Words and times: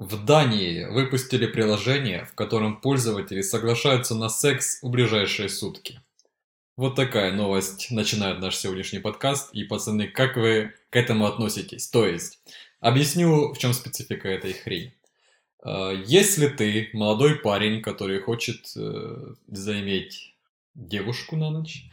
В 0.00 0.24
Дании 0.24 0.84
выпустили 0.84 1.44
приложение, 1.44 2.24
в 2.24 2.34
котором 2.34 2.80
пользователи 2.80 3.42
соглашаются 3.42 4.14
на 4.14 4.30
секс 4.30 4.82
в 4.82 4.88
ближайшие 4.88 5.50
сутки. 5.50 6.00
Вот 6.78 6.94
такая 6.94 7.32
новость 7.32 7.90
начинает 7.90 8.40
наш 8.40 8.56
сегодняшний 8.56 9.00
подкаст. 9.00 9.50
И, 9.52 9.62
пацаны, 9.64 10.08
как 10.08 10.36
вы 10.36 10.72
к 10.88 10.96
этому 10.96 11.26
относитесь? 11.26 11.86
То 11.86 12.06
есть, 12.06 12.38
объясню, 12.80 13.52
в 13.52 13.58
чем 13.58 13.74
специфика 13.74 14.26
этой 14.26 14.54
хрени. 14.54 14.94
А, 15.62 15.90
если 15.90 16.48
ты 16.48 16.88
молодой 16.94 17.34
парень, 17.34 17.82
который 17.82 18.22
хочет 18.22 18.72
э, 18.76 19.34
заиметь 19.48 20.34
девушку 20.74 21.36
на 21.36 21.50
ночь, 21.50 21.84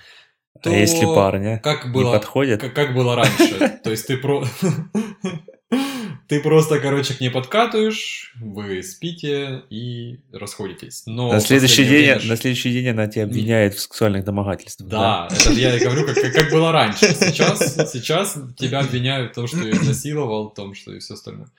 то 0.63 0.69
а 0.69 0.73
если 0.73 1.03
парня 1.03 1.59
как 1.61 1.91
было, 1.91 2.13
не 2.13 2.19
подходит? 2.19 2.61
Как, 2.61 2.73
как 2.73 2.93
было 2.93 3.17
раньше. 3.17 3.79
То 3.83 3.91
есть 3.91 4.07
ты 4.07 4.15
про... 4.15 4.45
Ты 6.27 6.41
просто, 6.41 6.79
короче, 6.79 7.13
к 7.13 7.21
ней 7.21 7.29
подкатываешь, 7.29 8.33
вы 8.41 8.83
спите 8.83 9.63
и 9.69 10.19
расходитесь. 10.31 11.03
Но 11.05 11.31
на, 11.31 11.39
следующий 11.39 11.85
день, 11.85 12.13
время... 12.13 12.21
на 12.25 12.35
следующий 12.35 12.71
день 12.71 12.89
она 12.89 13.07
тебя 13.07 13.23
обвиняет 13.23 13.75
в 13.75 13.79
сексуальных 13.79 14.25
домогательствах. 14.25 14.89
Да, 14.89 15.27
да? 15.29 15.35
это 15.35 15.51
я 15.53 15.75
и 15.75 15.79
говорю, 15.79 16.05
как, 16.05 16.15
как 16.33 16.51
было 16.51 16.71
раньше. 16.71 17.13
Сейчас, 17.13 17.75
сейчас 17.91 18.37
тебя 18.57 18.79
обвиняют 18.79 19.31
в 19.31 19.35
том, 19.35 19.47
что 19.47 19.65
я 19.65 19.79
насиловал, 19.81 20.49
в 20.49 20.53
том, 20.53 20.73
что 20.73 20.93
и 20.93 20.99
все 20.99 21.13
остальное. 21.13 21.49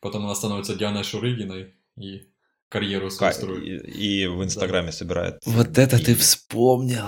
Потом 0.00 0.24
она 0.24 0.34
становится 0.34 0.74
Дианой 0.74 1.04
Шурыгиной 1.04 1.74
и 1.96 2.22
карьеру 2.68 3.10
свою 3.10 3.32
строит. 3.32 3.84
И, 3.84 4.22
и 4.22 4.26
в 4.26 4.42
Инстаграме 4.42 4.86
да. 4.86 4.92
собирает. 4.92 5.38
Вот 5.44 5.78
это 5.78 5.96
и... 5.96 6.04
ты 6.04 6.14
вспомнил. 6.16 7.04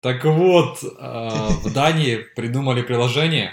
Так 0.00 0.24
вот, 0.24 0.78
а, 0.98 1.48
в 1.48 1.72
Дании 1.72 2.24
придумали 2.36 2.82
приложение, 2.82 3.52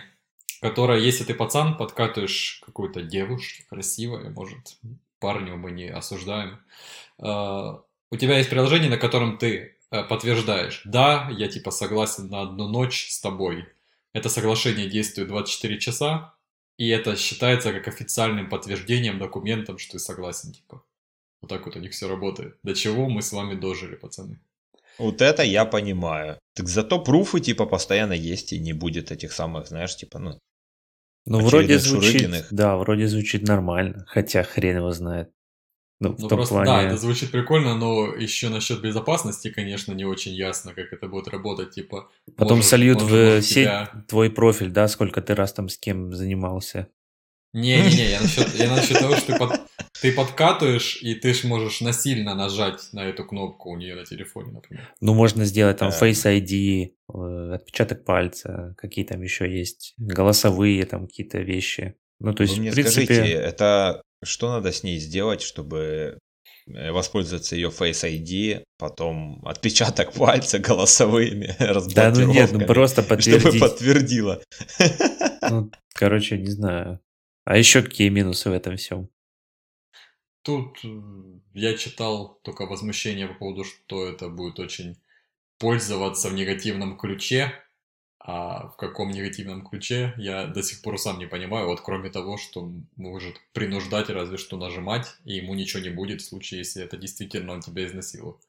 которое, 0.62 1.00
если 1.00 1.24
ты 1.24 1.34
пацан, 1.34 1.76
подкатываешь 1.76 2.62
какую-то 2.66 3.02
девушку 3.02 3.64
красивую, 3.70 4.32
может, 4.32 4.78
парню 5.20 5.58
мы 5.58 5.72
не 5.72 5.90
осуждаем, 5.90 6.60
а, 7.18 7.82
у 8.12 8.16
тебя 8.18 8.38
есть 8.38 8.50
приложение, 8.50 8.90
на 8.90 8.98
котором 8.98 9.38
ты 9.38 9.78
э, 9.90 10.04
подтверждаешь, 10.04 10.82
да, 10.86 11.30
я 11.32 11.48
типа 11.48 11.72
согласен 11.72 12.28
на 12.28 12.42
одну 12.42 12.68
ночь 12.68 13.10
с 13.10 13.22
тобой. 13.22 13.66
Это 14.14 14.30
соглашение 14.30 14.90
действует 14.90 15.30
24 15.30 15.80
часа, 15.80 16.36
и 16.78 16.90
это 16.90 17.16
считается 17.16 17.72
как 17.72 17.88
официальным 17.88 18.50
подтверждением, 18.50 19.18
документом, 19.18 19.78
что 19.78 19.94
ты 19.94 20.00
согласен, 20.00 20.52
типа. 20.52 20.84
Вот 21.42 21.48
так 21.48 21.66
вот 21.66 21.76
у 21.76 21.80
них 21.80 21.92
все 21.92 22.08
работает. 22.08 22.58
До 22.64 22.76
чего 22.76 23.10
мы 23.10 23.22
с 23.22 23.32
вами 23.32 23.56
дожили, 23.56 23.96
пацаны. 23.96 24.40
Вот 24.98 25.22
это 25.22 25.44
я 25.44 25.66
понимаю. 25.66 26.38
Так 26.54 26.68
зато 26.68 27.00
пруфы, 27.00 27.40
типа, 27.40 27.66
постоянно 27.66 28.14
есть, 28.14 28.54
и 28.54 28.60
не 28.60 28.74
будет 28.74 29.12
этих 29.12 29.32
самых, 29.32 29.68
знаешь, 29.68 29.96
типа, 29.96 30.20
ну... 30.20 30.40
Ну, 31.26 31.40
вроде 31.40 31.78
звучит, 31.80 32.48
да, 32.52 32.78
вроде 32.78 33.08
звучит 33.08 33.48
нормально, 33.48 34.06
хотя 34.08 34.44
хрен 34.44 34.78
его 34.78 34.92
знает. 34.92 35.32
Ну, 36.02 36.16
ну 36.18 36.30
просто, 36.30 36.56
плане... 36.56 36.72
да, 36.72 36.82
это 36.82 36.98
звучит 36.98 37.30
прикольно, 37.30 37.76
но 37.76 38.08
еще 38.16 38.50
насчет 38.50 38.82
безопасности, 38.82 39.52
конечно, 39.52 39.94
не 39.94 40.04
очень 40.04 40.34
ясно, 40.34 40.74
как 40.74 40.92
это 40.92 41.08
будет 41.08 41.28
работать, 41.28 41.76
типа... 41.76 42.10
Потом 42.36 42.58
может, 42.58 42.72
сольют 42.72 43.02
может, 43.04 43.12
в 43.12 43.42
сеть 43.44 43.66
тебя... 43.66 43.92
твой 44.08 44.32
профиль, 44.32 44.72
да, 44.72 44.88
сколько 44.88 45.22
ты 45.22 45.36
раз 45.36 45.54
там 45.54 45.70
с 45.70 45.78
кем 45.78 46.12
занимался. 46.12 46.88
Не-не-не, 47.54 48.12
я 48.12 48.22
насчет, 48.22 48.56
я 48.56 48.70
насчет 48.76 49.00
того, 49.00 49.16
что 49.18 49.34
ты, 49.34 49.38
под, 49.38 49.62
ты 50.02 50.12
подкатываешь, 50.14 51.02
и 51.02 51.16
ты 51.16 51.34
ж 51.34 51.44
можешь 51.44 51.82
насильно 51.82 52.34
нажать 52.34 52.82
на 52.94 53.06
эту 53.06 53.26
кнопку 53.26 53.72
у 53.72 53.78
нее 53.78 53.96
на 53.96 54.06
телефоне, 54.06 54.54
например. 54.54 54.94
Ну, 55.02 55.14
можно 55.14 55.44
сделать 55.46 55.78
там 55.78 55.90
Face 55.90 56.26
ID, 56.26 56.94
э, 57.14 57.54
отпечаток 57.56 58.06
пальца, 58.06 58.74
какие 58.78 59.04
там 59.04 59.22
еще 59.22 59.52
есть, 59.52 59.94
голосовые 59.98 60.86
там 60.86 61.08
какие-то 61.08 61.40
вещи. 61.40 61.96
Ну, 62.20 62.34
то 62.34 62.44
есть, 62.44 62.56
Вы 62.56 62.62
мне 62.62 62.72
в 62.72 62.76
принципе... 62.76 63.06
скажите, 63.06 63.34
это 63.34 64.02
что 64.24 64.50
надо 64.50 64.72
с 64.72 64.84
ней 64.84 65.00
сделать, 65.00 65.42
чтобы 65.42 66.20
э, 66.68 66.92
воспользоваться 66.92 67.56
ее 67.56 67.70
Face 67.70 68.08
ID, 68.08 68.64
потом 68.78 69.42
отпечаток 69.46 70.14
пальца 70.14 70.60
голосовыми, 70.60 71.56
Да, 71.94 72.12
ну 72.12 72.32
нет, 72.32 72.52
ну 72.54 72.66
просто 72.66 73.04
подтвердить. 73.04 73.42
Чтобы 73.42 73.60
подтвердила. 73.60 74.42
Ну, 75.50 75.72
короче, 75.94 76.38
не 76.38 76.52
знаю. 76.52 77.02
А 77.44 77.58
еще 77.58 77.82
какие 77.82 78.10
минусы 78.10 78.50
в 78.50 78.54
этом 78.54 78.78
всем? 78.78 79.10
Тут 80.44 80.80
э, 80.84 80.90
я 81.54 81.76
читал 81.76 82.40
только 82.44 82.66
возмущение 82.66 83.28
по 83.28 83.34
поводу, 83.36 83.64
что 83.64 84.08
это 84.08 84.30
будет 84.30 84.60
очень 84.60 84.98
пользоваться 85.60 86.30
в 86.30 86.34
негативном 86.34 86.98
ключе, 86.98 87.54
а 88.20 88.68
в 88.68 88.78
каком 88.78 89.12
негативном 89.12 89.66
ключе, 89.66 90.14
я 90.18 90.46
до 90.46 90.62
сих 90.62 90.82
пор 90.82 91.00
сам 91.00 91.20
не 91.20 91.26
понимаю. 91.26 91.68
Вот 91.68 91.82
кроме 91.82 92.10
того, 92.10 92.38
что 92.38 92.72
может 92.96 93.36
принуждать 93.54 94.10
разве 94.10 94.38
что 94.38 94.58
нажимать, 94.58 95.08
и 95.26 95.36
ему 95.36 95.56
ничего 95.56 95.82
не 95.82 95.90
будет 95.90 96.22
в 96.22 96.26
случае, 96.26 96.60
если 96.60 96.84
это 96.84 96.98
действительно 96.98 97.54
он 97.54 97.62
тебя 97.62 97.86
изнасиловал. 97.86 98.40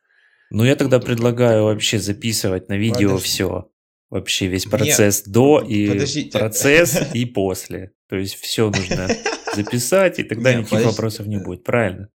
Ну, 0.51 0.65
я 0.65 0.77
тогда 0.77 0.99
вот 0.99 1.07
предлагаю 1.07 1.65
вообще 1.65 1.99
записывать 1.99 2.69
на 2.69 2.77
видео 2.77 3.17
все. 3.17 3.71
Вообще 4.11 4.47
весь 4.49 4.67
процесс 4.67 5.25
Нет, 5.25 5.33
до 5.33 5.65
и 5.67 5.89
подождите. 5.89 6.39
процесс 6.39 6.99
и 7.15 7.25
после. 7.25 7.93
То 8.13 8.19
есть 8.19 8.35
все 8.35 8.69
нужно 8.69 9.09
записать, 9.55 10.19
и 10.19 10.23
тогда 10.23 10.53
никаких 10.53 10.85
вопросов 10.85 11.27
не 11.27 11.39
будет. 11.39 11.65
Правильно? 11.65 12.11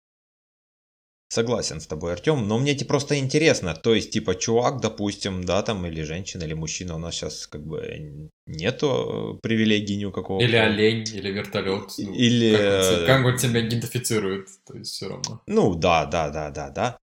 Согласен 1.31 1.81
с 1.81 1.87
тобой, 1.87 2.13
Артем, 2.13 2.47
но 2.47 2.59
мне 2.59 2.75
тебе 2.75 2.89
просто 2.89 3.19
интересно, 3.19 3.75
то 3.75 3.95
есть, 3.95 4.11
типа, 4.11 4.35
чувак, 4.35 4.83
допустим, 4.83 5.43
да, 5.45 5.63
там, 5.63 5.87
или 5.87 6.03
женщина, 6.03 6.45
или 6.45 6.53
мужчина, 6.53 6.97
у 6.97 6.99
нас 6.99 7.15
сейчас, 7.15 7.47
как 7.47 7.67
бы, 7.67 8.29
нету 8.47 9.39
э, 9.39 9.41
привилегий 9.43 9.97
ни 9.97 10.05
у 10.05 10.13
какого. 10.13 10.39
Или 10.43 10.57
олень, 10.57 11.05
или 11.15 11.31
вертолет. 11.31 11.91
Ну, 11.99 12.13
или... 12.13 12.53
Как 12.55 13.01
он, 13.01 13.07
как 13.07 13.27
он 13.27 13.39
тебя 13.39 13.67
идентифицирует, 13.67 14.49
то 14.67 14.77
есть, 14.77 14.93
все 14.93 15.09
равно. 15.09 15.41
Ну, 15.47 15.75
да, 15.75 16.05
да, 16.05 16.29
да, 16.29 16.51
да, 16.51 16.69
да. 16.69 16.99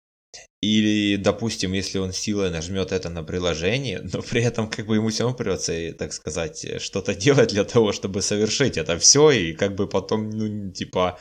Или, 0.62 1.16
допустим, 1.16 1.72
если 1.74 2.00
он 2.00 2.12
силой 2.12 2.52
нажмет 2.52 2.92
это 2.92 3.09
на 3.09 3.24
приложение, 3.24 4.02
но 4.14 4.22
при 4.22 4.44
этом 4.44 4.70
как 4.70 4.88
бы 4.88 4.96
ему 4.96 5.09
все 5.09 5.24
равно 5.24 5.38
придется, 5.38 5.94
так 5.97 6.14
сказать, 6.14 6.81
что-то 6.81 7.16
делать 7.16 7.50
для 7.50 7.64
того, 7.64 7.92
чтобы 7.92 8.22
совершить 8.22 8.78
это 8.78 8.98
все, 8.98 9.31
и 9.31 9.53
как 9.53 9.75
бы 9.75 9.88
потом, 9.88 10.30
ну, 10.30 10.72
типа, 10.72 11.19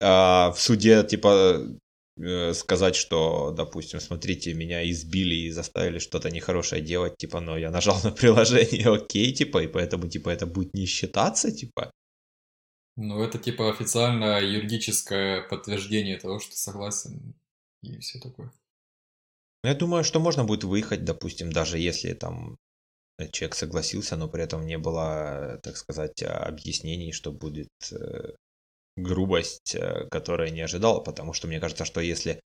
а, 0.00 0.52
в 0.52 0.60
суде, 0.60 1.02
типа, 1.02 1.66
Э, 2.16 2.54
сказать, 2.54 2.94
что, 2.94 3.50
допустим, 3.50 3.98
смотрите, 3.98 4.54
меня 4.54 4.88
избили 4.88 5.34
и 5.34 5.50
заставили 5.50 5.98
что-то 5.98 6.30
нехорошее 6.30 6.80
делать, 6.80 7.16
типа, 7.16 7.40
но 7.40 7.58
я 7.58 7.70
нажал 7.70 8.00
на 8.04 8.12
приложение, 8.12 8.88
окей, 8.94 9.32
типа, 9.32 9.64
и 9.64 9.66
поэтому, 9.66 10.08
типа, 10.08 10.30
это 10.30 10.46
будет 10.46 10.74
не 10.74 10.86
считаться, 10.86 11.50
типа. 11.50 11.90
Ну, 12.96 13.20
это, 13.20 13.38
типа, 13.38 13.68
официальное 13.68 14.40
юридическое 14.40 15.42
подтверждение 15.42 16.16
того, 16.16 16.38
что 16.38 16.56
согласен 16.56 17.34
и 17.84 17.98
все 17.98 18.18
такое. 18.18 18.52
Ну, 19.62 19.70
я 19.70 19.74
думаю, 19.74 20.04
что 20.04 20.20
можно 20.20 20.44
будет 20.44 20.64
выехать, 20.64 21.04
допустим, 21.04 21.52
даже 21.52 21.78
если 21.78 22.12
там 22.12 22.58
человек 23.32 23.54
согласился, 23.54 24.16
но 24.16 24.28
при 24.28 24.42
этом 24.42 24.66
не 24.66 24.78
было, 24.78 25.60
так 25.62 25.76
сказать, 25.76 26.22
объяснений, 26.22 27.12
что 27.12 27.32
будет 27.32 27.70
э, 27.92 28.34
грубость, 28.96 29.74
э, 29.74 30.06
которая 30.10 30.50
не 30.50 30.60
ожидал, 30.60 31.02
потому 31.02 31.32
что 31.32 31.48
мне 31.48 31.60
кажется, 31.60 31.84
что 31.84 32.00
если 32.00 32.40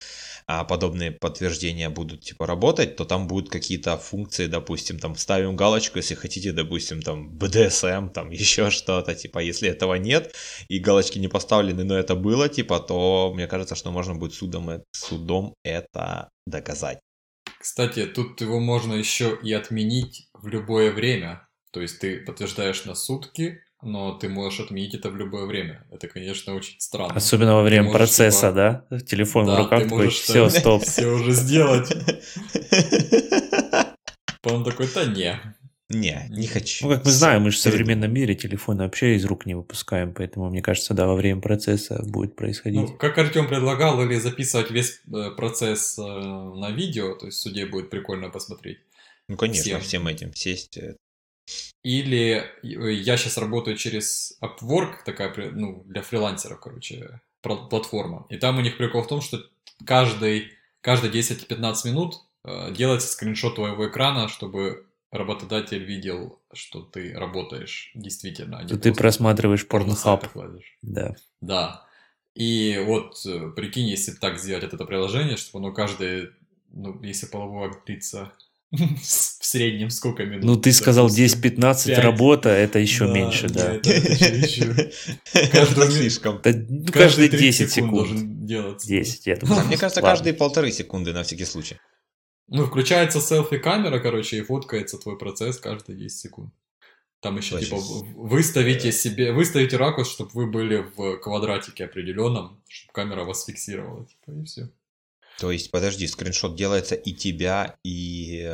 а, 0.48 0.64
подобные 0.64 1.12
подтверждения 1.12 1.90
будут 1.90 2.22
типа 2.22 2.46
работать, 2.46 2.96
то 2.96 3.06
там 3.06 3.28
будут 3.28 3.50
какие-то 3.50 3.98
функции, 3.98 4.48
допустим, 4.48 5.00
там 5.00 5.16
ставим 5.16 5.56
галочку, 5.56 5.98
если 5.98 6.16
хотите, 6.16 6.52
допустим, 6.52 7.02
там 7.02 7.30
BDSM, 7.30 8.10
там 8.10 8.30
еще 8.32 8.70
что-то, 8.70 9.16
типа, 9.16 9.40
если 9.40 9.70
этого 9.70 9.96
нет 9.96 10.36
и 10.68 10.80
галочки 10.80 11.20
не 11.20 11.28
поставлены, 11.28 11.84
но 11.84 11.98
это 11.98 12.16
было, 12.16 12.48
типа, 12.48 12.80
то 12.80 13.32
мне 13.34 13.48
кажется, 13.48 13.76
что 13.76 13.92
можно 13.92 14.16
будет 14.16 14.34
судом, 14.34 14.84
судом 14.92 15.56
это 15.64 16.30
доказать. 16.46 17.00
Кстати, 17.60 18.06
тут 18.06 18.42
его 18.42 18.60
можно 18.60 18.94
еще 18.94 19.40
и 19.42 19.52
отменить 19.52 20.30
в 20.34 20.48
любое 20.48 20.92
время. 20.92 21.48
То 21.72 21.82
есть 21.82 22.00
ты 22.00 22.20
подтверждаешь 22.20 22.86
на 22.86 22.96
сутки, 22.96 23.65
но 23.86 24.14
ты 24.14 24.28
можешь 24.28 24.60
отменить 24.60 24.96
это 24.96 25.10
в 25.10 25.16
любое 25.16 25.46
время. 25.46 25.86
Это, 25.92 26.08
конечно, 26.08 26.56
очень 26.56 26.80
странно. 26.80 27.14
Особенно 27.14 27.56
во 27.56 27.64
время 27.64 27.84
можешь, 27.84 27.98
процесса, 27.98 28.50
типа... 28.50 28.86
да? 28.90 29.00
Телефон 29.00 29.46
да, 29.46 29.56
в 29.56 29.60
руках 29.60 29.84
такой, 29.84 30.10
все, 30.10 30.50
стоп. 30.50 30.84
Все 30.84 31.08
уже 31.14 31.32
сделать. 31.32 31.92
Он 34.44 34.64
такой, 34.64 34.88
да 34.94 35.06
не. 35.06 35.40
Не, 35.90 36.26
не 36.30 36.48
хочу. 36.48 36.88
Ну, 36.88 36.96
как 36.96 37.06
мы 37.06 37.12
знаем, 37.12 37.44
мы 37.44 37.52
же 37.52 37.58
в 37.58 37.62
современном 37.62 38.12
мире 38.12 38.34
телефоны 38.34 38.84
вообще 38.84 39.16
из 39.16 39.26
рук 39.26 39.46
не 39.46 39.54
выпускаем, 39.54 40.16
поэтому, 40.16 40.50
мне 40.50 40.64
кажется, 40.64 40.96
да, 40.96 41.06
во 41.06 41.16
время 41.16 41.42
процесса 41.42 42.02
будет 42.04 42.36
происходить. 42.36 42.82
Ну, 42.82 42.98
как 42.98 43.16
Артем 43.20 43.48
предлагал, 43.48 44.02
или 44.04 44.16
записывать 44.16 44.72
весь 44.72 45.02
э, 45.14 45.30
процесс 45.38 46.00
э, 46.00 46.02
на 46.02 46.72
видео, 46.72 47.14
то 47.14 47.28
есть 47.28 47.38
в 47.38 47.42
суде 47.42 47.68
будет 47.68 47.92
прикольно 47.92 48.30
посмотреть. 48.30 48.80
Ну, 49.28 49.38
конечно, 49.38 49.62
всем, 49.62 49.82
всем 49.82 50.08
этим 50.08 50.34
сесть, 50.34 50.78
э, 50.78 50.96
или 51.84 52.44
э, 52.64 52.92
я 52.94 53.18
сейчас 53.18 53.38
работаю 53.38 53.78
через 53.78 54.38
Upwork, 54.42 55.04
такая, 55.06 55.52
ну, 55.52 55.84
для 55.86 56.02
фрилансеров, 56.02 56.60
короче, 56.60 57.22
платформа. 57.42 58.26
И 58.30 58.38
там 58.38 58.58
у 58.58 58.62
них 58.62 58.78
прикол 58.78 59.04
в 59.04 59.08
том, 59.08 59.22
что 59.22 59.40
каждый, 59.86 60.52
каждые 60.82 61.14
10-15 61.14 61.76
минут 61.86 62.16
э, 62.44 62.74
делается 62.74 63.10
скриншот 63.10 63.56
твоего 63.56 63.88
экрана, 63.88 64.28
чтобы 64.28 64.88
работодатель 65.12 65.84
видел, 65.84 66.40
что 66.54 66.82
ты 66.82 67.14
работаешь 67.14 67.92
действительно. 67.94 68.60
А 68.60 68.78
ты 68.78 68.94
просматриваешь 68.94 69.68
порнохаб. 69.68 70.26
Да. 70.82 71.16
Да. 71.42 71.86
И 72.34 72.84
вот, 72.86 73.26
э, 73.26 73.52
прикинь, 73.56 73.88
если 73.88 74.12
так 74.12 74.40
сделать 74.40 74.64
это 74.64 74.84
приложение, 74.86 75.38
чтобы 75.38 75.66
оно 75.66 75.74
каждый, 75.74 76.32
ну, 76.72 77.02
если 77.02 77.28
полового 77.28 77.80
длится 77.86 78.34
в 79.02 79.46
среднем 79.46 79.90
сколько 79.90 80.26
минут? 80.26 80.44
Ну, 80.44 80.56
ты 80.56 80.72
сказал 80.74 81.08
10-15 81.08 81.96
работа, 82.00 82.50
это 82.50 82.80
еще 82.80 83.08
меньше, 83.08 83.50
да. 83.50 83.80
Каждый 85.52 85.92
слишком. 85.92 86.42
Ну, 86.44 86.86
каждые 86.92 87.30
10 87.30 87.72
секунд. 87.72 87.94
должен 87.94 88.46
делать. 88.46 88.86
10, 88.86 89.28
я 89.28 89.36
думаю. 89.38 89.66
Мне 89.66 89.78
кажется, 89.78 90.02
каждые 90.02 90.34
полторы 90.34 90.72
секунды 90.72 91.14
на 91.14 91.24
всякий 91.24 91.46
случай. 91.46 91.78
Ну, 92.48 92.66
включается 92.66 93.20
селфи-камера, 93.22 94.00
короче, 94.00 94.38
и 94.38 94.42
фоткается 94.42 94.98
твой 94.98 95.18
процесс 95.18 95.58
каждые 95.58 95.98
10 95.98 96.18
секунд. 96.18 96.54
Там 97.22 97.38
еще, 97.38 97.60
типа, 97.60 97.78
выставите 98.16 98.92
себе, 98.92 99.32
выставите 99.32 99.78
ракурс, 99.78 100.12
чтобы 100.12 100.30
вы 100.34 100.46
были 100.46 100.86
в 100.96 101.18
квадратике 101.18 101.86
определенном, 101.86 102.62
чтобы 102.68 102.94
камера 102.94 103.24
вас 103.24 103.46
фиксировала, 103.46 104.06
типа, 104.06 104.38
и 104.38 104.44
все. 104.44 104.70
То 105.40 105.52
есть, 105.52 105.72
подожди, 105.72 106.08
скриншот 106.08 106.56
делается 106.56 106.96
и 106.96 107.14
тебя, 107.14 107.76
и 107.84 108.50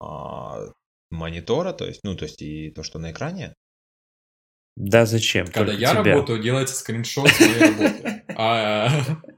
а, 0.00 0.72
монитора, 1.10 1.72
то 1.72 1.86
есть, 1.86 2.00
ну, 2.04 2.14
то 2.14 2.24
есть, 2.24 2.42
и 2.42 2.70
то, 2.70 2.82
что 2.82 2.98
на 2.98 3.10
экране? 3.12 3.54
Да, 4.76 5.06
зачем? 5.06 5.46
Когда 5.46 5.72
Только 5.72 5.80
я 5.80 5.90
тебя. 5.92 6.02
работаю, 6.02 6.42
делается 6.42 6.76
скриншот 6.76 7.28
своей 7.30 7.58
работы. 7.60 8.22
А, 8.38 8.90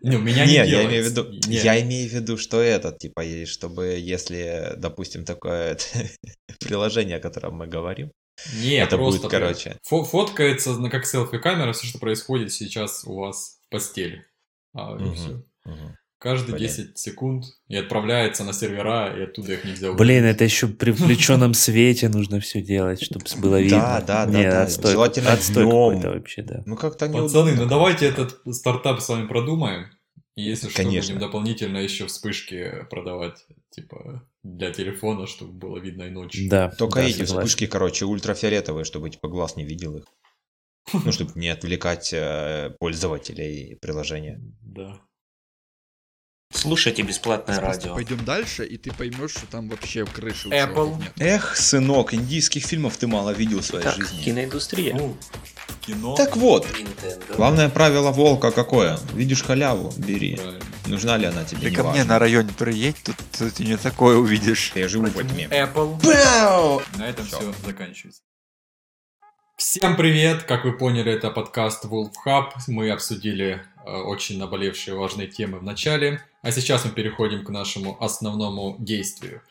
не, 0.02 0.16
у 0.16 0.20
меня 0.20 0.44
не, 0.44 0.50
не 0.50 0.56
я 0.56 0.84
имею 0.84 1.04
в 1.04 1.06
виду, 1.06 1.30
я 1.46 1.80
имею 1.80 2.10
в 2.10 2.12
виду, 2.12 2.36
что 2.36 2.60
этот, 2.60 2.98
типа, 2.98 3.22
чтобы, 3.46 3.96
если, 4.00 4.72
допустим, 4.76 5.24
такое 5.24 5.78
приложение, 6.60 7.18
о 7.18 7.20
котором 7.20 7.54
мы 7.54 7.68
говорим, 7.68 8.10
не, 8.54 8.74
это 8.74 8.96
просто 8.96 9.22
будет, 9.22 9.30
короче. 9.30 9.78
Фоткается 9.84 10.76
как 10.90 11.06
селфи-камера, 11.06 11.72
все, 11.72 11.86
что 11.86 11.98
происходит 12.00 12.52
сейчас 12.52 13.04
у 13.04 13.14
вас 13.14 13.60
в 13.66 13.70
постели. 13.70 14.26
А, 14.74 14.94
угу, 14.94 15.12
все. 15.14 15.44
Угу. 15.64 15.96
Каждые 16.18 16.56
Блин. 16.56 16.68
10 16.68 16.98
секунд 16.98 17.44
и 17.68 17.76
отправляется 17.76 18.42
на 18.42 18.52
сервера, 18.52 19.16
и 19.16 19.22
оттуда 19.22 19.52
их 19.52 19.64
нельзя 19.64 19.88
увидеть. 19.88 19.98
Блин, 19.98 20.24
это 20.24 20.42
еще 20.42 20.66
при 20.66 20.90
включенном 20.90 21.54
свете 21.54 22.08
нужно 22.08 22.40
все 22.40 22.60
делать, 22.60 23.00
чтобы 23.00 23.24
было 23.40 23.60
видно. 23.60 24.02
Да, 24.04 24.26
да, 24.26 24.26
да. 24.26 24.62
Отстой, 24.62 24.92
Желательно 24.92 25.32
отстой 25.32 25.64
какой-то 25.64 26.10
вообще, 26.10 26.42
да. 26.42 26.62
Ну 26.66 26.76
как-то 26.76 27.06
не 27.06 27.20
Пацаны, 27.20 27.54
ну 27.54 27.66
давайте 27.66 28.06
этот 28.06 28.40
стартап 28.50 29.00
с 29.00 29.08
вами 29.08 29.28
продумаем. 29.28 29.90
И 30.34 30.42
если 30.42 30.68
что, 30.68 30.84
будем 30.84 31.18
дополнительно 31.18 31.78
еще 31.78 32.06
вспышки 32.06 32.86
продавать, 32.90 33.44
типа, 33.70 34.24
для 34.44 34.72
телефона, 34.72 35.26
чтобы 35.26 35.52
было 35.52 35.78
видно 35.78 36.04
и 36.04 36.10
ночью. 36.10 36.48
Да. 36.48 36.68
Только 36.70 37.00
да, 37.00 37.06
эти 37.06 37.24
согласен. 37.24 37.36
вспышки, 37.36 37.66
короче, 37.66 38.04
ультрафиолетовые, 38.04 38.84
чтобы, 38.84 39.10
типа, 39.10 39.28
глаз 39.28 39.56
не 39.56 39.64
видел 39.64 39.96
их. 39.96 40.04
Ну, 41.04 41.12
чтобы 41.12 41.32
не 41.34 41.48
отвлекать 41.48 42.12
э, 42.12 42.70
пользователей 42.78 43.76
приложения. 43.80 44.40
Да. 44.62 45.00
Слушайте 46.52 47.02
бесплатное 47.02 47.60
радио. 47.60 47.94
Пойдем 47.94 48.24
дальше, 48.24 48.64
и 48.64 48.78
ты 48.78 48.90
поймешь, 48.92 49.32
что 49.32 49.46
там 49.46 49.68
вообще 49.68 50.06
крыши 50.06 50.48
Apple. 50.48 50.98
нет. 50.98 51.12
Эх, 51.18 51.56
сынок, 51.56 52.14
индийских 52.14 52.64
фильмов 52.64 52.96
ты 52.96 53.06
мало 53.06 53.30
видел 53.30 53.60
в 53.60 53.66
своей 53.66 53.84
так, 53.84 53.96
жизни. 53.96 54.22
киноиндустрия. 54.22 54.94
Ну, 54.94 55.16
кино. 55.82 56.16
Так 56.16 56.36
вот, 56.36 56.66
Nintendo. 56.66 57.36
главное 57.36 57.68
правило 57.68 58.10
волка 58.12 58.50
какое? 58.50 58.98
Видишь 59.12 59.42
халяву, 59.42 59.92
бери. 59.98 60.36
Правильно. 60.36 60.64
Нужна 60.86 61.16
ли 61.18 61.26
она 61.26 61.44
тебе? 61.44 61.68
Ты 61.68 61.76
ко 61.76 61.84
мне 61.84 62.02
на 62.04 62.18
районе 62.18 62.50
приедь, 62.58 62.96
тут, 63.04 63.16
тут 63.38 63.52
ты 63.52 63.64
не 63.64 63.76
такое 63.76 64.16
увидишь. 64.16 64.72
Я 64.74 64.88
живу 64.88 65.06
во 65.06 65.22
тьме. 65.22 65.44
Apple. 65.50 66.02
Бау! 66.02 66.82
На 66.96 67.08
этом 67.10 67.26
все, 67.26 67.38
все 67.40 67.54
заканчивается. 67.66 68.22
Всем 69.56 69.96
привет! 69.96 70.44
Как 70.44 70.64
вы 70.64 70.72
поняли, 70.72 71.12
это 71.12 71.30
подкаст 71.30 71.84
Wolf 71.84 72.12
Hub. 72.26 72.52
Мы 72.68 72.90
обсудили 72.90 73.60
э, 73.84 73.90
очень 73.90 74.38
наболевшие 74.38 74.96
важные 74.96 75.26
темы 75.26 75.58
в 75.58 75.62
начале, 75.64 76.22
а 76.48 76.52
сейчас 76.52 76.86
мы 76.86 76.92
переходим 76.92 77.44
к 77.44 77.50
нашему 77.50 78.02
основному 78.02 78.76
действию. 78.78 79.42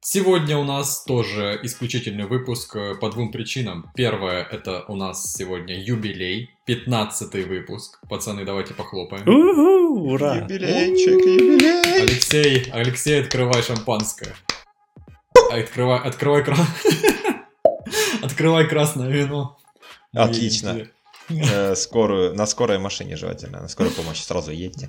Сегодня 0.00 0.56
у 0.56 0.64
нас 0.64 1.04
тоже 1.04 1.60
исключительный 1.62 2.24
выпуск 2.24 2.74
э, 2.74 2.94
по 2.94 3.10
двум 3.10 3.30
причинам. 3.30 3.92
Первое, 3.94 4.42
это 4.42 4.86
у 4.88 4.96
нас 4.96 5.34
сегодня 5.34 5.78
юбилей, 5.78 6.48
15 6.64 7.34
выпуск. 7.46 8.00
Пацаны, 8.08 8.46
давайте 8.46 8.72
похлопаем. 8.72 9.28
У-ху, 9.28 10.10
ура! 10.10 10.36
Юбилейчик, 10.36 11.20
юбилей! 11.20 12.02
Алексей, 12.02 12.70
Алексей, 12.72 13.20
открывай 13.20 13.62
шампанское. 13.62 14.34
Открывай, 15.50 16.00
открывай 16.00 16.42
кран. 16.42 16.66
Открывай 18.22 18.66
красное 18.70 19.10
вино. 19.10 19.58
Отлично. 20.14 20.88
Э, 21.28 21.74
скорую, 21.76 22.34
на 22.34 22.46
скорой 22.46 22.78
машине 22.78 23.16
желательно, 23.16 23.60
на 23.60 23.68
скорой 23.68 23.92
помощи 23.92 24.22
сразу 24.22 24.50
едьте. 24.50 24.88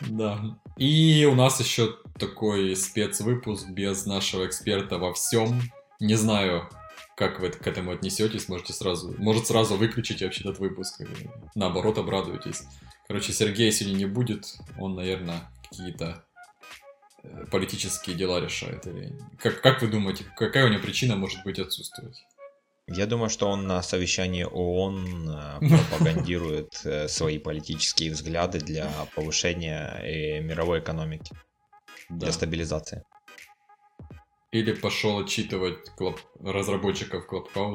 Да. 0.00 0.56
И 0.76 1.26
у 1.30 1.34
нас 1.34 1.60
еще 1.60 1.96
такой 2.18 2.74
спецвыпуск 2.76 3.68
без 3.68 4.06
нашего 4.06 4.46
эксперта 4.46 4.98
во 4.98 5.12
всем. 5.12 5.60
Не 5.98 6.14
знаю, 6.14 6.68
как 7.20 7.40
вы 7.40 7.50
к 7.50 7.66
этому 7.66 7.92
отнесетесь, 7.92 8.48
можете 8.48 8.72
сразу, 8.72 9.14
может 9.18 9.46
сразу 9.46 9.76
выключить 9.76 10.22
вообще 10.22 10.40
этот 10.40 10.58
выпуск, 10.58 11.02
наоборот 11.54 11.98
обрадуетесь. 11.98 12.62
Короче, 13.06 13.32
Сергея 13.32 13.70
сегодня 13.70 13.98
не 13.98 14.06
будет, 14.06 14.56
он, 14.78 14.94
наверное, 14.94 15.50
какие-то 15.68 16.24
э, 17.22 17.44
политические 17.50 18.16
дела 18.16 18.40
решает. 18.40 18.86
Или... 18.86 19.18
Как, 19.38 19.60
как 19.60 19.82
вы 19.82 19.88
думаете, 19.88 20.24
какая 20.36 20.64
у 20.64 20.68
него 20.68 20.80
причина 20.80 21.16
может 21.16 21.42
быть 21.44 21.58
отсутствовать? 21.58 22.24
Я 22.92 23.06
думаю, 23.06 23.30
что 23.30 23.48
он 23.48 23.68
на 23.68 23.82
совещании 23.82 24.42
ООН 24.42 25.30
э, 25.30 25.68
пропагандирует 25.68 26.80
э, 26.84 27.06
свои 27.06 27.38
политические 27.38 28.10
взгляды 28.10 28.58
для 28.58 28.90
повышения 29.14 30.00
э, 30.02 30.40
мировой 30.40 30.80
экономики, 30.80 31.32
да. 32.08 32.26
для 32.26 32.32
стабилизации. 32.32 33.04
Или 34.50 34.72
пошел 34.72 35.20
отчитывать 35.20 35.88
клаб... 35.96 36.18
разработчиков 36.40 37.24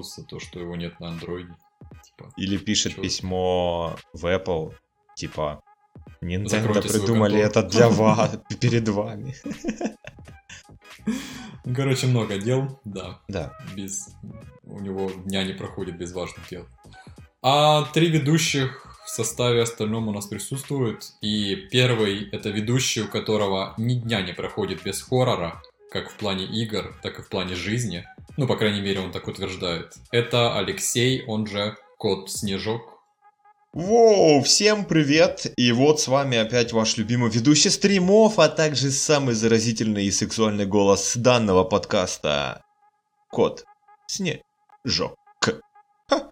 за 0.01 0.25
то, 0.25 0.39
что 0.41 0.59
его 0.59 0.75
нет 0.75 0.99
на 0.99 1.07
андроиде. 1.07 1.55
Типа, 2.03 2.33
Или 2.35 2.57
пишет 2.57 2.95
чё? 2.95 3.01
письмо 3.01 3.95
в 4.11 4.25
Apple, 4.25 4.73
типа, 5.15 5.63
Nintendo 6.21 6.81
придумали 6.81 7.39
это 7.39 7.63
для 7.63 7.87
вас, 7.87 8.37
перед 8.59 8.89
вами. 8.89 9.33
Короче, 11.73 12.07
много 12.07 12.37
дел, 12.37 12.81
да. 12.83 13.21
Да. 13.29 13.57
Без... 13.75 14.09
У 14.67 14.79
него 14.79 15.11
дня 15.11 15.43
не 15.43 15.53
проходит 15.53 15.97
без 15.97 16.11
важных 16.13 16.49
дел. 16.49 16.65
А 17.41 17.83
три 17.93 18.09
ведущих 18.09 18.85
в 19.05 19.09
составе 19.09 19.61
остальном 19.61 20.07
у 20.07 20.11
нас 20.11 20.25
присутствуют. 20.25 21.13
И 21.21 21.55
первый 21.71 22.27
это 22.31 22.49
ведущий, 22.49 23.03
у 23.03 23.07
которого 23.07 23.75
ни 23.77 23.93
дня 23.93 24.21
не 24.21 24.33
проходит 24.33 24.83
без 24.83 25.01
хоррора, 25.01 25.61
как 25.91 26.09
в 26.09 26.17
плане 26.17 26.45
игр, 26.45 26.95
так 27.03 27.19
и 27.19 27.21
в 27.21 27.29
плане 27.29 27.55
жизни. 27.55 28.03
Ну, 28.37 28.47
по 28.47 28.57
крайней 28.57 28.81
мере, 28.81 28.99
он 29.01 29.11
так 29.11 29.27
утверждает. 29.27 29.93
Это 30.11 30.57
Алексей, 30.57 31.23
он 31.27 31.45
же 31.45 31.77
Кот 31.97 32.31
Снежок. 32.31 32.95
Воу, 33.73 34.41
всем 34.41 34.85
привет! 34.85 35.51
И 35.57 35.71
вот 35.73 35.99
с 35.99 36.07
вами 36.07 36.37
опять 36.37 36.71
ваш 36.71 36.97
любимый 36.97 37.29
ведущий 37.29 37.69
стримов, 37.69 38.39
а 38.39 38.47
также 38.47 38.89
самый 38.89 39.35
заразительный 39.35 40.05
и 40.05 40.11
сексуальный 40.11 40.65
голос 40.65 41.15
данного 41.17 41.65
подкаста. 41.65 42.63
Кот 43.29 43.65
Ха. 46.07 46.31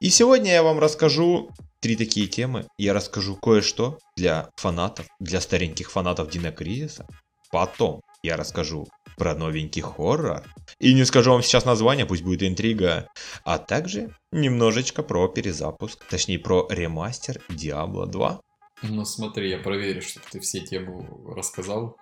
И 0.00 0.10
сегодня 0.10 0.52
я 0.52 0.62
вам 0.62 0.78
расскажу 0.80 1.50
три 1.80 1.96
такие 1.96 2.26
темы. 2.26 2.66
Я 2.76 2.92
расскажу 2.92 3.36
кое-что 3.36 3.98
для 4.16 4.50
фанатов, 4.56 5.06
для 5.20 5.40
стареньких 5.40 5.90
фанатов 5.90 6.30
Динокризиса. 6.30 7.06
Потом 7.52 8.00
я 8.22 8.36
расскажу 8.36 8.88
про 9.16 9.34
новенький 9.34 9.82
хоррор. 9.82 10.42
И 10.80 10.92
не 10.92 11.04
скажу 11.04 11.30
вам 11.30 11.42
сейчас 11.42 11.64
название, 11.64 12.04
пусть 12.04 12.24
будет 12.24 12.42
интрига. 12.42 13.06
А 13.44 13.58
также 13.58 14.12
немножечко 14.32 15.04
про 15.04 15.28
перезапуск, 15.28 16.04
точнее 16.06 16.40
про 16.40 16.66
ремастер 16.68 17.40
Diablo 17.48 18.06
2. 18.06 18.40
Ну 18.82 19.04
смотри, 19.04 19.50
я 19.50 19.58
проверю, 19.58 20.02
чтобы 20.02 20.26
ты 20.32 20.40
все 20.40 20.60
темы 20.60 21.06
рассказал, 21.32 21.96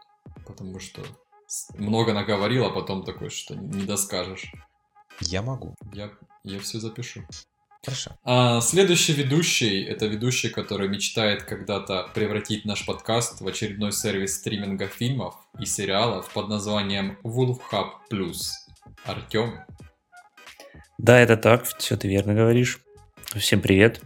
потому 0.47 0.81
что 0.81 1.03
много 1.75 2.15
наговорил, 2.15 2.65
а 2.65 2.71
потом 2.71 3.05
такой, 3.05 3.29
что 3.29 3.55
не 3.55 3.85
доскажешь. 3.85 4.51
Я 5.21 5.43
могу. 5.43 5.75
Я, 5.93 6.11
я 6.45 6.59
все 6.61 6.81
запишу. 6.81 7.23
Хорошо. 7.85 8.13
А, 8.23 8.61
следующий 8.61 9.13
ведущий 9.13 9.83
это 9.83 10.07
ведущий, 10.07 10.51
который 10.51 10.89
мечтает 10.89 11.43
когда-то 11.43 12.09
превратить 12.15 12.65
наш 12.65 12.87
подкаст 12.87 13.41
в 13.41 13.47
очередной 13.49 13.93
сервис 13.93 14.37
стриминга 14.37 14.87
фильмов 14.87 15.35
и 15.59 15.67
сериалов 15.67 16.33
под 16.33 16.49
названием 16.49 17.19
Wolf 17.25 17.59
Hub 17.73 17.91
Plus. 18.11 18.51
Артем. 19.05 19.61
Да, 20.99 21.19
это 21.19 21.37
так, 21.37 21.65
все 21.65 21.97
ты 21.97 22.07
верно 22.07 22.35
говоришь. 22.35 22.79
Всем 23.35 23.61
привет. 23.61 24.01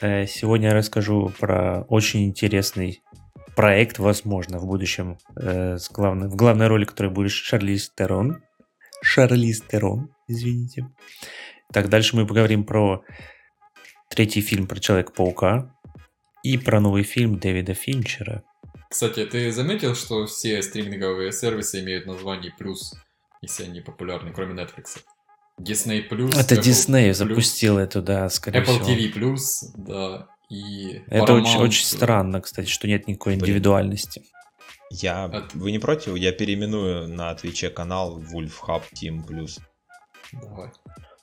Э, 0.00 0.26
сегодня 0.26 0.68
я 0.68 0.74
расскажу 0.74 1.32
про 1.38 1.82
очень 1.88 2.24
интересный 2.24 3.02
проект, 3.54 3.98
возможно, 3.98 4.58
в 4.58 4.66
будущем, 4.66 5.18
э, 5.36 5.78
с 5.78 5.88
главной, 5.90 6.28
в 6.28 6.34
главной 6.34 6.66
роли, 6.66 6.84
которой 6.84 7.12
будет 7.12 7.30
Шарлиз 7.30 7.90
Терон. 7.96 8.42
Шарлиз 9.02 9.60
Терон, 9.60 10.13
извините. 10.26 10.86
Так, 11.72 11.88
дальше 11.88 12.16
мы 12.16 12.26
поговорим 12.26 12.64
про 12.64 13.02
третий 14.10 14.40
фильм 14.40 14.66
про 14.66 14.78
Человека-паука. 14.80 15.74
И 16.42 16.58
про 16.58 16.78
новый 16.78 17.04
фильм 17.04 17.38
Дэвида 17.38 17.72
Финчера. 17.72 18.42
Кстати, 18.90 19.24
ты 19.24 19.50
заметил, 19.50 19.94
что 19.94 20.26
все 20.26 20.62
стриминговые 20.62 21.32
сервисы 21.32 21.80
имеют 21.80 22.06
название 22.06 22.52
плюс, 22.56 22.94
если 23.40 23.64
они 23.64 23.80
популярны, 23.80 24.30
кроме 24.30 24.54
Netflix? 24.62 24.98
Disney 25.60 26.08
Plus. 26.08 26.38
Это 26.38 26.54
Apple 26.56 26.60
Disney 26.60 27.10
Plus, 27.10 27.14
запустил 27.14 27.78
эту, 27.78 28.02
да, 28.02 28.28
скорее 28.28 28.60
Apple 28.60 28.82
всего. 28.82 28.86
TV 28.86 29.12
Plus, 29.12 29.38
да, 29.74 30.28
и 30.50 31.02
Это 31.06 31.32
Paramount. 31.32 31.40
очень, 31.42 31.60
очень 31.60 31.84
странно, 31.84 32.40
кстати, 32.40 32.68
что 32.68 32.86
нет 32.86 33.08
никакой 33.08 33.34
Блин. 33.34 33.44
индивидуальности. 33.44 34.22
Я, 34.90 35.24
От... 35.24 35.54
вы 35.54 35.72
не 35.72 35.78
против? 35.78 36.14
Я 36.16 36.32
переименую 36.32 37.08
на 37.08 37.34
Твиче 37.34 37.70
канал 37.70 38.20
Wolf 38.20 38.52
Hub 38.68 38.82
Team 38.94 39.26
Plus. 39.26 39.60
Давай. 40.32 40.70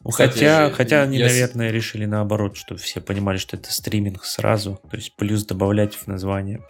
Ну, 0.04 0.10
Кстати, 0.10 0.34
хотя, 0.34 0.72
хотя 0.72 1.02
они, 1.04 1.18
я... 1.18 1.28
наверное, 1.28 1.72
решили 1.72 2.06
наоборот, 2.06 2.58
чтобы 2.58 2.80
все 2.80 3.02
понимали, 3.02 3.38
что 3.38 3.56
это 3.56 3.72
стриминг 3.72 4.24
сразу, 4.26 4.80
то 4.90 4.98
есть 4.98 5.16
плюс 5.16 5.46
добавлять 5.46 5.96
в 5.96 6.08
название. 6.08 6.66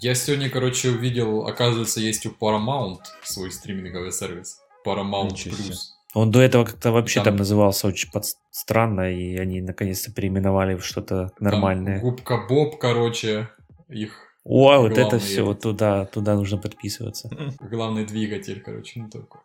Я 0.00 0.14
сегодня, 0.14 0.50
короче, 0.50 0.90
увидел, 0.90 1.46
оказывается, 1.46 2.00
есть 2.00 2.26
у 2.26 2.30
Paramount 2.30 3.00
свой 3.22 3.50
стриминговый 3.50 4.12
сервис. 4.12 4.60
Paramount 4.86 5.30
Plus. 5.32 5.76
Он 6.12 6.30
до 6.30 6.40
этого 6.40 6.64
как-то 6.64 6.92
вообще 6.92 7.16
там, 7.16 7.24
там 7.24 7.36
назывался 7.36 7.88
очень 7.88 8.10
под... 8.12 8.24
странно, 8.50 9.10
и 9.10 9.36
они 9.36 9.60
наконец-то 9.60 10.12
переименовали 10.12 10.76
в 10.76 10.84
что-то 10.84 11.32
нормальное. 11.40 12.00
Там 12.00 12.08
губка 12.08 12.46
Боб, 12.46 12.78
короче, 12.78 13.48
их 13.88 14.12
о, 14.44 14.78
вот 14.78 14.98
это 14.98 15.18
все, 15.18 15.42
вот 15.42 15.60
туда, 15.60 16.04
туда 16.04 16.34
нужно 16.34 16.58
подписываться. 16.58 17.30
Главный 17.60 18.04
двигатель, 18.04 18.60
короче, 18.60 19.00
ну 19.00 19.08
такой. 19.08 19.40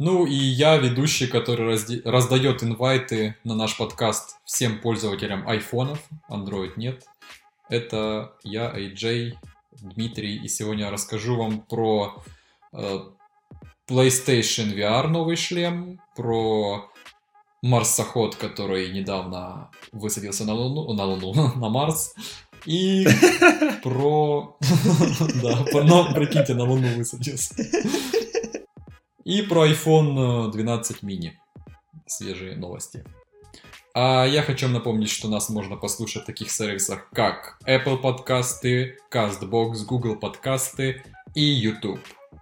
Ну 0.00 0.24
и 0.24 0.34
я 0.34 0.78
ведущий, 0.78 1.26
который 1.26 1.66
разде... 1.66 2.00
раздает 2.06 2.62
инвайты 2.64 3.36
на 3.44 3.54
наш 3.54 3.76
подкаст 3.76 4.38
всем 4.46 4.80
пользователям 4.80 5.46
айфонов, 5.46 5.98
Android 6.30 6.72
нет. 6.76 7.04
Это 7.68 8.32
я, 8.42 8.74
AJ, 8.74 9.34
Дмитрий, 9.72 10.36
и 10.42 10.48
сегодня 10.48 10.84
я 10.84 10.90
расскажу 10.90 11.36
вам 11.36 11.60
про 11.60 12.24
э, 12.72 12.98
PlayStation 13.90 14.74
VR 14.74 15.06
новый 15.08 15.36
шлем, 15.36 16.00
про 16.16 16.90
марсоход, 17.60 18.36
который 18.36 18.90
недавно 18.92 19.70
высадился 19.92 20.46
на 20.46 20.54
Луну, 20.54 20.94
на 20.94 21.04
Луну, 21.04 21.52
на 21.56 21.68
Марс, 21.68 22.14
и 22.64 23.06
про... 23.82 24.56
Да, 25.42 26.14
прикиньте, 26.14 26.54
на 26.54 26.64
Луну 26.64 26.88
высадился. 26.96 27.54
И 29.30 29.42
про 29.42 29.68
iPhone 29.68 30.50
12 30.50 31.04
mini. 31.04 31.30
Свежие 32.04 32.56
новости. 32.56 33.04
А 33.94 34.24
я 34.24 34.42
хочу 34.42 34.66
напомнить, 34.66 35.08
что 35.08 35.28
нас 35.28 35.48
можно 35.50 35.76
послушать 35.76 36.24
в 36.24 36.26
таких 36.26 36.50
сервисах, 36.50 37.08
как 37.10 37.56
Apple 37.64 37.98
подкасты, 37.98 38.98
CastBox, 39.08 39.84
Google 39.86 40.16
подкасты 40.16 41.04
и 41.36 41.44
YouTube. 41.44 42.00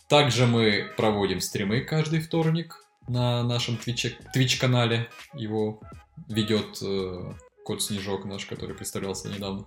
Также 0.09 0.47
мы 0.47 0.87
проводим 0.97 1.43
стримы 1.43 1.83
каждый 1.83 2.21
вторник 2.21 2.83
на 3.07 3.43
нашем 3.43 3.79
Twitch, 3.85 4.59
канале 4.59 5.11
Его 5.35 5.83
ведет 6.27 6.79
э, 6.81 7.35
Кот 7.67 7.83
Снежок 7.83 8.25
наш, 8.25 8.47
который 8.47 8.75
представлялся 8.75 9.29
недавно. 9.29 9.67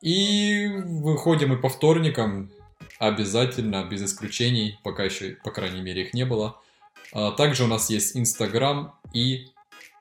И 0.00 0.68
выходим 0.68 1.50
мы 1.50 1.58
по 1.58 1.68
вторникам 1.68 2.50
обязательно, 3.06 3.84
без 3.84 4.02
исключений, 4.02 4.78
пока 4.82 5.04
еще, 5.04 5.36
по 5.44 5.50
крайней 5.50 5.80
мере, 5.80 6.02
их 6.02 6.14
не 6.14 6.24
было. 6.24 6.60
А 7.12 7.30
также 7.32 7.64
у 7.64 7.66
нас 7.66 7.90
есть 7.90 8.16
Инстаграм 8.16 8.94
и 9.12 9.48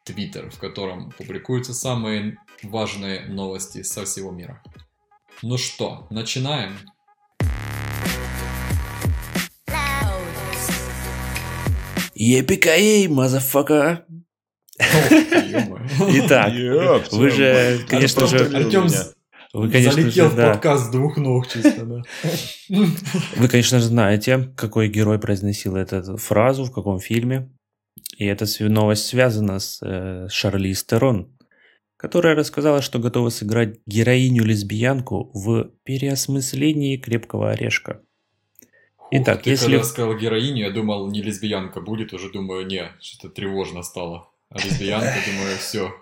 Твиттер, 0.03 0.49
в 0.49 0.59
котором 0.59 1.11
публикуются 1.11 1.73
самые 1.73 2.37
важные 2.61 3.25
новости 3.27 3.83
со 3.83 4.05
всего 4.05 4.31
мира. 4.31 4.61
Ну 5.41 5.57
что, 5.57 6.07
начинаем? 6.09 6.77
Yippee-ki-yay, 12.15 13.07
motherfucker! 13.07 14.05
Итак, 14.79 16.53
вы 17.11 17.29
же, 17.29 17.85
конечно 17.87 18.27
же... 18.27 18.45
Артем 18.55 18.87
вы, 19.53 19.69
конечно 19.69 19.91
Залетел 19.91 20.25
же, 20.25 20.31
в 20.31 20.35
да. 20.35 20.51
подкаст 20.51 20.91
двух 20.91 21.17
ног 21.17 21.47
чисто, 21.47 21.85
да. 21.85 22.01
Вы, 23.37 23.47
конечно 23.47 23.79
же, 23.79 23.85
знаете, 23.85 24.51
какой 24.55 24.89
герой 24.89 25.19
произносил 25.19 25.75
эту 25.75 26.17
фразу, 26.17 26.65
в 26.65 26.71
каком 26.71 26.99
фильме. 26.99 27.51
И 28.17 28.25
эта 28.25 28.45
новость 28.67 29.05
связана 29.05 29.59
с 29.59 29.79
э, 29.83 30.27
Шарли 30.29 30.73
Стерон, 30.73 31.37
которая 31.97 32.35
рассказала, 32.35 32.81
что 32.81 32.97
готова 32.97 33.29
сыграть 33.29 33.79
героиню-лесбиянку 33.85 35.29
в 35.33 35.69
переосмыслении 35.83 36.97
«Крепкого 36.97 37.51
орешка». 37.51 38.01
Итак, 39.11 39.43
ты 39.43 39.51
если... 39.51 39.65
когда 39.65 39.83
сказал 39.83 40.17
героиню, 40.17 40.65
я 40.65 40.71
думал, 40.71 41.11
не 41.11 41.21
лесбиянка 41.21 41.79
будет, 41.81 42.13
уже 42.13 42.31
думаю, 42.31 42.65
не, 42.65 42.91
что-то 42.99 43.29
тревожно 43.29 43.83
стало. 43.83 44.29
А 44.49 44.57
лесбиянка, 44.57 45.13
думаю, 45.27 45.57
все, 45.59 45.93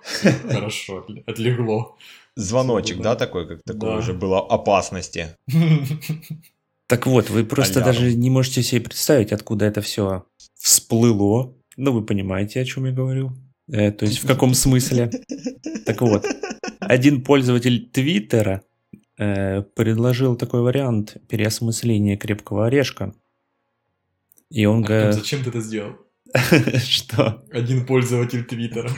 хорошо, 0.49 1.05
отлегло. 1.25 1.97
Звоночек, 2.35 3.01
да, 3.01 3.15
такой, 3.15 3.47
как 3.47 3.63
такой 3.63 3.97
уже 3.97 4.13
было 4.13 4.39
опасности. 4.39 5.35
Так 6.87 7.07
вот, 7.07 7.29
вы 7.29 7.45
просто 7.45 7.79
даже 7.79 8.13
не 8.15 8.29
можете 8.29 8.61
себе 8.61 8.81
представить, 8.81 9.31
откуда 9.31 9.63
это 9.63 9.79
все 9.79 10.25
всплыло. 10.55 11.55
Ну, 11.77 11.93
вы 11.93 12.05
понимаете, 12.05 12.59
о 12.59 12.65
чем 12.65 12.85
я 12.85 12.91
говорю. 12.91 13.31
Э, 13.71 13.93
то 13.93 14.05
есть, 14.05 14.21
в 14.21 14.27
каком 14.27 14.53
смысле. 14.53 15.09
Так 15.85 16.01
вот, 16.01 16.25
один 16.79 17.23
пользователь 17.23 17.89
Твиттера 17.89 18.61
э, 19.17 19.61
предложил 19.61 20.35
такой 20.35 20.61
вариант 20.61 21.15
переосмысления 21.29 22.17
крепкого 22.17 22.67
орешка. 22.67 23.13
И 24.49 24.65
он 24.65 24.81
говорит... 24.81 25.15
Зачем 25.15 25.43
ты 25.43 25.49
это 25.49 25.61
сделал? 25.61 25.93
Что? 26.83 27.45
Один 27.51 27.85
пользователь 27.85 28.43
Твиттера. 28.43 28.91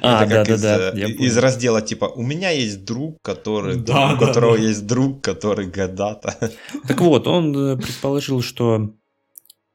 А, 0.00 0.26
да, 0.26 0.44
да, 0.44 0.56
да. 0.56 0.90
Из, 0.90 1.20
из 1.20 1.38
раздела 1.38 1.82
типа 1.82 2.06
у 2.06 2.22
меня 2.22 2.50
есть 2.50 2.84
друг, 2.84 3.20
который, 3.22 3.76
да, 3.76 4.14
у 4.14 4.18
да, 4.18 4.26
которого 4.26 4.56
да. 4.56 4.62
есть 4.62 4.86
друг, 4.86 5.22
который 5.22 5.66
годата. 5.66 6.52
Так 6.86 7.00
вот, 7.00 7.26
он 7.26 7.54
э, 7.56 7.76
предположил, 7.76 8.42
что 8.42 8.94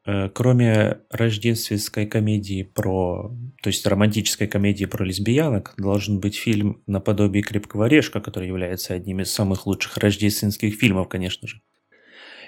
э, 0.06 0.30
кроме 0.30 1.00
рождественской 1.10 2.06
комедии 2.06 2.64
про, 2.64 3.32
то 3.62 3.68
есть 3.68 3.86
романтической 3.86 4.48
комедии 4.48 4.86
про 4.86 5.06
лесбиянок, 5.06 5.74
должен 5.78 6.20
быть 6.20 6.36
фильм 6.36 6.82
наподобие 6.88 7.44
Крепкого 7.44 7.86
орешка, 7.86 8.22
который 8.22 8.48
является 8.48 8.94
одним 8.94 9.22
из 9.22 9.32
самых 9.32 9.66
лучших 9.66 9.98
рождественских 9.98 10.76
фильмов, 10.76 11.10
конечно 11.10 11.48
же. 11.48 11.62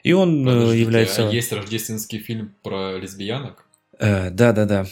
И 0.03 0.11
он 0.13 0.41
э, 0.41 0.51
Подождите, 0.51 0.81
является. 0.81 1.29
А 1.29 1.31
есть 1.31 1.51
рождественский 1.51 2.19
фильм 2.19 2.55
про 2.63 2.97
лесбиянок? 2.97 3.65
Да, 3.99 4.51
да, 4.51 4.65
да. 4.65 4.85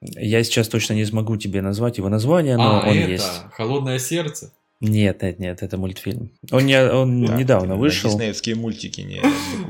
Я 0.00 0.44
сейчас 0.44 0.68
точно 0.68 0.94
не 0.94 1.04
смогу 1.04 1.36
тебе 1.36 1.62
назвать 1.62 1.98
его 1.98 2.08
название, 2.08 2.56
но 2.56 2.80
а, 2.80 2.88
он 2.88 2.96
это 2.96 3.10
есть. 3.10 3.42
Холодное 3.52 3.98
сердце? 3.98 4.52
Нет, 4.80 5.22
нет, 5.22 5.38
нет, 5.38 5.62
это 5.62 5.78
мультфильм. 5.78 6.32
Он, 6.50 6.66
не, 6.66 6.78
он 6.78 7.24
да, 7.24 7.36
недавно 7.36 7.76
вышел. 7.76 8.10
Диснеевские 8.10 8.56
мультики 8.56 9.00
не 9.00 9.22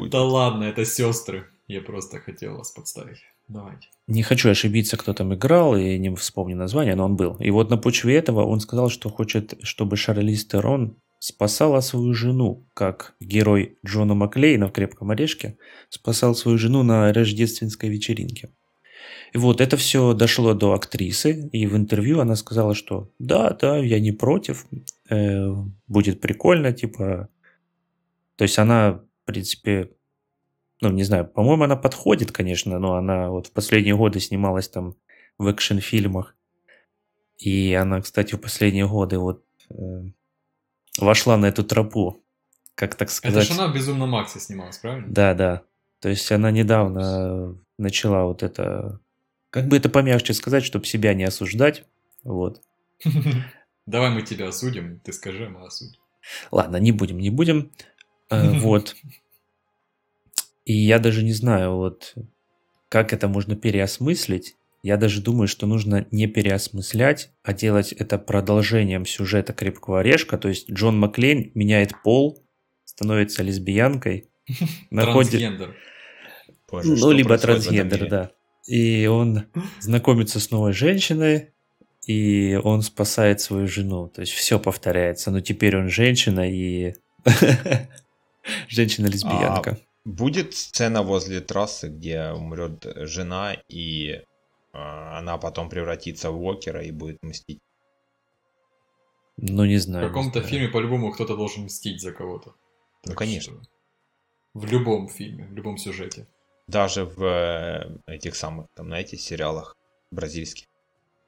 Да 0.09 0.23
ладно, 0.23 0.65
это 0.65 0.85
сестры. 0.85 1.45
Я 1.69 1.81
просто 1.81 2.19
хотел 2.19 2.57
вас 2.57 2.71
подставить. 2.73 3.19
Давайте. 3.49 3.89
Не 4.09 4.23
хочу 4.23 4.51
ошибиться, 4.51 4.97
кто 4.97 5.13
там 5.15 5.35
играл, 5.35 5.77
и 5.77 5.99
не 5.99 6.15
вспомню 6.17 6.57
название, 6.57 6.97
но 6.97 7.05
он 7.05 7.17
был. 7.17 7.37
И 7.37 7.51
вот 7.51 7.71
на 7.71 7.77
почве 7.77 8.17
этого 8.17 8.45
он 8.45 8.59
сказал, 8.61 8.89
что 8.89 9.09
хочет, 9.09 9.55
чтобы 9.63 9.97
Шарлиз 9.97 10.45
Терон 10.47 10.97
спасала 11.19 11.81
свою 11.81 12.13
жену, 12.13 12.67
как 12.75 13.15
герой 13.21 13.79
Джона 13.87 14.15
Маклейна 14.15 14.69
в 14.69 14.73
«Крепком 14.73 15.11
орешке» 15.11 15.57
спасал 15.89 16.35
свою 16.35 16.59
жену 16.59 16.83
на 16.83 17.13
рождественской 17.13 17.89
вечеринке. 17.89 18.51
И 19.37 19.39
вот 19.39 19.61
это 19.61 19.77
все 19.77 20.15
дошло 20.15 20.55
до 20.55 20.73
актрисы, 20.73 21.51
и 21.53 21.67
в 21.67 21.77
интервью 21.77 22.21
она 22.21 22.37
сказала, 22.37 22.75
что 22.75 23.11
да, 23.19 23.51
да, 23.51 23.77
я 23.77 24.01
не 24.01 24.11
против, 24.11 24.65
э, 25.11 25.53
будет 25.87 26.23
прикольно, 26.23 26.73
типа. 26.73 27.29
То 28.37 28.45
есть 28.45 28.59
она, 28.59 28.93
в 28.93 29.27
принципе, 29.27 29.91
ну, 30.81 30.91
не 30.91 31.03
знаю, 31.03 31.27
по-моему, 31.27 31.65
она 31.65 31.77
подходит, 31.77 32.33
конечно, 32.33 32.79
но 32.79 32.95
она 32.95 33.29
вот 33.29 33.49
в 33.49 33.53
последние 33.53 33.95
годы 33.95 34.21
снималась 34.21 34.71
там 34.71 34.95
в 35.37 35.49
экшн-фильмах. 35.49 36.35
И 37.37 37.75
она, 37.75 38.01
кстати, 38.01 38.37
в 38.37 38.41
последние 38.41 38.89
годы 38.89 39.19
вот 39.19 39.45
э, 39.69 40.03
вошла 40.99 41.37
на 41.37 41.45
эту 41.45 41.63
тропу, 41.63 42.25
как 42.75 42.95
так 42.95 43.11
сказать. 43.11 43.45
Это 43.45 43.55
же 43.55 43.61
она 43.61 43.71
в 43.71 43.75
«Безумном 43.75 44.09
Максе» 44.09 44.41
снималась, 44.41 44.79
правильно? 44.79 45.07
Да, 45.11 45.35
да. 45.35 45.63
То 46.01 46.09
есть 46.09 46.33
она 46.33 46.51
недавно 46.51 47.59
начала 47.77 48.25
вот 48.25 48.43
это 48.43 48.99
как 49.57 49.69
бы 49.69 49.79
это 49.79 49.89
помягче 49.89 50.35
сказать, 50.35 50.65
чтобы 50.65 50.85
себя 50.85 51.15
не 51.15 51.25
осуждать. 51.25 51.85
Вот. 52.25 52.61
Давай 53.87 54.11
мы 54.11 54.21
тебя 54.21 54.49
осудим, 54.49 55.01
ты 55.01 55.15
скажи, 55.15 55.49
мы 55.49 55.65
осудим. 55.65 55.99
Ладно, 56.51 56.77
не 56.77 56.93
будем, 56.93 57.19
не 57.19 57.31
будем. 57.31 57.73
Э, 58.29 58.51
вот. 58.59 58.95
И 60.67 60.75
я 60.75 60.99
даже 60.99 61.25
не 61.25 61.33
знаю, 61.33 61.77
вот 61.77 62.17
как 62.91 63.15
это 63.15 63.29
можно 63.29 63.57
переосмыслить. 63.57 64.57
Я 64.83 64.99
даже 64.99 65.23
думаю, 65.23 65.49
что 65.49 65.67
нужно 65.67 66.07
не 66.11 66.27
переосмыслять, 66.27 67.31
а 67.43 67.55
делать 67.55 67.93
это 67.93 68.19
продолжением 68.19 69.07
сюжета 69.07 69.55
«Крепкого 69.55 70.01
орешка». 70.01 70.37
То 70.37 70.49
есть 70.49 70.71
Джон 70.71 70.99
Маклейн 70.99 71.51
меняет 71.55 71.93
пол, 72.03 72.45
становится 72.85 73.43
лесбиянкой, 73.43 74.29
находит... 74.91 75.31
Трансгендер. 75.31 75.77
Боже, 76.71 76.95
Ну, 76.95 77.11
либо 77.11 77.39
трансгендер, 77.39 78.11
да. 78.11 78.33
И 78.67 79.07
он 79.07 79.47
знакомится 79.81 80.41
с 80.41 80.51
новой 80.51 80.73
женщиной, 80.73 81.53
и 82.07 82.59
он 82.63 82.83
спасает 82.83 83.41
свою 83.41 83.67
жену. 83.69 84.09
То 84.09 84.21
есть 84.23 84.33
все 84.33 84.59
повторяется. 84.59 85.31
Но 85.31 85.41
теперь 85.41 85.77
он 85.77 85.89
женщина 85.89 86.51
и 86.51 86.95
женщина-лесбиянка. 88.69 89.79
Будет 90.05 90.55
сцена 90.55 91.03
возле 91.03 91.41
трассы, 91.41 91.89
где 91.89 92.31
умрет 92.31 92.87
жена, 93.09 93.55
и 93.69 94.23
а, 94.73 95.19
она 95.19 95.37
потом 95.37 95.69
превратится 95.69 96.31
в 96.31 96.41
Уокера 96.41 96.83
и 96.83 96.93
будет 96.93 97.23
мстить. 97.23 97.59
Ну, 99.37 99.65
не 99.65 99.77
В 99.77 99.81
знаю. 99.83 100.05
не 100.05 100.09
каком-то 100.09 100.43
фильме 100.43 100.69
по-любому 100.69 101.13
кто-то 101.13 101.37
должен 101.37 101.65
мстить 101.65 102.01
за 102.01 102.13
кого-то. 102.13 102.55
Ну, 103.05 103.11
Так 103.11 103.19
конечно. 103.19 103.63
что 103.63 103.71
В 104.55 104.65
любом 104.67 105.09
фильме, 105.09 105.47
в 105.47 105.53
любом 105.53 105.77
сюжете. 105.77 106.27
Даже 106.69 107.05
в 107.05 107.23
э, 107.23 107.99
этих 108.07 108.35
самых, 108.35 108.67
там, 108.75 108.87
знаете, 108.87 109.17
сериалах 109.17 109.75
бразильских. 110.11 110.65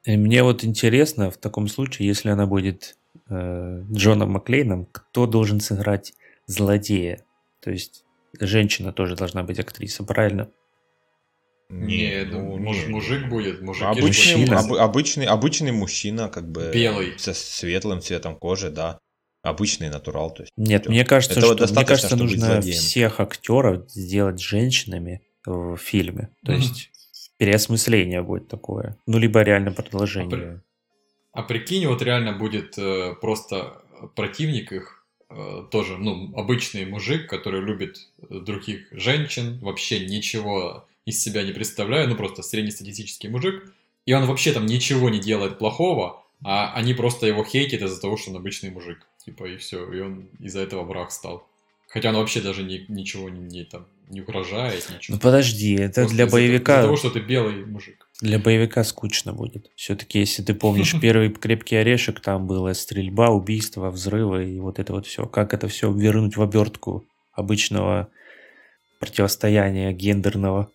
И 0.03 0.17
мне 0.17 0.43
вот 0.43 0.63
интересно, 0.63 1.31
в 1.31 1.37
таком 1.37 1.67
случае, 1.67 2.07
если 2.07 2.29
она 2.29 2.45
будет 2.45 2.97
э, 3.29 3.83
Джоном 3.91 4.31
Маклейном, 4.31 4.85
кто 4.85 5.27
должен 5.27 5.59
сыграть 5.59 6.13
злодея? 6.45 7.23
То 7.61 7.71
есть 7.71 8.03
женщина 8.39 8.91
тоже 8.93 9.15
должна 9.15 9.43
быть 9.43 9.59
актриса, 9.59 10.03
правильно? 10.03 10.49
Не, 11.69 12.25
ну, 12.25 12.41
ну, 12.41 12.57
муж- 12.57 12.85
не, 12.87 12.93
мужик 12.93 13.21
не. 13.21 13.27
будет, 13.27 13.61
мужик 13.61 13.87
Обычный, 13.87 14.45
об- 14.45 14.73
обычный, 14.73 15.25
обычный 15.25 15.71
мужчина, 15.71 16.27
как 16.27 16.49
бы 16.51 16.71
Белый. 16.73 17.17
со 17.19 17.33
светлым 17.33 18.01
цветом 18.01 18.35
кожи, 18.37 18.71
да. 18.71 18.99
Обычный 19.41 19.89
натурал, 19.89 20.33
то 20.33 20.43
есть. 20.43 20.51
Нет, 20.57 20.87
мне 20.87 21.05
кажется, 21.05 21.39
Этого 21.39 21.55
что, 21.55 21.73
мне 21.73 21.85
кажется 21.85 22.15
нужно 22.17 22.61
всех 22.61 23.19
актеров 23.21 23.89
сделать 23.89 24.41
женщинами 24.41 25.21
в 25.45 25.77
фильме. 25.77 26.29
То 26.45 26.51
Мгм. 26.51 26.61
есть 26.61 26.91
переосмысление 27.37 28.21
будет 28.21 28.47
такое. 28.47 28.97
Ну, 29.07 29.17
либо 29.19 29.41
реально 29.41 29.71
продолжение. 29.71 30.61
А 31.31 31.43
прикинь, 31.43 31.87
вот 31.87 32.01
реально 32.01 32.33
будет 32.33 32.77
э, 32.77 33.13
просто 33.21 33.81
противник 34.15 34.71
их, 34.71 35.05
э, 35.29 35.63
тоже, 35.71 35.97
ну, 35.97 36.33
обычный 36.35 36.85
мужик, 36.85 37.29
который 37.29 37.61
любит 37.61 38.09
других 38.29 38.87
женщин, 38.91 39.59
вообще 39.59 40.05
ничего 40.05 40.85
из 41.05 41.21
себя 41.23 41.43
не 41.43 41.51
представляя, 41.53 42.07
ну, 42.07 42.15
просто 42.15 42.41
среднестатистический 42.43 43.29
мужик, 43.29 43.71
и 44.05 44.13
он 44.13 44.25
вообще 44.25 44.51
там 44.53 44.65
ничего 44.65 45.09
не 45.09 45.19
делает 45.19 45.57
плохого, 45.59 46.23
а 46.43 46.73
они 46.73 46.93
просто 46.93 47.27
его 47.27 47.43
хейтят 47.43 47.81
из-за 47.81 48.01
того, 48.01 48.17
что 48.17 48.31
он 48.31 48.37
обычный 48.37 48.71
мужик. 48.71 49.05
Типа, 49.25 49.45
и 49.45 49.57
все, 49.57 49.91
и 49.91 49.99
он 50.01 50.29
из-за 50.39 50.61
этого 50.61 50.83
враг 50.83 51.11
стал. 51.11 51.47
Хотя 51.87 52.09
он 52.09 52.15
вообще 52.15 52.41
даже 52.41 52.63
ни- 52.63 52.85
ничего 52.87 53.29
не, 53.29 53.39
не 53.41 53.63
там, 53.65 53.85
не 54.09 54.21
угрожает, 54.21 54.89
ничего. 54.89 55.15
Ну 55.15 55.21
подожди, 55.21 55.75
это 55.75 56.01
Просто 56.01 56.15
для 56.15 56.27
боевика. 56.27 56.73
Из-за 56.73 56.83
того, 56.83 56.95
что 56.97 57.09
ты 57.11 57.19
белый 57.19 57.65
мужик. 57.65 58.07
Для 58.21 58.39
боевика 58.39 58.83
скучно 58.83 59.33
будет. 59.33 59.71
Все-таки, 59.75 60.19
если 60.19 60.41
ты 60.41 60.53
помнишь 60.53 60.95
первый 61.01 61.29
крепкий 61.29 61.75
орешек, 61.75 62.19
там 62.19 62.47
была 62.47 62.73
стрельба, 62.73 63.29
убийство, 63.29 63.91
взрывы 63.91 64.49
и 64.49 64.59
вот 64.59 64.79
это 64.79 64.93
вот 64.93 65.05
все. 65.05 65.25
Как 65.27 65.53
это 65.53 65.67
все 65.67 65.91
вернуть 65.91 66.37
в 66.37 66.41
обертку 66.41 67.05
обычного 67.33 68.09
противостояния 68.99 69.93
гендерного? 69.93 70.71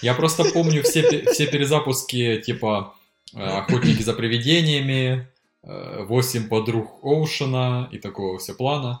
Я 0.00 0.14
просто 0.14 0.44
помню 0.44 0.82
все, 0.82 1.24
все 1.32 1.46
перезапуски, 1.46 2.42
типа 2.44 2.94
э, 3.34 3.38
«Охотники 3.38 4.02
за 4.02 4.12
привидениями», 4.12 5.28
«Восемь 6.04 6.48
подруг 6.48 7.02
Оушена» 7.02 7.88
и 7.90 7.98
такого 7.98 8.38
все 8.38 8.54
плана. 8.54 9.00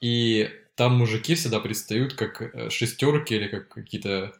И 0.00 0.50
там 0.76 0.96
мужики 0.96 1.34
всегда 1.34 1.60
пристают 1.60 2.14
как 2.14 2.42
э, 2.42 2.70
шестерки 2.70 3.34
или 3.34 3.48
как 3.48 3.68
какие-то... 3.68 4.32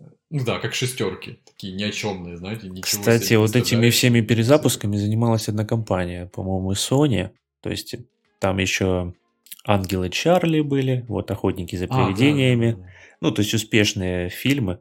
э, 0.00 0.04
Ну 0.30 0.44
да, 0.44 0.58
как 0.58 0.74
шестерки. 0.74 1.38
Такие 1.44 1.74
ни 1.74 1.82
о 1.82 1.90
чемные, 1.90 2.36
знаете, 2.36 2.68
ничего 2.68 2.82
Кстати, 3.00 3.34
вот 3.34 3.54
этими 3.56 3.90
всеми 3.90 4.20
перезапусками 4.20 4.96
занималась 4.96 5.48
одна 5.48 5.64
компания, 5.64 6.26
по-моему, 6.26 6.72
Sony. 6.72 7.30
То 7.60 7.70
есть 7.70 7.94
там 8.38 8.58
еще 8.58 9.12
Ангелы 9.64 10.08
Чарли 10.10 10.60
были, 10.60 11.04
вот 11.08 11.30
Охотники 11.30 11.76
за 11.76 11.84
А, 11.84 11.88
да, 11.88 12.04
привидениями. 12.06 12.72
да, 12.72 12.76
да. 12.78 12.88
Ну, 13.20 13.30
то 13.30 13.42
есть 13.42 13.54
успешные 13.54 14.28
фильмы. 14.30 14.78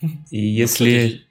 И 0.00 0.06
Ну, 0.06 0.12
если... 0.30 0.96
кстати, 0.98 1.26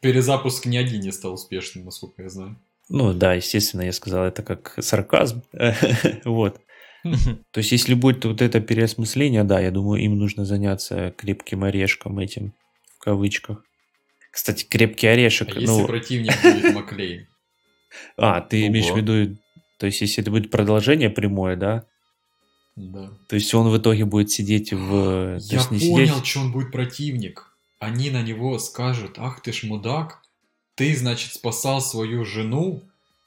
перезапуск 0.00 0.66
ни 0.66 0.76
один 0.76 1.00
не 1.00 1.12
стал 1.12 1.34
успешным, 1.34 1.84
насколько 1.84 2.22
я 2.22 2.28
знаю. 2.28 2.56
Ну 2.90 3.14
да, 3.14 3.34
естественно, 3.34 3.82
я 3.82 3.92
сказал 3.92 4.24
это 4.24 4.42
как 4.42 4.74
сарказм. 4.80 5.42
Вот. 6.24 6.60
То 7.02 7.58
есть, 7.58 7.72
если 7.72 7.94
будет 7.94 8.26
вот 8.26 8.42
это 8.42 8.60
переосмысление, 8.60 9.42
да, 9.44 9.58
я 9.58 9.70
думаю, 9.70 10.02
им 10.02 10.18
нужно 10.18 10.44
заняться 10.44 11.14
крепким 11.16 11.64
орешком 11.64 12.18
этим, 12.18 12.52
в 12.98 12.98
кавычках. 12.98 13.64
Кстати, 14.30 14.66
крепкий 14.68 15.06
орешек, 15.06 15.56
А 15.56 15.60
если 15.60 15.66
ну... 15.80 15.86
противник 15.86 16.34
будет 16.42 16.74
Маклейн? 16.74 17.26
А, 18.16 18.40
ты 18.40 18.66
имеешь 18.66 18.86
в 18.86 18.90
Ого. 18.90 18.98
виду, 18.98 19.36
то 19.78 19.86
есть, 19.86 20.00
если 20.00 20.22
это 20.22 20.30
будет 20.30 20.50
продолжение 20.50 21.10
прямое, 21.10 21.56
да? 21.56 21.84
Да. 22.76 23.10
То 23.28 23.34
есть, 23.34 23.52
он 23.54 23.68
в 23.68 23.76
итоге 23.78 24.04
будет 24.04 24.30
сидеть 24.30 24.72
в... 24.72 25.38
Я 25.40 25.60
понял, 25.64 25.80
сидеть- 25.80 26.26
что 26.26 26.40
он 26.40 26.52
будет 26.52 26.70
противник. 26.70 27.56
Они 27.80 28.10
на 28.10 28.22
него 28.22 28.58
скажут, 28.58 29.14
ах 29.16 29.42
ты 29.42 29.52
ж 29.52 29.64
мудак, 29.64 30.19
ты, 30.80 30.96
значит, 30.96 31.34
спасал 31.34 31.82
свою 31.82 32.24
жену, 32.24 32.82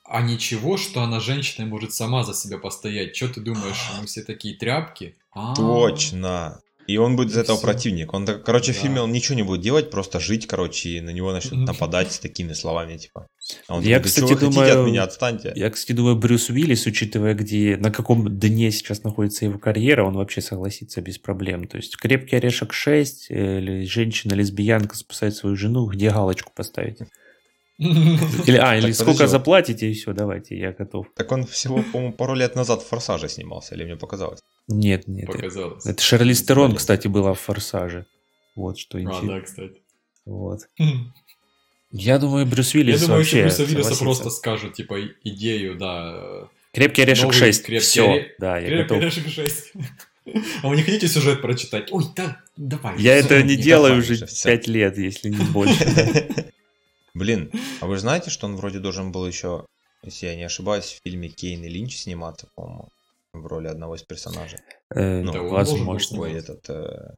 а 0.05 0.23
ничего, 0.23 0.75
что 0.75 1.03
она 1.03 1.19
женщина 1.19 1.65
и 1.65 1.69
может 1.69 1.93
сама 1.93 2.23
за 2.23 2.33
себя 2.33 2.57
постоять. 2.57 3.15
Что 3.15 3.29
ты 3.29 3.41
думаешь, 3.41 3.77
мы 4.01 4.07
все 4.07 4.23
такие 4.23 4.57
тряпки? 4.57 5.15
А, 5.31 5.53
Точно. 5.53 6.59
И 6.87 6.97
он 6.97 7.15
будет 7.15 7.29
из 7.29 7.37
этого 7.37 7.57
противник. 7.57 8.11
Он, 8.11 8.25
так- 8.25 8.43
короче, 8.43 8.73
в 8.73 8.75
фильме 8.75 9.01
он 9.01 9.11
ничего 9.11 9.35
не 9.35 9.43
будет 9.43 9.61
делать, 9.61 9.91
просто 9.91 10.19
жить, 10.19 10.47
короче, 10.47 10.89
и 10.89 11.01
на 11.01 11.11
него 11.11 11.31
начнут 11.31 11.59
Мгм. 11.59 11.65
нападать 11.65 12.11
с 12.11 12.17
такими 12.19 12.53
словами, 12.53 12.97
типа. 12.97 13.27
А 13.67 13.75
он 13.75 13.83
Я, 13.83 13.97
такой, 13.97 14.03
«Да 14.03 14.09
кстати, 14.09 14.33
хотите 14.33 14.45
думаю, 14.51 14.81
от 14.81 14.87
меня, 14.87 15.03
отстаньте. 15.03 15.53
Я, 15.55 15.69
кстати, 15.69 15.91
думаю, 15.95 16.15
Брюс 16.15 16.49
Уиллис, 16.49 16.87
учитывая, 16.87 17.35
где, 17.35 17.77
на 17.77 17.91
каком 17.91 18.27
дне 18.39 18.71
сейчас 18.71 19.03
находится 19.03 19.45
его 19.45 19.59
карьера, 19.59 20.03
он 20.03 20.15
вообще 20.15 20.41
согласится 20.41 21.01
без 21.01 21.19
проблем. 21.19 21.67
То 21.67 21.77
есть 21.77 21.95
крепкий 21.97 22.35
орешек 22.35 22.73
6, 22.73 23.29
или 23.29 23.85
женщина-лесбиянка 23.85 24.95
спасает 24.97 25.35
свою 25.35 25.55
жену, 25.55 25.85
где 25.85 26.09
галочку 26.09 26.51
поставить? 26.53 26.97
Или, 27.79 28.57
а, 28.57 28.75
или 28.77 28.87
Так, 28.87 28.95
сколько 28.95 29.11
подожди. 29.13 29.31
заплатите, 29.31 29.89
и 29.89 29.93
все, 29.93 30.13
давайте, 30.13 30.57
я 30.57 30.71
готов. 30.71 31.07
Так 31.15 31.31
он 31.31 31.45
всего, 31.45 31.81
по-моему, 31.91 32.13
пару 32.13 32.35
лет 32.35 32.55
назад 32.55 32.83
в 32.83 32.87
«Форсаже» 32.87 33.27
снимался, 33.29 33.75
или 33.75 33.83
мне 33.85 33.95
показалось? 33.95 34.39
Нет, 34.67 35.07
нет. 35.07 35.25
Показалось. 35.27 35.85
Это 35.85 36.01
Шарлиз 36.01 36.43
Терон, 36.43 36.67
Блин. 36.67 36.77
кстати, 36.77 37.07
была 37.07 37.33
в 37.33 37.39
«Форсаже». 37.39 38.05
Вот 38.55 38.77
что 38.77 38.97
А, 38.97 39.01
интересно. 39.01 39.27
да, 39.27 39.41
кстати. 39.41 39.81
Вот. 40.25 40.59
Я 41.91 42.17
думаю, 42.19 42.45
Брюс 42.45 42.73
Уиллис 42.73 43.01
Я 43.01 43.07
думаю, 43.07 43.19
вообще 43.21 43.41
Брюса 43.43 43.63
Виллиса 43.63 43.73
согласится. 43.95 44.03
просто 44.03 44.29
скажут, 44.29 44.73
типа, 44.73 44.97
идею, 45.23 45.75
да, 45.77 46.13
э, 46.15 46.45
Крепкий 46.73 47.01
орешек 47.03 47.23
новый 47.25 47.37
6, 47.37 47.65
крепкий 47.65 47.85
все, 47.85 48.01
оре- 48.07 48.27
да, 48.39 48.57
я 48.59 48.65
крепкий 48.67 48.83
готов. 48.83 48.97
орешек 48.99 49.27
6. 49.29 49.73
А 50.63 50.69
вы 50.69 50.77
не 50.77 50.83
хотите 50.83 51.07
сюжет 51.09 51.41
прочитать? 51.41 51.91
Ой, 51.91 52.05
да, 52.15 52.37
давай. 52.55 52.97
Я 52.97 53.15
это 53.17 53.43
не 53.43 53.57
не 53.57 53.61
делаю 53.61 53.97
уже 53.97 54.13
уже, 54.13 54.25
всё. 54.27 54.47
5 54.49 54.67
лет, 54.67 54.97
если 54.97 55.27
не 55.29 55.43
больше. 55.51 56.45
Блин, 57.13 57.51
а 57.79 57.85
вы 57.85 57.97
знаете, 57.97 58.29
что 58.29 58.47
он 58.47 58.55
вроде 58.55 58.79
должен 58.79 59.11
был 59.11 59.27
еще, 59.27 59.65
если 60.03 60.27
я 60.27 60.35
не 60.35 60.43
ошибаюсь, 60.43 60.85
в 60.85 61.01
фильме 61.03 61.29
Кейн 61.29 61.63
и 61.63 61.69
Линч 61.69 61.97
сниматься, 61.97 62.47
по-моему, 62.55 62.89
в 63.33 63.45
роли 63.45 63.67
одного 63.67 63.95
из 63.95 64.01
персонажей. 64.03 64.59
Э, 64.89 65.21
Ну, 65.21 65.31
Да, 65.31 65.41
Возможно. 65.41 66.25
Этот, 66.25 66.69
э, 66.69 67.13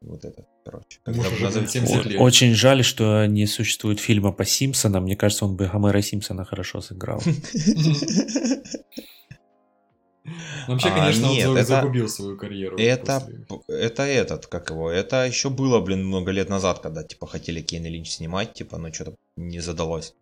вот 0.00 0.24
этот, 0.24 0.46
короче. 0.64 0.98
Муж 1.06 1.24
Как 1.24 1.32
уже 1.32 1.44
назовите? 1.44 1.72
70 1.72 2.06
лет. 2.06 2.20
Очень 2.20 2.54
жаль, 2.54 2.82
что 2.84 3.26
не 3.26 3.46
существует 3.46 4.00
фильма 4.00 4.32
по 4.32 4.44
Симпсонам. 4.44 5.04
Мне 5.04 5.16
кажется, 5.16 5.44
он 5.44 5.56
бы 5.56 5.66
Гомера 5.66 6.02
Симпсона 6.02 6.44
хорошо 6.44 6.80
сыграл. 6.80 7.22
Вообще, 10.68 10.88
А, 10.88 10.94
конечно, 10.98 11.28
он 11.28 11.34
нет, 11.34 11.46
за- 11.46 11.58
это- 11.58 11.64
загубил 11.64 12.08
свою 12.08 12.36
карьеру. 12.38 12.76
Это, 12.78 13.20
после- 13.48 13.76
это 13.78 14.02
этот, 14.04 14.46
как 14.46 14.70
его, 14.70 14.90
это 14.90 15.26
еще 15.26 15.50
было, 15.50 15.80
блин, 15.80 16.06
много 16.06 16.30
лет 16.32 16.48
назад, 16.48 16.80
когда, 16.80 17.02
типа, 17.02 17.26
хотели 17.26 17.60
Кейн 17.60 17.84
и 17.84 17.90
Линч 17.90 18.10
снимать, 18.10 18.54
типа, 18.54 18.78
но 18.78 18.92
что-то 18.92 19.14
не 19.36 19.60
задалось. 19.60 20.14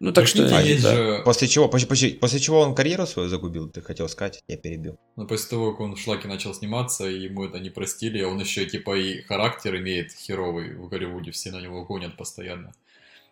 Ну, 0.00 0.12
так 0.12 0.26
что... 0.26 0.42
Есть 0.60 0.82
да. 0.82 0.94
же- 0.94 1.22
После 1.24 1.46
чего, 1.48 1.68
после, 1.68 1.86
после- 1.88 2.10
после 2.10 2.40
чего 2.40 2.60
он 2.60 2.74
карьеру 2.74 3.06
свою 3.06 3.28
загубил, 3.28 3.68
ты 3.70 3.80
хотел 3.82 4.08
сказать, 4.08 4.42
я 4.48 4.56
перебил. 4.56 4.98
Но 5.16 5.26
после 5.26 5.48
того, 5.50 5.70
как 5.70 5.80
он 5.80 5.94
в 5.94 5.98
шлаке 6.00 6.26
начал 6.28 6.52
сниматься, 6.54 7.08
и 7.08 7.20
ему 7.20 7.44
это 7.44 7.60
не 7.60 7.70
простили, 7.70 8.20
а 8.20 8.28
он 8.28 8.40
еще 8.40 8.66
типа 8.66 8.98
и 8.98 9.22
характер 9.22 9.76
имеет 9.76 10.12
херовый 10.12 10.74
в 10.74 10.88
Голливуде, 10.88 11.30
все 11.30 11.50
на 11.52 11.60
него 11.60 11.84
гонят 11.84 12.16
постоянно. 12.16 12.72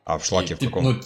А 0.05 0.17
в 0.19 0.25
шлаке 0.25 0.55
И, 0.55 0.57
в 0.57 0.61
каком? 0.61 0.85
ну, 0.85 1.01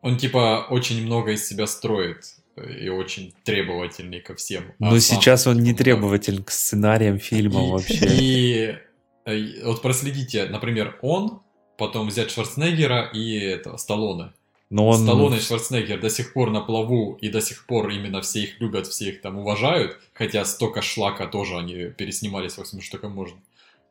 он 0.00 0.16
типа 0.16 0.66
очень 0.70 1.04
много 1.04 1.32
из 1.32 1.46
себя 1.46 1.66
строит. 1.66 2.24
И 2.56 2.88
очень 2.88 3.34
требовательный 3.44 4.20
ко 4.20 4.34
всем. 4.34 4.72
Но 4.78 4.94
а 4.94 5.00
сейчас 5.00 5.46
он 5.46 5.58
не 5.58 5.72
требователь 5.72 6.42
к 6.42 6.50
сценариям 6.50 7.18
фильма 7.18 7.66
и, 7.66 7.70
вообще. 7.70 8.06
И, 8.06 8.78
и 9.26 9.62
вот 9.64 9.82
проследите, 9.82 10.46
например, 10.46 10.98
он, 11.02 11.42
потом 11.78 12.08
взять 12.08 12.30
Шварценеггера 12.30 13.10
и 13.12 13.38
это, 13.38 13.76
Сталлоне. 13.76 14.32
Но 14.68 14.88
он... 14.88 15.02
Сталлоне 15.02 15.38
и 15.38 15.40
Шварценеггер 15.40 16.00
до 16.00 16.10
сих 16.10 16.32
пор 16.32 16.50
на 16.50 16.60
плаву, 16.60 17.18
и 17.20 17.28
до 17.28 17.40
сих 17.40 17.66
пор 17.66 17.90
именно 17.90 18.20
все 18.20 18.40
их 18.42 18.60
любят, 18.60 18.86
все 18.86 19.10
их 19.10 19.20
там 19.20 19.38
уважают, 19.38 19.98
хотя 20.12 20.44
столько 20.44 20.82
шлака 20.82 21.26
тоже 21.26 21.56
они 21.56 21.86
переснимались 21.86 22.56
во 22.56 22.64
всем, 22.64 22.80
что 22.80 22.92
только 22.92 23.08
можно. 23.08 23.40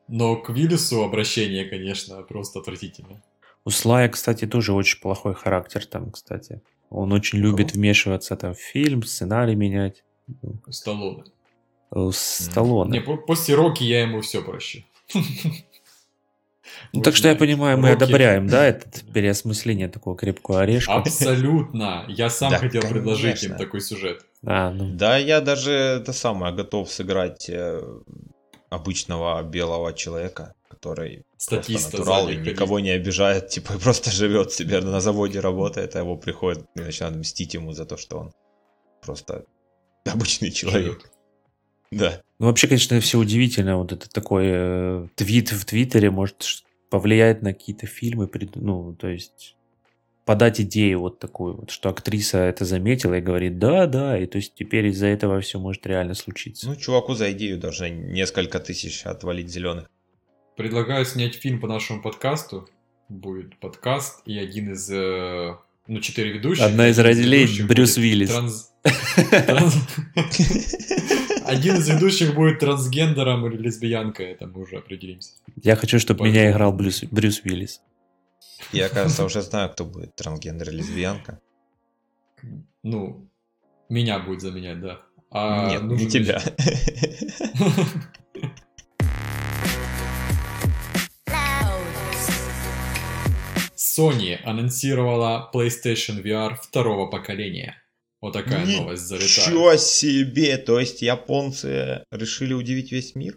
Но 0.08 0.36
к 0.36 0.50
Виллису 0.50 1.04
обращение, 1.04 1.66
конечно, 1.66 2.22
просто 2.22 2.60
отвратительно. 2.60 3.22
У 3.64 3.70
Слая, 3.70 4.08
кстати, 4.08 4.46
тоже 4.46 4.72
очень 4.72 5.00
плохой 5.00 5.34
характер 5.34 5.84
там, 5.86 6.10
кстати. 6.10 6.62
Он 6.90 7.12
очень 7.12 7.38
любит 7.38 7.72
вмешиваться 7.72 8.36
там 8.36 8.54
в 8.54 8.58
фильм, 8.58 9.02
сценарий 9.04 9.54
менять. 9.54 10.04
Сталлоне. 10.68 11.24
Сталлоне. 12.12 12.98
Не, 12.98 13.00
после 13.00 13.54
Роки 13.54 13.84
я 13.84 14.02
ему 14.02 14.20
все 14.20 14.42
прощу. 14.42 14.84
Ну, 16.92 17.02
так 17.02 17.16
что 17.16 17.28
я 17.28 17.36
понимаю, 17.36 17.78
мы 17.78 17.90
одобряем, 17.90 18.46
да, 18.46 18.66
это 18.68 18.88
переосмысление 19.12 19.88
такого 19.88 20.16
крепкого 20.16 20.62
орешка. 20.62 20.94
Абсолютно. 20.94 22.04
Я 22.08 22.30
сам 22.30 22.52
хотел 22.52 22.82
предложить 22.82 23.42
им 23.44 23.56
такой 23.56 23.80
сюжет. 23.80 24.24
А, 24.44 24.70
ну. 24.70 24.94
Да, 24.94 25.18
я 25.18 25.40
даже 25.40 25.72
это 25.72 26.12
самое 26.12 26.54
готов 26.54 26.90
сыграть 26.90 27.48
э, 27.50 27.82
обычного 28.70 29.42
белого 29.42 29.92
человека, 29.92 30.54
который 30.80 31.24
Статиста 31.36 31.98
натурал 31.98 32.28
и 32.28 32.36
никого 32.36 32.80
не 32.80 32.90
обижает, 32.90 33.48
типа 33.54 33.78
просто 33.78 34.10
живет 34.10 34.52
себе 34.52 34.80
на 34.80 35.00
заводе 35.00 35.40
работает, 35.40 35.94
а 35.94 36.00
его 36.00 36.16
приходит 36.16 36.64
и 36.74 36.80
начинает 36.80 37.16
мстить 37.16 37.54
ему 37.54 37.72
за 37.72 37.84
то, 37.84 37.96
что 37.96 38.18
он 38.18 38.32
просто 39.02 39.44
обычный 40.04 40.50
человек. 40.50 40.92
Живет. 40.92 41.10
Да. 41.90 42.22
Ну, 42.38 42.46
вообще, 42.46 42.68
конечно, 42.68 43.00
все 43.00 43.18
удивительно. 43.18 43.76
Вот 43.76 43.92
это 43.92 44.08
такой 44.08 44.44
э, 44.46 45.08
твит 45.16 45.50
в 45.50 45.64
Твиттере 45.64 46.10
может 46.10 46.64
повлиять 46.88 47.42
на 47.42 47.52
какие-то 47.52 47.86
фильмы. 47.86 48.30
Ну, 48.54 48.94
то 48.94 49.08
есть 49.08 49.56
подать 50.24 50.60
идею 50.60 51.00
вот 51.00 51.18
такую 51.18 51.56
вот, 51.56 51.70
что 51.70 51.88
актриса 51.88 52.38
это 52.38 52.64
заметила 52.64 53.14
и 53.14 53.20
говорит, 53.20 53.58
да, 53.58 53.86
да, 53.86 54.16
и 54.16 54.26
то 54.26 54.36
есть 54.36 54.54
теперь 54.54 54.86
из-за 54.86 55.06
этого 55.06 55.40
все 55.40 55.58
может 55.58 55.84
реально 55.86 56.14
случиться. 56.14 56.68
Ну, 56.68 56.76
чуваку 56.76 57.14
за 57.14 57.32
идею 57.32 57.58
даже 57.58 57.90
несколько 57.90 58.60
тысяч 58.60 59.04
отвалить 59.04 59.50
зеленых. 59.50 59.90
Предлагаю 60.60 61.06
снять 61.06 61.36
фильм 61.36 61.58
по 61.58 61.66
нашему 61.66 62.02
подкасту. 62.02 62.68
Будет 63.08 63.58
подкаст 63.60 64.20
и 64.26 64.36
один 64.36 64.74
из, 64.74 64.90
э, 64.90 65.56
ну, 65.86 66.00
четыре 66.00 66.32
ведущих. 66.32 66.62
Одна 66.62 66.88
из 66.88 66.98
родителей 66.98 67.62
Брюс 67.62 67.96
Виллис. 67.96 68.28
Транс... 68.28 68.70
Один 71.46 71.76
из 71.76 71.88
ведущих 71.88 72.34
будет 72.34 72.58
трансгендером 72.58 73.46
или 73.46 73.56
лесбиянкой, 73.56 74.32
это 74.32 74.48
мы 74.48 74.60
уже 74.60 74.76
определимся. 74.76 75.32
Я 75.62 75.76
хочу, 75.76 75.98
чтобы 75.98 76.28
меня 76.28 76.50
играл 76.50 76.74
Брюс, 76.74 77.04
Брюс 77.04 77.42
Виллис. 77.42 77.80
Я, 78.70 78.90
кажется, 78.90 79.24
уже 79.24 79.40
знаю, 79.40 79.70
кто 79.70 79.86
будет 79.86 80.14
трансгендер 80.14 80.68
или 80.68 80.76
лесбиянка. 80.76 81.40
Ну, 82.82 83.30
меня 83.88 84.18
будет 84.18 84.42
заменять, 84.42 84.82
да. 84.82 85.00
А 85.30 85.70
Нет, 85.70 85.84
не 85.84 86.06
тебя. 86.06 86.42
Sony 93.96 94.38
анонсировала 94.44 95.50
PlayStation 95.52 96.22
VR 96.22 96.56
второго 96.60 97.10
поколения. 97.10 97.76
Вот 98.20 98.34
такая 98.34 98.64
Ничего 98.66 98.82
новость 98.82 99.02
залетает. 99.04 99.48
Ничего 99.48 99.76
себе! 99.76 100.58
То 100.58 100.78
есть 100.78 101.02
японцы 101.02 102.04
решили 102.10 102.52
удивить 102.52 102.92
весь 102.92 103.14
мир? 103.14 103.36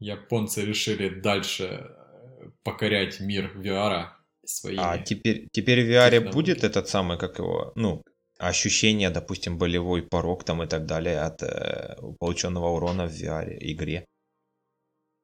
Японцы 0.00 0.64
решили 0.64 1.08
дальше 1.08 1.64
э, 1.64 2.50
покорять 2.64 3.20
мир 3.20 3.52
VR 3.56 4.06
своими. 4.44 4.80
А 4.82 4.98
теперь, 4.98 5.48
теперь 5.52 5.84
в 5.84 5.90
VR 5.90 6.32
будет 6.32 6.64
этот 6.64 6.88
самый, 6.88 7.18
как 7.18 7.38
его, 7.38 7.72
ну, 7.76 8.02
ощущение, 8.38 9.10
допустим, 9.10 9.58
болевой 9.58 10.02
порог 10.02 10.44
там 10.44 10.62
и 10.62 10.66
так 10.66 10.86
далее 10.86 11.20
от 11.20 11.42
э, 11.42 11.96
полученного 12.18 12.68
урона 12.68 13.06
в 13.06 13.12
VR 13.12 13.56
игре? 13.60 14.04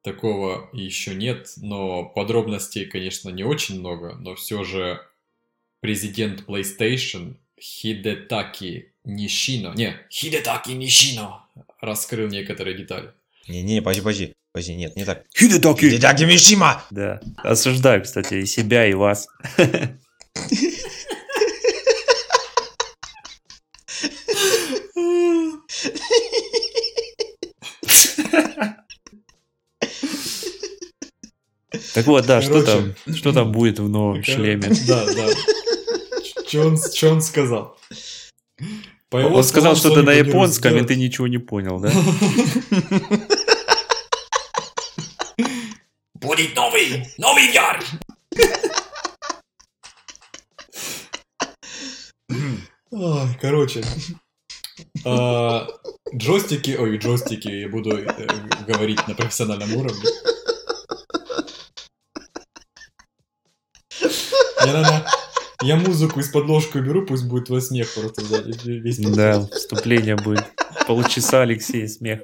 Такого 0.05 0.69
еще 0.71 1.15
нет, 1.15 1.53
но 1.57 2.05
подробностей, 2.05 2.85
конечно, 2.85 3.31
не 3.31 3.43
очень 3.43 3.79
много, 3.79 4.13
но 4.19 4.35
все 4.35 4.63
же 4.63 5.01
президент 5.79 6.47
PlayStation 6.47 7.37
Хидетаки 7.59 8.93
Нишино, 9.03 9.73
не, 9.75 9.97
Хидетаки 10.11 10.73
Нишино 10.73 11.47
раскрыл 11.81 12.27
некоторые 12.27 12.77
детали. 12.77 13.13
Не-не, 13.47 13.81
подожди, 13.81 14.01
подожди, 14.01 14.33
подожди, 14.51 14.75
нет, 14.75 14.95
не 14.95 15.05
так. 15.05 15.25
Хидетаки! 15.35 15.89
Хидетаки 15.89 16.25
Мишима! 16.25 16.83
Да, 16.91 17.19
осуждаю, 17.37 18.03
кстати, 18.03 18.35
и 18.35 18.45
себя, 18.45 18.85
и 18.85 18.93
вас. 18.93 19.27
Так 31.95 32.05
вот, 32.07 32.25
да, 32.25 32.41
Короче, 32.41 32.61
что 32.61 32.65
там, 32.65 32.93
что 33.15 33.31
там 33.31 33.53
будет 33.53 33.79
в 33.79 33.87
новом 33.87 34.21
шлеме? 34.21 34.69
Да, 34.85 35.05
да. 35.05 35.29
Что 36.45 36.67
он, 36.67 36.77
что 36.77 37.09
он 37.09 37.21
сказал? 37.21 37.77
По 39.09 39.15
он 39.15 39.43
сказал 39.45 39.77
что-то 39.77 40.01
на 40.01 40.11
японском, 40.11 40.75
и 40.75 40.83
ты 40.83 40.97
ничего 40.97 41.27
не 41.27 41.37
понял, 41.37 41.79
да? 41.79 41.89
Будет 46.15 46.53
новый, 46.53 47.07
новый 47.17 47.49
VR! 47.53 47.81
Короче, 53.39 53.85
а, 55.05 55.67
джойстики, 56.13 56.75
ой, 56.77 56.97
джойстики, 56.97 57.47
я 57.47 57.69
буду 57.69 57.97
э, 57.97 58.27
говорить 58.67 59.07
на 59.07 59.15
профессиональном 59.15 59.73
уровне. 59.75 60.03
Я, 64.65 65.05
я 65.61 65.75
музыку 65.75 66.19
из-под 66.19 66.47
ложки 66.47 66.79
беру, 66.79 67.05
пусть 67.05 67.25
будет 67.25 67.45
твой 67.45 67.61
смех 67.61 67.93
просто 67.93 68.21
сзади. 68.23 68.57
Весь 68.65 68.97
да, 68.97 69.45
вступление 69.47 70.15
будет. 70.15 70.45
Полчаса 70.87 71.41
Алексей 71.41 71.87
смех. 71.87 72.21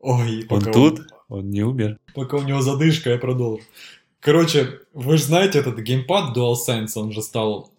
Ой, 0.00 0.46
он 0.48 0.62
тут? 0.72 1.00
Он 1.28 1.50
не 1.50 1.62
умер? 1.62 1.98
Пока 2.14 2.36
у 2.36 2.42
него 2.42 2.60
задышка, 2.60 3.10
я 3.10 3.18
продолжу. 3.18 3.62
Короче, 4.20 4.80
вы 4.94 5.18
же 5.18 5.24
знаете 5.24 5.58
этот 5.58 5.78
геймпад 5.78 6.34
DualSense, 6.36 6.92
он 6.96 7.12
же 7.12 7.20
стал 7.20 7.73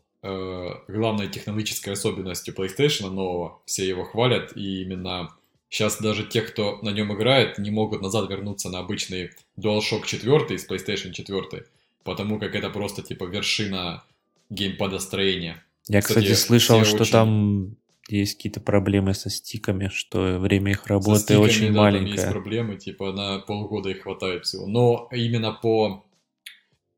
главной 0.88 1.28
технологической 1.28 1.94
особенностью 1.94 2.54
PlayStation 2.54 3.10
нового. 3.10 3.60
Все 3.66 3.88
его 3.88 4.04
хвалят, 4.04 4.56
и 4.56 4.82
именно 4.82 5.30
сейчас 5.70 6.00
даже 6.02 6.24
те, 6.26 6.42
кто 6.42 6.80
на 6.82 6.90
нем 6.90 7.14
играет, 7.14 7.58
не 7.58 7.72
могут 7.72 8.02
назад 8.02 8.30
вернуться 8.30 8.70
на 8.70 8.80
обычный 8.80 9.32
DualShock 9.60 10.06
4 10.06 10.56
из 10.56 10.70
PlayStation 10.70 11.12
4, 11.12 11.66
потому 12.04 12.40
как 12.40 12.56
это 12.56 12.70
просто 12.70 13.02
типа 13.02 13.26
вершина 13.26 14.04
геймпада 14.50 15.00
строения. 15.00 15.64
Я, 15.88 16.02
кстати, 16.02 16.26
кстати 16.26 16.38
слышал, 16.38 16.84
что 16.84 17.02
очень... 17.02 17.12
там 17.12 17.76
есть 18.08 18.36
какие-то 18.36 18.60
проблемы 18.60 19.14
со 19.14 19.30
стиками, 19.30 19.90
что 19.94 20.38
время 20.40 20.72
их 20.72 20.88
работы 20.88 21.20
стиками, 21.20 21.44
очень 21.44 21.74
да, 21.74 21.82
маленькое. 21.82 22.16
Там 22.16 22.24
есть 22.24 22.32
проблемы, 22.32 22.78
типа 22.78 23.12
на 23.12 23.40
полгода 23.40 23.90
их 23.90 24.04
хватает 24.04 24.46
всего. 24.46 24.68
Но 24.68 25.08
именно 25.12 25.52
по 25.52 26.06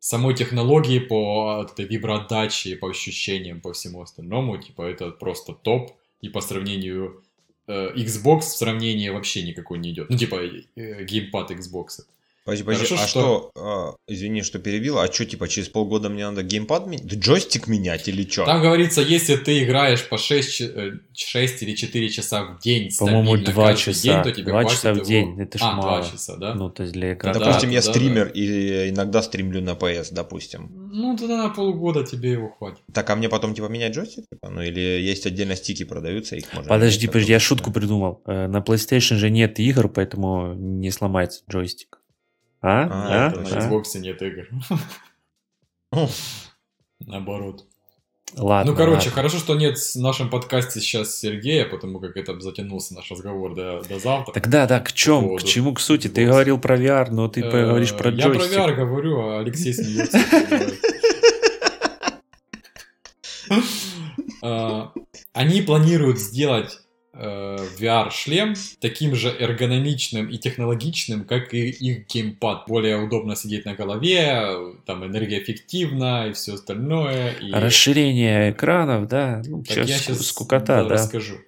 самой 0.07 0.33
технологии, 0.35 0.99
по 0.99 1.67
этой 1.69 1.85
виброотдаче, 1.85 2.77
по 2.77 2.89
ощущениям, 2.89 3.59
по 3.59 3.73
всему 3.73 4.01
остальному, 4.01 4.57
типа 4.57 4.83
это 4.83 5.11
просто 5.11 5.53
топ. 5.53 5.91
И 6.21 6.29
по 6.29 6.39
сравнению 6.41 7.21
э, 7.67 7.93
Xbox 7.93 8.39
в 8.39 8.57
сравнении 8.57 9.09
вообще 9.09 9.43
никакой 9.43 9.79
не 9.79 9.91
идет. 9.91 10.09
Ну, 10.09 10.17
типа 10.17 10.35
э, 10.75 11.03
геймпад 11.03 11.51
Xbox. 11.51 12.05
Подожди, 12.47 12.63
подожди, 12.63 12.85
Хорошо, 12.85 13.03
а 13.03 13.07
что, 13.07 13.19
что 13.19 13.51
а, 13.61 13.95
извини, 14.07 14.41
что 14.41 14.57
перебил, 14.57 14.99
а 14.99 15.11
что, 15.11 15.25
типа, 15.25 15.49
через 15.49 15.67
полгода 15.67 16.07
мне 16.07 16.25
надо 16.29 16.43
геймпад 16.43 16.87
менять? 16.87 17.03
Джойстик 17.03 17.67
менять 17.67 18.07
или 18.07 18.25
что? 18.25 18.45
Там 18.45 18.61
говорится, 18.61 19.01
если 19.01 19.35
ты 19.35 19.65
играешь 19.65 20.07
по 20.07 20.17
6, 20.17 20.61
6 21.13 21.61
э, 21.61 21.65
или 21.65 21.75
4 21.75 22.09
часа 22.09 22.45
в 22.45 22.61
день, 22.61 22.89
По-моему, 22.97 23.35
2 23.35 23.73
часа. 23.73 24.01
День, 24.01 24.23
то 24.23 24.31
тебе 24.31 24.51
2 24.53 24.63
часа 24.63 24.93
в 24.93 25.03
день, 25.03 25.31
его... 25.31 25.41
это 25.41 25.57
ж 25.57 25.61
а, 25.61 25.73
мало. 25.73 26.01
2 26.03 26.09
часа, 26.09 26.37
да? 26.37 26.55
Ну, 26.55 26.69
то 26.69 26.83
есть 26.83 26.93
для 26.93 27.15
экрана. 27.15 27.37
допустим, 27.37 27.67
да, 27.67 27.75
я 27.75 27.81
да, 27.81 27.91
стример 27.91 28.25
да. 28.27 28.31
и 28.31 28.89
иногда 28.91 29.21
стримлю 29.21 29.61
на 29.61 29.71
PS, 29.71 30.13
допустим. 30.13 30.71
Ну, 30.93 31.17
тогда 31.17 31.43
на 31.43 31.49
полгода 31.49 32.05
тебе 32.05 32.31
его 32.31 32.47
хватит. 32.47 32.79
Так, 32.93 33.09
а 33.09 33.17
мне 33.17 33.27
потом, 33.27 33.55
типа, 33.55 33.65
менять 33.65 33.93
джойстик? 33.93 34.23
Типа? 34.31 34.49
Ну, 34.49 34.61
или 34.61 34.79
есть 34.79 35.25
отдельно 35.25 35.57
стики 35.57 35.83
продаются, 35.83 36.37
их 36.37 36.45
можно... 36.53 36.69
Подожди, 36.69 37.07
подожди, 37.07 37.33
я 37.33 37.41
шутку 37.41 37.71
придумал. 37.71 38.21
Э, 38.25 38.47
на 38.47 38.59
PlayStation 38.59 39.17
же 39.17 39.29
нет 39.29 39.59
игр, 39.59 39.89
поэтому 39.89 40.53
не 40.53 40.91
сломается 40.91 41.43
джойстик. 41.51 41.99
А? 42.61 42.87
а, 42.89 43.27
а? 43.27 43.29
На 43.31 43.43
Xbox 43.43 43.97
нет 43.97 44.21
игр. 44.21 44.47
Наоборот. 46.99 47.65
Ладно. 48.35 48.71
Ну, 48.71 48.77
короче, 48.77 49.07
ладно. 49.07 49.11
хорошо, 49.11 49.37
что 49.37 49.55
нет 49.55 49.77
в 49.77 49.95
нашем 49.95 50.29
подкасте 50.29 50.81
сейчас 50.81 51.17
Сергея, 51.17 51.65
потому 51.65 51.99
как 51.99 52.17
это 52.17 52.37
затянулся 52.41 52.93
наш 52.93 53.09
разговор 53.09 53.55
до, 53.55 53.81
до 53.87 53.99
завтра. 53.99 54.33
Тогда, 54.33 54.67
да, 54.67 54.81
к 54.81 54.91
чем, 54.91 55.37
к 55.37 55.43
чему, 55.43 55.73
к 55.73 55.79
сути? 55.79 56.09
Ты 56.09 56.25
говорил 56.25 56.59
про 56.59 56.77
VR, 56.77 57.09
но 57.09 57.29
ты 57.29 57.41
говоришь 57.41 57.95
про 57.95 58.09
джойстик. 58.09 58.51
Я 58.51 58.63
про 58.63 58.73
VR 58.73 58.75
говорю, 58.75 59.19
а 59.21 59.39
Алексей 59.39 59.73
смеется. 59.73 60.19
А, 64.43 64.93
они 65.33 65.63
планируют 65.63 66.19
сделать 66.19 66.79
Э, 67.19 67.57
VR-шлем 67.79 68.53
таким 68.79 69.15
же 69.15 69.29
эргономичным 69.29 70.27
и 70.29 70.37
технологичным, 70.37 71.25
как 71.25 71.51
и 71.51 71.69
их 71.69 72.05
геймпад. 72.05 72.65
Более 72.67 72.97
удобно 72.97 73.35
сидеть 73.35 73.65
на 73.65 73.73
голове, 73.73 74.75
там 74.85 75.03
энергоэффективно 75.03 76.27
и 76.27 76.33
все 76.33 76.53
остальное. 76.53 77.31
И... 77.41 77.51
Расширение 77.51 78.51
экранов, 78.51 79.07
да. 79.07 79.41
Ну, 79.47 79.63
так 79.63 79.77
сейчас, 79.77 79.89
я 79.89 79.97
сейчас 79.97 80.27
скукота, 80.27 80.83
да. 80.83 80.89
расскажу. 80.89 81.37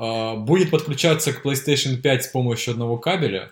А, 0.00 0.36
будет 0.36 0.70
подключаться 0.70 1.32
к 1.32 1.44
PlayStation 1.44 1.96
5 1.96 2.24
с 2.24 2.28
помощью 2.28 2.70
одного 2.70 2.98
кабеля. 2.98 3.50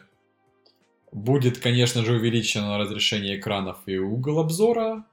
Будет, 1.11 1.59
конечно 1.59 2.05
же, 2.05 2.13
увеличено 2.15 2.79
разрешение 2.79 3.37
экранов 3.37 3.79
и 3.87 3.99
угол 3.99 4.39
обзора. 4.39 5.05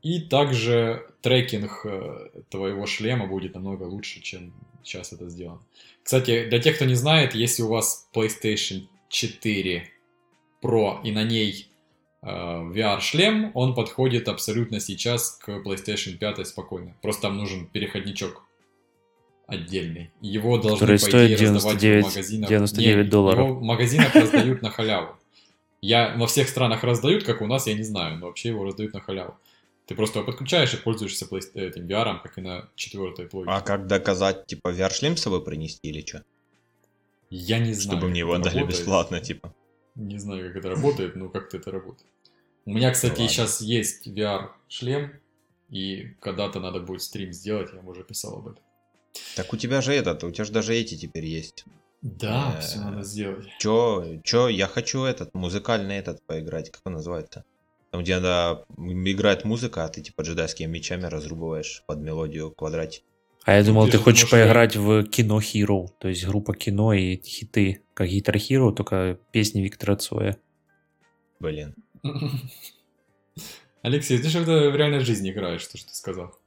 И 0.00 0.20
также 0.20 1.06
трекинг 1.20 1.82
э, 1.84 2.28
твоего 2.48 2.86
шлема 2.86 3.26
будет 3.26 3.54
намного 3.54 3.82
лучше, 3.82 4.22
чем 4.22 4.54
сейчас 4.84 5.12
это 5.12 5.28
сделано. 5.28 5.60
Кстати, 6.02 6.48
для 6.48 6.58
тех, 6.58 6.76
кто 6.76 6.84
не 6.84 6.94
знает, 6.94 7.34
если 7.34 7.62
у 7.62 7.68
вас 7.68 8.08
PlayStation 8.14 8.86
4 9.08 9.84
Pro 10.62 11.02
и 11.02 11.12
на 11.12 11.24
ней 11.24 11.68
э, 12.22 12.26
VR-шлем, 12.26 13.50
он 13.54 13.74
подходит 13.74 14.28
абсолютно 14.28 14.80
сейчас 14.80 15.32
к 15.32 15.48
PlayStation 15.48 16.16
5 16.16 16.46
спокойно. 16.46 16.96
Просто 17.02 17.22
там 17.22 17.36
нужен 17.36 17.66
переходничок 17.66 18.44
отдельный. 19.46 20.10
Его 20.20 20.58
должны, 20.58 20.78
Который 20.78 21.00
по 21.00 21.26
идее, 21.26 21.36
99, 21.36 21.54
раздавать 21.56 21.82
в 21.82 22.14
магазинах. 22.14 22.48
99 22.48 23.04
Не, 23.04 23.10
долларов. 23.10 23.38
Его 23.38 23.54
в 23.54 23.62
магазинах 23.62 24.14
раздают 24.14 24.62
на 24.62 24.70
халяву. 24.70 25.16
Я 25.82 26.14
во 26.16 26.26
всех 26.26 26.48
странах 26.48 26.84
раздают, 26.84 27.24
как 27.24 27.40
у 27.40 27.46
нас, 27.46 27.66
я 27.66 27.74
не 27.74 27.82
знаю, 27.82 28.18
но 28.18 28.26
вообще 28.26 28.50
его 28.50 28.64
раздают 28.64 28.94
на 28.94 29.00
халяву. 29.00 29.34
Ты 29.90 29.96
просто 29.96 30.20
его 30.20 30.26
подключаешь 30.26 30.72
и 30.72 30.76
пользуешься 30.76 31.26
этим 31.54 31.88
VR, 31.88 32.22
как 32.22 32.38
и 32.38 32.40
на 32.40 32.68
четвертой 32.76 33.26
плойке. 33.26 33.50
А 33.50 33.60
как 33.60 33.88
доказать, 33.88 34.46
типа, 34.46 34.68
VR-шлем 34.68 35.16
с 35.16 35.22
собой 35.22 35.42
принести 35.44 35.88
или 35.88 36.06
что? 36.06 36.22
Я 37.28 37.58
не 37.58 37.72
знаю. 37.72 37.98
Чтобы 37.98 38.10
мне 38.10 38.20
его 38.20 38.34
отдали 38.34 38.62
бесплатно, 38.62 39.18
типа. 39.20 39.52
Не 39.96 40.16
знаю, 40.18 40.46
как 40.46 40.58
это 40.58 40.68
работает, 40.68 41.16
но 41.16 41.28
как-то 41.28 41.56
это 41.56 41.72
работает. 41.72 42.08
У 42.66 42.70
меня, 42.70 42.92
кстати, 42.92 43.20
ну, 43.20 43.26
сейчас 43.26 43.60
есть 43.62 44.06
VR-шлем, 44.06 45.10
и 45.70 46.14
когда-то 46.20 46.60
надо 46.60 46.78
будет 46.78 47.02
стрим 47.02 47.32
сделать, 47.32 47.70
я 47.74 47.80
уже 47.80 48.04
писал 48.04 48.38
об 48.38 48.46
этом. 48.46 48.62
Так 49.34 49.52
у 49.52 49.56
тебя 49.56 49.80
же 49.80 49.92
этот, 49.92 50.22
у 50.22 50.30
тебя 50.30 50.44
же 50.44 50.52
даже 50.52 50.72
эти 50.72 50.96
теперь 50.96 51.26
есть. 51.26 51.64
Да, 52.00 52.54
э, 52.56 52.60
все 52.60 52.78
надо 52.78 53.02
сделать. 53.02 53.48
Чё, 53.58 54.20
чё, 54.22 54.46
я 54.46 54.68
хочу 54.68 55.02
этот, 55.02 55.34
музыкальный 55.34 55.96
этот 55.96 56.22
поиграть, 56.26 56.70
как 56.70 56.82
он 56.84 56.92
называется-то? 56.92 57.44
Там, 57.90 58.02
где 58.02 58.14
она 58.14 58.64
играет 58.76 59.44
музыка, 59.44 59.84
а 59.84 59.88
ты 59.88 60.00
типа 60.00 60.22
джедайскими 60.22 60.66
мечами 60.70 61.06
разрубываешь 61.06 61.82
под 61.86 61.98
мелодию 62.00 62.52
квадратик. 62.52 63.02
А 63.44 63.54
я 63.54 63.64
думал, 63.64 63.86
ты, 63.86 63.92
ты 63.92 63.98
хочешь 63.98 64.24
можешь... 64.24 64.30
поиграть 64.30 64.76
в 64.76 65.04
кино 65.04 65.40
Hero, 65.40 65.88
то 65.98 66.08
есть 66.08 66.26
группа 66.26 66.54
кино 66.54 66.92
и 66.92 67.20
хиты, 67.22 67.82
как 67.94 68.08
Guitar 68.08 68.34
Hero, 68.34 68.72
только 68.72 69.18
песни 69.32 69.60
Виктора 69.62 69.96
Цоя. 69.96 70.36
Блин. 71.40 71.74
Алексей, 73.82 74.18
ты 74.18 74.28
же 74.28 74.40
в 74.40 74.76
реальной 74.76 75.00
жизни 75.00 75.30
играешь, 75.30 75.66
то, 75.66 75.78
что 75.78 75.88
ты 75.88 75.94
сказал. 75.94 76.38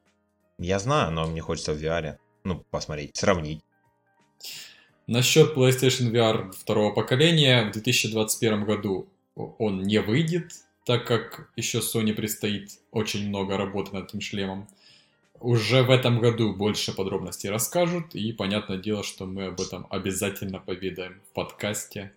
Я 0.59 0.77
знаю, 0.79 1.11
но 1.11 1.25
мне 1.25 1.41
хочется 1.41 1.73
в 1.73 1.83
VR. 1.83 2.17
Ну, 2.43 2.63
посмотреть, 2.69 3.15
сравнить. 3.15 3.61
Насчет 5.07 5.57
PlayStation 5.57 6.11
VR 6.11 6.51
второго 6.51 6.93
поколения, 6.93 7.65
в 7.65 7.71
2021 7.71 8.65
году 8.65 9.09
он 9.35 9.81
не 9.81 9.99
выйдет, 9.99 10.51
так 10.85 11.07
как 11.07 11.49
еще 11.55 11.79
Sony 11.79 12.13
предстоит 12.13 12.79
очень 12.91 13.27
много 13.29 13.57
работы 13.57 13.93
над 13.93 14.09
этим 14.09 14.21
шлемом. 14.21 14.67
Уже 15.39 15.83
в 15.83 15.91
этом 15.91 16.19
году 16.19 16.53
больше 16.53 16.93
подробностей 16.93 17.49
расскажут, 17.49 18.15
и 18.15 18.31
понятное 18.31 18.77
дело, 18.77 19.03
что 19.03 19.25
мы 19.25 19.47
об 19.47 19.59
этом 19.59 19.87
обязательно 19.89 20.59
поведаем 20.59 21.21
в 21.29 21.33
подкасте, 21.33 22.13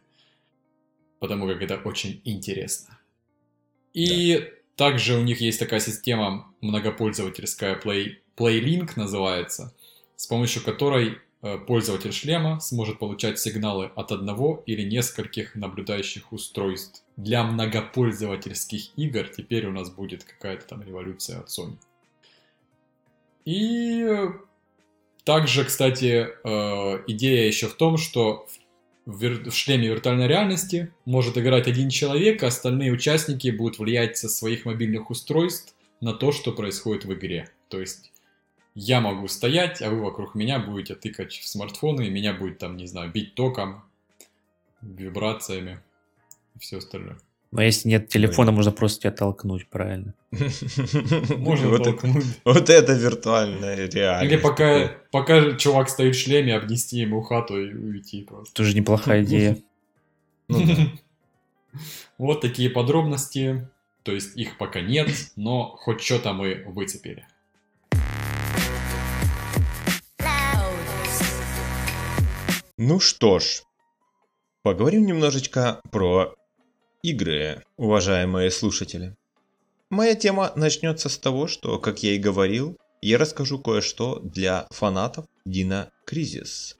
потому 1.18 1.48
как 1.48 1.62
это 1.62 1.76
очень 1.84 2.20
интересно. 2.24 2.98
И 3.94 4.38
да. 4.38 4.46
также 4.76 5.14
у 5.14 5.22
них 5.22 5.40
есть 5.40 5.58
такая 5.58 5.80
система 5.80 6.52
многопользовательская 6.60 7.80
Play, 7.80 8.16
PlayLink 8.36 8.92
называется, 8.96 9.74
с 10.14 10.26
помощью 10.26 10.62
которой 10.62 11.18
пользователь 11.66 12.12
шлема 12.12 12.60
сможет 12.60 12.98
получать 12.98 13.38
сигналы 13.38 13.90
от 13.94 14.12
одного 14.12 14.62
или 14.66 14.82
нескольких 14.82 15.54
наблюдающих 15.54 16.32
устройств. 16.32 17.02
Для 17.16 17.44
многопользовательских 17.44 18.90
игр 18.96 19.28
теперь 19.28 19.66
у 19.66 19.72
нас 19.72 19.90
будет 19.90 20.24
какая-то 20.24 20.66
там 20.66 20.82
революция 20.82 21.40
от 21.40 21.48
Sony. 21.48 21.76
И 23.44 24.06
также, 25.24 25.64
кстати, 25.64 26.28
э, 26.44 27.02
идея 27.06 27.46
еще 27.46 27.68
в 27.68 27.74
том, 27.74 27.96
что 27.96 28.46
в 29.06 29.52
шлеме 29.52 29.88
виртуальной 29.88 30.26
реальности 30.26 30.92
может 31.04 31.38
играть 31.38 31.68
один 31.68 31.90
человек, 31.90 32.42
а 32.42 32.48
остальные 32.48 32.92
участники 32.92 33.50
будут 33.50 33.78
влиять 33.78 34.18
со 34.18 34.28
своих 34.28 34.64
мобильных 34.64 35.10
устройств 35.10 35.74
на 36.00 36.12
то, 36.12 36.32
что 36.32 36.52
происходит 36.52 37.04
в 37.04 37.14
игре. 37.14 37.48
То 37.68 37.80
есть 37.80 38.12
я 38.78 39.00
могу 39.00 39.26
стоять, 39.26 39.80
а 39.80 39.88
вы 39.88 40.02
вокруг 40.02 40.34
меня 40.34 40.58
будете 40.58 40.94
тыкать 40.94 41.32
в 41.32 41.48
смартфоны, 41.48 42.06
и 42.06 42.10
меня 42.10 42.34
будет 42.34 42.58
там, 42.58 42.76
не 42.76 42.86
знаю, 42.86 43.10
бить 43.10 43.34
током, 43.34 43.82
вибрациями 44.82 45.80
и 46.54 46.58
все 46.58 46.76
остальное. 46.78 47.16
Но 47.52 47.62
если 47.62 47.88
нет 47.88 48.08
телефона, 48.08 48.52
можно 48.52 48.72
просто 48.72 49.00
тебя 49.00 49.12
толкнуть, 49.12 49.66
правильно? 49.68 50.12
Можно 51.38 51.78
толкнуть. 51.78 52.24
Вот 52.44 52.68
это 52.68 52.92
виртуальная 52.92 53.88
реальность. 53.88 54.32
Или 54.32 54.40
пока, 54.40 54.88
пока 55.10 55.56
чувак 55.56 55.88
стоит 55.88 56.16
в 56.16 56.18
шлеме, 56.18 56.54
обнести 56.54 56.98
ему 56.98 57.22
хату 57.22 57.58
и 57.58 57.72
уйти 57.72 58.24
просто. 58.24 58.52
Тоже 58.52 58.76
неплохая 58.76 59.24
идея. 59.24 59.58
Ну 60.48 60.60
вот 62.18 62.40
такие 62.40 62.68
подробности. 62.68 63.68
То 64.02 64.12
есть 64.12 64.36
их 64.36 64.58
пока 64.58 64.80
нет, 64.80 65.08
но 65.34 65.76
хоть 65.78 66.02
что-то 66.02 66.32
мы 66.32 66.62
выцепили. 66.66 67.26
Ну 72.78 73.00
что 73.00 73.38
ж, 73.38 73.62
поговорим 74.62 75.06
немножечко 75.06 75.80
про 75.90 76.34
игры, 77.02 77.62
уважаемые 77.78 78.50
слушатели. 78.50 79.16
Моя 79.88 80.14
тема 80.14 80.52
начнется 80.56 81.08
с 81.08 81.16
того, 81.16 81.46
что, 81.46 81.78
как 81.78 82.02
я 82.02 82.12
и 82.12 82.18
говорил, 82.18 82.76
я 83.00 83.16
расскажу 83.16 83.58
кое-что 83.58 84.20
для 84.20 84.66
фанатов 84.70 85.24
Дина 85.46 85.90
Кризис. 86.04 86.76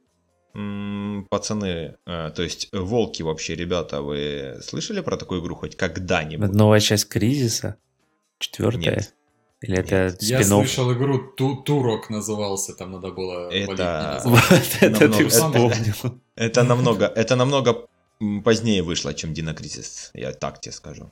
пацаны, 1.31 1.97
э, 2.05 2.31
то 2.37 2.43
есть 2.43 2.69
волки 2.73 3.23
вообще, 3.23 3.55
ребята, 3.55 4.03
вы 4.03 4.59
слышали 4.63 5.01
про 5.01 5.17
такую 5.17 5.41
игру 5.41 5.55
хоть 5.55 5.77
когда-нибудь? 5.77 6.53
Новая 6.53 6.81
часть 6.81 7.09
Кризиса? 7.09 7.77
Четвертая? 8.39 8.97
Нет. 8.97 9.15
Или 9.63 9.79
это 9.79 10.17
Я 10.21 10.45
слышал 10.45 10.93
игру 10.93 11.19
Ту 11.37 11.57
Турок 11.57 12.11
назывался, 12.11 12.75
там 12.75 12.93
надо 12.93 13.11
было 13.11 13.51
это... 13.51 14.23
Это 14.81 15.09
ты 15.09 15.29
вспомнил. 15.29 16.21
Это 16.37 16.63
намного, 16.63 17.07
это 17.07 17.37
намного 17.37 17.87
позднее 18.45 18.83
вышло, 18.83 19.15
чем 19.15 19.33
Динокризис, 19.33 20.11
я 20.15 20.33
так 20.33 20.61
тебе 20.61 20.73
скажу. 20.73 21.11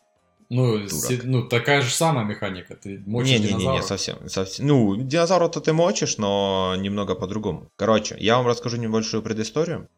Ну, 0.50 0.88
си, 0.88 1.20
ну, 1.24 1.48
такая 1.48 1.82
же 1.82 1.90
самая 1.90 2.24
механика. 2.26 2.76
Ты 2.76 3.02
мочишь 3.06 3.40
не, 3.40 3.46
не, 3.46 3.54
не, 3.54 3.66
не, 3.66 3.82
совсем, 3.82 4.28
совсем. 4.28 4.66
Ну, 4.66 4.96
динозавра-то 4.96 5.60
ты 5.60 5.72
мочишь, 5.72 6.18
но 6.18 6.76
немного 6.78 7.14
по-другому. 7.14 7.70
Короче, 7.76 8.14
я 8.18 8.36
вам 8.36 8.46
расскажу 8.46 8.76
небольшую 8.76 9.22
предысторию. 9.22 9.88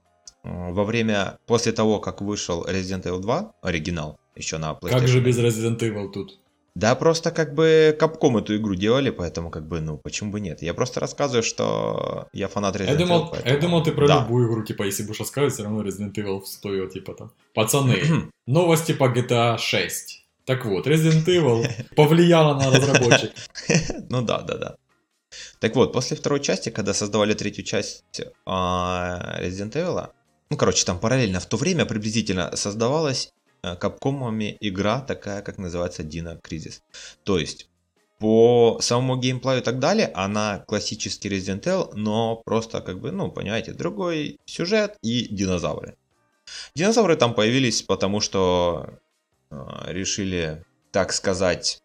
во 0.44 0.84
время, 0.84 1.38
после 1.46 1.72
того, 1.72 1.98
как 1.98 2.20
вышел 2.20 2.64
Resident 2.64 3.02
Evil 3.02 3.18
2, 3.18 3.52
оригинал, 3.62 4.18
еще 4.36 4.58
на 4.58 4.70
PlayStation. 4.70 4.90
Как 4.90 5.08
же 5.08 5.20
без 5.20 5.38
Resident 5.38 5.80
Evil 5.80 6.12
тут? 6.12 6.38
Да, 6.76 6.94
просто 6.94 7.30
как 7.30 7.54
бы 7.54 7.96
Capcom 7.98 8.38
эту 8.38 8.54
игру 8.54 8.74
делали, 8.74 9.08
поэтому 9.08 9.50
как 9.50 9.66
бы, 9.66 9.80
ну, 9.80 9.96
почему 9.96 10.30
бы 10.30 10.40
нет? 10.40 10.60
Я 10.60 10.74
просто 10.74 11.00
рассказываю, 11.00 11.42
что 11.42 12.28
я 12.34 12.48
фанат 12.48 12.76
Resident 12.76 12.90
я 12.90 12.96
думал, 12.96 13.20
Evil. 13.20 13.28
Поэтому... 13.30 13.54
Я 13.54 13.60
думал, 13.60 13.82
ты 13.82 13.92
про 13.92 14.06
да. 14.06 14.20
любую 14.20 14.46
игру, 14.46 14.62
типа, 14.62 14.82
если 14.82 15.02
будешь 15.04 15.20
рассказывать, 15.20 15.54
все 15.54 15.62
равно 15.62 15.82
Resident 15.82 16.12
Evil 16.12 16.44
стоит, 16.44 16.92
типа, 16.92 17.14
там. 17.14 17.32
Пацаны, 17.54 18.02
новости 18.46 18.92
по 18.92 19.04
GTA 19.04 19.56
6. 19.56 20.26
Так 20.44 20.66
вот, 20.66 20.86
Resident 20.86 21.24
Evil 21.24 21.66
повлияла 21.96 22.60
на 22.60 22.70
разработчик. 22.70 23.32
Ну 24.10 24.20
да, 24.20 24.42
да, 24.42 24.58
да. 24.58 24.76
Так 25.60 25.76
вот, 25.76 25.94
после 25.94 26.14
второй 26.14 26.40
части, 26.40 26.68
когда 26.68 26.92
создавали 26.92 27.32
третью 27.32 27.64
часть 27.64 28.20
а, 28.44 29.40
Resident 29.40 29.72
Evil, 29.72 30.10
ну, 30.50 30.56
короче, 30.58 30.84
там 30.84 30.98
параллельно 30.98 31.40
в 31.40 31.46
то 31.46 31.56
время 31.56 31.86
приблизительно 31.86 32.54
создавалась 32.54 33.32
капкомами 33.74 34.56
игра 34.60 35.00
такая, 35.00 35.42
как 35.42 35.58
называется 35.58 36.02
Dino 36.02 36.40
Crisis. 36.40 36.80
То 37.24 37.38
есть, 37.38 37.68
по 38.18 38.78
самому 38.80 39.16
геймплею 39.16 39.60
и 39.60 39.64
так 39.64 39.78
далее, 39.78 40.10
она 40.14 40.64
классический 40.66 41.28
Resident 41.28 41.62
Evil, 41.62 41.90
но 41.94 42.36
просто 42.44 42.80
как 42.80 43.00
бы, 43.00 43.10
ну, 43.10 43.30
понимаете, 43.30 43.72
другой 43.72 44.38
сюжет 44.46 44.96
и 45.02 45.26
динозавры. 45.28 45.96
Динозавры 46.74 47.16
там 47.16 47.34
появились, 47.34 47.82
потому 47.82 48.20
что 48.20 49.00
э, 49.50 49.56
решили, 49.88 50.64
так 50.92 51.12
сказать, 51.12 51.82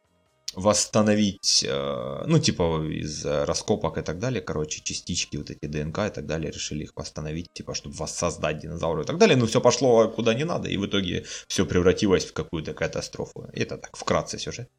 восстановить, 0.55 1.65
э, 1.67 2.23
ну, 2.27 2.39
типа, 2.39 2.83
из 2.87 3.25
раскопок 3.25 3.97
и 3.97 4.01
так 4.01 4.19
далее, 4.19 4.41
короче, 4.41 4.81
частички 4.83 5.37
вот 5.37 5.49
эти 5.49 5.65
ДНК 5.65 5.99
и 5.99 6.09
так 6.09 6.25
далее, 6.25 6.51
решили 6.51 6.83
их 6.83 6.91
восстановить, 6.95 7.53
типа, 7.53 7.73
чтобы 7.73 7.95
воссоздать 7.95 8.59
динозавры 8.59 9.03
и 9.03 9.05
так 9.05 9.17
далее, 9.17 9.37
но 9.37 9.45
все 9.45 9.61
пошло 9.61 10.07
куда 10.09 10.33
не 10.33 10.45
надо, 10.45 10.69
и 10.69 10.77
в 10.77 10.85
итоге 10.85 11.25
все 11.47 11.65
превратилось 11.65 12.25
в 12.25 12.33
какую-то 12.33 12.73
катастрофу. 12.73 13.49
Это 13.53 13.77
так, 13.77 13.95
вкратце 13.95 14.37
сюжет. 14.39 14.69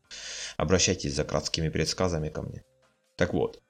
Обращайтесь 0.56 1.14
за 1.14 1.24
краткими 1.24 1.68
предсказами 1.68 2.28
ко 2.28 2.42
мне. 2.42 2.62
Так 3.16 3.34
вот, 3.34 3.60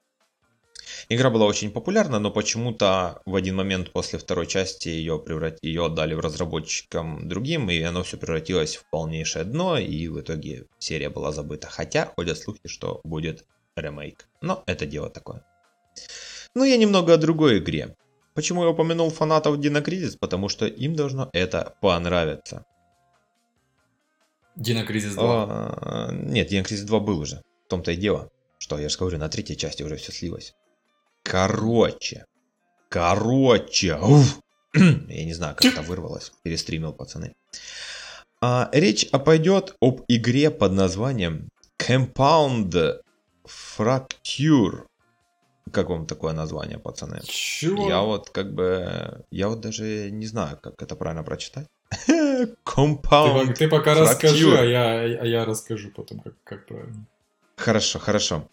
Игра 1.09 1.29
была 1.29 1.45
очень 1.45 1.71
популярна, 1.71 2.19
но 2.19 2.31
почему-то 2.31 3.21
в 3.25 3.35
один 3.35 3.55
момент 3.55 3.91
после 3.91 4.19
второй 4.19 4.47
части 4.47 4.89
ее, 4.89 5.19
преврат... 5.19 5.57
ее 5.61 5.85
отдали 5.85 6.13
в 6.13 6.19
разработчикам 6.19 7.27
другим, 7.27 7.69
и 7.69 7.81
оно 7.81 8.03
все 8.03 8.17
превратилось 8.17 8.77
в 8.77 8.85
полнейшее 8.89 9.45
дно, 9.45 9.77
и 9.77 10.07
в 10.07 10.19
итоге 10.19 10.65
серия 10.79 11.09
была 11.09 11.31
забыта. 11.31 11.67
Хотя 11.67 12.11
ходят 12.15 12.37
слухи, 12.37 12.67
что 12.67 13.01
будет 13.03 13.45
ремейк. 13.75 14.27
Но 14.41 14.63
это 14.65 14.85
дело 14.85 15.09
такое. 15.09 15.45
Ну, 16.55 16.63
я 16.63 16.77
немного 16.77 17.13
о 17.13 17.17
другой 17.17 17.59
игре. 17.59 17.95
Почему 18.33 18.63
я 18.63 18.69
упомянул 18.69 19.09
фанатов 19.09 19.57
Crisis? 19.57 20.17
Потому 20.17 20.49
что 20.49 20.65
им 20.65 20.95
должно 20.95 21.29
это 21.33 21.75
понравиться. 21.81 22.65
Crisis 24.87 25.13
2? 25.13 25.23
А, 25.25 26.11
нет, 26.11 26.51
Crisis 26.51 26.85
2 26.85 26.99
был 26.99 27.19
уже. 27.19 27.41
В 27.65 27.69
том-то 27.69 27.91
и 27.91 27.95
дело, 27.95 28.29
что 28.59 28.77
я 28.77 28.89
же 28.89 28.97
говорю, 28.97 29.17
на 29.17 29.29
третьей 29.29 29.57
части 29.57 29.83
уже 29.83 29.95
все 29.95 30.11
слилось. 30.11 30.55
Короче. 31.23 32.25
Короче. 32.89 33.95
Уф. 33.95 34.39
Я 34.73 35.25
не 35.25 35.33
знаю, 35.33 35.55
как 35.55 35.65
это 35.65 35.81
вырвалось. 35.81 36.31
Перестримил, 36.43 36.93
пацаны. 36.93 37.33
А, 38.41 38.69
речь 38.73 39.09
пойдет 39.09 39.75
об 39.81 40.01
игре 40.07 40.51
под 40.51 40.73
названием 40.73 41.49
Compound 41.79 43.01
Fracture. 43.47 44.83
Как 45.71 45.89
вам 45.89 46.05
такое 46.05 46.33
название, 46.33 46.77
пацаны? 46.77 47.21
Чего? 47.23 47.87
Я 47.87 48.01
вот 48.01 48.29
как 48.29 48.53
бы... 48.53 49.23
Я 49.31 49.47
вот 49.47 49.61
даже 49.61 50.11
не 50.11 50.25
знаю, 50.25 50.59
как 50.61 50.81
это 50.81 50.95
правильно 50.95 51.23
прочитать. 51.23 51.67
Compound 52.65 53.47
Ты, 53.47 53.53
ты 53.53 53.67
пока 53.69 53.93
fracture. 53.93 53.99
расскажи, 53.99 54.57
а 54.57 54.63
я, 54.63 55.21
а 55.21 55.25
я 55.25 55.45
расскажу 55.45 55.91
потом, 55.95 56.19
как, 56.19 56.33
как 56.43 56.67
правильно. 56.67 57.07
Хорошо, 57.55 57.99
хорошо. 57.99 58.49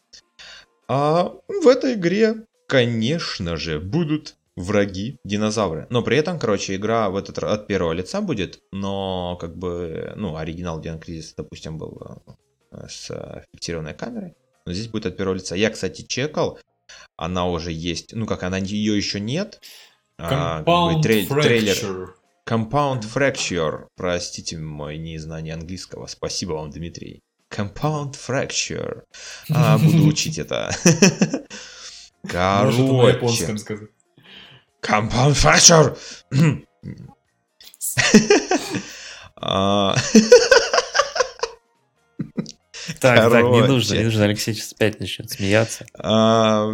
А 0.86 1.32
в 1.48 1.66
этой 1.66 1.94
игре 1.94 2.46
конечно 2.70 3.56
же, 3.56 3.80
будут 3.80 4.36
враги 4.54 5.18
динозавры. 5.24 5.86
Но 5.90 6.02
при 6.02 6.16
этом, 6.16 6.38
короче, 6.38 6.76
игра 6.76 7.10
в 7.10 7.16
этот 7.16 7.38
от 7.38 7.66
первого 7.66 7.92
лица 7.92 8.20
будет, 8.20 8.60
но 8.72 9.36
как 9.40 9.56
бы, 9.56 10.12
ну, 10.16 10.36
оригинал 10.36 10.80
Dino 10.80 11.02
Crisis, 11.02 11.34
допустим, 11.36 11.78
был 11.78 12.22
э, 12.70 12.86
с 12.88 13.44
фиксированной 13.52 13.94
камерой. 13.94 14.34
Но 14.66 14.72
здесь 14.72 14.86
будет 14.86 15.06
от 15.06 15.16
первого 15.16 15.34
лица. 15.34 15.56
Я, 15.56 15.70
кстати, 15.70 16.02
чекал, 16.02 16.58
она 17.16 17.48
уже 17.48 17.72
есть, 17.72 18.14
ну 18.14 18.26
как, 18.26 18.44
она 18.44 18.58
ее 18.58 18.96
еще 18.96 19.18
нет. 19.18 19.60
А, 20.16 20.62
Compound 20.62 20.98
а, 20.98 21.02
трей, 21.02 21.26
трейлер. 21.26 22.14
Compound 22.46 23.02
Fracture. 23.02 23.86
Простите 23.96 24.58
мое 24.58 24.96
незнание 24.96 25.54
английского. 25.54 26.06
Спасибо 26.06 26.52
вам, 26.52 26.70
Дмитрий. 26.70 27.20
Compound 27.50 28.14
Fracture. 28.14 29.02
А, 29.52 29.76
буду 29.78 30.06
учить 30.06 30.38
это. 30.38 30.70
Короче. 32.26 32.78
Может, 32.78 33.02
на 33.02 33.08
японском 33.16 33.58
сказать. 33.58 33.88
Compound 34.82 35.34
fracture! 35.34 35.96
А. 39.42 39.96
Так, 43.00 43.30
так, 43.30 43.44
не 43.44 43.66
нужно, 43.66 43.94
не 43.94 44.04
нужно, 44.04 44.24
Алексей 44.24 44.52
сейчас 44.52 44.72
опять 44.72 45.00
начнет 45.00 45.30
смеяться. 45.30 45.86
А, 45.94 46.68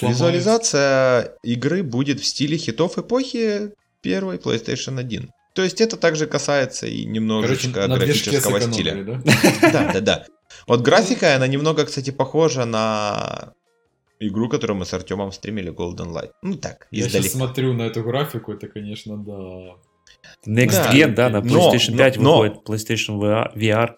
визуализация 0.00 1.34
игры 1.42 1.82
будет 1.82 2.20
в 2.20 2.24
стиле 2.24 2.56
хитов 2.56 2.98
эпохи 2.98 3.72
первой 4.00 4.36
PlayStation 4.36 5.00
1. 5.00 5.32
То 5.54 5.62
есть 5.62 5.80
это 5.80 5.96
также 5.96 6.26
касается 6.26 6.86
и 6.86 7.04
немножечко 7.04 7.88
графического 7.88 8.60
стиля. 8.60 9.02
Да? 9.02 9.22
да, 9.72 9.92
да, 9.92 10.00
да. 10.00 10.26
Вот 10.66 10.82
графика, 10.82 11.34
она 11.34 11.46
немного, 11.46 11.84
кстати, 11.84 12.10
похожа 12.10 12.64
на 12.64 13.52
игру, 14.28 14.48
которую 14.48 14.78
мы 14.78 14.84
с 14.84 14.94
Артемом 14.94 15.32
стримили, 15.32 15.72
Golden 15.72 16.12
Light. 16.12 16.30
Ну 16.42 16.56
так, 16.56 16.86
Я 16.90 17.06
издалека. 17.06 17.28
сейчас 17.28 17.32
смотрю 17.32 17.72
на 17.74 17.82
эту 17.82 18.02
графику, 18.02 18.52
это, 18.52 18.68
конечно, 18.68 19.16
да. 19.16 19.76
Next 20.46 20.72
да, 20.72 20.92
Gen, 20.92 21.14
да, 21.14 21.28
на 21.30 21.38
PlayStation 21.38 21.92
но, 21.92 21.98
5 21.98 22.16
но, 22.18 22.38
выходит 22.38 22.68
PlayStation 22.68 23.52
VR. 23.54 23.96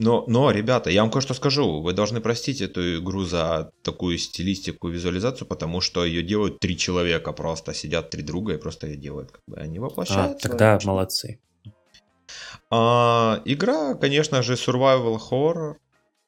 Но, 0.00 0.24
но, 0.26 0.50
ребята, 0.50 0.88
я 0.88 1.02
вам 1.02 1.10
кое-что 1.10 1.34
скажу. 1.34 1.82
Вы 1.82 1.92
должны 1.92 2.22
простить 2.22 2.62
эту 2.62 3.00
игру 3.00 3.24
за 3.24 3.70
такую 3.82 4.16
стилистику, 4.16 4.88
визуализацию, 4.88 5.46
потому 5.46 5.82
что 5.82 6.06
ее 6.06 6.22
делают 6.22 6.58
три 6.58 6.78
человека 6.78 7.32
просто. 7.32 7.74
Сидят 7.74 8.08
три 8.08 8.22
друга 8.22 8.54
и 8.54 8.56
просто 8.56 8.86
ее 8.86 8.96
делают. 8.96 9.30
Как 9.30 9.42
бы 9.46 9.58
они 9.58 9.78
воплощают. 9.78 10.38
А, 10.38 10.48
тогда 10.48 10.78
молодцы. 10.84 11.38
А, 12.70 13.42
игра, 13.44 13.94
конечно 13.94 14.42
же, 14.42 14.54
survival 14.54 15.18
horror. 15.30 15.74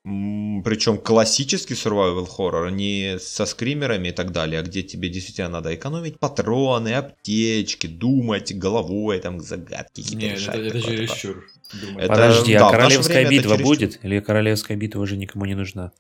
Причем 0.04 0.98
классический 0.98 1.74
survival 1.74 2.26
horror, 2.26 2.72
не 2.72 3.20
со 3.20 3.46
скримерами 3.46 4.08
и 4.08 4.12
так 4.12 4.32
далее, 4.32 4.58
а 4.58 4.62
где 4.64 4.82
тебе 4.82 5.08
действительно 5.08 5.48
надо 5.48 5.72
экономить 5.72 6.18
патроны, 6.18 6.94
аптечки, 6.94 7.86
думать 7.86 8.52
головой, 8.52 9.20
там 9.20 9.38
загадки 9.38 10.00
Нет, 10.14 10.40
это, 10.40 10.58
это 10.58 10.82
чересчур. 10.82 11.48
Это, 11.96 12.08
Подожди, 12.08 12.54
да, 12.54 12.68
а 12.68 12.72
королевская 12.72 13.30
битва 13.30 13.56
будет? 13.56 14.04
Или 14.04 14.18
королевская 14.18 14.76
битва 14.76 15.00
уже 15.00 15.16
никому 15.16 15.44
не 15.44 15.54
нужна? 15.54 15.92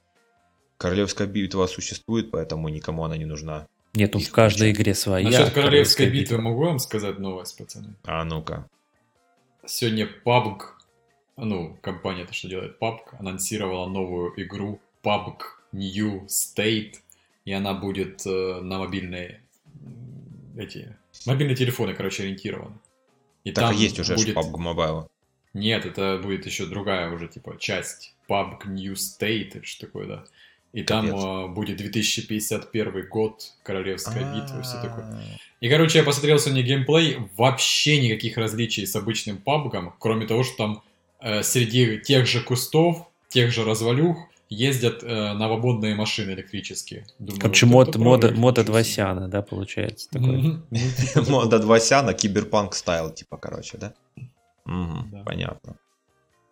Королевская 0.78 1.28
битва 1.28 1.68
существует, 1.68 2.32
поэтому 2.32 2.68
никому 2.70 3.04
она 3.04 3.16
не 3.16 3.24
нужна. 3.24 3.68
Нет, 3.94 4.14
ну 4.14 4.20
в 4.20 4.30
каждой 4.32 4.72
игре 4.72 4.94
своя. 4.94 5.30
Насчет 5.30 5.50
королевской 5.50 6.06
битвы 6.06 6.38
битва. 6.38 6.40
могу 6.40 6.64
вам 6.64 6.80
сказать 6.80 7.20
новость, 7.20 7.56
пацаны? 7.56 7.94
А 8.02 8.24
ну-ка. 8.24 8.68
Сегодня 9.64 10.08
PUBG 10.24 10.58
ну, 11.36 11.76
компания, 11.80 12.24
то, 12.24 12.32
что 12.32 12.48
делает 12.48 12.78
PUBG, 12.80 13.18
анонсировала 13.18 13.88
новую 13.88 14.32
игру 14.42 14.80
PUBG 15.02 15.38
New 15.72 16.26
State, 16.26 16.94
и 17.44 17.52
она 17.52 17.74
будет 17.74 18.26
э, 18.26 18.60
на 18.60 18.78
мобильные 18.78 19.40
эти 20.56 20.96
мобильные 21.26 21.56
телефоны, 21.56 21.94
короче, 21.94 22.22
ориентированы. 22.24 22.76
И 23.44 23.52
так 23.52 23.70
там 23.70 23.76
есть 23.76 23.98
уже 23.98 24.14
будет... 24.14 24.36
PUBG 24.36 24.54
Mobile. 24.54 25.08
Нет, 25.54 25.84
это 25.84 26.18
будет 26.22 26.46
еще 26.46 26.66
другая 26.66 27.10
уже, 27.10 27.28
типа, 27.28 27.56
часть 27.58 28.14
PUBG 28.28 28.68
New 28.68 28.92
State, 28.94 29.62
что 29.64 29.86
такое, 29.86 30.06
да. 30.06 30.24
И 30.72 30.82
там 30.82 31.06
э, 31.06 31.48
будет 31.48 31.76
2051 31.76 33.08
год, 33.08 33.52
Королевская 33.62 34.24
битва 34.34 34.60
и 34.60 34.62
все 34.62 34.80
такое. 34.80 35.38
И, 35.60 35.68
короче, 35.68 35.98
я 35.98 36.04
посмотрел 36.04 36.38
сегодня 36.38 36.62
геймплей, 36.62 37.18
вообще 37.36 38.00
никаких 38.00 38.38
различий 38.38 38.86
с 38.86 38.96
обычным 38.96 39.36
пабгом, 39.36 39.94
кроме 39.98 40.26
того, 40.26 40.44
что 40.44 40.56
там 40.56 40.82
среди 41.42 41.98
тех 41.98 42.26
же 42.26 42.40
кустов, 42.40 43.08
тех 43.28 43.52
же 43.52 43.64
развалюх 43.64 44.16
ездят 44.52 45.02
э, 45.02 45.32
новободные 45.32 45.94
машины 45.94 46.32
электрические. 46.32 47.06
Думаю, 47.18 47.40
Короче, 47.40 47.66
мод, 47.66 47.96
мода, 47.96 48.32
мода 48.32 48.64
Двасяна, 48.64 49.28
да, 49.28 49.42
получается? 49.42 50.08
Ну, 50.12 50.62
типа 50.70 51.22
мода 51.30 51.58
Двасяна, 51.58 52.12
киберпанк 52.12 52.74
стайл, 52.74 53.10
типа, 53.10 53.38
короче, 53.38 53.78
да? 53.78 53.94
Понятно. 55.24 55.76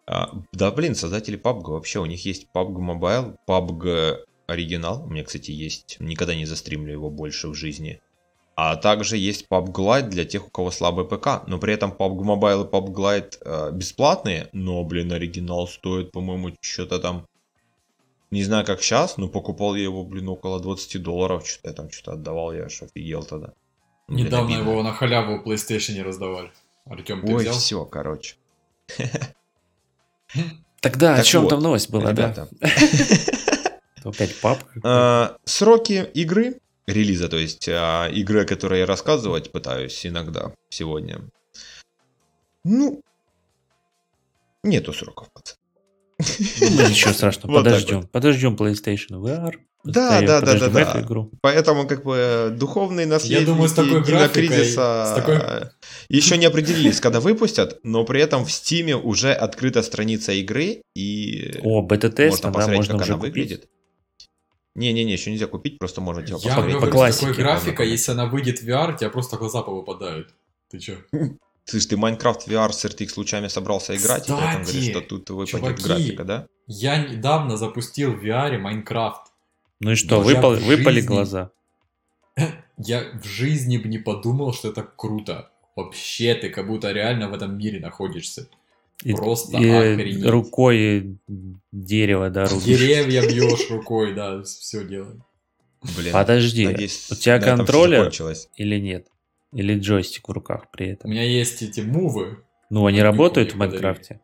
А, 0.07 0.33
да, 0.53 0.71
блин, 0.71 0.95
создатели 0.95 1.39
PUBG, 1.39 1.71
вообще 1.71 2.01
у 2.01 2.07
них 2.07 2.25
есть 2.25 2.49
PUBG 2.55 2.77
Mobile, 2.77 3.37
PUBG 3.47 4.17
оригинал, 4.47 5.05
у 5.05 5.09
меня, 5.09 5.23
кстати, 5.23 5.53
есть, 5.53 5.99
никогда 6.01 6.35
не 6.35 6.47
застримлю 6.47 6.93
его 6.93 7.11
больше 7.11 7.49
в 7.49 7.55
жизни. 7.55 8.01
А 8.63 8.77
также 8.77 9.17
есть 9.17 9.47
PUBG 9.51 9.73
Glide 9.73 10.09
для 10.09 10.27
тех, 10.27 10.47
у 10.47 10.51
кого 10.51 10.71
слабый 10.71 11.07
ПК. 11.07 11.47
Но 11.47 11.59
при 11.59 11.73
этом 11.73 11.93
PUBG 11.93 12.19
Mobile 12.19 12.67
и 12.67 12.71
PUBG 12.71 12.93
Glide 12.93 13.39
э, 13.41 13.71
бесплатные. 13.73 14.51
Но, 14.53 14.85
блин, 14.85 15.11
оригинал 15.13 15.67
стоит, 15.67 16.13
по-моему, 16.13 16.55
что-то 16.61 16.99
там... 16.99 17.27
Не 18.31 18.45
знаю, 18.45 18.67
как 18.67 18.83
сейчас, 18.83 19.17
но 19.17 19.29
покупал 19.29 19.77
я 19.77 19.85
его, 19.85 20.05
блин, 20.05 20.29
около 20.29 20.61
20 20.61 21.03
долларов. 21.03 21.49
Что-то 21.49 21.69
я 21.71 21.75
там 21.75 21.91
что-то 21.91 22.13
отдавал, 22.13 22.53
я 22.53 22.65
аж 22.65 22.83
офигел 22.83 23.23
тогда. 23.23 23.55
Блин, 24.09 24.27
Недавно 24.27 24.57
обидно. 24.57 24.71
его 24.73 24.83
на 24.83 24.93
халяву 24.93 25.39
в 25.39 25.49
PlayStation 25.49 25.95
не 25.95 26.03
раздавали. 26.03 26.51
Артем, 26.85 27.23
ты 27.25 27.33
Ой, 27.33 27.41
взял? 27.41 27.55
все, 27.55 27.87
короче. 27.87 28.35
Тогда 30.83 31.15
так 31.15 31.21
о 31.21 31.23
чем 31.23 31.43
вот, 31.45 31.49
там 31.49 31.61
новость 31.61 31.89
была, 31.89 32.11
ребята. 32.11 32.47
да? 32.61 32.69
Опять 34.05 34.39
папка. 34.39 34.81
А, 34.85 35.37
сроки 35.45 36.11
игры, 36.13 36.61
релиза, 36.87 37.29
то 37.29 37.37
есть 37.37 37.69
а, 37.69 38.09
игры, 38.09 38.43
о 38.43 38.45
которой 38.47 38.81
я 38.81 38.87
рассказывать 38.87 39.53
пытаюсь 39.53 40.05
иногда 40.07 40.53
сегодня. 40.69 41.21
Ну, 42.65 43.03
нету 44.63 44.93
сроков, 44.93 45.29
пацан. 45.33 45.57
Ну, 46.61 46.89
ничего 46.89 47.13
страшного, 47.13 47.55
подождем. 47.63 48.07
Подождем 48.09 48.57
PlayStation 48.57 49.21
VR. 49.23 49.55
Да, 49.83 50.21
да, 50.21 50.41
да, 50.43 50.59
да, 50.59 50.69
да. 50.69 51.01
Игру. 51.01 51.31
Поэтому 51.41 51.87
как 51.87 52.05
бы 52.05 52.55
духовные 52.55 53.07
наследники 53.07 53.41
Я 53.41 53.47
думаю, 53.47 53.69
с 53.69 53.73
такой 53.73 54.05
кинокризиса 54.05 55.15
такой... 55.17 55.39
еще 56.11 56.37
не 56.37 56.45
определились, 56.45 57.01
когда 57.01 57.21
выпустят, 57.21 57.81
но 57.83 58.05
при 58.05 58.21
этом 58.21 58.45
в 58.45 58.53
Стиме 58.53 58.95
уже 58.97 59.33
открыта 59.33 59.83
страница 59.83 60.33
игры 60.33 60.83
и 60.95 61.59
О, 61.63 61.81
бета-тест, 61.81 62.45
можно 62.45 62.53
посмотреть, 62.53 62.77
можно 62.77 62.95
как 62.95 63.03
уже 63.03 63.13
она 63.13 63.21
купить. 63.21 63.35
выглядит. 63.35 63.69
Не-не-не, 64.75 65.13
еще 65.13 65.31
нельзя 65.31 65.47
купить, 65.47 65.79
просто 65.79 66.01
можно 66.01 66.23
типа, 66.23 66.39
Я. 66.43 66.57
Говорю, 66.57 66.81
по 66.81 66.87
классике. 66.87 67.27
Такой 67.27 67.43
графика, 67.43 67.83
если 67.83 68.13
она 68.13 68.27
выйдет 68.27 68.61
в 68.61 68.69
VR, 68.69 68.97
тебя 68.97 69.11
просто 69.11 69.37
глаза 69.37 69.63
повыпадают. 69.63 70.35
Ты 70.71 70.79
че? 70.79 70.99
Слышь, 71.65 71.87
ты 71.87 71.97
Майнкрафт 71.97 72.49
VR 72.49 72.73
с 72.73 72.85
RTX 72.85 73.13
лучами 73.17 73.49
собрался 73.49 73.97
играть, 73.97 74.23
Кстати, 74.23 74.39
и 74.39 74.43
поэтому 74.43 74.65
говоришь, 74.65 74.91
что 74.91 75.01
тут 75.01 75.31
выпадет 75.31 75.51
чуваки, 75.51 75.83
графика, 75.83 76.25
да? 76.25 76.47
Я 76.67 76.99
недавно 76.99 77.57
запустил 77.57 78.13
в 78.13 78.25
VR 78.25 78.59
Майнкрафт. 78.59 79.33
Ну 79.81 79.93
и 79.93 79.95
что, 79.95 80.21
выпал, 80.21 80.57
жизни... 80.57 80.69
выпали 80.69 81.01
глаза? 81.01 81.51
Я 82.77 83.05
в 83.23 83.25
жизни 83.25 83.77
бы 83.77 83.89
не 83.89 83.99
подумал, 83.99 84.53
что 84.53 84.69
это 84.71 84.83
круто. 84.83 85.51
Вообще, 85.77 86.35
ты 86.35 86.51
как 86.51 86.67
будто 86.67 86.91
реально 86.93 87.29
в 87.29 87.35
этом 87.35 87.57
мире 87.57 87.81
находишься. 87.81 88.49
И, 89.03 89.15
Просто 89.15 89.57
и 89.59 89.69
охренеть. 89.69 90.27
рукой 90.27 91.19
дерево, 91.73 92.29
да, 92.29 92.47
рубишь. 92.47 92.65
Деревья 92.65 93.23
бьешь 93.29 93.71
рукой, 93.71 94.15
да, 94.15 94.43
все 94.43 94.85
делаем. 94.85 95.25
Блин, 95.97 96.13
Подожди, 96.13 96.67
надеюсь, 96.67 97.09
у 97.11 97.15
тебя 97.15 97.41
контроллер 97.41 98.13
или 98.57 98.79
нет? 98.79 99.07
Или 99.53 99.79
джойстик 99.79 100.29
в 100.29 100.33
руках 100.33 100.71
при 100.71 100.89
этом? 100.89 101.11
У 101.11 101.13
меня 101.13 101.25
есть 101.25 101.63
эти 101.63 101.81
мувы. 101.81 102.39
Ну, 102.69 102.87
они 102.87 103.01
работают 103.01 103.55
в 103.55 103.57
Майнкрафте? 103.57 104.21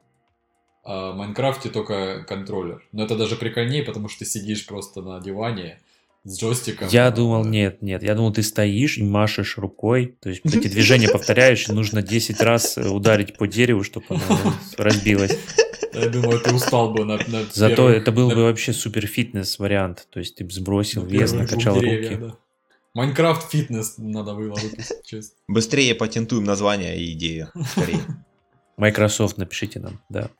А 0.85 1.12
в 1.12 1.16
Майнкрафте 1.16 1.70
только 1.70 2.24
контроллер. 2.29 2.87
Но 2.93 3.05
это 3.05 3.16
даже 3.16 3.37
прикольнее, 3.37 3.83
потому 3.83 4.09
что 4.09 4.20
ты 4.20 4.24
сидишь 4.27 4.66
просто 4.66 5.03
на 5.03 5.18
диване 5.20 5.81
с 6.27 6.41
джойстиком. 6.41 6.89
Я 6.89 7.11
думал, 7.11 7.45
нет, 7.45 7.83
нет. 7.83 8.03
Я 8.03 8.14
думал, 8.14 8.33
ты 8.33 8.43
стоишь 8.43 8.99
и 8.99 9.05
машешь 9.05 9.59
рукой. 9.59 10.16
То 10.20 10.29
есть 10.29 10.43
эти 10.45 10.68
движения 10.68 11.09
повторяешь, 11.09 11.68
и 11.68 11.72
нужно 11.72 12.03
10 12.03 12.41
раз 12.41 12.77
ударить 12.77 13.37
по 13.37 13.47
дереву, 13.47 13.85
чтобы 13.85 14.07
оно 14.09 14.20
разбилось. 14.77 15.39
Я 15.95 16.09
думаю, 16.09 16.41
ты 16.41 16.53
устал 16.53 16.93
бы 16.93 17.05
на, 17.05 17.16
на 17.16 17.45
Зато 17.53 17.77
первых, 17.77 17.97
это 17.97 18.12
был 18.12 18.29
на... 18.29 18.35
бы 18.35 18.43
вообще 18.43 18.72
супер 18.72 19.07
фитнес 19.07 19.59
вариант. 19.59 20.09
То 20.11 20.18
есть 20.18 20.35
ты 20.35 20.45
бы 20.45 20.51
сбросил 20.51 21.05
на 21.05 21.09
вес, 21.09 21.33
накачал 21.33 21.81
деревья, 21.81 22.11
руки. 22.11 22.20
Да. 22.20 22.37
Майнкрафт 22.93 23.51
фитнес 23.51 23.95
надо 23.97 24.35
было 24.35 24.55
выпустить, 24.55 25.05
честно. 25.05 25.37
Быстрее 25.49 25.95
патентуем 25.95 26.45
название 26.45 26.99
и 26.99 27.12
идею. 27.12 27.51
Скорее. 27.70 28.01
Microsoft 28.77 29.39
напишите 29.39 29.81
нам, 29.81 30.01
да. 30.11 30.31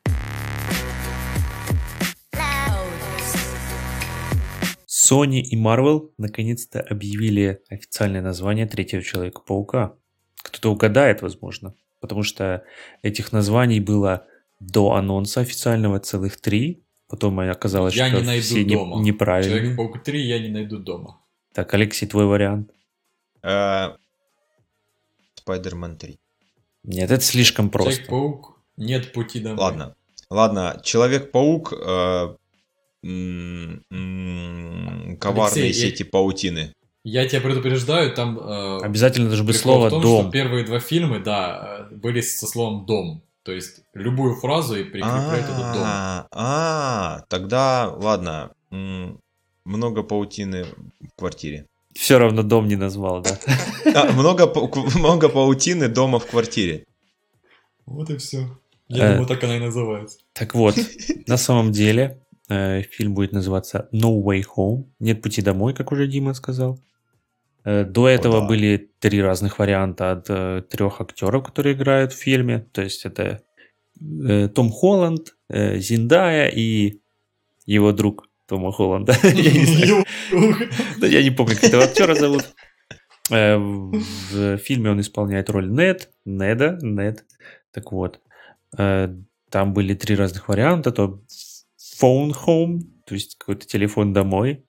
Sony 5.07 5.41
и 5.41 5.57
Marvel 5.57 6.11
наконец-то 6.19 6.81
объявили 6.81 7.63
официальное 7.69 8.23
название 8.23 8.67
третьего 8.67 9.03
Человека-паука. 9.03 9.95
Кто-то 10.43 10.73
угадает, 10.73 11.23
возможно, 11.23 11.75
потому 12.01 12.23
что 12.23 12.65
этих 13.03 13.33
названий 13.33 13.81
было 13.81 14.27
до 14.61 14.95
анонса 14.95 15.41
официального 15.41 16.01
целых 16.01 16.41
три. 16.41 16.83
Потом 17.09 17.39
оказалось, 17.39 17.95
я 17.95 18.09
что 18.09 18.21
не 18.21 18.27
найду 18.27 18.43
все 18.43 18.65
дома. 18.65 18.97
Не, 18.97 19.11
неправильные. 19.11 19.61
Человек-паук 19.61 20.03
3 20.03 20.27
я 20.27 20.39
не 20.41 20.49
найду 20.49 20.79
дома. 20.79 21.21
Так, 21.55 21.73
Алексей, 21.75 22.07
твой 22.07 22.27
вариант? 22.27 22.73
Спайдермен 25.35 25.93
uh, 25.93 25.97
3. 25.97 26.19
Нет, 26.83 27.11
это 27.11 27.23
слишком 27.23 27.71
просто. 27.71 27.93
Человек-паук, 27.93 28.61
нет 28.77 29.13
пути 29.13 29.41
домой. 29.41 29.59
Ладно, 29.59 29.95
ладно, 30.31 30.81
Человек-паук, 30.83 31.73
э, 33.07 33.79
коварные 35.21 35.65
Алексей, 35.65 35.91
сети 35.91 36.03
я... 36.03 36.09
паутины. 36.11 36.73
Я 37.05 37.29
тебя 37.29 37.41
предупреждаю, 37.41 38.13
там... 38.15 38.39
Э, 38.39 38.81
Обязательно 38.83 39.29
должно 39.29 39.47
быть 39.47 39.57
слово 39.57 39.91
том, 39.91 40.03
«дом». 40.03 40.23
Что 40.23 40.33
первые 40.33 40.65
два 40.65 40.81
фильма, 40.81 41.21
да, 41.21 41.87
были 41.93 42.21
со 42.21 42.47
словом 42.47 42.85
«дом». 42.85 43.23
То 43.45 43.53
есть 43.53 43.83
любую 43.95 44.35
фразу 44.35 44.75
и 44.75 44.83
прикрепляют 44.83 45.45
это 45.45 45.73
«дом». 45.73 45.83
А, 45.85 47.23
тогда, 47.29 47.95
ладно, 47.97 48.51
много 49.65 50.03
паутины 50.03 50.65
в 50.65 51.17
квартире. 51.17 51.67
Все 51.95 52.19
равно 52.19 52.43
дом 52.43 52.67
не 52.67 52.77
назвал, 52.77 53.23
да? 53.23 53.39
А, 53.95 54.13
много, 54.13 54.53
много 54.99 55.29
паутины 55.29 55.89
дома 55.89 56.19
в 56.19 56.27
квартире. 56.27 56.85
Вот 57.87 58.11
и 58.11 58.17
все. 58.17 58.59
Я 58.89 59.11
думаю, 59.11 59.27
так 59.27 59.43
она 59.45 59.57
и 59.57 59.61
называется. 59.61 60.19
Так 60.33 60.55
вот, 60.55 60.77
на 61.27 61.37
самом 61.37 61.71
деле, 61.71 62.21
Э, 62.26 62.26
фильм 62.49 63.15
будет 63.15 63.33
называться 63.33 63.89
No 63.93 64.23
Way 64.23 64.45
Home. 64.57 64.85
Нет 65.01 65.23
пути 65.23 65.43
домой, 65.43 65.75
как 65.75 65.93
уже 65.93 66.07
Дима 66.07 66.35
сказал. 66.35 66.79
Э, 67.67 67.85
до 67.85 68.09
этого 68.09 68.39
О, 68.39 68.41
да. 68.43 68.47
были 68.47 68.91
три 69.01 69.21
разных 69.21 69.59
варианта 69.59 70.13
от 70.13 70.31
э, 70.31 70.63
трех 70.71 71.01
актеров, 71.01 71.45
которые 71.45 71.75
играют 71.75 72.13
в 72.13 72.17
фильме. 72.17 72.61
То 72.73 72.83
есть 72.83 73.05
это 73.05 73.43
Том 73.99 74.71
Холланд, 74.71 75.35
Зиндая 75.49 76.49
и 76.49 77.01
его 77.65 77.93
друг 77.93 78.29
Тома 78.47 78.71
Холланда. 78.71 79.17
Я 79.23 81.23
не 81.23 81.31
помню, 81.31 81.57
как 81.57 81.65
этого 81.65 81.83
актера 81.83 82.15
зовут. 82.15 82.45
В 83.29 84.59
фильме 84.59 84.91
он 84.91 85.01
исполняет 85.01 85.51
роль 85.51 85.69
Нед, 85.69 86.11
Неда, 86.25 86.79
Нед. 86.81 87.25
Так 87.73 87.91
вот, 87.91 88.21
там 88.71 89.73
были 89.73 89.95
три 89.95 90.15
разных 90.15 90.49
варианта. 90.49 90.93
То 90.93 91.21
phone 92.01 92.33
home, 92.47 92.81
то 93.05 93.15
есть 93.15 93.37
какой-то 93.37 93.67
телефон 93.67 94.13
домой, 94.13 94.65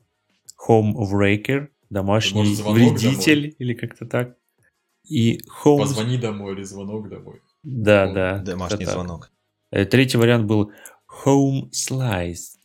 home 0.68 0.94
wrecker, 0.96 1.68
домашний 1.90 2.40
Может, 2.40 2.66
вредитель 2.66 3.42
домой. 3.42 3.56
или 3.60 3.74
как-то 3.74 4.06
так. 4.06 4.36
И 5.04 5.40
home... 5.64 5.80
Позвони 5.80 6.18
домой 6.18 6.54
или 6.54 6.64
звонок 6.64 7.10
домой. 7.10 7.42
Да, 7.64 8.08
home. 8.08 8.14
да. 8.14 8.38
Домашний 8.40 8.86
звонок. 8.86 9.32
Э, 9.72 9.86
третий 9.86 10.18
вариант 10.18 10.46
был 10.46 10.72
home 11.26 11.70
slice. 11.72 12.58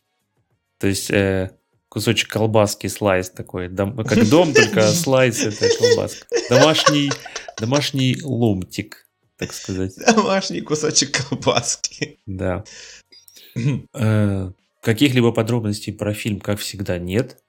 То 0.78 0.88
есть 0.88 1.10
э, 1.10 1.56
кусочек 1.88 2.28
колбаски 2.28 2.86
слайс 2.88 3.30
такой. 3.30 3.68
Дом, 3.68 3.96
как 4.04 4.28
дом, 4.28 4.52
только 4.54 4.82
слайс 4.88 5.40
это 5.40 5.68
колбаска. 5.78 6.26
Домашний, 6.48 7.10
домашний 7.58 8.16
ломтик, 8.22 9.08
так 9.36 9.52
сказать. 9.52 9.94
Домашний 10.06 10.60
кусочек 10.60 11.28
колбаски. 11.28 12.18
Да. 12.26 12.64
Э, 13.94 14.52
каких-либо 14.82 15.32
подробностей 15.32 15.92
про 15.92 16.14
фильм, 16.14 16.40
как 16.40 16.58
всегда, 16.58 16.98
нет. 16.98 17.42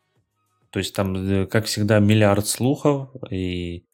То 0.69 0.79
есть 0.79 0.95
там, 0.95 1.15
э, 1.15 1.47
как 1.47 1.65
всегда, 1.65 1.99
миллиард 1.99 2.47
слухов, 2.47 3.09
и 3.31 3.85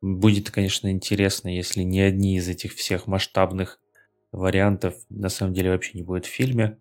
будет, 0.00 0.50
конечно, 0.50 0.90
интересно, 0.90 1.48
если 1.54 1.82
ни 1.82 1.98
одни 1.98 2.36
из 2.36 2.48
этих 2.48 2.74
всех 2.74 3.06
масштабных 3.06 3.80
вариантов 4.32 4.94
на 5.10 5.28
самом 5.28 5.54
деле 5.54 5.70
вообще 5.70 5.92
не 5.98 6.02
будет 6.02 6.26
в 6.26 6.30
фильме. 6.30 6.78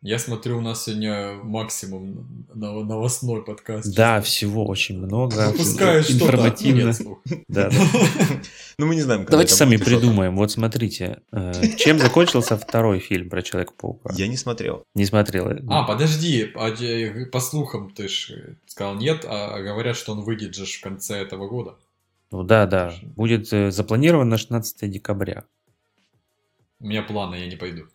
Я 0.00 0.20
смотрю, 0.20 0.58
у 0.58 0.60
нас 0.60 0.84
сегодня 0.84 1.40
максимум 1.42 2.46
новостной 2.54 3.44
подкаст. 3.44 3.92
Да, 3.96 4.20
всего 4.20 4.64
очень 4.64 4.98
много. 4.98 5.52
Пускай 5.56 6.00
информативно. 6.02 6.92
Да, 7.48 7.68
да. 7.68 7.76
Ну, 8.78 8.86
мы 8.86 8.94
не 8.94 9.02
знаем, 9.02 9.26
Давайте 9.28 9.54
сами 9.54 9.76
придумаем. 9.76 10.36
Вот 10.36 10.52
смотрите, 10.52 11.22
э, 11.32 11.76
чем 11.76 11.98
закончился 11.98 12.56
второй 12.56 13.00
фильм 13.00 13.28
про 13.28 13.42
Человека-паука? 13.42 14.14
Я 14.14 14.28
не 14.28 14.36
смотрел. 14.36 14.84
Не 14.94 15.04
смотрел. 15.04 15.50
А, 15.68 15.82
подожди, 15.82 16.52
а, 16.54 16.70
по 17.32 17.40
слухам 17.40 17.90
ты 17.90 18.06
же 18.06 18.56
сказал 18.66 18.94
нет, 18.94 19.24
а 19.26 19.60
говорят, 19.60 19.96
что 19.96 20.12
он 20.12 20.20
выйдет 20.20 20.54
же 20.54 20.64
в 20.64 20.80
конце 20.80 21.16
этого 21.16 21.48
года. 21.48 21.74
Ну 22.30 22.44
да, 22.44 22.66
да. 22.66 22.94
Будет 23.16 23.52
э, 23.52 23.72
запланирован 23.72 24.28
на 24.28 24.38
16 24.38 24.88
декабря. 24.88 25.44
У 26.78 26.86
меня 26.86 27.02
планы, 27.02 27.34
я 27.34 27.46
не 27.46 27.56
пойду. 27.56 27.88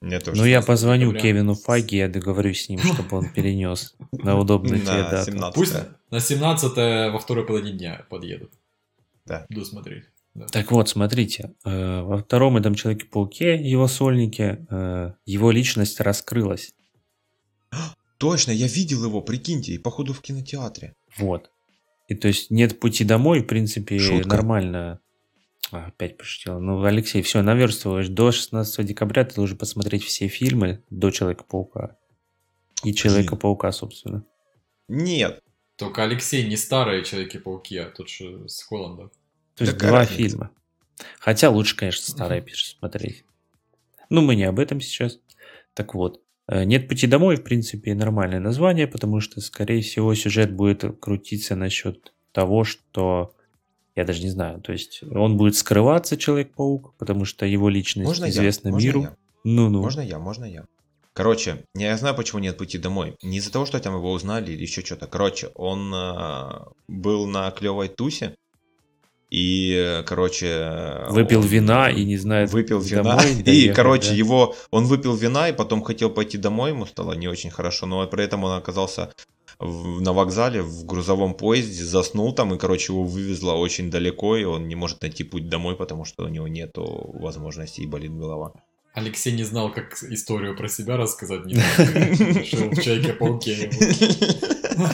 Ну, 0.00 0.44
я 0.44 0.62
позвоню. 0.62 1.12
Кевину 1.12 1.54
Фаги, 1.54 1.96
я 1.96 2.08
договорюсь 2.08 2.64
с 2.64 2.68
ним, 2.68 2.78
чтобы 2.78 3.18
он 3.18 3.28
перенес 3.34 3.94
на 4.12 4.38
удобную 4.38 4.80
тебе 4.80 5.02
дату. 5.02 5.52
Пусть 5.54 5.74
на 6.10 6.20
17 6.20 7.12
во 7.12 7.18
второй 7.18 7.46
половине 7.46 7.76
дня 7.76 8.06
подъедут. 8.08 8.52
Да. 9.26 9.46
Буду 9.48 9.64
смотреть. 9.64 10.04
Да. 10.34 10.46
Так 10.46 10.70
вот, 10.70 10.88
смотрите, 10.88 11.52
э, 11.64 12.02
во 12.02 12.18
втором 12.18 12.56
этом 12.56 12.74
Человеке-пауке, 12.74 13.56
его 13.56 13.88
сольнике, 13.88 14.64
э, 14.70 15.12
его 15.26 15.50
личность 15.50 16.00
раскрылась. 16.00 16.72
Точно, 18.18 18.52
я 18.52 18.68
видел 18.68 19.04
его, 19.04 19.20
прикиньте, 19.22 19.72
и 19.72 19.78
походу 19.78 20.12
в 20.14 20.20
кинотеатре. 20.20 20.94
Вот. 21.18 21.50
И 22.08 22.14
то 22.14 22.28
есть 22.28 22.50
нет 22.50 22.80
пути 22.80 23.04
домой, 23.04 23.40
в 23.40 23.46
принципе, 23.46 23.98
Шутка. 23.98 24.28
нормально. 24.28 25.00
А, 25.72 25.86
опять 25.86 26.16
пошутил. 26.16 26.58
Ну, 26.58 26.82
Алексей, 26.82 27.22
все, 27.22 27.42
наверстываешь. 27.42 28.08
До 28.08 28.32
16 28.32 28.84
декабря 28.84 29.24
ты 29.24 29.36
должен 29.36 29.56
посмотреть 29.56 30.04
все 30.04 30.28
фильмы 30.28 30.82
до 30.90 31.10
Человека-паука. 31.10 31.96
И 32.82 32.92
Человека-паука, 32.92 33.70
собственно. 33.72 34.24
Нет. 34.88 35.42
Только 35.76 36.02
Алексей 36.02 36.46
не 36.46 36.56
старые 36.56 37.04
Человеки-пауки, 37.04 37.76
а 37.76 37.90
тот 37.90 38.08
же 38.08 38.48
с 38.48 38.62
Холландом. 38.62 39.10
То 39.54 39.64
есть 39.64 39.78
два 39.78 40.00
разница? 40.00 40.16
фильма. 40.16 40.50
Хотя 41.18 41.50
лучше, 41.50 41.76
конечно, 41.76 42.02
старые 42.02 42.44
смотреть. 42.54 43.24
Ну, 44.08 44.22
мы 44.22 44.34
не 44.34 44.44
об 44.44 44.58
этом 44.58 44.80
сейчас. 44.80 45.20
Так 45.74 45.94
вот. 45.94 46.20
Э, 46.48 46.64
«Нет 46.64 46.88
пути 46.88 47.06
домой» 47.06 47.36
в 47.36 47.44
принципе 47.44 47.94
нормальное 47.94 48.40
название, 48.40 48.88
потому 48.88 49.20
что, 49.20 49.40
скорее 49.40 49.82
всего, 49.82 50.14
сюжет 50.14 50.52
будет 50.52 50.84
крутиться 50.98 51.54
насчет 51.54 52.12
того, 52.32 52.64
что 52.64 53.34
я 54.00 54.04
даже 54.04 54.22
не 54.22 54.30
знаю, 54.30 54.60
то 54.60 54.72
есть 54.72 55.02
он 55.14 55.36
будет 55.36 55.56
скрываться, 55.56 56.16
Человек-паук, 56.16 56.94
потому 56.98 57.24
что 57.24 57.46
его 57.46 57.68
личность 57.68 58.08
можно 58.08 58.28
известна 58.28 58.68
я? 58.68 58.74
миру. 58.74 59.08
Ну-ну. 59.44 59.80
Можно 59.80 60.00
я, 60.00 60.18
можно 60.18 60.44
я. 60.44 60.64
Короче, 61.12 61.64
я 61.74 61.96
знаю, 61.96 62.14
почему 62.14 62.40
нет 62.40 62.56
пути 62.56 62.78
домой. 62.78 63.16
Не 63.22 63.38
из-за 63.38 63.52
того, 63.52 63.66
что 63.66 63.80
там 63.80 63.94
его 63.94 64.12
узнали 64.12 64.52
или 64.52 64.62
еще 64.62 64.82
что-то. 64.82 65.06
Короче, 65.06 65.48
он 65.54 65.92
э, 65.94 66.50
был 66.88 67.26
на 67.26 67.50
клевой 67.50 67.88
тусе, 67.88 68.36
и, 69.30 70.02
короче... 70.06 71.04
Выпил 71.08 71.40
он, 71.40 71.46
вина 71.46 71.88
и 71.88 72.04
не 72.04 72.16
знает 72.16 72.50
Выпил 72.50 72.80
вина. 72.80 73.02
Домой 73.02 73.42
и, 73.46 73.72
короче, 73.72 74.10
да? 74.10 74.14
его... 74.14 74.56
Он 74.70 74.86
выпил 74.86 75.14
вина 75.14 75.48
и 75.48 75.52
потом 75.52 75.82
хотел 75.82 76.10
пойти 76.10 76.36
домой, 76.36 76.70
ему 76.70 76.84
стало 76.84 77.12
не 77.12 77.28
очень 77.28 77.50
хорошо, 77.50 77.86
но 77.86 78.04
при 78.08 78.24
этом 78.24 78.42
он 78.42 78.56
оказался 78.56 79.12
в, 79.60 80.00
на 80.00 80.12
вокзале 80.12 80.62
в 80.62 80.86
грузовом 80.86 81.34
поезде, 81.34 81.84
заснул 81.84 82.34
там, 82.34 82.54
и, 82.54 82.58
короче, 82.58 82.92
его 82.92 83.04
вывезло 83.04 83.52
очень 83.52 83.90
далеко, 83.90 84.36
и 84.36 84.44
он 84.44 84.68
не 84.68 84.74
может 84.74 85.02
найти 85.02 85.22
путь 85.22 85.48
домой, 85.48 85.76
потому 85.76 86.04
что 86.04 86.24
у 86.24 86.28
него 86.28 86.48
нету 86.48 87.10
возможности 87.14 87.82
и 87.82 87.86
болит 87.86 88.16
голова. 88.16 88.54
Алексей 88.94 89.32
не 89.32 89.44
знал, 89.44 89.70
как 89.70 90.02
историю 90.02 90.56
про 90.56 90.68
себя 90.68 90.96
рассказать, 90.96 91.44
не 91.44 91.54
решил 91.54 92.70
в 92.70 92.82
Чайке-пауке 92.82 93.70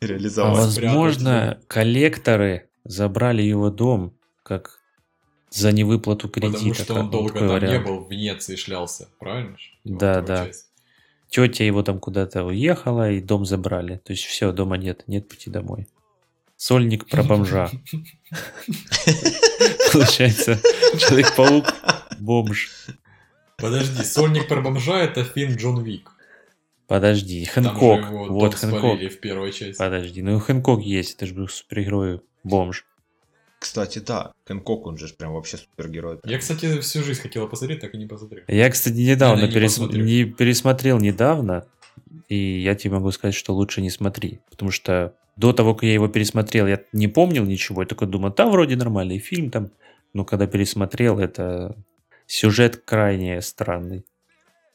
Реализовать. 0.00 0.58
Возможно, 0.58 1.58
коллекторы 1.66 2.68
забрали 2.84 3.42
его 3.42 3.70
дом, 3.70 4.12
как 4.42 4.78
за 5.50 5.72
невыплату 5.72 6.28
кредита. 6.28 6.58
Потому 6.58 6.74
что 6.74 6.94
он 6.94 7.10
долго 7.10 7.38
там 7.38 7.64
не 7.64 7.78
был, 7.78 8.04
в 8.04 8.10
Венеции 8.10 8.56
шлялся, 8.56 9.08
правильно? 9.18 9.56
Да, 9.84 10.20
да. 10.20 10.48
Тетя 11.34 11.64
его 11.64 11.82
там 11.82 11.98
куда-то 11.98 12.44
уехала, 12.44 13.10
и 13.10 13.20
дом 13.20 13.44
забрали. 13.44 13.96
То 13.96 14.12
есть 14.12 14.24
все, 14.24 14.52
дома 14.52 14.76
нет, 14.76 15.02
нет 15.08 15.28
пути 15.28 15.50
домой. 15.50 15.88
Сольник 16.56 17.08
про 17.08 17.24
бомжа. 17.24 17.72
Получается, 19.92 20.60
Человек-паук, 20.96 21.64
бомж. 22.20 22.70
Подожди, 23.58 24.04
Сольник 24.04 24.46
про 24.46 24.60
бомжа 24.60 25.00
это 25.00 25.24
фильм 25.24 25.56
Джон 25.56 25.82
Вик. 25.82 26.12
Подожди, 26.86 27.44
Хэнкок. 27.46 28.10
Вот 28.28 28.54
Хэнкок. 28.54 29.00
в 29.00 29.18
первой 29.18 29.50
части. 29.50 29.76
Подожди, 29.76 30.22
ну 30.22 30.38
Хэнкок 30.38 30.82
есть, 30.82 31.16
это 31.16 31.26
же 31.26 31.34
был 31.34 31.48
супергерой 31.48 32.20
бомж. 32.44 32.86
Кстати, 33.64 33.98
да, 33.98 34.34
Хэнкок, 34.46 34.86
он 34.86 34.98
же 34.98 35.08
прям 35.14 35.32
вообще 35.32 35.56
супергерой. 35.56 36.18
Я, 36.22 36.38
кстати, 36.38 36.80
всю 36.80 37.02
жизнь 37.02 37.22
хотела 37.22 37.46
посмотреть, 37.46 37.80
так 37.80 37.94
и 37.94 37.96
не 37.96 38.04
посмотрел. 38.04 38.44
Я, 38.46 38.68
кстати, 38.68 38.96
недавно 38.96 39.46
не, 39.46 39.50
перес... 39.50 39.78
не 39.78 40.26
пересмотрел 40.26 40.98
недавно, 40.98 41.66
и 42.28 42.60
я 42.60 42.74
тебе 42.74 42.96
могу 42.96 43.10
сказать, 43.10 43.34
что 43.34 43.54
лучше 43.54 43.80
не 43.80 43.88
смотри, 43.88 44.40
потому 44.50 44.70
что 44.70 45.14
до 45.36 45.54
того, 45.54 45.72
как 45.74 45.84
я 45.84 45.94
его 45.94 46.08
пересмотрел, 46.08 46.66
я 46.66 46.82
не 46.92 47.08
помнил 47.08 47.46
ничего, 47.46 47.80
я 47.80 47.88
только 47.88 48.04
думал, 48.04 48.32
там 48.32 48.50
вроде 48.50 48.76
нормальный 48.76 49.18
фильм, 49.18 49.50
там, 49.50 49.70
но 50.12 50.26
когда 50.26 50.46
пересмотрел, 50.46 51.18
это 51.18 51.74
сюжет 52.26 52.82
крайне 52.84 53.40
странный. 53.40 54.04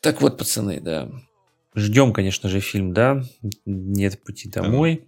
Так 0.02 0.20
вот, 0.20 0.40
пацаны, 0.40 0.80
да. 0.82 1.12
Ждем, 1.76 2.12
конечно 2.12 2.50
же, 2.50 2.60
фильм, 2.60 2.96
да. 2.96 3.24
Нет 3.68 4.24
пути 4.24 4.50
домой. 4.50 5.08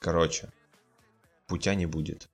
Короче, 0.00 0.48
путя 1.46 1.76
не 1.76 1.86
будет. 1.86 2.28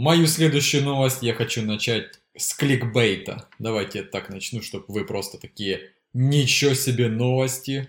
Мою 0.00 0.26
следующую 0.26 0.82
новость 0.82 1.22
я 1.22 1.34
хочу 1.34 1.60
начать 1.60 2.20
с 2.34 2.54
кликбейта. 2.54 3.46
Давайте 3.58 3.98
я 3.98 4.04
так 4.06 4.30
начну, 4.30 4.62
чтобы 4.62 4.86
вы 4.88 5.04
просто 5.04 5.36
такие 5.36 5.90
ничего 6.14 6.72
себе 6.72 7.08
новости. 7.08 7.86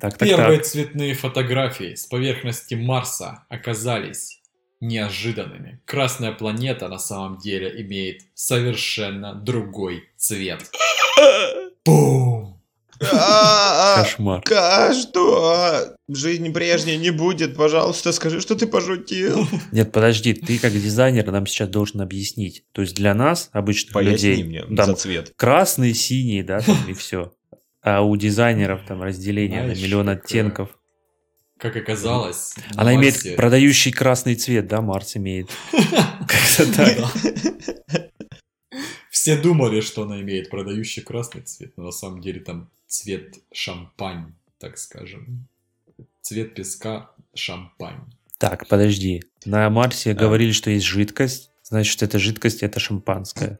Так, 0.00 0.18
так, 0.18 0.28
Первые 0.28 0.58
так. 0.58 0.66
цветные 0.66 1.14
фотографии 1.14 1.94
с 1.94 2.06
поверхности 2.06 2.74
Марса 2.74 3.46
оказались 3.48 4.42
неожиданными. 4.80 5.80
Красная 5.84 6.32
планета 6.32 6.88
на 6.88 6.98
самом 6.98 7.38
деле 7.38 7.80
имеет 7.82 8.22
совершенно 8.34 9.36
другой 9.36 10.10
цвет. 10.16 10.68
Бум! 11.84 12.60
Кошмар. 13.96 14.42
Что? 14.92 15.96
Жизнь 16.08 16.52
прежней 16.52 16.96
не 16.96 17.10
будет, 17.10 17.56
пожалуйста, 17.56 18.12
скажи, 18.12 18.40
что 18.40 18.54
ты 18.54 18.66
пошутил. 18.66 19.46
Нет, 19.72 19.92
подожди, 19.92 20.34
ты 20.34 20.58
как 20.58 20.72
дизайнер 20.72 21.30
нам 21.30 21.46
сейчас 21.46 21.68
должен 21.68 22.00
объяснить. 22.00 22.64
То 22.72 22.82
есть 22.82 22.94
для 22.94 23.14
нас, 23.14 23.48
обычных 23.52 23.92
Поясни 23.92 24.12
людей, 24.12 24.44
мне 24.44 24.62
там, 24.76 24.86
за 24.86 24.94
цвет. 24.94 25.32
красный, 25.36 25.94
синий, 25.94 26.42
да, 26.42 26.60
там, 26.60 26.76
и 26.88 26.92
все. 26.94 27.32
А 27.82 28.02
у 28.02 28.16
дизайнеров 28.16 28.82
там 28.86 29.02
разделение 29.02 29.62
Знаешь, 29.62 29.78
на 29.78 29.82
миллион 29.82 30.08
оттенков. 30.08 30.70
Как 31.58 31.76
оказалось. 31.76 32.54
Она 32.74 32.92
Марсе... 32.92 33.20
имеет 33.20 33.36
продающий 33.36 33.92
красный 33.92 34.34
цвет, 34.34 34.66
да, 34.66 34.80
Марс 34.80 35.16
имеет. 35.16 35.48
Как-то 35.72 36.72
так. 36.74 36.98
Все 39.10 39.40
думали, 39.40 39.80
что 39.80 40.02
она 40.02 40.20
имеет 40.22 40.50
продающий 40.50 41.02
красный 41.02 41.42
цвет, 41.42 41.74
но 41.76 41.84
на 41.84 41.92
самом 41.92 42.20
деле 42.20 42.40
там 42.40 42.70
цвет 42.92 43.36
шампань, 43.52 44.34
так 44.58 44.78
скажем. 44.78 45.48
Цвет 46.20 46.54
песка 46.54 47.10
шампань. 47.34 48.04
Так, 48.38 48.68
подожди. 48.68 49.24
На 49.44 49.68
Марсе 49.70 50.12
а. 50.12 50.14
говорили, 50.14 50.52
что 50.52 50.70
есть 50.70 50.84
жидкость, 50.84 51.50
значит, 51.62 52.02
эта 52.02 52.18
жидкость 52.18 52.62
это 52.62 52.78
шампанское. 52.80 53.58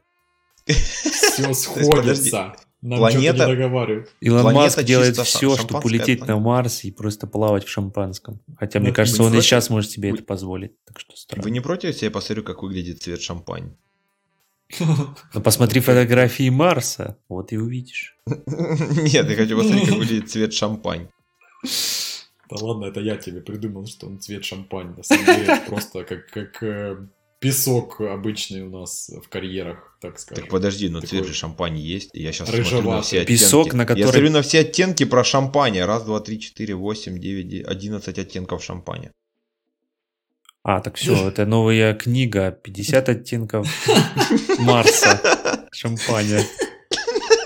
Все 0.66 1.52
сходится. 1.54 2.54
Нам 2.82 2.98
планета... 2.98 3.46
не 3.46 3.54
договаривают. 3.54 4.10
Илон 4.20 4.42
планета 4.42 4.64
Маск 4.64 4.82
делает 4.82 5.16
все, 5.16 5.56
чтобы 5.56 5.80
улететь 5.80 6.26
на 6.26 6.38
Марс 6.38 6.84
и 6.84 6.90
просто 6.90 7.26
плавать 7.26 7.64
в 7.64 7.68
шампанском. 7.68 8.40
Хотя, 8.58 8.80
Но 8.80 8.86
мне 8.86 8.92
кажется, 8.92 9.22
он 9.22 9.30
против? 9.30 9.44
и 9.44 9.46
сейчас 9.46 9.70
может 9.70 9.90
себе 9.90 10.10
вы... 10.10 10.16
это 10.16 10.26
позволить. 10.26 10.72
Так 10.84 10.98
что 10.98 11.16
странно. 11.16 11.44
Вы 11.44 11.52
не 11.52 11.60
против, 11.60 11.90
если 11.90 12.06
я 12.06 12.10
посмотрю, 12.10 12.42
как 12.42 12.62
выглядит 12.62 13.00
цвет 13.00 13.22
шампань? 13.22 13.76
Ну, 14.80 15.40
посмотри 15.42 15.80
фотографии 15.80 16.48
Марса, 16.48 17.18
вот 17.28 17.52
и 17.52 17.56
увидишь. 17.56 18.16
Нет, 18.26 19.28
я 19.28 19.36
хочу 19.36 19.56
посмотреть, 19.56 19.88
как 19.88 19.98
выглядит 19.98 20.30
цвет 20.30 20.52
шампань. 20.54 21.08
Да 22.50 22.56
ладно, 22.60 22.86
это 22.86 23.00
я 23.00 23.16
тебе 23.16 23.40
придумал, 23.40 23.86
что 23.86 24.06
он 24.06 24.20
цвет 24.20 24.44
шампань. 24.44 24.94
На 24.96 25.02
самом 25.02 25.24
деле, 25.24 25.62
просто 25.66 26.04
как, 26.04 26.26
как 26.28 26.62
э, 26.62 27.06
песок 27.38 28.00
обычный 28.00 28.62
у 28.62 28.70
нас 28.70 29.10
в 29.10 29.28
карьерах, 29.28 29.96
так 30.00 30.18
скажем. 30.18 30.44
Так 30.44 30.50
подожди, 30.50 30.88
но 30.88 31.00
цвет 31.00 31.26
же 31.26 31.34
шампань 31.34 31.78
есть. 31.78 32.10
Я 32.12 32.32
сейчас 32.32 32.48
смотрю 32.48 32.82
на 32.82 33.02
все 33.02 33.22
оттенки. 33.22 33.40
Песок, 33.40 33.74
на 33.74 33.84
который... 33.84 34.00
Я 34.00 34.06
смотрю 34.06 34.30
на 34.30 34.42
все 34.42 34.60
оттенки 34.60 35.04
про 35.04 35.24
шампань. 35.24 35.80
Раз, 35.80 36.04
два, 36.04 36.20
три, 36.20 36.40
четыре, 36.40 36.74
восемь, 36.74 37.18
девять, 37.18 37.66
одиннадцать 37.66 38.18
оттенков 38.18 38.62
шампаня. 38.62 39.12
А, 40.64 40.80
так 40.80 40.96
все, 40.96 41.28
это 41.28 41.44
новая 41.44 41.92
книга 41.92 42.52
50 42.52 43.08
оттенков 43.08 43.66
Марса. 44.60 45.20
Шампаня. 45.72 46.40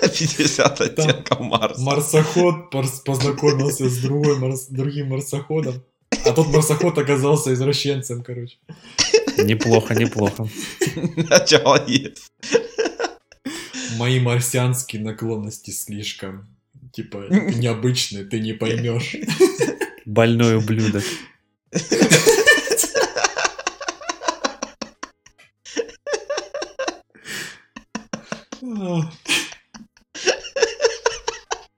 50 0.01 0.81
оттенков 0.81 1.39
Марса. 1.39 1.81
Марсоход 1.81 2.69
познакомился 2.69 3.89
с 3.89 3.97
другой, 3.97 4.37
марс, 4.37 4.67
другим 4.67 5.07
марсоходом. 5.07 5.83
А 6.25 6.31
тот 6.31 6.49
марсоход 6.49 6.95
оказался 6.99 7.51
извращенцем, 7.53 8.21
короче. 8.21 8.57
Неплохо, 9.43 9.95
неплохо. 9.95 10.47
Начало 11.15 11.83
есть. 11.87 12.31
Мои 13.97 14.19
марсианские 14.19 15.01
наклонности 15.01 15.71
слишком, 15.71 16.47
типа, 16.91 17.25
необычные, 17.31 18.25
ты 18.25 18.39
не 18.39 18.53
поймешь. 18.53 19.15
Больной 20.05 20.57
ублюдок. 20.57 21.03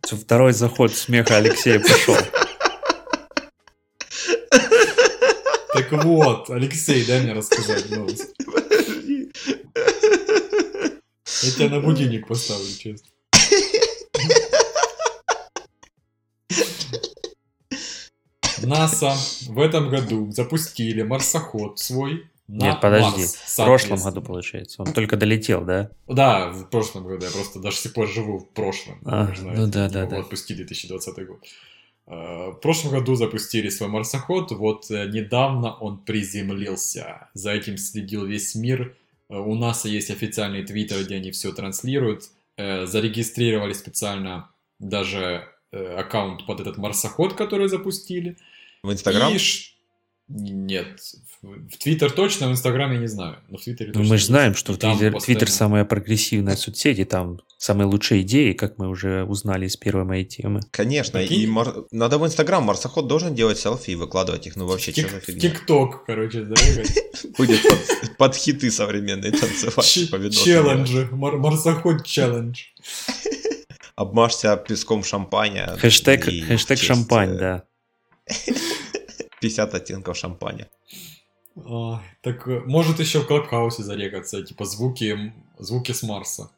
Второй 0.03 0.53
заход 0.53 0.95
смеха 0.95 1.37
Алексея 1.37 1.79
пошел. 1.79 2.17
Так 5.73 5.91
вот, 6.03 6.49
Алексей, 6.49 7.05
дай 7.05 7.21
мне 7.21 7.33
рассказать 7.33 7.89
новость. 7.89 8.35
Подожди. 8.45 9.31
Я 11.41 11.51
тебя 11.51 11.69
на 11.69 11.79
будильник 11.79 12.27
поставлю, 12.27 12.67
честно. 12.77 13.07
НАСА 18.61 19.15
в 19.47 19.59
этом 19.59 19.89
году 19.89 20.31
запустили 20.31 21.01
марсоход 21.01 21.79
свой, 21.79 22.29
на 22.49 22.63
Нет, 22.63 22.81
подожди, 22.81 23.21
Марс, 23.21 23.35
в 23.35 23.55
прошлом 23.57 23.99
году, 23.99 24.23
получается. 24.23 24.81
Он 24.81 24.91
только 24.91 25.17
долетел, 25.17 25.63
да? 25.63 25.91
Да, 26.07 26.49
в 26.49 26.67
прошлом 26.71 27.05
году. 27.05 27.23
Я 27.23 27.31
просто 27.31 27.59
даже 27.59 27.77
сих 27.77 27.93
пор 27.93 28.07
живу 28.07 28.39
в 28.39 28.49
прошлом. 28.49 28.99
А, 29.05 29.31
ну 29.39 29.67
да, 29.67 29.87
да, 29.87 30.07
да. 30.07 30.17
Отпустили 30.17 30.63
2020 30.63 31.27
год. 31.27 31.43
А, 32.07 32.49
в 32.49 32.55
прошлом 32.55 32.93
году 32.93 33.13
запустили 33.13 33.69
свой 33.69 33.89
марсоход, 33.89 34.51
вот 34.51 34.89
э, 34.89 35.07
недавно 35.09 35.75
он 35.75 35.99
приземлился. 35.99 37.29
За 37.35 37.51
этим 37.51 37.77
следил 37.77 38.25
весь 38.25 38.55
мир. 38.55 38.95
Э, 39.29 39.37
у 39.37 39.53
НАСА 39.53 39.87
есть 39.87 40.09
официальный 40.09 40.63
твиттер, 40.63 41.03
где 41.03 41.17
они 41.17 41.29
все 41.29 41.51
транслируют. 41.51 42.31
Э, 42.57 42.87
зарегистрировали 42.87 43.73
специально 43.73 44.49
даже 44.79 45.47
аккаунт 45.71 46.47
под 46.47 46.61
этот 46.61 46.77
марсоход, 46.77 47.35
который 47.35 47.69
запустили. 47.69 48.37
В 48.81 48.91
Инстаграм? 48.91 49.31
И... 49.31 49.37
Нет. 50.29 50.99
В 51.41 51.77
Твиттер 51.79 52.11
точно, 52.11 52.49
в 52.49 52.51
Инстаграме 52.51 52.99
не 52.99 53.07
знаю. 53.07 53.37
Но 53.49 53.57
в 53.57 53.61
Твиттере 53.61 53.91
ну, 53.95 54.03
Мы 54.03 54.17
же 54.17 54.25
знаем, 54.25 54.53
что 54.53 54.77
Твиттер, 54.77 55.19
Твиттер 55.19 55.49
самая 55.49 55.85
прогрессивная 55.85 56.55
соцсеть, 56.55 56.99
и 56.99 57.03
там 57.03 57.39
самые 57.57 57.87
лучшие 57.87 58.21
идеи, 58.21 58.53
как 58.53 58.77
мы 58.77 58.89
уже 58.89 59.23
узнали 59.23 59.65
из 59.65 59.75
первой 59.75 60.03
моей 60.03 60.25
темы. 60.25 60.61
Конечно, 60.69 61.19
Такие? 61.19 61.43
и 61.43 61.47
мар... 61.47 61.73
надо 61.91 62.19
в 62.19 62.25
Инстаграм, 62.25 62.63
марсоход 62.63 63.07
должен 63.07 63.33
делать 63.33 63.57
селфи 63.57 63.91
и 63.91 63.95
выкладывать 63.95 64.45
их, 64.45 64.55
ну 64.55 64.67
вообще, 64.67 64.91
что 64.91 65.09
за 65.09 65.19
фигня? 65.19 65.41
ТикТок, 65.41 66.05
короче, 66.05 66.41
да? 66.41 66.55
Будет 67.37 67.61
под 68.17 68.35
хиты 68.35 68.69
современные 68.69 69.31
танцевать. 69.31 69.85
Челленджи, 69.85 71.09
марсоход 71.11 72.05
челлендж. 72.05 72.65
Обмажься 73.95 74.55
песком 74.57 75.03
шампаня. 75.03 75.75
Хэштег, 75.77 76.25
хэштег 76.25 76.77
шампань, 76.77 77.35
э, 77.35 77.37
да. 77.37 77.63
50 79.41 79.73
оттенков 79.73 80.17
шампаня. 80.17 80.67
А, 81.55 82.01
так 82.21 82.47
э, 82.47 82.61
может 82.65 82.99
еще 82.99 83.19
в 83.19 83.27
Клабхаусе 83.27 83.83
зарегаться, 83.83 84.43
типа 84.43 84.65
звуки, 84.65 85.33
звуки 85.57 85.91
с 85.91 86.03
Марса 86.03 86.51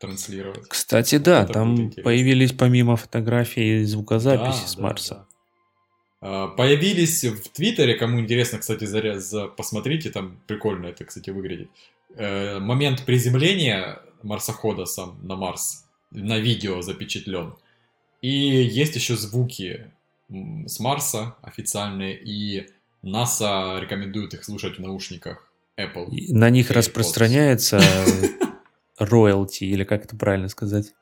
транслировать. 0.00 0.68
Кстати, 0.68 1.18
да, 1.18 1.42
Это 1.42 1.54
там 1.54 1.90
появились 2.04 2.52
помимо 2.52 2.96
фотографий 2.96 3.84
звукозаписи 3.84 4.62
да, 4.62 4.66
с 4.68 4.78
Марса. 4.78 5.26
Да, 6.20 6.46
да. 6.46 6.48
Появились 6.48 7.24
в 7.24 7.48
Твиттере, 7.48 7.94
кому 7.94 8.20
интересно, 8.20 8.58
кстати, 8.58 8.84
заряд, 8.84 9.22
посмотрите, 9.56 10.10
там 10.10 10.40
прикольно 10.46 10.86
это, 10.86 11.04
кстати, 11.04 11.30
выглядит. 11.30 11.70
Э, 12.14 12.58
момент 12.58 13.04
приземления 13.04 14.00
марсохода 14.22 14.86
сам 14.86 15.18
на 15.22 15.36
Марс 15.36 15.84
на 16.10 16.38
видео 16.38 16.82
запечатлен. 16.82 17.54
И 18.22 18.28
есть 18.28 18.96
еще 18.96 19.16
звуки 19.16 19.90
с 20.28 20.80
Марса 20.80 21.36
официальные, 21.42 22.18
и 22.22 22.68
НАСА 23.02 23.78
рекомендует 23.80 24.34
их 24.34 24.44
слушать 24.44 24.78
в 24.78 24.80
наушниках 24.80 25.52
Apple. 25.78 26.10
И 26.10 26.32
на 26.32 26.50
них 26.50 26.70
распространяется 26.70 27.80
роялти, 28.98 29.64
или 29.64 29.84
как 29.84 30.04
это 30.04 30.16
правильно 30.16 30.48
сказать? 30.48 30.94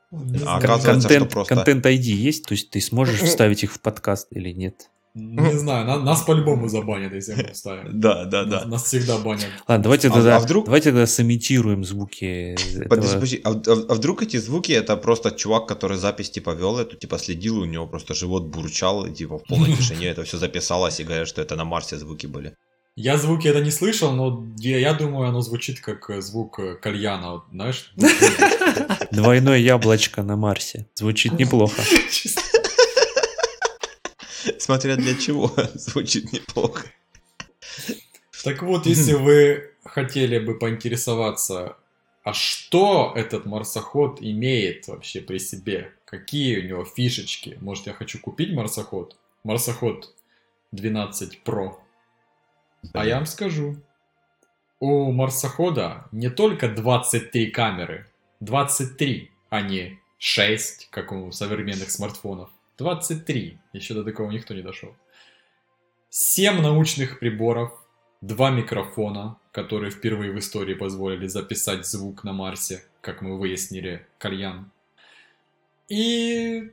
А 0.45 0.61
контент, 0.61 1.31
просто... 1.31 1.55
контент 1.55 1.87
ID 1.87 2.01
есть, 2.01 2.45
то 2.47 2.53
есть 2.53 2.71
ты 2.71 2.81
сможешь 2.81 3.21
вставить 3.23 3.65
их 3.65 3.73
в 3.73 3.81
подкаст 3.81 4.29
или 4.31 4.51
нет? 4.51 4.91
Не 5.15 5.57
знаю, 5.59 5.87
на, 5.87 5.99
нас 6.01 6.23
по-любому 6.23 6.69
забанят, 6.69 7.13
если 7.13 7.35
мы 7.35 7.53
вставим. 7.53 8.01
Да, 8.01 8.25
да, 8.25 8.45
да. 8.45 8.65
Нас, 8.65 8.85
всегда 8.85 9.17
банят. 9.19 9.47
Ладно, 9.69 9.85
давайте 9.85 10.09
а, 10.09 10.11
тогда, 10.11 10.37
а 10.37 10.41
вдруг... 10.41 10.65
давайте 10.65 10.91
тогда 10.91 11.07
сымитируем 11.07 11.85
звуки. 11.85 12.57
Подожди, 12.89 13.15
подожди, 13.15 13.41
а, 13.45 13.51
а, 13.51 13.87
а 13.91 13.95
вдруг 13.95 14.23
эти 14.23 14.39
звуки 14.39 14.73
это 14.73 14.97
просто 14.97 15.31
чувак, 15.31 15.69
который 15.69 15.99
запись 15.99 16.31
типа 16.31 16.51
вел 16.51 16.79
эту, 16.79 16.97
типа 16.97 17.19
следил, 17.19 17.61
у 17.61 17.65
него 17.65 17.87
просто 17.87 18.15
живот 18.15 18.47
бурчал, 18.47 19.07
и 19.07 19.15
типа 19.15 19.39
в 19.39 19.45
полной 19.45 19.73
тишине 19.77 20.09
это 20.09 20.25
все 20.25 20.37
записалось, 20.37 20.99
и 20.99 21.05
говорят, 21.05 21.29
что 21.29 21.41
это 21.41 21.55
на 21.55 21.65
Марсе 21.65 21.97
звуки 21.97 22.27
были. 22.27 22.57
Я 22.97 23.17
звуки 23.17 23.47
это 23.47 23.61
не 23.61 23.71
слышал, 23.71 24.13
но 24.13 24.45
я, 24.59 24.79
я 24.79 24.95
думаю, 24.95 25.29
оно 25.29 25.43
звучит 25.43 25.81
как 25.81 26.11
звук 26.23 26.59
кальяна, 26.81 27.43
знаешь? 27.53 27.93
Двойное 29.13 29.59
яблочко 29.59 30.25
на 30.25 30.37
Марсе. 30.37 30.87
Звучит 30.95 31.39
неплохо. 31.39 31.83
Смотря 34.59 34.97
для 34.97 35.15
чего, 35.15 35.53
звучит 35.75 36.33
неплохо. 36.33 36.87
Так 38.43 38.63
вот, 38.63 38.87
если 38.87 39.15
вы 39.15 39.71
хотели 39.85 40.39
бы 40.39 40.59
поинтересоваться, 40.59 41.77
а 42.23 42.33
что 42.33 43.13
этот 43.15 43.47
марсоход 43.47 44.21
имеет 44.21 44.89
вообще 44.89 45.21
при 45.21 45.39
себе? 45.39 45.93
Какие 46.05 46.61
у 46.61 46.69
него 46.69 46.85
фишечки? 46.85 47.59
Может, 47.61 47.87
я 47.87 47.93
хочу 47.93 48.19
купить 48.19 48.53
марсоход? 48.53 49.17
Марсоход 49.45 50.15
12 50.73 51.41
Pro. 51.45 51.75
А 52.93 53.07
я 53.07 53.17
вам 53.17 53.27
скажу. 53.27 53.77
У 54.81 55.11
марсохода 55.13 56.07
не 56.13 56.29
только 56.29 56.69
23 56.69 57.51
камеры, 57.51 58.07
23, 58.41 59.31
а 59.49 59.63
не 59.63 59.99
6, 60.19 60.89
как 60.91 61.13
у 61.13 61.31
современных 61.33 61.91
смартфонов. 61.91 62.51
23. 62.79 63.59
Еще 63.73 63.95
до 63.95 64.05
такого 64.05 64.31
никто 64.31 64.55
не 64.55 64.63
дошел. 64.63 64.95
7 66.11 66.61
научных 66.61 67.19
приборов, 67.19 67.73
2 68.21 68.51
микрофона, 68.51 69.37
которые 69.53 69.91
впервые 69.91 70.33
в 70.33 70.39
истории 70.39 70.75
позволили 70.75 71.27
записать 71.27 71.87
звук 71.87 72.25
на 72.25 72.33
Марсе, 72.33 72.85
как 73.01 73.23
мы 73.23 73.39
выяснили, 73.39 74.07
кальян. 74.19 74.71
И 75.89 76.71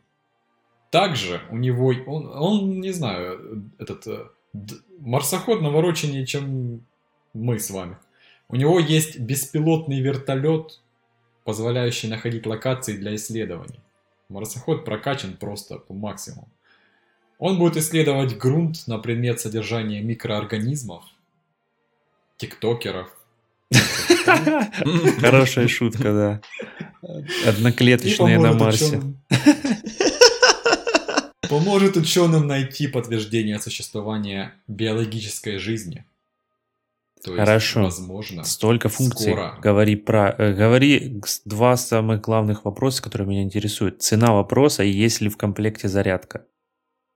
также 0.89 1.41
у 1.49 1.57
него, 1.57 1.93
он, 2.07 2.27
он 2.27 2.81
не 2.81 2.91
знаю, 2.91 3.63
этот 3.77 4.07
э, 4.07 4.27
марсоход 4.99 5.61
навороченнее, 5.61 6.25
чем 6.25 6.85
мы 7.33 7.59
с 7.59 7.69
вами. 7.69 7.97
У 8.49 8.55
него 8.55 8.79
есть 8.79 9.19
беспилотный 9.19 10.01
вертолет, 10.01 10.81
позволяющий 11.45 12.09
находить 12.09 12.45
локации 12.45 12.97
для 12.97 13.15
исследований. 13.15 13.79
Марсоход 14.31 14.85
прокачан 14.85 15.35
просто 15.37 15.77
по 15.77 15.93
максимуму. 15.93 16.49
Он 17.37 17.57
будет 17.57 17.75
исследовать 17.77 18.37
грунт 18.37 18.87
на 18.87 18.97
предмет 18.97 19.39
содержания 19.39 20.01
микроорганизмов, 20.01 21.03
тиктокеров. 22.37 23.09
Хорошая 25.19 25.67
шутка, 25.67 26.03
да. 26.03 26.41
Одноклеточные 27.45 28.39
на 28.39 28.53
Марсе. 28.53 29.01
Поможет 31.49 31.97
ученым 31.97 32.47
найти 32.47 32.87
подтверждение 32.87 33.59
существования 33.59 34.53
биологической 34.67 35.57
жизни. 35.57 36.05
То 37.23 37.35
Хорошо. 37.35 37.83
Есть, 37.83 37.99
возможно. 37.99 38.43
Столько 38.43 38.89
функций. 38.89 39.33
Скоро. 39.33 39.57
Говори 39.61 39.95
про, 39.95 40.35
э, 40.37 40.53
говори 40.53 41.21
два 41.45 41.77
самых 41.77 42.21
главных 42.21 42.65
вопроса, 42.65 43.03
которые 43.03 43.27
меня 43.27 43.43
интересуют. 43.43 44.01
Цена 44.01 44.33
вопроса 44.33 44.83
и 44.83 44.89
есть 44.89 45.21
ли 45.21 45.29
в 45.29 45.37
комплекте 45.37 45.87
зарядка. 45.87 46.45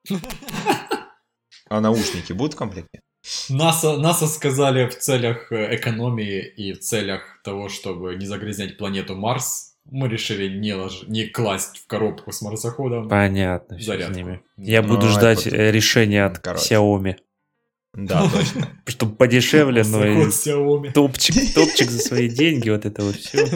А 1.67 1.81
наушники 1.81 2.31
будут 2.31 2.53
в 2.53 2.57
комплекте? 2.57 3.01
НАСА, 3.49 3.97
НАСА 3.97 4.27
сказали 4.27 4.87
в 4.87 4.97
целях 4.99 5.51
э, 5.51 5.75
экономии 5.75 6.45
и 6.45 6.73
в 6.73 6.79
целях 6.79 7.39
того, 7.43 7.69
чтобы 7.69 8.15
не 8.15 8.27
загрязнять 8.27 8.77
планету 8.77 9.15
Марс, 9.15 9.75
мы 9.89 10.07
решили 10.07 10.47
не, 10.47 10.73
лож... 10.73 11.03
не 11.07 11.25
класть 11.25 11.77
в 11.77 11.87
коробку 11.87 12.31
с 12.31 12.41
марсоходом. 12.41 13.09
Понятно. 13.09 13.79
Зарядку. 13.79 14.13
С 14.13 14.15
ними. 14.15 14.41
Я 14.57 14.81
ну, 14.81 14.89
буду 14.89 15.07
ждать 15.07 15.47
это... 15.47 15.71
решения 15.71 16.25
от 16.25 16.39
Короче. 16.39 16.75
Xiaomi. 16.75 17.17
Да, 17.95 18.29
точно. 18.33 18.69
Чтобы 18.85 19.15
подешевле, 19.15 19.83
но 19.83 20.05
и 20.05 20.29
топчик, 20.91 21.53
топчик 21.53 21.89
за 21.89 21.99
свои 21.99 22.29
деньги, 22.29 22.69
вот 22.69 22.85
это 22.85 23.03
вот 23.03 23.15
все. 23.15 23.47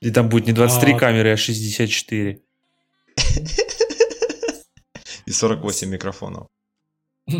И 0.00 0.10
там 0.10 0.28
будет 0.28 0.46
не 0.46 0.52
23 0.52 0.94
а, 0.94 0.98
камеры, 0.98 1.32
а 1.32 1.36
64. 1.36 2.40
И 5.26 5.30
48 5.30 5.88
микрофонов. 5.88 6.48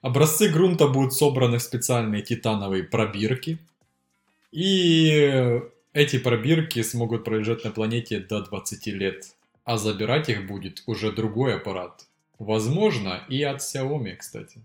Образцы 0.00 0.48
грунта 0.48 0.88
будут 0.88 1.12
собраны 1.14 1.58
в 1.58 1.62
специальные 1.62 2.22
титановые 2.22 2.82
пробирки. 2.82 3.58
И 4.50 5.60
эти 5.92 6.18
пробирки 6.18 6.82
смогут 6.82 7.24
пролежать 7.24 7.64
на 7.64 7.70
планете 7.70 8.18
до 8.18 8.42
20 8.42 8.86
лет. 8.88 9.36
А 9.64 9.78
забирать 9.78 10.28
их 10.28 10.46
будет 10.46 10.82
уже 10.86 11.12
другой 11.12 11.54
аппарат, 11.54 12.06
Возможно, 12.42 13.22
и 13.28 13.42
от 13.44 13.60
Xiaomi, 13.60 14.16
кстати. 14.16 14.60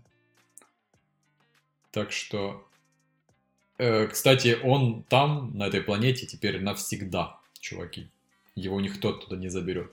Так 1.92 2.10
что, 2.10 2.66
э, 3.78 4.08
кстати, 4.08 4.58
он 4.64 5.04
там, 5.08 5.56
на 5.56 5.68
этой 5.68 5.80
планете, 5.80 6.26
теперь 6.26 6.60
навсегда, 6.60 7.38
чуваки. 7.60 8.08
его 8.56 8.80
никто 8.80 9.12
туда 9.12 9.36
не 9.36 9.48
заберет. 9.48 9.92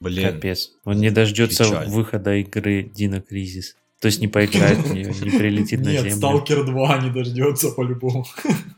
Блин. 0.00 0.32
Капец. 0.32 0.72
Он 0.84 0.96
не 0.96 1.10
дождется 1.10 1.64
печаль. 1.64 1.88
выхода 1.88 2.34
игры 2.36 2.82
Дина 2.82 3.20
Кризис. 3.20 3.76
То 4.00 4.06
есть 4.06 4.20
не 4.20 4.28
поиграет 4.28 4.78
в 4.78 4.94
нее, 4.94 5.08
не 5.08 5.38
прилетит 5.38 5.80
на 5.80 5.92
землю. 5.92 6.08
Нет, 6.08 6.16
Сталкер 6.16 6.64
2 6.64 6.98
не 7.02 7.10
дождется 7.10 7.70
по-любому. 7.70 8.24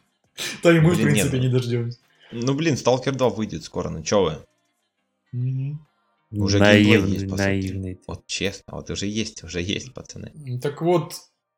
То 0.62 0.72
и 0.72 0.80
мы, 0.80 0.94
в 0.94 1.00
принципе, 1.00 1.38
не 1.38 1.48
дождемся. 1.48 1.98
Ну, 2.32 2.54
блин, 2.54 2.76
Сталкер 2.76 3.14
2 3.14 3.28
выйдет 3.28 3.62
скоро, 3.62 3.88
ну 3.88 4.02
чё 4.02 4.42
вы? 5.32 5.76
Уже 6.42 6.58
наивный, 6.58 7.12
есть, 7.12 7.26
наивный. 7.26 8.00
Вот 8.06 8.26
честно, 8.26 8.74
вот 8.74 8.90
уже 8.90 9.06
есть, 9.06 9.42
уже 9.44 9.60
есть, 9.60 9.94
пацаны. 9.94 10.32
Так 10.60 10.82
вот, 10.82 11.14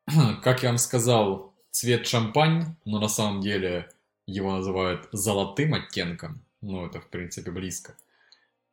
как 0.43 0.63
я 0.63 0.69
вам 0.69 0.77
сказал, 0.77 1.53
цвет 1.71 2.07
шампань, 2.07 2.75
но 2.85 2.99
на 2.99 3.09
самом 3.09 3.41
деле 3.41 3.89
его 4.25 4.57
называют 4.57 5.07
золотым 5.11 5.73
оттенком. 5.73 6.43
Ну, 6.61 6.85
это, 6.85 6.99
в 6.99 7.09
принципе, 7.09 7.51
близко. 7.51 7.95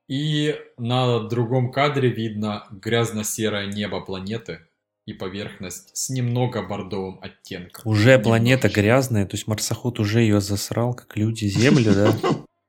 И 0.08 0.54
на 0.78 1.20
другом 1.28 1.72
кадре 1.72 2.10
видно 2.10 2.66
грязно-серое 2.70 3.66
небо 3.66 4.00
планеты 4.00 4.60
и 5.04 5.12
поверхность 5.12 5.96
с 5.96 6.10
немного 6.10 6.62
бордовым 6.62 7.18
оттенком. 7.22 7.82
Уже 7.84 8.10
Немножечко. 8.10 8.24
планета 8.24 8.68
грязная, 8.68 9.26
то 9.26 9.36
есть 9.36 9.46
марсоход 9.46 10.00
уже 10.00 10.20
ее 10.20 10.40
засрал, 10.40 10.94
как 10.94 11.16
люди 11.16 11.46
Землю, 11.46 11.94
да? 11.94 12.16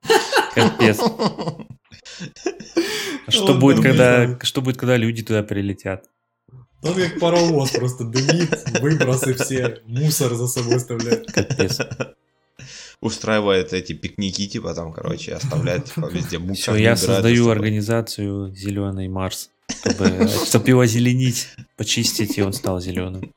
Капец. 0.56 1.00
Что 3.28 3.54
будет, 3.54 3.82
когда, 3.82 4.40
что 4.42 4.62
будет, 4.62 4.78
когда 4.78 4.98
люди 4.98 5.24
туда 5.24 5.44
прилетят? 5.44 6.10
Он 6.84 6.94
как 6.94 7.20
паровоз 7.20 7.72
просто 7.72 8.04
дымит, 8.04 8.50
выбросы 8.80 9.34
все, 9.34 9.82
мусор 9.86 10.36
за 10.36 10.48
собой 10.48 10.76
оставляет. 10.76 11.32
Капец 11.32 11.80
устраивает 13.02 13.74
эти 13.74 13.94
пикники, 13.94 14.48
типа 14.48 14.74
там, 14.74 14.92
короче, 14.92 15.34
оставляет 15.34 15.86
типа, 15.86 16.08
везде 16.08 16.40
мусор. 16.40 16.76
Все, 16.76 16.84
я 16.84 16.96
создаю 16.96 17.50
организацию 17.50 18.54
Зеленый 18.56 19.08
Марс, 19.08 19.52
чтобы, 19.70 20.28
чтобы 20.28 20.68
его 20.68 20.82
озеленить, 20.82 21.50
почистить, 21.76 22.38
и 22.38 22.42
он 22.42 22.54
стал 22.54 22.80
зеленым. 22.80 23.32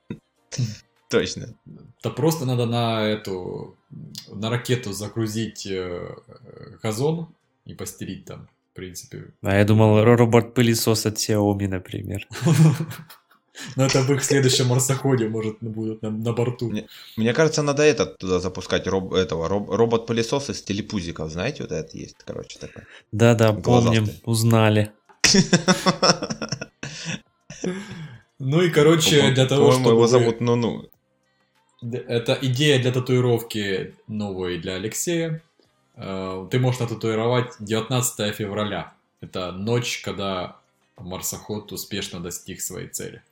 Точно. 1.10 1.54
Да 2.02 2.10
просто 2.10 2.46
надо 2.46 2.66
на 2.66 3.02
эту, 3.02 3.76
на 4.28 4.48
ракету 4.48 4.92
загрузить 4.92 5.66
э, 5.66 6.16
газон 6.82 7.28
и 7.66 7.74
постелить 7.74 8.24
там, 8.24 8.48
в 8.72 8.76
принципе. 8.76 9.24
А 9.42 9.56
я 9.56 9.64
думал, 9.64 10.04
робот-пылесос 10.04 11.06
от 11.06 11.16
Xiaomi, 11.16 11.68
например. 11.68 12.26
Но 13.76 13.84
это 13.84 14.00
в 14.02 14.10
их 14.10 14.24
следующем 14.24 14.68
марсоходе, 14.68 15.28
может, 15.28 15.56
будут 15.60 16.02
на, 16.02 16.10
на 16.10 16.32
борту. 16.32 16.70
Мне, 16.70 16.86
мне 17.16 17.32
кажется, 17.34 17.62
надо 17.62 17.82
этот 17.82 18.16
туда 18.18 18.40
запускать, 18.40 18.86
роб, 18.86 19.12
этого, 19.12 19.48
роб, 19.48 19.70
робот-пылесос 19.70 20.50
из 20.50 20.62
телепузиков, 20.62 21.30
знаете, 21.30 21.62
вот 21.62 21.72
это 21.72 21.98
есть, 21.98 22.16
короче, 22.24 22.58
такой. 22.58 22.84
Да-да, 23.12 23.52
помним, 23.52 24.08
узнали. 24.24 24.92
Ну 28.42 28.62
и, 28.62 28.70
короче, 28.70 29.32
для 29.32 29.46
того, 29.46 29.70
чтобы... 29.70 29.90
его 29.90 30.06
зовут 30.06 30.40
Ну-Ну. 30.40 30.88
Это 31.82 32.38
идея 32.40 32.80
для 32.80 32.90
татуировки 32.90 33.94
новой 34.08 34.58
для 34.58 34.76
Алексея. 34.76 35.42
Э, 35.96 36.46
ты 36.50 36.58
можешь 36.58 36.80
нататуировать 36.80 37.54
19 37.60 38.34
февраля. 38.34 38.94
Это 39.20 39.52
ночь, 39.52 40.00
когда 40.02 40.60
марсоход 40.96 41.72
успешно 41.72 42.20
достиг 42.20 42.60
своей 42.60 42.88
цели. 42.88 43.22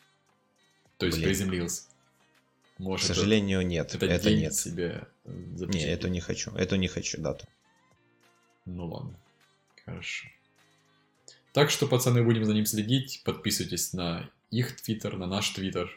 То 0.96 1.06
есть 1.06 1.18
Блин. 1.18 1.28
приземлился. 1.28 1.82
Может, 2.78 3.06
К 3.06 3.14
сожалению, 3.14 3.60
это, 3.60 3.68
нет. 3.68 3.94
Это, 3.94 4.06
это 4.06 4.34
нет. 4.34 4.54
себе 4.54 5.08
Не, 5.24 5.84
это 5.84 6.08
не 6.08 6.20
хочу. 6.20 6.52
Это 6.52 6.76
не 6.76 6.88
хочу 6.88 7.20
дату. 7.20 7.46
Ну 8.66 8.86
ладно. 8.86 9.14
Хорошо. 9.84 10.28
Так 11.52 11.70
что, 11.70 11.86
пацаны, 11.86 12.22
будем 12.22 12.44
за 12.44 12.54
ним 12.54 12.66
следить. 12.66 13.22
Подписывайтесь 13.24 13.92
на 13.92 14.30
их 14.50 14.80
твиттер, 14.80 15.16
на 15.16 15.26
наш 15.26 15.50
твиттер. 15.50 15.90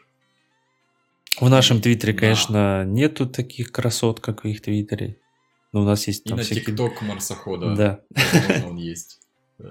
В 1.40 1.48
нашем 1.48 1.80
твиттере, 1.80 2.12
конечно, 2.14 2.84
нету 2.84 3.28
таких 3.28 3.72
красот, 3.72 4.20
как 4.20 4.44
в 4.44 4.48
их 4.48 4.60
твиттере. 4.60 5.18
Но 5.72 5.80
у 5.80 5.84
нас 5.84 6.06
есть 6.06 6.24
там 6.24 6.34
И 6.34 6.36
на 6.38 6.44
всякие... 6.44 6.64
тикток 6.66 7.00
марсохода. 7.00 7.74
Да. 7.74 8.00
Возможно, 8.10 8.68
он 8.68 8.76
есть. 8.76 9.20
Да. 9.58 9.70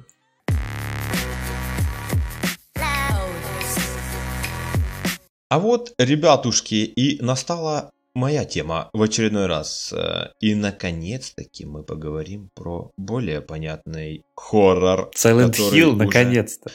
А 5.50 5.60
вот, 5.60 5.94
ребятушки, 6.00 6.76
и 6.76 7.22
настала 7.22 7.92
моя 8.16 8.46
тема 8.46 8.90
в 8.94 9.02
очередной 9.02 9.46
раз. 9.46 9.94
Э, 9.94 10.30
и 10.40 10.56
наконец-таки 10.56 11.66
мы 11.66 11.84
поговорим 11.84 12.50
про 12.56 12.92
более 12.98 13.42
понятный 13.42 14.24
хоррор. 14.36 15.12
Silent 15.16 15.52
Hill, 15.52 15.90
уже... 15.90 15.96
наконец-то. 15.96 16.72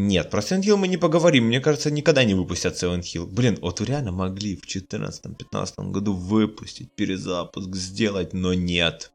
Нет, 0.00 0.30
про 0.30 0.42
Silent 0.42 0.62
Hill 0.62 0.76
мы 0.76 0.86
не 0.86 0.96
поговорим. 0.96 1.46
Мне 1.46 1.58
кажется, 1.58 1.90
никогда 1.90 2.22
не 2.22 2.32
выпустят 2.32 2.80
Silent 2.80 3.00
Hill. 3.00 3.26
Блин, 3.26 3.58
вот 3.60 3.80
реально 3.80 4.12
могли 4.12 4.54
в 4.54 4.62
2014-2015 4.64 5.90
году 5.90 6.14
выпустить, 6.14 6.92
перезапуск 6.92 7.74
сделать, 7.74 8.32
но 8.32 8.54
нет. 8.54 9.10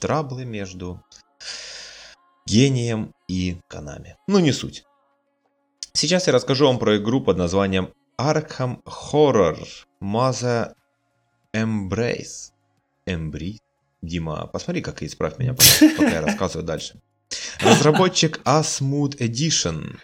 Траблы 0.00 0.46
между 0.46 1.04
гением 2.46 3.12
и 3.28 3.58
Канами. 3.68 4.16
Ну, 4.26 4.38
не 4.38 4.52
суть. 4.52 4.84
Сейчас 5.92 6.26
я 6.26 6.32
расскажу 6.32 6.64
вам 6.64 6.78
про 6.78 6.96
игру 6.96 7.20
под 7.20 7.36
названием 7.36 7.92
Arkham 8.18 8.80
Horror 8.84 9.58
Mother 10.00 10.72
Embrace. 11.54 12.52
Embrace? 13.06 13.58
Дима, 14.00 14.46
посмотри, 14.46 14.80
как 14.80 15.02
и 15.02 15.06
исправь 15.06 15.38
меня, 15.38 15.54
пока 15.54 16.10
я 16.10 16.22
рассказываю 16.22 16.64
дальше. 16.66 16.98
Разработчик 17.60 18.40
Asmooth 18.44 19.18
Edition. 19.18 19.96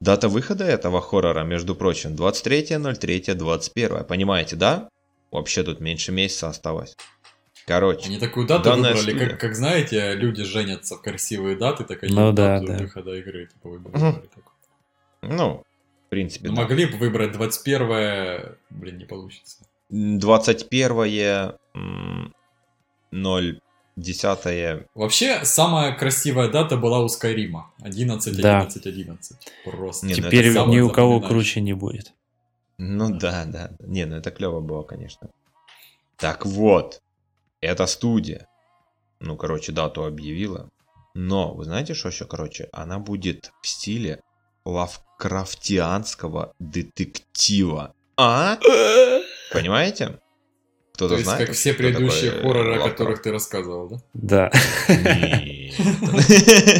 Дата 0.00 0.28
выхода 0.28 0.64
этого 0.64 1.00
хоррора, 1.00 1.44
между 1.44 1.74
прочим, 1.74 2.14
23.03.21. 2.14 4.04
Понимаете, 4.04 4.56
да? 4.56 4.88
Вообще 5.30 5.62
тут 5.62 5.80
меньше 5.80 6.12
месяца 6.12 6.48
осталось. 6.48 6.96
Короче. 7.66 8.06
Они 8.06 8.18
такую 8.18 8.46
дату 8.46 8.70
выбрали, 8.70 9.18
как, 9.18 9.40
как 9.40 9.54
знаете, 9.54 10.14
люди 10.14 10.42
женятся 10.44 10.96
в 10.96 11.02
красивые 11.02 11.56
даты, 11.56 11.84
так 11.84 12.02
они 12.02 12.14
ну, 12.14 12.32
да, 12.32 12.60
дату 12.60 12.72
да. 12.72 12.78
выхода 12.78 13.14
игры 13.14 13.46
типа, 13.46 13.68
выбрали. 13.70 14.22
Ну, 15.22 15.64
принципе. 16.14 16.48
Ну, 16.48 16.54
да. 16.54 16.62
Могли 16.62 16.86
бы 16.86 16.96
выбрать 16.96 17.32
21 17.32 18.56
блин, 18.70 18.98
не 18.98 19.04
получится. 19.04 19.64
21 19.90 21.54
0 23.10 23.60
10 23.96 24.86
Вообще, 24.94 25.44
самая 25.44 25.94
красивая 25.96 26.48
дата 26.48 26.76
была 26.76 27.00
у 27.00 27.08
Скайрима. 27.08 27.72
11, 27.80 28.40
да. 28.40 28.58
11, 28.60 28.86
11. 28.86 29.36
Просто. 29.64 30.06
Не, 30.06 30.14
ну 30.14 30.22
Теперь 30.22 30.52
ни 30.52 30.80
у 30.80 30.90
кого 30.90 31.20
круче 31.20 31.60
не 31.60 31.74
будет. 31.74 32.12
Ну 32.78 33.16
да, 33.16 33.44
да. 33.44 33.70
Не, 33.80 34.04
ну 34.04 34.16
это 34.16 34.30
клево 34.30 34.60
было, 34.60 34.82
конечно. 34.82 35.30
Так 36.16 36.44
вот, 36.44 37.00
эта 37.60 37.86
студия, 37.86 38.48
ну, 39.20 39.36
короче, 39.36 39.72
дату 39.72 40.04
объявила. 40.04 40.70
Но, 41.14 41.54
вы 41.54 41.64
знаете, 41.64 41.94
что 41.94 42.08
еще, 42.08 42.24
короче, 42.24 42.68
она 42.72 42.98
будет 42.98 43.52
в 43.62 43.68
стиле 43.68 44.20
лавкрафтианского 44.64 46.52
детектива. 46.58 47.94
А? 48.16 48.58
Понимаете? 49.52 50.20
Кто-то 50.94 51.18
знает? 51.18 51.46
как 51.46 51.56
все 51.56 51.74
предыдущие 51.74 52.30
хорроры, 52.30 52.76
о 52.76 52.88
которых 52.88 53.20
ты 53.20 53.32
рассказывал, 53.32 53.88
да? 53.88 53.98
Да. 54.14 54.52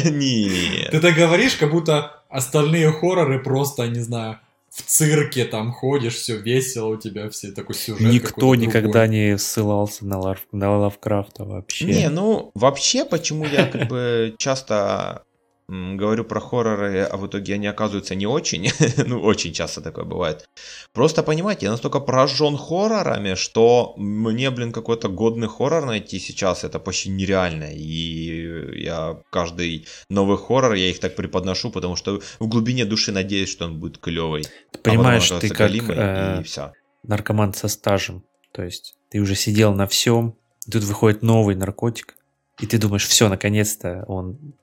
Нет. 0.09 0.91
Ты 0.91 0.99
так 1.01 1.15
говоришь, 1.15 1.55
как 1.55 1.71
будто 1.71 2.23
остальные 2.29 2.93
хорроры 2.93 3.43
просто, 3.43 3.87
не 3.87 3.99
знаю, 3.99 4.39
в 4.69 4.83
цирке 4.83 5.45
там 5.45 5.71
ходишь, 5.71 6.15
все 6.15 6.37
весело 6.37 6.87
у 6.87 6.97
тебя, 6.97 7.29
все 7.29 7.51
такой 7.51 7.75
сюжет. 7.75 8.01
Никто 8.01 8.55
никогда 8.55 9.07
не 9.07 9.37
ссылался 9.37 10.05
на, 10.05 10.17
Лав, 10.19 10.39
на 10.51 10.77
Лавкрафта 10.77 11.43
вообще. 11.43 11.85
Не, 11.85 12.09
ну 12.09 12.51
вообще, 12.55 13.03
почему 13.03 13.45
я 13.45 13.65
как 13.67 13.87
бы 13.89 14.35
часто 14.37 15.23
говорю 15.67 16.23
про 16.23 16.39
хорроры, 16.39 17.01
а 17.01 17.17
в 17.17 17.27
итоге 17.27 17.55
они 17.55 17.67
оказываются 17.67 18.15
не 18.15 18.27
очень. 18.27 18.69
ну, 19.05 19.19
очень 19.21 19.53
часто 19.53 19.81
такое 19.81 20.05
бывает. 20.05 20.45
Просто 20.93 21.23
понимаете, 21.23 21.65
я 21.65 21.71
настолько 21.71 21.99
поражен 21.99 22.57
хоррорами, 22.57 23.35
что 23.35 23.93
мне, 23.97 24.51
блин, 24.51 24.71
какой-то 24.71 25.09
годный 25.09 25.47
хоррор 25.47 25.85
найти 25.85 26.19
сейчас, 26.19 26.63
это 26.63 26.79
почти 26.79 27.09
нереально. 27.09 27.71
И 27.73 28.83
я 28.83 29.19
каждый 29.31 29.87
новый 30.09 30.37
хоррор, 30.37 30.73
я 30.73 30.89
их 30.89 30.99
так 30.99 31.15
преподношу, 31.15 31.71
потому 31.71 31.95
что 31.95 32.21
в 32.39 32.47
глубине 32.47 32.85
души 32.85 33.11
надеюсь, 33.11 33.49
что 33.49 33.65
он 33.65 33.79
будет 33.79 33.97
клевый. 33.97 34.43
Ты 34.71 34.79
понимаешь, 34.79 35.31
а 35.31 35.39
ты 35.39 35.49
как 35.49 35.71
э, 35.71 36.41
и 36.41 36.43
все. 36.43 36.73
наркоман 37.03 37.53
со 37.53 37.67
стажем. 37.67 38.23
То 38.51 38.63
есть 38.63 38.95
ты 39.09 39.19
уже 39.19 39.35
сидел 39.35 39.73
на 39.73 39.87
всем, 39.87 40.35
тут 40.71 40.83
выходит 40.83 41.23
новый 41.23 41.55
наркотик, 41.55 42.15
и 42.59 42.67
ты 42.67 42.77
думаешь, 42.77 43.05
все, 43.05 43.27
наконец-то 43.27 44.05
он 44.07 44.53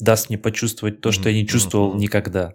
даст 0.00 0.28
мне 0.28 0.38
почувствовать 0.38 1.00
то, 1.00 1.12
что 1.12 1.28
я 1.28 1.34
не 1.34 1.46
чувствовал 1.46 1.94
никогда. 1.94 2.54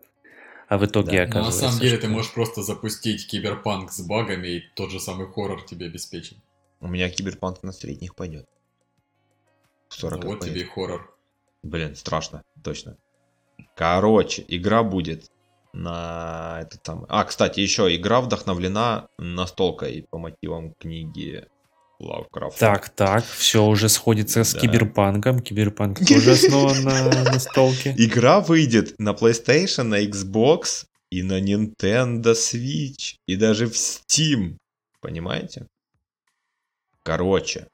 А 0.67 0.77
в 0.77 0.85
итоге 0.85 1.17
да. 1.17 1.23
оказывается... 1.23 1.61
Ну, 1.61 1.65
на 1.65 1.71
самом 1.71 1.81
деле 1.81 1.97
что... 1.97 2.07
ты 2.07 2.13
можешь 2.13 2.33
просто 2.33 2.63
запустить 2.63 3.27
киберпанк 3.27 3.91
с 3.91 4.01
багами, 4.01 4.47
и 4.47 4.63
тот 4.75 4.91
же 4.91 4.99
самый 4.99 5.27
хоррор 5.27 5.63
тебе 5.63 5.85
обеспечен. 5.85 6.37
У 6.79 6.87
меня 6.87 7.09
киберпанк 7.09 7.61
на 7.63 7.71
средних 7.71 8.15
пойдет. 8.15 8.47
40 9.89 10.23
ну, 10.23 10.29
Вот 10.29 10.39
тебе 10.41 10.61
и 10.61 10.63
хоррор. 10.63 11.15
Блин, 11.63 11.95
страшно, 11.95 12.43
точно. 12.63 12.97
Короче, 13.75 14.43
игра 14.47 14.83
будет 14.83 15.29
на 15.73 16.59
этот 16.61 16.81
там. 16.83 17.05
А, 17.09 17.23
кстати, 17.25 17.59
еще 17.59 17.93
игра 17.95 18.21
вдохновлена 18.21 19.07
настолкой 19.17 20.05
по 20.09 20.17
мотивам 20.17 20.73
книги 20.73 21.47
Лавкрафт. 21.99 22.59
Так, 22.59 22.89
так, 22.89 23.25
все 23.25 23.65
уже 23.65 23.89
сходится 23.89 24.43
с 24.43 24.53
да. 24.53 24.59
киберпанком. 24.59 25.39
Киберпанк 25.39 25.99
тоже 26.07 26.31
основан 26.31 26.83
на 26.83 27.23
настолке. 27.23 27.95
Игра 27.97 28.41
выйдет 28.41 28.99
на 28.99 29.11
PlayStation, 29.11 29.83
на 29.83 30.03
Xbox 30.03 30.85
и 31.09 31.23
на 31.23 31.41
Nintendo 31.41 32.33
Switch. 32.33 33.15
И 33.27 33.35
даже 33.35 33.67
в 33.67 33.73
Steam. 33.73 34.57
Понимаете? 34.99 35.67
Короче, 37.03 37.67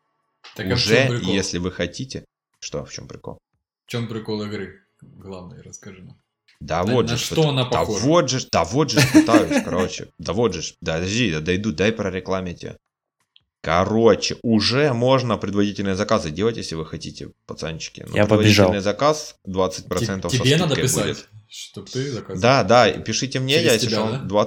так, 0.55 0.67
а 0.67 0.73
уже, 0.73 1.19
если 1.23 1.57
вы 1.57 1.71
хотите... 1.71 2.25
Что, 2.59 2.85
в 2.85 2.91
чем 2.91 3.07
прикол? 3.07 3.39
В 3.85 3.89
чем 3.89 4.07
прикол 4.07 4.43
игры? 4.43 4.81
Главное, 5.01 5.63
расскажи 5.63 6.03
нам. 6.03 6.17
Да 6.59 6.83
на, 6.83 6.93
вот 6.93 7.07
на 7.07 7.17
же. 7.17 7.25
что 7.25 7.49
она 7.49 7.65
похожа? 7.65 7.99
Да 8.01 8.05
вот 8.05 8.29
же, 8.29 8.47
да 8.51 8.63
вот 8.63 8.91
же 8.91 8.99
пытаюсь, 9.13 9.63
короче. 9.63 10.09
Да 10.19 10.33
вот 10.33 10.53
же, 10.53 10.61
подожди, 10.79 11.39
дойду, 11.39 11.71
дай 11.71 11.91
прорекламите. 11.91 12.77
Короче, 13.61 14.37
уже 14.41 14.91
можно 14.91 15.37
предварительные 15.37 15.95
заказы 15.95 16.31
делать, 16.31 16.57
если 16.57 16.73
вы 16.73 16.83
хотите, 16.85 17.29
пацанчики. 17.45 18.03
Но 18.09 18.15
Я 18.15 18.25
побежал. 18.25 18.73
заказ 18.81 19.35
20% 19.47 20.21
Т- 20.21 20.37
Тебе 20.37 20.57
надо 20.57 20.75
писать, 20.75 21.05
будет. 21.07 21.29
чтобы 21.47 21.87
ты 21.87 22.11
заказал. 22.11 22.41
Да, 22.41 22.63
да, 22.63 22.91
пишите 22.91 23.39
мне, 23.39 23.55
Через 23.59 23.71
я 23.73 23.77
тебя, 23.77 24.01
если 24.05 24.27
да? 24.27 24.45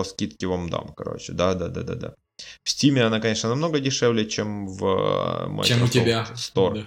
20% 0.00 0.04
скидки 0.04 0.44
вам 0.44 0.68
дам, 0.70 0.92
короче. 0.96 1.32
Да, 1.32 1.54
да, 1.54 1.68
да, 1.68 1.82
да, 1.82 1.94
да. 1.94 2.14
В 2.64 2.68
Steam 2.68 2.98
она, 3.00 3.20
конечно, 3.20 3.48
намного 3.48 3.78
дешевле, 3.78 4.26
чем 4.26 4.66
в 4.66 5.46
Microsoft 5.48 5.68
чем 5.68 5.82
у 5.84 5.88
тебя. 5.88 6.26
Store. 6.34 6.74
Да. 6.74 6.86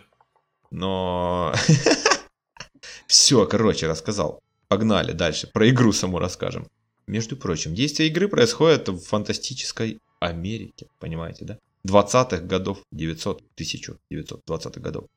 Но... 0.72 1.53
Все, 3.07 3.45
короче, 3.45 3.88
рассказал. 3.88 4.41
Погнали 4.67 5.13
дальше. 5.13 5.47
Про 5.53 5.69
игру 5.69 5.93
саму 5.93 6.19
расскажем. 6.19 6.67
Между 7.07 7.36
прочим, 7.36 7.74
действие 7.76 8.09
игры 8.09 8.28
происходит 8.28 8.88
в 8.89 8.99
фантастической 9.05 9.99
Америке, 10.22 10.88
понимаете, 10.99 11.45
да? 11.45 11.59
20-х 11.86 12.41
годов, 12.41 12.84
900, 12.91 13.43
1920-х 13.57 14.80
годов. 14.80 15.07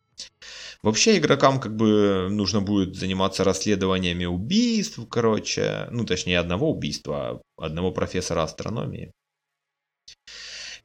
Вообще 0.82 1.18
игрокам 1.18 1.60
как 1.60 1.76
бы 1.76 2.28
нужно 2.30 2.60
будет 2.60 2.96
заниматься 2.96 3.44
расследованиями 3.44 4.24
убийств, 4.24 4.98
короче, 5.10 5.88
ну 5.90 6.04
точнее 6.04 6.38
одного 6.38 6.70
убийства, 6.70 7.42
одного 7.56 7.92
профессора 7.92 8.42
астрономии. 8.42 9.12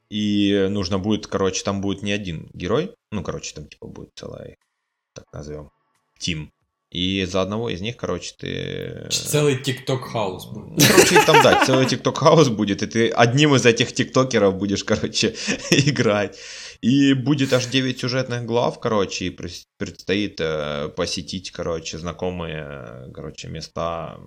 И 0.09 0.67
нужно 0.69 0.99
будет, 0.99 1.27
короче, 1.27 1.63
там 1.63 1.81
будет 1.81 2.01
не 2.01 2.11
один 2.11 2.49
герой, 2.53 2.95
ну 3.11 3.23
короче, 3.23 3.53
там 3.53 3.67
типа 3.67 3.87
будет 3.87 4.09
целая, 4.15 4.57
так 5.13 5.31
назовем, 5.31 5.69
team 6.17 6.51
и 6.91 7.23
за 7.25 7.41
одного 7.41 7.69
из 7.69 7.81
них, 7.81 7.97
короче, 7.97 8.33
ты... 8.35 9.07
Целый 9.11 9.61
TikTok 9.61 10.05
house 10.05 10.47
будет. 10.47 10.69
Ну, 10.69 10.87
короче, 10.87 11.21
там, 11.23 11.43
да, 11.43 11.63
целый 11.63 11.85
TikTok 11.85 12.17
house 12.17 12.49
будет, 12.49 12.81
и 12.81 12.87
ты 12.87 13.09
одним 13.09 13.53
из 13.53 13.65
этих 13.65 13.93
тиктокеров 13.93 14.55
будешь, 14.55 14.83
короче, 14.83 15.35
играть. 15.69 16.39
И 16.81 17.13
будет 17.13 17.53
аж 17.53 17.67
9 17.67 17.99
сюжетных 17.99 18.45
глав, 18.45 18.79
короче, 18.79 19.25
и 19.25 19.29
предстоит 19.29 20.39
э, 20.39 20.89
посетить, 20.95 21.51
короче, 21.51 21.99
знакомые, 21.99 23.11
короче, 23.13 23.49
места 23.49 24.19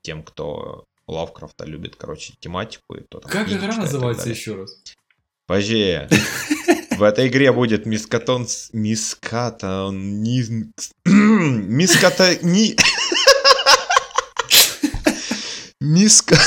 тем, 0.00 0.22
кто 0.22 0.86
Лавкрафта 1.06 1.66
любит, 1.66 1.96
короче, 1.96 2.32
тематику. 2.40 2.94
И 2.94 3.02
то, 3.02 3.20
там, 3.20 3.30
как 3.30 3.52
игра 3.52 3.76
называется 3.76 4.30
еще 4.30 4.54
раз? 4.54 4.82
Позже. 5.46 6.08
В 7.02 7.04
этой 7.04 7.26
игре 7.26 7.50
будет 7.50 7.84
мискатон... 7.84 8.46
Мискатон... 8.72 10.22
Миската... 11.04 12.36
Ни... 12.42 12.76
Миска... 15.80 16.36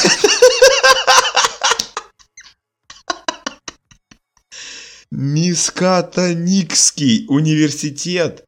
Мискатоникский 5.12 7.26
университет. 7.28 8.46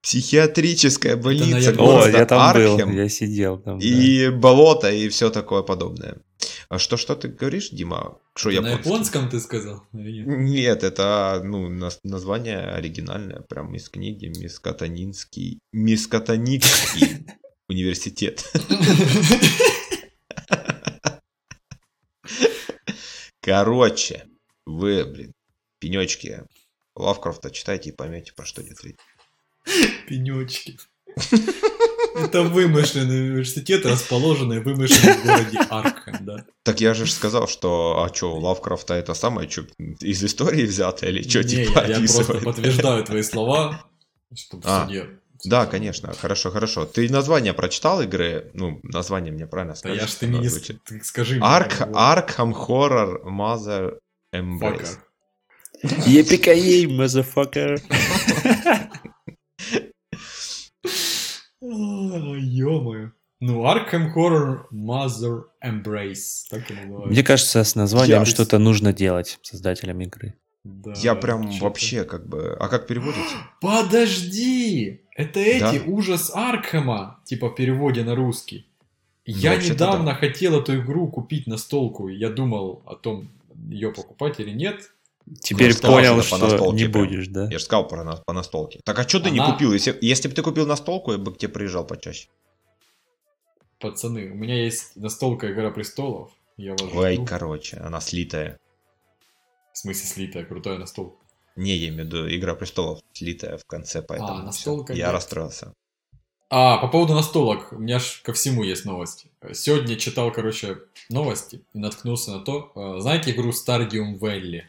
Психиатрическая 0.00 1.16
больница 1.16 1.74
О, 1.78 2.08
я 2.08 2.24
там 2.24 2.40
Архем, 2.40 2.88
был, 2.88 2.96
я 2.96 3.10
сидел 3.10 3.58
там. 3.58 3.78
И 3.78 4.24
да. 4.24 4.32
болото, 4.32 4.90
и 4.90 5.10
все 5.10 5.28
такое 5.28 5.60
подобное. 5.60 6.16
А 6.70 6.78
что, 6.78 6.96
что 6.96 7.16
ты 7.16 7.26
говоришь, 7.26 7.70
Дима? 7.70 8.20
Что 8.36 8.50
я 8.50 8.60
На 8.60 8.74
японском 8.74 9.28
ты 9.28 9.40
сказал? 9.40 9.84
Нет, 9.92 10.84
это 10.84 11.42
ну, 11.42 11.68
название 12.04 12.60
оригинальное, 12.60 13.40
прям 13.40 13.74
из 13.74 13.88
книги 13.88 14.26
Мискатонинский, 14.26 15.58
Мискатоникский 15.72 17.26
университет. 17.68 18.48
Короче, 23.40 24.28
вы, 24.64 25.04
блин, 25.04 25.32
пенечки 25.80 26.44
Лавкрафта 26.94 27.50
читайте 27.50 27.90
и 27.90 27.92
поймете, 27.92 28.32
про 28.32 28.46
что 28.46 28.62
идет 28.62 28.80
речь. 28.84 28.96
Пенечки. 30.06 30.78
Это 32.14 32.42
вымышленный 32.42 33.30
университет, 33.30 33.86
расположенный 33.86 34.60
в 34.60 34.64
вымышленном 34.64 35.22
городе 35.22 35.58
Аркхем, 35.70 36.18
да. 36.20 36.44
Так 36.62 36.80
я 36.80 36.94
же 36.94 37.06
сказал, 37.06 37.48
что, 37.48 38.02
а 38.04 38.14
что, 38.14 38.36
Лавкрафта 38.38 38.94
это 38.94 39.14
самое, 39.14 39.48
что, 39.48 39.66
из 40.00 40.22
истории 40.22 40.64
взято 40.64 41.06
или 41.06 41.22
что, 41.22 41.44
типа, 41.44 41.84
я, 41.86 41.96
я 41.96 41.98
просто 41.98 42.34
подтверждаю 42.34 43.04
твои 43.04 43.22
слова, 43.22 43.84
чтобы 44.34 44.62
а. 44.66 44.88
Да, 45.44 45.66
конечно, 45.66 46.12
хорошо, 46.12 46.50
хорошо. 46.50 46.84
Ты 46.84 47.08
название 47.08 47.54
прочитал 47.54 48.02
игры? 48.02 48.50
Ну, 48.52 48.80
название 48.82 49.32
мне 49.32 49.46
правильно 49.46 49.74
скажешь. 49.74 49.98
Да 49.98 50.02
я 50.02 50.08
ж 50.08 50.14
ты 50.14 50.26
мне 50.26 50.38
не... 50.40 50.48
Ты 50.48 51.02
скажи 51.02 51.36
мне. 51.36 51.44
Арк, 51.44 51.80
Arkham 51.80 52.52
Horror 52.52 53.22
Mother 53.24 53.98
Embrace. 54.34 54.98
Епикаей, 56.06 56.84
motherfucker. 56.86 57.80
Ё-моё. 61.80 63.12
Ну, 63.40 63.64
Arkham 63.64 64.14
Horror 64.14 64.64
Mother 64.70 65.44
Embrace. 65.64 66.46
Так 66.50 66.70
и 66.70 66.74
называется. 66.74 67.08
Мне 67.08 67.22
кажется, 67.22 67.64
с 67.64 67.74
названием 67.74 68.20
Я... 68.20 68.24
что-то 68.26 68.58
нужно 68.58 68.92
делать 68.92 69.38
создателям 69.42 70.00
игры. 70.00 70.34
Да, 70.62 70.92
Я 70.96 71.14
прям 71.14 71.50
вообще 71.58 72.04
как 72.04 72.28
бы... 72.28 72.54
А 72.60 72.68
как 72.68 72.86
переводится? 72.86 73.36
Подожди! 73.62 75.00
Это 75.16 75.40
эти 75.40 75.78
да? 75.78 75.84
ужас 75.86 76.30
Аркхема, 76.34 77.20
типа 77.24 77.48
в 77.48 77.54
переводе 77.54 78.04
на 78.04 78.14
русский. 78.14 78.66
Я 79.24 79.54
ну, 79.56 79.62
недавно 79.62 80.06
да. 80.06 80.14
хотел 80.14 80.60
эту 80.60 80.76
игру 80.78 81.08
купить 81.08 81.46
на 81.46 81.56
столку. 81.56 82.08
Я 82.08 82.28
думал 82.28 82.82
о 82.84 82.94
том, 82.94 83.30
ее 83.70 83.92
покупать 83.92 84.38
или 84.40 84.50
нет. 84.50 84.92
Теперь 85.40 85.72
сказал, 85.72 85.96
понял, 85.96 86.22
что, 86.22 86.48
что 86.48 86.72
не 86.72 86.88
прям. 86.88 87.04
будешь, 87.04 87.28
да? 87.28 87.44
Я 87.50 87.58
же 87.58 87.64
сказал 87.64 87.86
про, 87.86 88.16
по 88.26 88.32
настолке. 88.32 88.80
Так 88.84 88.98
а 88.98 89.08
что 89.08 89.20
ты 89.20 89.28
Она... 89.28 89.46
не 89.46 89.52
купил? 89.52 89.72
Если, 89.72 89.96
если 90.00 90.28
бы 90.28 90.34
ты 90.34 90.42
купил 90.42 90.66
настолку, 90.66 91.12
я 91.12 91.18
бы 91.18 91.32
к 91.32 91.38
тебе 91.38 91.52
приезжал 91.52 91.86
почаще. 91.86 92.28
Пацаны, 93.78 94.30
у 94.30 94.34
меня 94.34 94.62
есть 94.62 94.96
настолка 94.96 95.50
Игра 95.50 95.70
Престолов. 95.70 96.32
Я 96.56 96.72
вас 96.72 96.82
Ой, 96.94 97.14
жду. 97.14 97.24
короче, 97.24 97.76
она 97.78 98.00
слитая. 98.00 98.58
В 99.72 99.78
смысле 99.78 100.06
слитая? 100.06 100.44
Крутая 100.44 100.78
настолка. 100.78 101.16
Не, 101.56 101.76
я 101.76 101.88
имею 101.88 102.04
в 102.04 102.06
виду 102.06 102.28
Игра 102.28 102.54
Престолов 102.54 103.00
слитая 103.12 103.56
в 103.56 103.64
конце, 103.64 104.02
поэтому 104.02 104.40
а, 104.40 104.42
настолка 104.42 104.92
я 104.92 105.12
расстроился. 105.12 105.72
А, 106.50 106.78
по 106.78 106.88
поводу 106.88 107.14
настолок, 107.14 107.72
у 107.72 107.78
меня 107.78 108.00
ж 108.00 108.20
ко 108.22 108.32
всему 108.32 108.64
есть 108.64 108.84
новости. 108.84 109.30
Сегодня 109.52 109.96
читал, 109.96 110.32
короче, 110.32 110.78
новости 111.08 111.64
и 111.72 111.78
наткнулся 111.78 112.32
на 112.32 112.40
то. 112.40 112.72
Э, 112.74 113.00
знаете 113.00 113.30
игру 113.30 113.50
Stardew 113.50 114.18
Valley? 114.18 114.62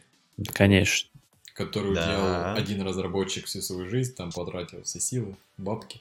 Конечно. 0.52 1.08
Которую 1.54 1.94
да. 1.94 2.06
делал 2.06 2.56
один 2.56 2.82
разработчик 2.82 3.46
всю 3.46 3.60
свою 3.60 3.88
жизнь, 3.88 4.14
там 4.14 4.32
потратил 4.32 4.82
все 4.84 5.00
силы, 5.00 5.36
бабки. 5.58 6.00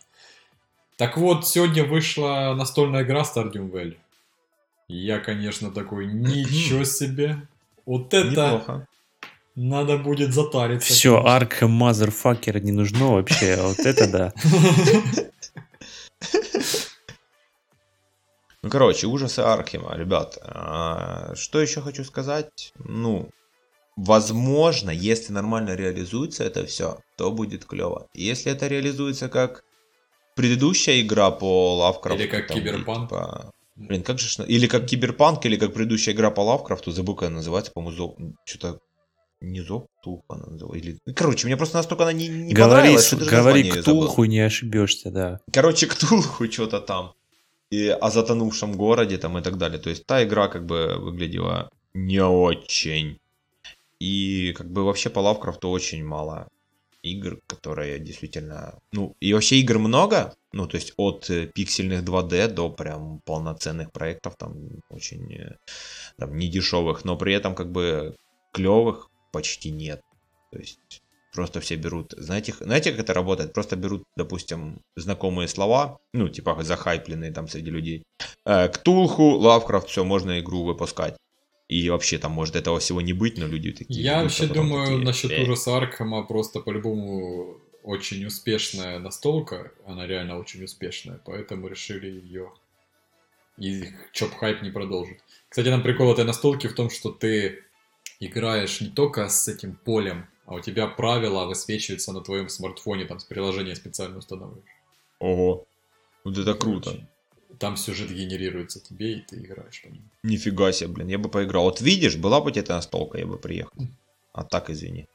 Так 0.97 1.17
вот, 1.17 1.47
сегодня 1.47 1.83
вышла 1.83 2.53
настольная 2.55 3.03
игра 3.03 3.23
Stardew 3.23 3.69
Valley. 3.69 3.97
Я, 4.87 5.19
конечно, 5.19 5.71
такой, 5.71 6.05
ничего 6.13 6.83
себе. 6.83 7.47
Вот 7.85 8.13
это... 8.13 8.27
Неплохо. 8.29 8.87
Надо 9.55 9.97
будет 9.97 10.33
затариться. 10.33 10.93
Все, 10.93 11.21
арк 11.25 11.61
мазерфакер 11.63 12.63
не 12.63 12.71
нужно 12.71 13.11
вообще, 13.11 13.55
а 13.55 13.67
вот 13.67 13.79
это 13.79 14.07
да. 14.09 14.33
Ну, 18.63 18.69
короче, 18.69 19.07
ужасы 19.07 19.39
Архима, 19.39 19.95
ребят. 19.97 20.37
А, 20.43 21.33
что 21.35 21.59
еще 21.59 21.81
хочу 21.81 22.03
сказать? 22.03 22.73
Ну, 22.77 23.29
возможно, 23.95 24.89
если 24.89 25.33
нормально 25.33 25.75
реализуется 25.75 26.43
это 26.43 26.65
все, 26.65 26.99
то 27.17 27.31
будет 27.31 27.65
клево. 27.65 28.07
Если 28.13 28.51
это 28.51 28.67
реализуется 28.67 29.29
как 29.29 29.63
предыдущая 30.35 31.01
игра 31.01 31.31
по 31.31 31.75
Лавкрафту. 31.75 32.23
Или 32.23 32.29
как 32.29 32.47
там, 32.47 32.57
Киберпанк. 32.57 33.09
Типа... 33.09 33.51
Блин, 33.75 34.03
как 34.03 34.19
же... 34.19 34.43
Или 34.45 34.67
как 34.67 34.85
Киберпанк, 34.85 35.45
или 35.45 35.55
как 35.57 35.73
предыдущая 35.73 36.13
игра 36.13 36.31
по 36.31 36.41
Лавкрафту, 36.41 36.91
забыл, 36.91 37.15
как 37.15 37.27
она 37.27 37.37
называется, 37.37 37.71
по-моему, 37.71 38.35
что-то 38.45 38.79
Не 39.41 39.61
Зов 39.61 39.85
Ктулху 39.99 40.25
она 40.29 40.45
называла. 40.45 40.75
Или... 40.75 40.99
Короче, 41.15 41.47
мне 41.47 41.57
просто 41.57 41.77
настолько 41.77 42.03
она 42.03 42.13
не, 42.13 42.27
не 42.27 42.53
говори, 42.53 42.95
понравилась, 42.95 43.13
Говори 43.13 43.69
Ктулху, 43.71 44.25
не 44.25 44.39
ошибешься, 44.39 45.11
да. 45.11 45.39
Короче, 45.51 45.87
Ктулху 45.87 46.49
что-то 46.51 46.79
там. 46.79 47.13
И 47.71 47.87
о 47.87 48.09
затонувшем 48.09 48.73
городе 48.73 49.17
там 49.17 49.37
и 49.37 49.41
так 49.41 49.57
далее. 49.57 49.79
То 49.79 49.89
есть 49.89 50.05
та 50.05 50.23
игра 50.23 50.47
как 50.47 50.65
бы 50.65 50.95
выглядела 50.99 51.69
не 51.93 52.23
очень. 52.23 53.19
И 54.01 54.53
как 54.53 54.67
бы 54.67 54.83
вообще 54.83 55.11
по 55.11 55.19
Лавкрафту 55.19 55.69
очень 55.69 56.03
мало 56.03 56.47
игр, 57.03 57.39
которые 57.45 57.99
действительно... 57.99 58.79
Ну, 58.91 59.15
и 59.19 59.31
вообще 59.31 59.57
игр 59.59 59.77
много, 59.77 60.33
ну, 60.53 60.67
то 60.67 60.77
есть 60.77 60.93
от 60.97 61.29
э, 61.29 61.45
пиксельных 61.45 62.03
2D 62.03 62.47
до 62.47 62.69
прям 62.71 63.19
полноценных 63.25 63.91
проектов, 63.91 64.35
там, 64.37 64.55
очень 64.89 65.31
э, 65.35 65.57
там, 66.17 66.35
недешевых, 66.35 67.05
но 67.05 67.15
при 67.15 67.35
этом 67.35 67.53
как 67.53 67.71
бы 67.71 68.15
клевых 68.53 69.09
почти 69.31 69.69
нет. 69.69 70.01
То 70.51 70.57
есть 70.57 71.03
просто 71.31 71.59
все 71.59 71.75
берут, 71.75 72.15
знаете, 72.17 72.55
знаете, 72.59 72.91
как 72.91 73.01
это 73.01 73.13
работает? 73.13 73.53
Просто 73.53 73.75
берут, 73.75 74.03
допустим, 74.17 74.81
знакомые 74.95 75.47
слова, 75.47 75.99
ну, 76.13 76.27
типа 76.27 76.63
захайпленные 76.63 77.31
там 77.31 77.47
среди 77.47 77.69
людей. 77.69 78.03
Э, 78.45 78.67
Ктулху, 78.67 79.37
Лавкрафт, 79.37 79.89
все, 79.89 80.03
можно 80.03 80.39
игру 80.39 80.63
выпускать. 80.63 81.17
И 81.71 81.89
вообще 81.89 82.17
там 82.17 82.33
может 82.33 82.57
этого 82.57 82.79
всего 82.79 82.99
не 82.99 83.13
быть, 83.13 83.37
но 83.37 83.47
люди 83.47 83.71
такие... 83.71 84.03
Я 84.03 84.23
вообще 84.23 84.45
думаю 84.45 84.87
такие, 84.87 85.05
насчет 85.05 85.31
э. 85.31 85.41
ужаса 85.41 85.77
Аркхема 85.77 86.21
просто 86.23 86.59
по-любому 86.59 87.61
очень 87.81 88.25
успешная 88.25 88.99
настолка. 88.99 89.71
Она 89.85 90.05
реально 90.05 90.37
очень 90.37 90.61
успешная, 90.65 91.21
поэтому 91.23 91.69
решили 91.69 92.07
ее... 92.07 92.51
И 93.57 93.85
чоп 94.11 94.33
хайп 94.33 94.61
не 94.63 94.69
продолжит. 94.69 95.19
Кстати, 95.47 95.69
нам 95.69 95.81
прикол 95.81 96.11
этой 96.11 96.25
настолки 96.25 96.67
в 96.67 96.73
том, 96.73 96.89
что 96.89 97.09
ты 97.09 97.63
играешь 98.19 98.81
не 98.81 98.89
только 98.89 99.29
с 99.29 99.47
этим 99.47 99.75
полем, 99.75 100.27
а 100.45 100.55
у 100.55 100.59
тебя 100.59 100.87
правила 100.87 101.45
высвечиваются 101.45 102.11
на 102.11 102.19
твоем 102.19 102.49
смартфоне, 102.49 103.05
там 103.05 103.19
с 103.19 103.23
приложения 103.23 103.77
специально 103.77 104.17
устанавливаешь. 104.17 104.65
Ого, 105.19 105.65
вот 106.25 106.37
это 106.37 106.53
круто 106.53 107.07
там 107.61 107.77
сюжет 107.77 108.09
генерируется 108.09 108.79
тебе, 108.79 109.19
и 109.19 109.21
ты 109.21 109.35
играешь 109.35 109.83
по 109.83 109.87
нему. 109.87 110.09
Нифига 110.23 110.71
себе, 110.71 110.89
блин, 110.89 111.09
я 111.09 111.19
бы 111.19 111.29
поиграл. 111.29 111.65
Вот 111.65 111.79
видишь, 111.79 112.17
была 112.17 112.41
бы 112.41 112.47
у 112.47 112.49
тебя 112.49 112.63
эта 112.63 112.73
настолка, 112.73 113.19
я 113.19 113.27
бы 113.27 113.37
приехал. 113.37 113.71
А 114.33 114.43
так, 114.43 114.71
извини. 114.71 115.07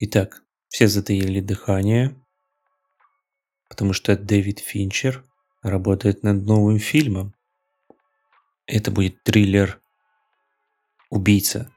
Итак, 0.00 0.42
все 0.68 0.88
затаили 0.88 1.40
дыхание, 1.40 2.16
потому 3.68 3.92
что 3.92 4.16
Дэвид 4.16 4.60
Финчер 4.60 5.22
работает 5.60 6.22
над 6.22 6.46
новым 6.46 6.78
фильмом. 6.78 7.34
Это 8.66 8.90
будет 8.90 9.22
триллер 9.22 9.78
«Убийца». 11.10 11.70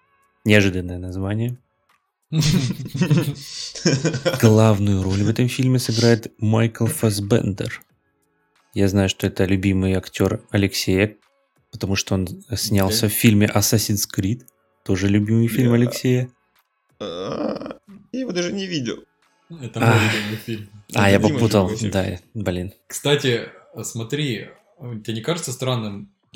Неожиданное 0.45 0.97
название– 0.97 1.57
Главную 4.41 5.03
роль 5.03 5.23
в 5.23 5.29
этом 5.29 5.49
фильме 5.49 5.79
сыграет 5.79 6.31
Майкл 6.39 6.85
Фасбендер. 6.85 7.81
Я 8.73 8.87
знаю, 8.87 9.09
что 9.09 9.27
это 9.27 9.43
любимый 9.43 9.93
актер 9.93 10.41
Алексея, 10.49 11.17
потому 11.71 11.97
что 11.97 12.15
он 12.15 12.27
снялся 12.55 13.09
в 13.09 13.11
фильме 13.11 13.47
Assassin's 13.53 14.07
Creed. 14.13 14.43
Тоже 14.85 15.09
любимый 15.09 15.47
фильм 15.47 15.73
Алексея. 15.73 16.29
А, 16.99 17.77
я 18.13 18.19
его 18.21 18.31
даже 18.31 18.53
не 18.53 18.65
видел. 18.65 19.03
Это 19.49 19.81
мой 19.81 19.89
любимый 19.89 20.37
фильм. 20.37 20.69
А, 20.93 21.11
я 21.11 21.19
попутал. 21.19 21.69
Да, 21.91 22.17
блин. 22.33 22.71
Кстати, 22.87 23.49
смотри, 23.83 24.47
тебе 24.79 25.13
не 25.13 25.21
кажется 25.21 25.51
странным? 25.51 26.13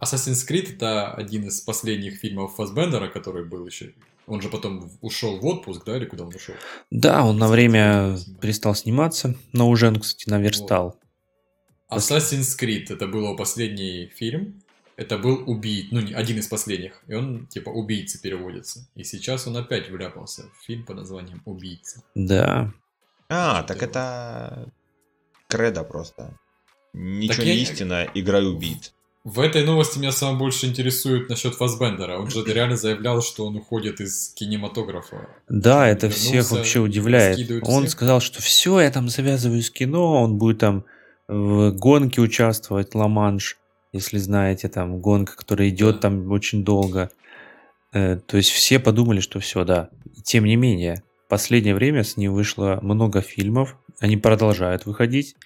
Assassin's 0.00 0.48
Creed 0.48 0.76
это 0.76 1.12
один 1.12 1.48
из 1.48 1.60
последних 1.60 2.14
фильмов 2.20 2.54
Фасбендера, 2.54 3.08
который 3.08 3.44
был 3.44 3.66
еще 3.66 3.92
он 4.30 4.40
же 4.40 4.48
потом 4.48 4.90
ушел 5.00 5.40
в 5.40 5.46
отпуск, 5.46 5.84
да, 5.84 5.96
или 5.96 6.04
куда 6.04 6.24
он 6.24 6.34
ушел? 6.34 6.54
Да, 6.90 7.24
он 7.24 7.36
на 7.36 7.48
время 7.48 8.16
перестал 8.40 8.74
сниматься, 8.74 9.34
но 9.52 9.68
уже 9.68 9.88
он, 9.88 9.98
кстати, 9.98 10.30
наверстал. 10.30 10.96
Вот. 11.90 12.00
Assassin's 12.00 12.56
Creed, 12.58 12.92
это 12.92 13.08
был 13.08 13.36
последний 13.36 14.06
фильм, 14.06 14.62
это 14.96 15.18
был 15.18 15.42
убийц, 15.50 15.88
ну, 15.90 16.00
один 16.14 16.38
из 16.38 16.46
последних, 16.46 17.02
и 17.08 17.14
он, 17.14 17.48
типа, 17.48 17.70
убийца 17.70 18.20
переводится. 18.22 18.86
И 18.94 19.02
сейчас 19.02 19.48
он 19.48 19.56
опять 19.56 19.90
вляпался 19.90 20.44
в 20.54 20.64
фильм 20.64 20.84
под 20.84 20.96
названием 20.96 21.42
«Убийца». 21.44 22.04
Да. 22.14 22.72
А, 23.28 23.64
так 23.64 23.82
это 23.82 24.72
кредо 25.48 25.82
просто. 25.82 26.38
Ничего 26.92 27.34
так 27.34 27.44
не 27.44 27.54
я... 27.54 27.62
истина, 27.62 28.08
играй 28.14 28.46
убийц. 28.46 28.94
В 29.22 29.40
этой 29.40 29.64
новости 29.64 29.98
меня 29.98 30.12
самое 30.12 30.38
больше 30.38 30.66
интересует 30.66 31.28
насчет 31.28 31.54
Фасбендера. 31.54 32.18
Он 32.18 32.30
же 32.30 32.42
реально 32.42 32.76
заявлял, 32.76 33.20
что 33.20 33.46
он 33.46 33.56
уходит 33.56 34.00
из 34.00 34.32
кинематографа. 34.34 35.28
Да, 35.46 35.86
это 35.86 36.08
всех 36.08 36.50
вообще 36.50 36.80
удивляет. 36.80 37.38
Он 37.62 37.82
всех. 37.82 37.90
сказал, 37.90 38.20
что 38.20 38.40
все, 38.40 38.80
я 38.80 38.90
там 38.90 39.10
завязываю 39.10 39.60
с 39.62 39.70
кино, 39.70 40.22
он 40.22 40.38
будет 40.38 40.58
там 40.58 40.86
в 41.28 41.70
гонке 41.72 42.22
участвовать, 42.22 42.94
Ла-Манш, 42.94 43.58
если 43.92 44.16
знаете, 44.16 44.68
там 44.68 45.00
гонка, 45.00 45.36
которая 45.36 45.68
идет 45.68 45.96
да. 45.96 46.02
там 46.02 46.30
очень 46.32 46.64
долго. 46.64 47.10
Э, 47.92 48.16
то 48.16 48.38
есть 48.38 48.50
все 48.50 48.78
подумали, 48.78 49.20
что 49.20 49.38
все, 49.38 49.64
да. 49.64 49.90
Тем 50.24 50.44
не 50.46 50.56
менее, 50.56 51.02
в 51.26 51.28
последнее 51.28 51.74
время 51.74 52.04
с 52.04 52.16
ним 52.16 52.32
вышло 52.32 52.78
много 52.82 53.20
фильмов, 53.20 53.76
они 53.98 54.16
продолжают 54.16 54.86
выходить. 54.86 55.36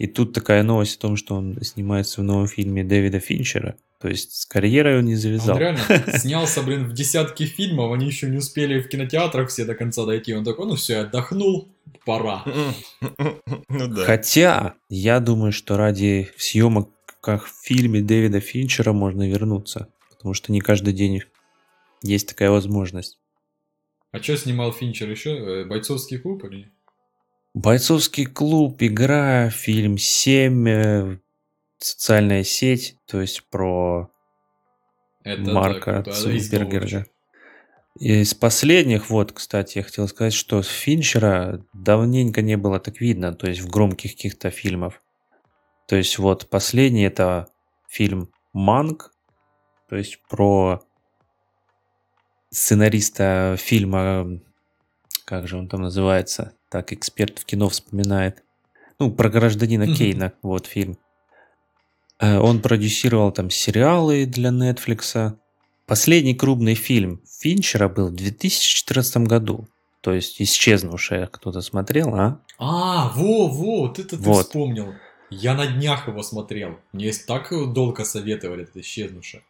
И 0.00 0.06
тут 0.06 0.32
такая 0.32 0.62
новость 0.62 0.96
о 0.96 1.00
том, 1.00 1.16
что 1.16 1.34
он 1.34 1.62
снимается 1.62 2.22
в 2.22 2.24
новом 2.24 2.46
фильме 2.46 2.82
Дэвида 2.82 3.20
Финчера. 3.20 3.76
То 4.00 4.08
есть 4.08 4.34
с 4.34 4.46
карьерой 4.46 5.00
он 5.00 5.04
не 5.04 5.14
завязал. 5.14 5.56
Он 5.56 5.60
реально 5.60 5.82
снялся, 6.18 6.62
блин, 6.62 6.88
в 6.88 6.94
десятки 6.94 7.44
фильмов, 7.44 7.92
они 7.92 8.06
еще 8.06 8.30
не 8.30 8.38
успели 8.38 8.80
в 8.80 8.88
кинотеатрах 8.88 9.50
все 9.50 9.66
до 9.66 9.74
конца 9.74 10.06
дойти. 10.06 10.32
Он 10.34 10.42
такой, 10.42 10.66
ну 10.66 10.76
все, 10.76 11.00
отдохнул, 11.00 11.68
пора. 12.06 12.44
Ну, 12.46 13.88
да. 13.88 14.04
Хотя, 14.06 14.74
я 14.88 15.20
думаю, 15.20 15.52
что 15.52 15.76
ради 15.76 16.30
съемок 16.38 16.88
как 17.20 17.44
в 17.44 17.52
фильме 17.62 18.00
Дэвида 18.00 18.40
Финчера 18.40 18.94
можно 18.94 19.28
вернуться. 19.28 19.88
Потому 20.08 20.32
что 20.32 20.50
не 20.50 20.60
каждый 20.60 20.94
день 20.94 21.20
есть 22.02 22.26
такая 22.26 22.50
возможность. 22.50 23.18
А 24.12 24.22
что 24.22 24.38
снимал 24.38 24.72
Финчер 24.72 25.10
еще? 25.10 25.36
Э, 25.36 25.64
Бойцовский 25.66 26.16
клуб 26.16 26.42
или? 26.44 26.72
Бойцовский 27.54 28.26
клуб, 28.26 28.76
игра, 28.80 29.50
фильм 29.50 29.98
7, 29.98 30.68
э, 30.68 31.18
социальная 31.78 32.44
сеть, 32.44 32.96
то 33.06 33.20
есть 33.20 33.42
про 33.50 34.08
Это 35.24 35.50
Марка 35.50 36.02
да, 36.04 36.12
Цукерберга. 36.12 37.06
Из 37.98 38.34
последних, 38.34 39.10
вот, 39.10 39.32
кстати, 39.32 39.78
я 39.78 39.84
хотел 39.84 40.06
сказать, 40.06 40.32
что 40.32 40.62
Финчера 40.62 41.64
давненько 41.72 42.40
не 42.40 42.56
было 42.56 42.78
так 42.78 43.00
видно, 43.00 43.34
то 43.34 43.48
есть 43.48 43.60
в 43.60 43.68
громких 43.68 44.12
каких-то 44.12 44.50
фильмах. 44.50 45.02
То 45.88 45.96
есть 45.96 46.18
вот 46.18 46.48
последний 46.48 47.02
это 47.02 47.48
фильм 47.88 48.30
«Манк», 48.52 49.12
то 49.88 49.96
есть 49.96 50.22
про 50.28 50.84
сценариста 52.50 53.56
фильма, 53.58 54.40
как 55.24 55.48
же 55.48 55.58
он 55.58 55.68
там 55.68 55.82
называется, 55.82 56.54
так 56.70 56.92
эксперт 56.92 57.38
в 57.38 57.44
кино 57.44 57.68
вспоминает. 57.68 58.42
Ну, 58.98 59.10
про 59.10 59.28
гражданина 59.28 59.86
Кейна, 59.94 60.32
вот 60.42 60.66
фильм. 60.66 60.98
Э, 62.18 62.38
он 62.38 62.60
продюсировал 62.60 63.32
там 63.32 63.50
сериалы 63.50 64.26
для 64.26 64.50
Netflix. 64.50 65.36
Последний 65.86 66.34
крупный 66.34 66.74
фильм 66.74 67.20
Финчера 67.40 67.88
был 67.88 68.08
в 68.08 68.14
2014 68.14 69.16
году. 69.18 69.68
То 70.02 70.12
есть 70.14 70.40
исчезнувшая 70.40 71.26
кто-то 71.26 71.60
смотрел, 71.60 72.14
а? 72.14 72.40
А, 72.58 73.12
во, 73.14 73.48
во, 73.48 73.82
вот 73.82 73.98
это 73.98 74.16
ты 74.16 74.22
вот. 74.22 74.46
вспомнил. 74.46 74.94
Я 75.30 75.54
на 75.54 75.66
днях 75.66 76.08
его 76.08 76.22
смотрел. 76.22 76.78
Мне 76.92 77.12
так 77.26 77.50
долго 77.72 78.04
советовали, 78.04 78.64
это 78.64 78.80
исчезнувшее. 78.80 79.42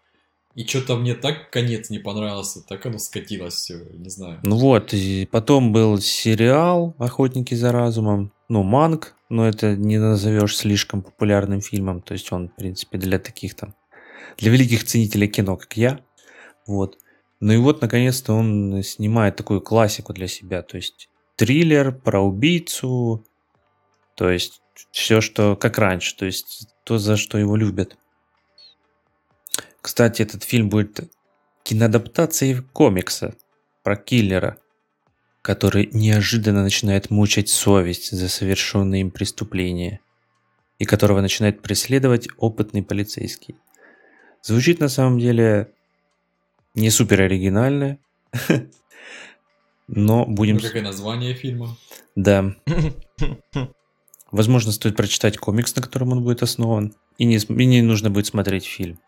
И 0.54 0.64
что-то 0.66 0.96
мне 0.96 1.14
так 1.14 1.50
конец 1.50 1.90
не 1.90 1.98
понравился, 1.98 2.60
так 2.66 2.84
оно 2.84 2.98
скатилось 2.98 3.54
все, 3.54 3.84
не 3.92 4.10
знаю. 4.10 4.40
Ну 4.42 4.56
вот, 4.56 4.92
и 4.92 5.26
потом 5.30 5.72
был 5.72 5.98
сериал 5.98 6.94
«Охотники 6.98 7.54
за 7.54 7.70
разумом», 7.70 8.32
ну, 8.48 8.64
«Манг», 8.64 9.14
но 9.28 9.46
это 9.46 9.76
не 9.76 9.98
назовешь 9.98 10.56
слишком 10.56 11.02
популярным 11.02 11.60
фильмом, 11.60 12.02
то 12.02 12.14
есть 12.14 12.32
он, 12.32 12.48
в 12.48 12.56
принципе, 12.56 12.98
для 12.98 13.20
таких 13.20 13.54
там, 13.54 13.74
для 14.38 14.50
великих 14.50 14.84
ценителей 14.84 15.28
кино, 15.28 15.56
как 15.56 15.76
я, 15.76 16.00
вот. 16.66 16.98
Ну 17.38 17.52
и 17.52 17.56
вот, 17.56 17.80
наконец-то, 17.80 18.34
он 18.34 18.82
снимает 18.82 19.36
такую 19.36 19.60
классику 19.60 20.12
для 20.12 20.26
себя, 20.26 20.62
то 20.62 20.76
есть 20.76 21.08
триллер 21.36 21.92
про 21.92 22.20
убийцу, 22.20 23.24
то 24.16 24.28
есть 24.28 24.60
все, 24.90 25.20
что 25.20 25.56
как 25.56 25.78
раньше, 25.78 26.16
то 26.16 26.26
есть 26.26 26.66
то, 26.84 26.98
за 26.98 27.16
что 27.16 27.38
его 27.38 27.56
любят. 27.56 27.96
Кстати, 29.82 30.22
этот 30.22 30.44
фильм 30.44 30.68
будет 30.68 31.10
киноадаптацией 31.62 32.62
комикса 32.72 33.34
про 33.82 33.96
киллера, 33.96 34.58
который 35.42 35.88
неожиданно 35.92 36.62
начинает 36.62 37.10
мучать 37.10 37.48
совесть 37.48 38.10
за 38.10 38.28
совершенные 38.28 39.02
им 39.02 39.10
преступления 39.10 40.00
и 40.78 40.84
которого 40.84 41.20
начинает 41.20 41.62
преследовать 41.62 42.28
опытный 42.36 42.82
полицейский. 42.82 43.56
Звучит 44.42 44.80
на 44.80 44.88
самом 44.88 45.18
деле 45.18 45.72
не 46.74 46.90
супер 46.90 47.22
оригинально, 47.22 47.98
но 49.88 50.24
будем... 50.26 50.56
Ну, 50.56 50.62
как 50.62 50.76
и 50.76 50.80
название 50.80 51.34
фильма. 51.34 51.76
Да. 52.16 52.54
Возможно, 54.30 54.72
стоит 54.72 54.96
прочитать 54.96 55.36
комикс, 55.36 55.74
на 55.74 55.82
котором 55.82 56.12
он 56.12 56.22
будет 56.22 56.42
основан, 56.42 56.94
и 57.18 57.24
не, 57.24 57.36
и 57.36 57.66
не 57.66 57.82
нужно 57.82 58.10
будет 58.10 58.26
смотреть 58.26 58.64
фильм. 58.64 58.98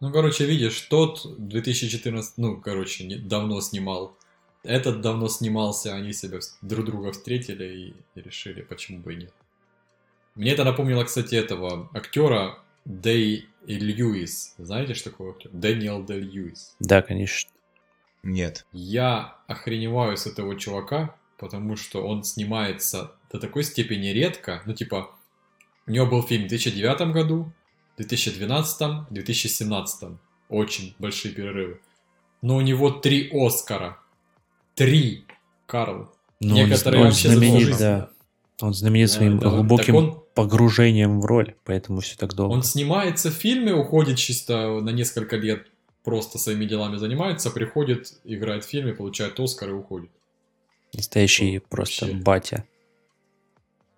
Ну, 0.00 0.12
короче, 0.12 0.46
видишь, 0.46 0.80
тот 0.82 1.26
2014, 1.38 2.38
ну, 2.38 2.60
короче, 2.60 3.04
не, 3.04 3.16
давно 3.16 3.60
снимал. 3.60 4.16
Этот 4.62 5.00
давно 5.00 5.28
снимался, 5.28 5.94
они 5.94 6.12
себя 6.12 6.38
друг 6.62 6.84
друга 6.84 7.12
встретили 7.12 7.94
и, 8.14 8.20
решили, 8.20 8.62
почему 8.62 9.00
бы 9.00 9.14
и 9.14 9.16
нет. 9.16 9.32
Мне 10.34 10.52
это 10.52 10.64
напомнило, 10.64 11.02
кстати, 11.04 11.34
этого 11.34 11.90
актера 11.92 12.58
Дэй 12.84 13.48
Льюис. 13.66 14.54
Знаете, 14.58 14.94
что 14.94 15.10
такое 15.10 15.32
актер? 15.32 15.50
Дэниел 15.52 16.04
Дэй 16.04 16.20
Льюис. 16.20 16.76
Да, 16.78 17.02
конечно. 17.02 17.50
Нет. 18.22 18.66
Я 18.72 19.36
охреневаю 19.46 20.16
с 20.16 20.26
этого 20.26 20.56
чувака, 20.56 21.16
потому 21.38 21.76
что 21.76 22.06
он 22.06 22.24
снимается 22.24 23.12
до 23.32 23.38
такой 23.40 23.64
степени 23.64 24.08
редко. 24.08 24.62
Ну, 24.64 24.74
типа, 24.74 25.10
у 25.86 25.90
него 25.90 26.06
был 26.06 26.22
фильм 26.22 26.44
в 26.44 26.48
2009 26.48 27.12
году, 27.12 27.52
2012, 27.98 29.10
2017. 29.10 30.10
Очень 30.48 30.94
большие 30.98 31.34
перерывы. 31.34 31.80
Но 32.40 32.56
у 32.56 32.60
него 32.60 32.90
три 32.90 33.28
Оскара. 33.32 33.98
Три, 34.74 35.24
Карл. 35.66 36.10
Ну, 36.40 36.54
Некоторые 36.54 37.00
он, 37.00 37.06
он 37.08 37.12
знаменит, 37.12 37.78
да. 37.78 38.10
Он 38.60 38.74
знаменит 38.74 39.10
своим 39.10 39.38
да, 39.38 39.50
глубоким 39.50 39.94
он, 39.96 40.22
погружением 40.34 41.20
в 41.20 41.26
роль, 41.26 41.54
поэтому 41.64 42.00
все 42.00 42.16
так 42.16 42.34
долго. 42.34 42.52
Он 42.52 42.62
снимается 42.62 43.30
в 43.30 43.34
фильме, 43.34 43.74
уходит 43.74 44.18
чисто 44.18 44.80
на 44.80 44.90
несколько 44.90 45.36
лет, 45.36 45.66
просто 46.02 46.38
своими 46.38 46.64
делами 46.64 46.96
занимается, 46.96 47.50
приходит, 47.50 48.14
играет 48.24 48.64
в 48.64 48.68
фильме, 48.68 48.94
получает 48.94 49.38
Оскар 49.38 49.70
и 49.70 49.72
уходит. 49.72 50.10
Настоящий 50.92 51.56
ну, 51.56 51.64
просто 51.68 52.06
вообще. 52.06 52.20
батя. 52.20 52.64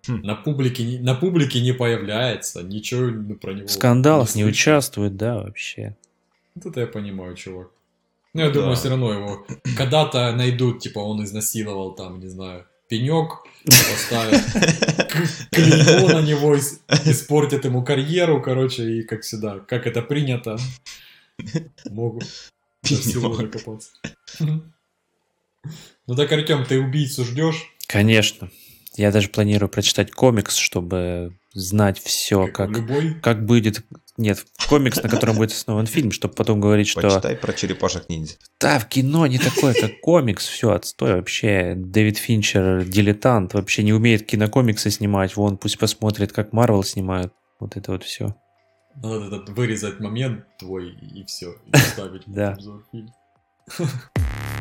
Хм. 0.07 0.21
На 0.23 0.35
публике, 0.35 0.99
на 0.99 1.13
публике 1.13 1.61
не 1.61 1.73
появляется, 1.73 2.63
ничего 2.63 3.35
про 3.35 3.53
него. 3.53 3.67
В 3.67 3.71
скандалах 3.71 4.33
не, 4.35 4.43
не 4.43 4.49
участвует, 4.49 5.15
да, 5.15 5.35
вообще. 5.35 5.95
Вот 6.55 6.65
это 6.65 6.81
я 6.81 6.87
понимаю, 6.87 7.35
чувак. 7.35 7.69
Ну, 8.33 8.41
я 8.41 8.47
да. 8.47 8.53
думаю, 8.53 8.75
все 8.75 8.89
равно 8.89 9.13
его 9.13 9.45
когда-то 9.77 10.31
найдут, 10.35 10.79
типа, 10.79 10.99
он 10.99 11.23
изнасиловал 11.23 11.93
там, 11.93 12.19
не 12.19 12.27
знаю, 12.27 12.65
пенек, 12.87 13.43
поставят 13.65 14.41
клеймо 15.51 16.07
на 16.09 16.21
него, 16.21 16.55
испортят 16.55 17.65
ему 17.65 17.83
карьеру, 17.83 18.41
короче, 18.41 18.99
и 18.99 19.03
как 19.03 19.21
всегда, 19.21 19.59
как 19.59 19.85
это 19.85 20.01
принято, 20.01 20.57
могут 21.89 22.23
до 22.83 22.95
всего 22.95 23.35
докопаться. 23.35 23.91
Ну 24.39 26.15
так, 26.15 26.31
Артем, 26.31 26.65
ты 26.65 26.79
убийцу 26.79 27.23
ждешь? 27.23 27.67
Конечно. 27.87 28.49
Я 28.95 29.11
даже 29.11 29.29
планирую 29.29 29.69
прочитать 29.69 30.11
комикс, 30.11 30.55
чтобы 30.55 31.37
знать 31.53 31.99
все, 31.99 32.47
как, 32.47 32.71
как, 32.73 33.21
как 33.21 33.45
будет... 33.45 33.83
Нет, 34.17 34.45
комикс, 34.67 35.01
на 35.01 35.09
котором 35.09 35.37
будет 35.37 35.51
основан 35.51 35.85
фильм, 35.85 36.11
чтобы 36.11 36.33
потом 36.33 36.59
говорить, 36.59 36.87
что... 36.87 37.01
Почитай 37.01 37.35
про 37.35 37.53
черепашек 37.53 38.09
ниндзя. 38.09 38.35
Да, 38.59 38.79
в 38.79 38.87
кино 38.87 39.25
не 39.27 39.37
такое, 39.37 39.73
как 39.73 40.01
комикс, 40.01 40.45
все, 40.45 40.71
отстой 40.71 41.15
вообще. 41.15 41.73
Дэвид 41.75 42.17
Финчер 42.17 42.83
дилетант, 42.83 43.53
вообще 43.53 43.83
не 43.83 43.93
умеет 43.93 44.25
кинокомиксы 44.25 44.91
снимать, 44.91 45.35
вон, 45.37 45.57
пусть 45.57 45.77
посмотрит, 45.77 46.33
как 46.33 46.51
Марвел 46.51 46.83
снимают. 46.83 47.33
Вот 47.59 47.77
это 47.77 47.93
вот 47.93 48.03
все. 48.03 48.35
Надо 48.95 49.27
этот, 49.27 49.49
вырезать 49.49 49.99
момент 49.99 50.45
твой 50.59 50.91
и 50.91 51.23
все, 51.25 51.55
и 51.65 51.71
вставить 51.77 52.27
в 52.27 52.39
обзор 52.39 52.83
фильма 52.91 53.13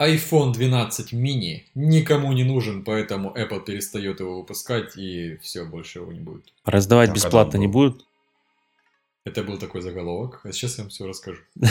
iPhone 0.00 0.52
12 0.52 1.12
mini 1.12 1.62
никому 1.74 2.32
не 2.32 2.44
нужен, 2.44 2.84
поэтому 2.84 3.32
Apple 3.36 3.64
перестает 3.64 4.20
его 4.20 4.38
выпускать 4.38 4.96
и 4.96 5.36
все, 5.36 5.64
больше 5.64 6.00
его 6.00 6.12
не 6.12 6.20
будет. 6.20 6.52
Раздавать 6.64 7.10
а 7.10 7.12
бесплатно 7.12 7.58
не 7.58 7.68
будут? 7.68 8.04
Это 9.24 9.42
был 9.42 9.56
такой 9.56 9.80
заголовок, 9.80 10.40
а 10.44 10.52
сейчас 10.52 10.76
я 10.78 10.84
вам 10.84 10.90
все 10.90 11.06
расскажу. 11.06 11.40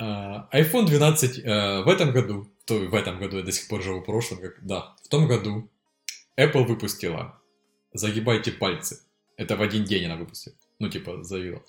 А, 0.00 0.48
iPhone 0.52 0.86
12 0.86 1.38
э, 1.38 1.82
в 1.82 1.88
этом 1.88 2.12
году, 2.12 2.46
то 2.66 2.78
в 2.78 2.94
этом 2.94 3.18
году 3.18 3.38
я 3.38 3.42
до 3.42 3.50
сих 3.50 3.66
пор 3.66 3.82
живу 3.82 3.98
в 3.98 4.04
прошлом, 4.04 4.38
как, 4.38 4.64
да, 4.64 4.94
в 5.02 5.08
том 5.08 5.26
году 5.26 5.68
Apple 6.36 6.66
выпустила, 6.66 7.34
загибайте 7.92 8.52
пальцы, 8.52 9.00
это 9.36 9.56
в 9.56 9.60
один 9.60 9.82
день 9.82 10.04
она 10.04 10.14
выпустила, 10.14 10.54
ну 10.78 10.88
типа 10.88 11.24
заявила, 11.24 11.64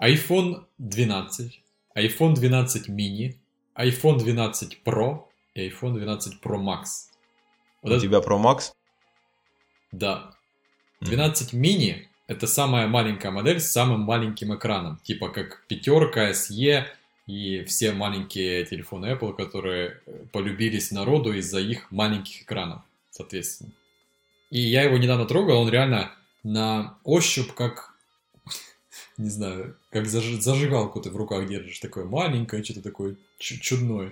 iPhone 0.00 0.64
12, 0.78 1.60
iPhone 1.94 2.34
12 2.34 2.88
mini, 2.88 3.36
iPhone 3.76 4.18
12 4.18 4.82
Pro 4.84 5.24
и 5.54 5.68
iPhone 5.68 5.94
12 5.94 6.40
Pro 6.42 6.58
Max. 6.58 7.10
Вот 7.82 7.92
У 7.92 7.94
это... 7.94 8.00
тебя 8.00 8.18
Pro 8.18 8.40
Max? 8.40 8.72
Да. 9.92 10.34
12 11.00 11.52
mm. 11.52 11.60
mini 11.60 12.06
это 12.26 12.46
самая 12.46 12.86
маленькая 12.86 13.30
модель 13.30 13.60
с 13.60 13.70
самым 13.70 14.00
маленьким 14.00 14.54
экраном. 14.54 14.98
Типа 15.02 15.28
как 15.28 15.64
пятерка, 15.68 16.30
SE 16.30 16.84
и 17.26 17.64
все 17.64 17.92
маленькие 17.92 18.64
телефоны 18.64 19.06
Apple, 19.06 19.34
которые 19.34 20.00
э, 20.06 20.24
полюбились 20.32 20.90
народу 20.90 21.32
из-за 21.34 21.60
их 21.60 21.90
маленьких 21.90 22.42
экранов, 22.42 22.82
соответственно. 23.10 23.72
И 24.50 24.60
я 24.60 24.82
его 24.82 24.98
недавно 24.98 25.26
трогал, 25.26 25.60
он 25.60 25.68
реально 25.68 26.12
на 26.42 26.98
ощупь 27.04 27.52
как 27.52 27.93
не 29.16 29.28
знаю, 29.30 29.76
как 29.90 30.06
заж... 30.06 30.24
зажигалку 30.40 31.00
ты 31.00 31.10
в 31.10 31.16
руках 31.16 31.46
держишь, 31.48 31.78
такое 31.78 32.04
маленькое, 32.04 32.64
что-то 32.64 32.82
такое 32.82 33.16
чудное. 33.38 34.10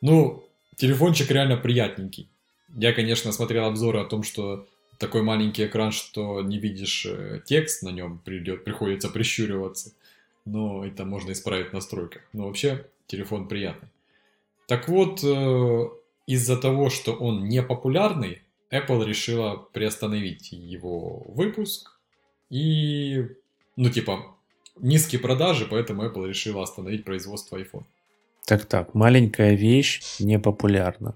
Ну, 0.00 0.44
телефончик 0.76 1.30
реально 1.30 1.56
приятненький. 1.56 2.28
Я, 2.76 2.92
конечно, 2.92 3.32
смотрел 3.32 3.64
обзоры 3.64 4.00
о 4.00 4.04
том, 4.04 4.22
что 4.22 4.66
такой 4.98 5.22
маленький 5.22 5.64
экран, 5.64 5.92
что 5.92 6.42
не 6.42 6.58
видишь 6.58 7.06
э, 7.06 7.40
текст 7.44 7.82
на 7.82 7.90
нем, 7.90 8.18
придет, 8.24 8.64
приходится 8.64 9.08
прищуриваться. 9.08 9.92
Но 10.44 10.84
это 10.84 11.04
можно 11.04 11.32
исправить 11.32 11.70
в 11.70 11.72
настройках. 11.72 12.22
Но 12.32 12.46
вообще 12.46 12.86
телефон 13.06 13.48
приятный. 13.48 13.88
Так 14.66 14.88
вот, 14.88 15.24
э, 15.24 15.88
из-за 16.26 16.56
того, 16.58 16.90
что 16.90 17.12
он 17.12 17.48
не 17.48 17.62
популярный, 17.62 18.42
Apple 18.70 19.04
решила 19.04 19.56
приостановить 19.72 20.52
его 20.52 21.24
выпуск 21.28 21.98
и 22.50 23.28
ну, 23.78 23.90
типа, 23.90 24.34
низкие 24.80 25.20
продажи, 25.20 25.64
поэтому 25.64 26.04
Apple 26.04 26.26
решила 26.28 26.64
остановить 26.64 27.04
производство 27.04 27.56
iPhone. 27.56 27.84
Так, 28.44 28.64
так, 28.64 28.94
маленькая 28.94 29.54
вещь 29.54 30.02
не 30.18 30.38
популярна. 30.38 31.14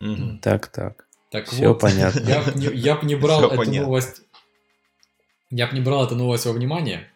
Угу. 0.00 0.40
Так, 0.42 0.68
так. 0.68 1.06
Все 1.46 1.68
вот, 1.68 1.80
понятно. 1.80 2.20
Я 2.20 2.42
бы 2.42 2.52
не, 2.58 2.66
я 2.66 2.96
б 2.96 3.06
не 3.06 3.14
брал 3.14 3.38
Все 3.38 3.46
эту 3.46 3.56
понятно. 3.56 3.82
новость. 3.82 4.22
Я 5.50 5.68
бы 5.68 5.74
не 5.74 5.80
брал 5.80 6.04
эту 6.04 6.16
новость 6.16 6.44
во 6.44 6.52
внимание, 6.52 7.10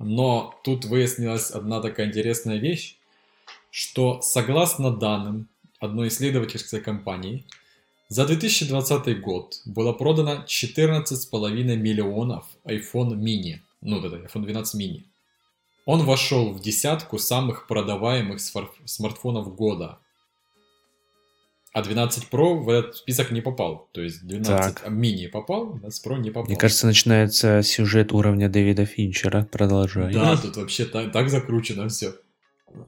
но 0.00 0.58
тут 0.64 0.84
выяснилась 0.84 1.52
одна 1.52 1.80
такая 1.80 2.08
интересная 2.08 2.58
вещь, 2.58 2.96
что 3.70 4.20
согласно 4.20 4.90
данным 4.90 5.48
одной 5.78 6.08
исследовательской 6.08 6.80
компании, 6.80 7.46
за 8.08 8.26
2020 8.26 9.20
год 9.20 9.60
было 9.64 9.92
продано 9.92 10.44
14,5 10.44 11.76
миллионов 11.76 12.46
iPhone 12.64 13.14
mini 13.14 13.60
ну 13.80 14.00
да, 14.00 14.08
iPhone 14.08 14.42
12 14.42 14.80
mini. 14.80 15.04
Он 15.86 16.04
вошел 16.04 16.52
в 16.52 16.60
десятку 16.60 17.18
самых 17.18 17.66
продаваемых 17.66 18.40
смартфонов 18.40 19.54
года. 19.54 19.98
А 21.72 21.82
12 21.82 22.28
Pro 22.30 22.58
в 22.58 22.68
этот 22.68 22.96
список 22.96 23.30
не 23.30 23.40
попал. 23.40 23.88
То 23.92 24.00
есть 24.00 24.26
12 24.26 24.74
так. 24.74 24.90
мини 24.90 25.28
попал, 25.28 25.74
12 25.74 26.06
Pro 26.06 26.18
не 26.18 26.30
попал. 26.30 26.46
Мне 26.46 26.56
кажется, 26.56 26.86
начинается 26.86 27.62
сюжет 27.62 28.12
уровня 28.12 28.48
Дэвида 28.48 28.84
Финчера. 28.84 29.48
Продолжай. 29.50 30.12
Да, 30.12 30.36
тут 30.36 30.56
вообще 30.56 30.86
так, 30.86 31.12
так 31.12 31.30
закручено 31.30 31.88
все. 31.88 32.14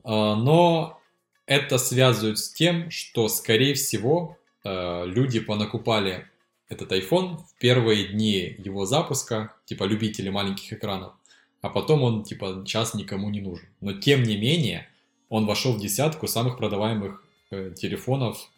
А, 0.03 0.35
но 0.35 1.01
это 1.47 1.79
связывают 1.79 2.39
с 2.39 2.53
тем, 2.53 2.91
что, 2.91 3.29
скорее 3.29 3.75
всего, 3.75 4.39
э, 4.65 5.07
люди 5.07 5.41
понакупали 5.41 6.30
этот 6.71 6.93
iPhone 6.93 7.39
в 7.39 7.55
первые 7.59 8.07
дни 8.07 8.55
его 8.59 8.87
запуска, 8.87 9.55
типа 9.67 9.85
любители 9.85 10.31
маленьких 10.31 10.73
экранов, 10.73 11.15
а 11.61 11.69
потом 11.69 12.03
он 12.03 12.23
типа 12.23 12.65
час 12.65 12.95
никому 12.95 13.29
не 13.29 13.41
нужен. 13.41 13.69
Но 13.81 13.93
тем 13.93 14.23
не 14.23 14.37
менее, 14.37 14.89
он 15.29 15.47
вошел 15.47 15.75
в 15.75 15.81
десятку 15.81 16.29
самых 16.29 16.57
продаваемых 16.57 17.23
э, 17.51 17.73
телефонов 17.77 18.51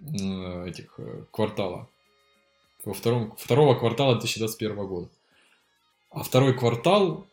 э, 0.00 0.68
этих 0.68 0.94
э, 0.98 1.24
квартала. 1.30 1.88
Во 2.84 2.92
втором, 2.92 3.36
второго 3.38 3.76
квартала 3.76 4.14
2021 4.14 4.86
года. 4.86 5.08
А 6.10 6.24
второй 6.24 6.58
квартал 6.58 7.26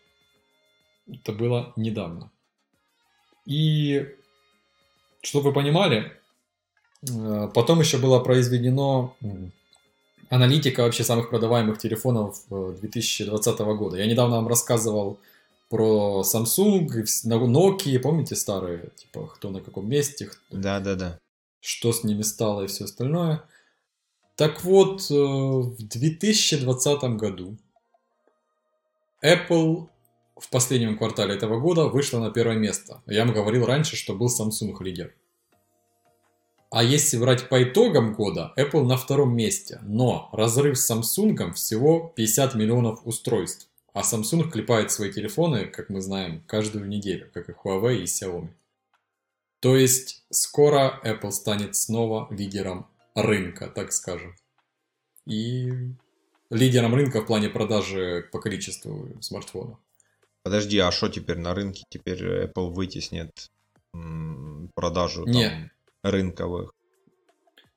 это 1.12 1.34
было 1.34 1.74
недавно. 1.76 2.32
И 3.46 4.08
чтобы 5.22 5.50
вы 5.50 5.54
понимали, 5.54 6.14
э, 7.02 7.48
потом 7.56 7.80
еще 7.80 7.98
было 7.98 8.20
произведено 8.20 9.16
аналитика 10.30 10.84
вообще 10.84 11.04
самых 11.04 11.30
продаваемых 11.30 11.78
телефонов 11.78 12.42
2020 12.50 13.60
года. 13.60 13.98
Я 13.98 14.06
недавно 14.06 14.38
вам 14.38 14.48
рассказывал 14.48 15.20
про 15.70 16.24
Samsung, 16.24 16.88
Nokia, 17.48 18.00
помните 18.00 18.36
старые, 18.36 18.90
типа, 18.96 19.28
кто 19.28 19.50
на 19.50 19.62
каком 19.62 19.88
месте, 19.88 20.32
да, 20.50 20.80
да, 20.80 20.96
да. 20.96 21.20
что 21.62 21.94
с 21.94 22.04
ними 22.04 22.24
стало 22.24 22.64
и 22.64 22.68
все 22.68 22.86
остальное. 22.86 23.44
Так 24.36 24.64
вот, 24.64 25.12
э, 25.12 25.14
в 25.14 25.78
2020 25.78 27.04
году 27.18 27.58
Apple 29.24 29.88
в 30.38 30.50
последнем 30.50 30.98
квартале 30.98 31.36
этого 31.36 31.60
года 31.60 31.86
вышла 31.86 32.20
на 32.20 32.32
первое 32.32 32.56
место. 32.56 33.02
Я 33.06 33.26
вам 33.26 33.34
говорил 33.34 33.66
раньше, 33.66 33.96
что 33.96 34.16
был 34.16 34.28
Samsung 34.28 34.82
лидер. 34.82 35.14
А 36.72 36.84
если 36.84 37.18
брать 37.18 37.50
по 37.50 37.64
итогам 37.64 38.14
года, 38.14 38.54
Apple 38.56 38.84
на 38.84 38.96
втором 38.96 39.36
месте. 39.36 39.80
Но 39.82 40.30
разрыв 40.34 40.78
с 40.78 40.92
Samsung 40.92 41.54
всего 41.54 42.14
50 42.16 42.54
миллионов 42.56 43.02
устройств. 43.06 43.68
А 43.94 44.02
Samsung 44.02 44.50
клепает 44.50 44.92
свои 44.92 45.12
телефоны, 45.12 45.66
как 45.66 45.90
мы 45.90 46.00
знаем, 46.02 46.44
каждую 46.46 46.88
неделю, 46.88 47.30
как 47.34 47.50
и 47.50 47.54
Huawei 47.54 48.02
и 48.02 48.04
Xiaomi. 48.04 48.50
То 49.62 49.76
есть 49.76 50.24
скоро 50.30 51.02
Apple 51.04 51.32
станет 51.32 51.76
снова 51.76 52.28
лидером 52.30 52.88
рынка, 53.16 53.68
так 53.68 53.92
скажем. 53.92 54.36
И 55.26 55.72
лидером 56.52 56.94
рынка 56.94 57.22
в 57.22 57.26
плане 57.26 57.50
продажи 57.50 58.30
по 58.32 58.40
количеству 58.40 59.10
смартфонов. 59.22 59.78
Подожди, 60.44 60.78
а 60.80 60.92
что 60.92 61.10
теперь 61.10 61.38
на 61.40 61.54
рынке? 61.54 61.84
Теперь 61.90 62.24
Apple 62.46 62.70
вытеснит 62.70 63.52
продажу 64.76 65.26
там, 65.26 65.72
рынковых? 66.04 66.74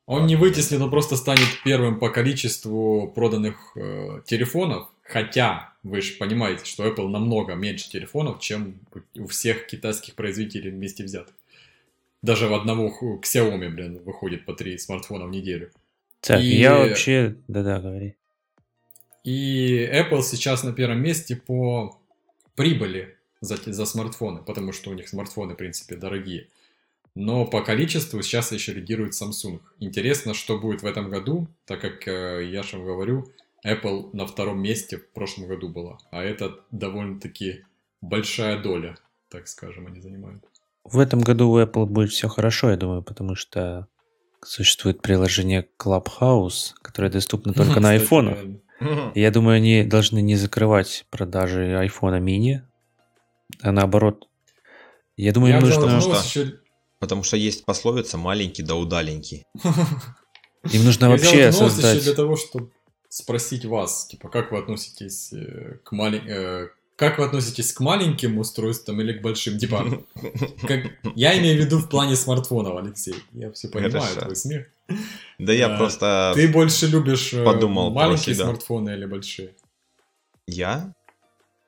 Он 0.07 0.27
не 0.27 0.37
вытеснит, 0.37 0.81
он 0.81 0.91
просто 0.91 1.17
станет 1.17 1.63
первым 1.65 1.99
по 1.99 2.11
количеству 2.11 3.11
проданных 3.15 3.77
э, 3.77 4.21
телефонов. 4.27 4.89
Хотя, 5.03 5.73
вы 5.83 6.01
же 6.01 6.15
понимаете, 6.15 6.65
что 6.65 6.87
Apple 6.87 7.09
намного 7.09 7.55
меньше 7.55 7.89
телефонов, 7.89 8.41
чем 8.41 8.81
у 9.17 9.27
всех 9.27 9.67
китайских 9.67 10.15
производителей 10.15 10.71
вместе 10.71 11.05
взятых. 11.05 11.35
Даже 12.23 12.49
в 12.49 12.55
одного 12.55 12.91
к 12.91 13.25
Xiaomi, 13.25 13.69
блин, 13.69 14.03
выходит 14.05 14.45
по 14.45 14.55
три 14.55 14.79
смартфона 14.79 15.27
в 15.27 15.31
неделю. 15.31 15.71
Так, 16.21 16.41
и... 16.41 16.57
я 16.57 16.77
вообще... 16.77 17.37
Да-да, 17.49 17.81
говори. 17.81 18.17
И 19.25 19.89
Apple 19.93 20.23
сейчас 20.23 20.65
на 20.65 20.73
первом 20.73 21.01
месте 21.01 21.37
по 21.37 21.99
прибыли 22.55 23.17
за, 23.41 23.57
за 23.57 23.87
смартфоны, 23.87 24.41
потому 24.43 24.73
что 24.73 24.91
у 24.91 24.95
них 24.95 25.09
смартфоны, 25.09 25.55
в 25.55 25.57
принципе, 25.57 25.97
дорогие. 25.97 26.49
Но 27.15 27.45
по 27.45 27.63
количеству 27.63 28.23
сейчас 28.23 28.53
еще 28.53 28.73
лидирует 28.73 29.13
Samsung. 29.13 29.61
Интересно, 29.79 30.33
что 30.33 30.59
будет 30.59 30.83
в 30.83 30.87
этом 30.87 31.11
году, 31.11 31.47
так 31.67 31.81
как, 31.81 32.09
э, 32.09 32.49
я 32.51 32.63
же 32.63 32.79
вам 32.79 32.87
говорю, 32.87 33.27
Apple 33.67 34.11
на 34.13 34.27
втором 34.27 34.61
месте 34.61 34.97
в 34.97 35.11
прошлом 35.13 35.47
году 35.47 35.69
была. 35.69 35.99
А 36.11 36.23
это 36.23 36.61
довольно-таки 36.71 37.65
большая 38.01 38.61
доля, 38.61 38.97
так 39.29 39.47
скажем, 39.47 39.87
они 39.87 40.01
занимают. 40.01 40.43
В 40.85 40.99
этом 40.99 41.21
году 41.21 41.51
у 41.51 41.61
Apple 41.61 41.87
будет 41.87 42.11
все 42.11 42.29
хорошо, 42.29 42.71
я 42.71 42.77
думаю, 42.77 43.03
потому 43.03 43.35
что 43.35 43.87
существует 44.45 45.01
приложение 45.01 45.69
Clubhouse, 45.79 46.73
которое 46.83 47.11
доступно 47.11 47.53
только 47.55 47.79
на 47.81 47.91
айфонах. 47.91 48.39
Я 49.15 49.31
думаю, 49.31 49.57
они 49.57 49.85
должны 49.85 50.21
не 50.21 50.35
закрывать 50.35 51.07
продажи 51.11 51.73
iPhone 51.87 52.21
mini, 52.21 52.63
а 53.61 53.71
наоборот. 53.71 54.29
Я 55.17 55.33
думаю, 55.33 55.53
я 55.53 55.59
им 55.59 55.65
нужно... 55.67 56.01
Что, 56.21 56.62
потому 57.03 57.25
что 57.25 57.37
есть 57.37 57.65
пословица 57.65 58.17
«маленький 58.17 58.63
да 58.63 58.77
удаленький». 58.77 59.45
Им 60.73 60.85
нужно 60.85 61.11
вообще 61.11 61.51
создать... 61.51 62.05
для 62.05 62.15
того, 62.15 62.37
чтобы 62.37 62.71
спросить 63.09 63.65
вас, 63.65 64.07
типа, 64.07 64.29
как 64.29 64.53
вы 64.53 64.59
относитесь 64.59 65.33
э, 65.33 65.79
к 65.83 65.91
малень... 65.91 66.23
Э, 66.29 66.69
как 66.95 67.19
вы 67.19 67.25
относитесь 67.25 67.73
к 67.73 67.81
маленьким 67.81 68.39
устройствам 68.39 69.01
или 69.01 69.19
к 69.19 69.21
большим? 69.21 69.59
Типа, 69.59 69.85
как... 70.69 70.93
я 71.17 71.37
имею 71.41 71.61
в 71.61 71.65
виду 71.65 71.79
в 71.79 71.89
плане 71.89 72.15
смартфонов, 72.15 72.77
Алексей. 72.77 73.17
Я 73.33 73.51
все 73.51 73.67
понимаю, 73.69 74.03
Хорошо. 74.03 74.21
твой 74.21 74.37
смех. 74.37 74.67
Да 75.41 75.53
я 75.53 75.75
а, 75.75 75.79
просто... 75.79 76.33
Ты 76.37 76.47
больше 76.47 76.87
любишь 76.87 77.35
подумал 77.45 77.91
маленькие 77.91 78.37
смартфоны 78.37 78.91
или 78.91 79.07
большие? 79.07 79.57
Я? 80.47 80.95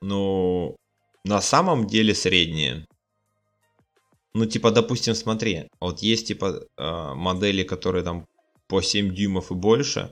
Ну, 0.01 0.77
на 1.25 1.41
самом 1.41 1.87
деле 1.87 2.15
средние. 2.15 2.85
Ну, 4.35 4.45
типа, 4.45 4.71
допустим, 4.71 5.15
смотри, 5.15 5.69
вот 5.79 5.99
есть, 5.99 6.27
типа, 6.27 6.67
модели, 7.15 7.63
которые 7.63 8.03
там 8.03 8.25
по 8.67 8.81
7 8.81 9.15
дюймов 9.15 9.51
и 9.51 9.53
больше, 9.53 10.11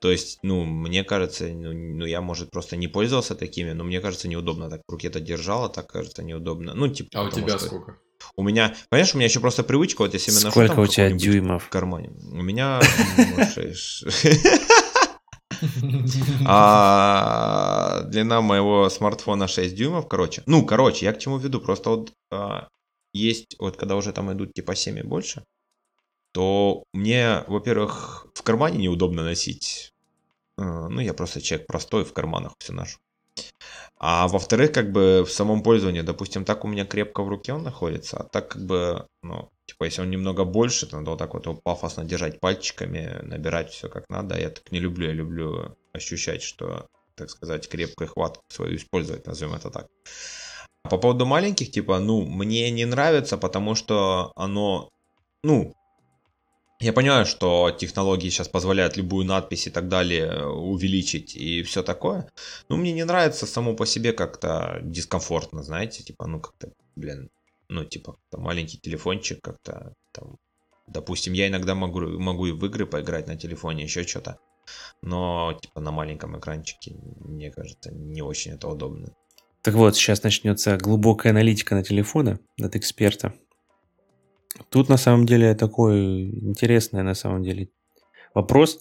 то 0.00 0.10
есть, 0.10 0.38
ну, 0.42 0.64
мне 0.64 1.04
кажется, 1.04 1.46
ну, 1.46 1.72
ну, 1.72 2.06
я, 2.06 2.22
может, 2.22 2.50
просто 2.50 2.76
не 2.76 2.88
пользовался 2.88 3.34
такими, 3.34 3.72
но 3.72 3.84
мне 3.84 4.00
кажется, 4.00 4.28
неудобно 4.28 4.70
так 4.70 4.80
в 4.88 4.92
руке 4.92 5.08
это 5.08 5.20
держало, 5.20 5.68
так 5.68 5.86
кажется 5.86 6.22
неудобно. 6.22 6.72
Ну, 6.74 6.88
типа, 6.88 7.10
а 7.14 7.24
у 7.24 7.30
тебя 7.30 7.58
что... 7.58 7.66
сколько? 7.66 7.98
У 8.36 8.42
меня, 8.42 8.74
понимаешь, 8.88 9.14
у 9.14 9.18
меня 9.18 9.26
еще 9.26 9.40
просто 9.40 9.62
привычка, 9.62 10.00
вот 10.02 10.14
если 10.14 10.30
именно 10.30 10.50
Сколько 10.50 10.80
у 10.80 10.86
тебя 10.86 11.10
дюймов? 11.10 11.64
В 11.64 11.68
кармане. 11.68 12.12
У 12.32 12.42
меня 12.42 12.80
а, 16.46 18.02
длина 18.04 18.40
моего 18.40 18.88
смартфона 18.88 19.46
6 19.46 19.74
дюймов, 19.74 20.08
короче. 20.08 20.42
Ну, 20.46 20.64
короче, 20.64 21.04
я 21.04 21.12
к 21.12 21.18
чему 21.18 21.36
веду, 21.36 21.60
просто 21.60 21.90
вот 21.90 22.12
а, 22.30 22.68
есть, 23.16 23.56
вот 23.58 23.76
когда 23.76 23.96
уже 23.96 24.12
там 24.12 24.32
идут 24.32 24.54
типа 24.54 24.74
7 24.74 24.98
и 24.98 25.02
больше, 25.02 25.44
то 26.32 26.84
мне, 26.92 27.44
во-первых, 27.46 28.26
в 28.34 28.42
кармане 28.42 28.78
неудобно 28.78 29.24
носить 29.24 29.92
Э, 30.58 30.88
ну, 30.88 31.00
я 31.00 31.14
просто 31.14 31.40
человек 31.40 31.66
простой, 31.66 32.04
в 32.04 32.12
карманах 32.12 32.54
все 32.58 32.72
ношу. 32.72 32.98
А 33.98 34.28
во-вторых, 34.28 34.72
как 34.72 34.92
бы 34.92 35.24
в 35.26 35.30
самом 35.30 35.62
пользовании, 35.62 36.02
допустим, 36.02 36.44
так 36.44 36.64
у 36.64 36.68
меня 36.68 36.84
крепко 36.84 37.22
в 37.22 37.28
руке 37.28 37.52
он 37.52 37.62
находится, 37.62 38.18
а 38.18 38.24
так 38.24 38.48
как 38.48 38.62
бы, 38.66 39.06
ну, 39.22 39.50
типа, 39.66 39.84
если 39.84 40.02
он 40.02 40.10
немного 40.10 40.44
больше, 40.44 40.86
то 40.86 40.96
надо 40.98 41.10
вот 41.10 41.18
так 41.18 41.34
вот 41.34 41.46
его 41.46 41.54
пафосно 41.56 42.04
держать 42.04 42.40
пальчиками, 42.40 43.20
набирать 43.22 43.70
все 43.70 43.88
как 43.88 44.08
надо. 44.10 44.38
Я 44.38 44.50
так 44.50 44.70
не 44.72 44.80
люблю, 44.80 45.06
я 45.06 45.12
люблю 45.14 45.76
ощущать, 45.92 46.42
что, 46.42 46.86
так 47.14 47.30
сказать, 47.30 47.68
крепкую 47.68 48.08
хватку 48.08 48.42
свою 48.48 48.76
использовать, 48.76 49.26
назовем 49.26 49.54
это 49.54 49.70
так. 49.70 49.86
По 50.86 50.98
поводу 50.98 51.26
маленьких, 51.26 51.70
типа, 51.70 51.98
ну, 51.98 52.24
мне 52.24 52.70
не 52.70 52.84
нравится, 52.84 53.38
потому 53.38 53.74
что 53.74 54.32
оно, 54.36 54.90
ну, 55.42 55.74
я 56.78 56.92
понимаю, 56.92 57.24
что 57.24 57.70
технологии 57.70 58.28
сейчас 58.28 58.48
позволяют 58.48 58.96
любую 58.96 59.24
надпись 59.24 59.66
и 59.66 59.70
так 59.70 59.88
далее 59.88 60.26
э, 60.26 60.44
увеличить 60.44 61.34
и 61.34 61.62
все 61.62 61.82
такое. 61.82 62.30
Но 62.68 62.76
мне 62.76 62.92
не 62.92 63.04
нравится 63.04 63.46
само 63.46 63.74
по 63.74 63.86
себе 63.86 64.12
как-то 64.12 64.80
дискомфортно, 64.82 65.62
знаете, 65.62 66.02
типа, 66.02 66.26
ну 66.26 66.40
как-то, 66.40 66.72
блин, 66.94 67.30
ну 67.68 67.84
типа 67.84 68.18
маленький 68.32 68.78
телефончик 68.78 69.40
как-то 69.40 69.94
там, 70.12 70.36
допустим, 70.86 71.32
я 71.32 71.48
иногда 71.48 71.74
могу, 71.74 72.00
могу 72.18 72.46
и 72.46 72.52
в 72.52 72.64
игры 72.66 72.84
поиграть 72.86 73.26
на 73.26 73.36
телефоне, 73.36 73.84
еще 73.84 74.06
что-то. 74.06 74.38
Но 75.00 75.58
типа 75.60 75.80
на 75.80 75.92
маленьком 75.92 76.38
экранчике, 76.38 76.94
мне 77.20 77.50
кажется, 77.50 77.90
не 77.90 78.20
очень 78.20 78.52
это 78.52 78.68
удобно. 78.68 79.14
Так 79.66 79.74
вот, 79.74 79.96
сейчас 79.96 80.22
начнется 80.22 80.76
глубокая 80.76 81.32
аналитика 81.32 81.74
на 81.74 81.82
телефоны 81.82 82.38
от 82.62 82.76
эксперта. 82.76 83.34
Тут 84.68 84.88
на 84.88 84.96
самом 84.96 85.26
деле 85.26 85.56
такой 85.56 86.30
интересный 86.30 87.02
на 87.02 87.14
самом 87.14 87.42
деле 87.42 87.70
вопрос, 88.32 88.78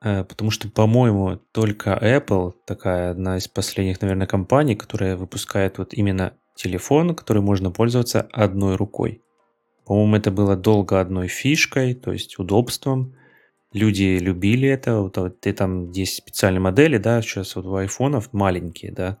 э, 0.00 0.22
потому 0.22 0.52
что, 0.52 0.68
по-моему, 0.68 1.40
только 1.50 1.98
Apple, 2.00 2.52
такая 2.68 3.10
одна 3.10 3.36
из 3.36 3.48
последних, 3.48 4.00
наверное, 4.00 4.28
компаний, 4.28 4.76
которая 4.76 5.16
выпускает 5.16 5.78
вот 5.78 5.92
именно 5.92 6.34
телефон, 6.54 7.16
который 7.16 7.42
можно 7.42 7.72
пользоваться 7.72 8.28
одной 8.30 8.76
рукой. 8.76 9.24
По-моему, 9.86 10.14
это 10.14 10.30
было 10.30 10.54
долго 10.54 11.00
одной 11.00 11.26
фишкой, 11.26 11.94
то 11.94 12.12
есть 12.12 12.38
удобством. 12.38 13.16
Люди 13.72 14.18
любили 14.20 14.68
это. 14.68 15.00
Вот, 15.00 15.16
вот 15.16 15.44
и 15.48 15.52
там 15.52 15.90
есть 15.90 16.14
специальные 16.14 16.60
модели, 16.60 16.98
да, 16.98 17.20
сейчас 17.22 17.56
вот 17.56 17.66
у 17.66 17.74
айфонов 17.74 18.32
маленькие, 18.32 18.92
да. 18.92 19.18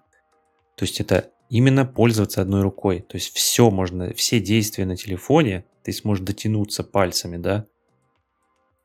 То 0.76 0.84
есть 0.84 1.00
это 1.00 1.30
именно 1.48 1.84
пользоваться 1.84 2.40
одной 2.40 2.62
рукой. 2.62 3.00
То 3.00 3.16
есть 3.16 3.34
все 3.34 3.70
можно, 3.70 4.12
все 4.14 4.40
действия 4.40 4.86
на 4.86 4.96
телефоне 4.96 5.64
ты 5.82 5.92
сможешь 5.92 6.24
дотянуться 6.24 6.84
пальцами, 6.84 7.36
да. 7.36 7.66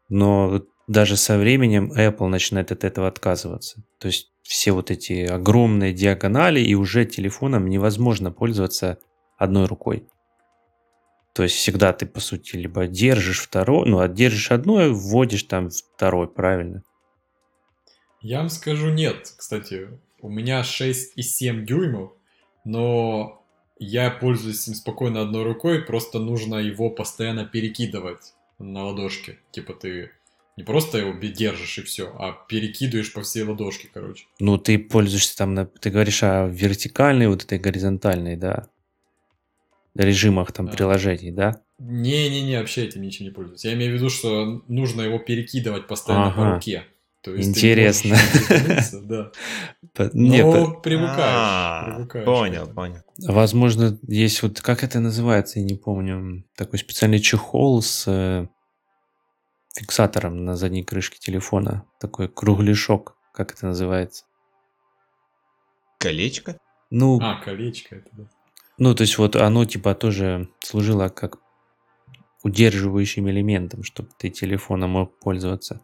Но 0.10 0.64
даже 0.88 1.18
со 1.18 1.38
временем 1.38 1.92
Apple 1.92 2.28
начинает 2.28 2.72
от 2.72 2.84
этого 2.84 3.08
отказываться. 3.08 3.84
То 4.00 4.08
есть 4.08 4.32
все 4.42 4.72
вот 4.72 4.92
эти 4.92 5.26
огромные 5.26 5.94
диагонали, 5.94 6.60
и 6.60 6.74
уже 6.76 7.06
телефоном 7.06 7.68
невозможно 7.70 8.32
пользоваться 8.32 8.98
одной 9.38 9.66
рукой. 9.66 10.08
То 11.34 11.44
есть 11.44 11.56
всегда 11.56 11.94
ты, 11.94 12.06
по 12.06 12.20
сути, 12.20 12.56
либо 12.56 12.88
держишь 12.88 13.42
второй, 13.42 13.88
ну, 13.88 14.00
а 14.00 14.08
держишь 14.08 14.52
одной, 14.52 14.92
вводишь 14.92 15.44
там 15.44 15.70
второй, 15.70 16.28
правильно? 16.28 16.84
Я 18.22 18.40
вам 18.40 18.50
скажу 18.50 18.90
нет. 18.90 19.34
Кстати, 19.38 20.00
у 20.22 20.30
меня 20.30 20.62
6,7 20.62 21.64
дюймов, 21.64 22.12
но 22.66 23.44
я 23.80 24.10
пользуюсь 24.10 24.68
им 24.68 24.74
спокойно 24.74 25.22
одной 25.22 25.44
рукой, 25.44 25.82
просто 25.82 26.20
нужно 26.20 26.56
его 26.56 26.90
постоянно 26.90 27.46
перекидывать 27.46 28.34
на 28.60 28.86
ладошке. 28.86 29.38
Типа 29.52 29.74
ты 29.74 30.12
Не 30.56 30.64
просто 30.64 30.98
его 30.98 31.14
держишь 31.14 31.78
и 31.78 31.84
все, 31.84 32.08
а 32.18 32.32
перекидываешь 32.48 33.14
по 33.14 33.22
всей 33.22 33.44
ладошке, 33.44 33.90
короче. 33.94 34.26
Ну, 34.40 34.58
ты 34.58 34.80
пользуешься 34.80 35.38
там, 35.38 35.68
ты 35.68 35.92
говоришь 35.92 36.24
о 36.24 36.48
вертикальной, 36.48 37.28
вот 37.28 37.44
этой 37.44 37.60
горизонтальной, 37.60 38.36
да, 38.36 38.68
режимах 39.94 40.52
там 40.52 40.68
да. 40.68 40.72
приложений, 40.74 41.32
да? 41.32 41.62
Не-не-не, 41.80 42.60
вообще 42.60 42.86
этим 42.86 43.02
ничем 43.02 43.26
не 43.26 43.32
пользуюсь. 43.32 43.66
Я 43.66 43.74
имею 43.74 43.92
в 43.92 43.96
виду, 43.96 44.10
что 44.10 44.64
нужно 44.68 45.04
его 45.04 45.20
перекидывать 45.20 45.88
постоянно 45.88 46.28
ага. 46.28 46.36
по 46.36 46.54
руке. 46.56 46.86
То 47.22 47.36
есть 47.36 47.50
Интересно. 47.50 48.16
да. 49.04 49.32
Нет, 50.14 50.46
Но 50.46 50.80
привыкаешь, 50.82 51.20
а, 51.20 51.94
привыкаешь. 51.96 52.26
Понял, 52.26 52.68
понял. 52.68 53.02
Возможно, 53.18 54.00
есть 54.08 54.44
вот, 54.44 54.62
как 54.62 54.84
это 54.84 55.00
называется, 55.00 55.60
я 55.60 55.66
не 55.66 55.76
помню, 55.76 56.44
такой 56.56 56.80
специальный 56.80 57.20
чехол 57.20 57.82
с 57.82 58.06
э, 58.08 58.48
фиксатором 59.76 60.46
на 60.46 60.56
задней 60.56 60.84
крышке 60.84 61.18
телефона. 61.20 61.86
Такой 62.00 62.30
кругляшок, 62.30 63.18
как 63.34 63.52
это 63.54 63.68
называется. 63.68 64.26
Колечко? 65.98 66.58
Ну, 66.90 67.20
а, 67.22 67.42
колечко 67.42 67.96
это, 67.96 68.10
да. 68.14 68.30
Ну, 68.78 68.94
то 68.94 69.02
есть 69.02 69.18
вот 69.18 69.36
оно 69.36 69.66
типа 69.66 69.96
тоже 69.96 70.50
служило 70.60 71.10
как 71.10 71.40
удерживающим 72.44 73.30
элементом, 73.30 73.84
чтобы 73.84 74.10
ты 74.18 74.30
телефоном 74.30 74.92
мог 74.92 75.20
пользоваться. 75.20 75.82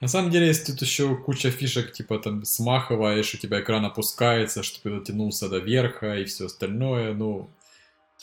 На 0.00 0.08
самом 0.08 0.30
деле, 0.30 0.46
есть 0.46 0.66
тут 0.66 0.80
еще 0.82 1.16
куча 1.16 1.50
фишек, 1.50 1.92
типа 1.92 2.18
там 2.18 2.44
смахиваешь, 2.44 3.34
у 3.34 3.38
тебя 3.38 3.60
экран 3.60 3.84
опускается, 3.84 4.62
чтобы 4.62 4.82
ты 4.82 5.00
дотянулся 5.00 5.48
до 5.48 5.58
верха 5.58 6.16
и 6.16 6.24
все 6.24 6.46
остальное, 6.46 7.14
ну... 7.14 7.50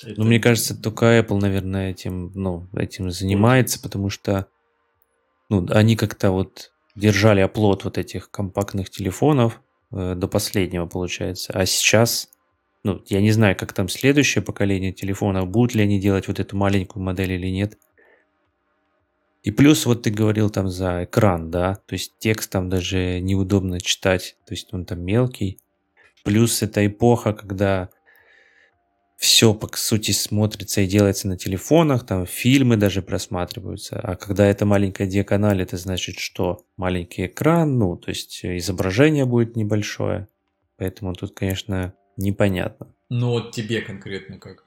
Это... 0.01 0.19
Ну, 0.19 0.25
мне 0.25 0.39
кажется, 0.39 0.79
только 0.79 1.19
Apple, 1.19 1.39
наверное, 1.39 1.91
этим, 1.91 2.31
ну, 2.33 2.67
этим 2.73 3.11
занимается, 3.11 3.79
потому 3.79 4.09
что, 4.09 4.47
ну, 5.49 5.67
они 5.69 5.95
как-то 5.95 6.31
вот 6.31 6.71
держали 6.95 7.41
оплот 7.41 7.83
вот 7.83 7.97
этих 7.97 8.31
компактных 8.31 8.89
телефонов 8.89 9.61
э, 9.91 10.15
до 10.15 10.27
последнего, 10.27 10.85
получается. 10.87 11.53
А 11.53 11.65
сейчас, 11.65 12.29
ну, 12.83 13.03
я 13.07 13.21
не 13.21 13.31
знаю, 13.31 13.55
как 13.55 13.73
там 13.73 13.87
следующее 13.89 14.43
поколение 14.43 14.93
телефонов, 14.93 15.49
будут 15.49 15.75
ли 15.75 15.83
они 15.83 15.99
делать 15.99 16.27
вот 16.27 16.39
эту 16.39 16.57
маленькую 16.57 17.03
модель 17.03 17.33
или 17.33 17.47
нет. 17.47 17.77
И 19.43 19.51
плюс 19.51 19.85
вот 19.85 20.03
ты 20.03 20.09
говорил 20.09 20.49
там 20.49 20.69
за 20.69 21.03
экран, 21.03 21.51
да, 21.51 21.75
то 21.75 21.93
есть 21.93 22.13
текст 22.17 22.49
там 22.49 22.69
даже 22.69 23.19
неудобно 23.19 23.81
читать, 23.81 24.37
то 24.45 24.53
есть 24.53 24.73
он 24.73 24.85
там 24.85 25.01
мелкий. 25.01 25.59
Плюс 26.23 26.61
это 26.63 26.85
эпоха, 26.87 27.33
когда 27.33 27.89
все 29.17 29.53
по 29.53 29.69
сути 29.75 30.11
смотрится 30.11 30.81
и 30.81 30.87
делается 30.87 31.27
на 31.27 31.37
телефонах, 31.37 32.05
там 32.05 32.25
фильмы 32.25 32.77
даже 32.77 33.01
просматриваются. 33.01 33.99
А 33.99 34.15
когда 34.15 34.45
это 34.45 34.65
маленькая 34.65 35.07
диагональ, 35.07 35.61
это 35.61 35.75
значит, 35.77 36.19
что 36.19 36.65
маленький 36.77 37.25
экран, 37.25 37.77
ну, 37.77 37.97
то 37.97 38.09
есть 38.09 38.43
изображение 38.43 39.25
будет 39.25 39.57
небольшое. 39.57 40.29
Поэтому 40.77 41.13
тут, 41.13 41.33
конечно, 41.33 41.93
непонятно. 42.17 42.93
Ну 43.09 43.29
вот 43.29 43.51
тебе 43.51 43.81
конкретно 43.81 44.39
как? 44.39 44.62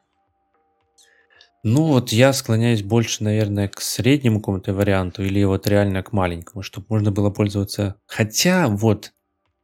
Ну, 1.69 1.83
вот 1.83 2.13
я 2.13 2.33
склоняюсь 2.33 2.85
больше, 2.85 3.25
наверное, 3.25 3.67
к 3.67 3.81
среднему 3.81 4.39
какому-то 4.39 4.73
варианту 4.73 5.25
или 5.25 5.43
вот 5.43 5.67
реально 5.67 6.05
к 6.05 6.13
маленькому, 6.13 6.63
чтобы 6.63 6.87
можно 6.89 7.11
было 7.11 7.31
пользоваться. 7.31 7.97
Хотя 8.07 8.69
вот, 8.69 9.13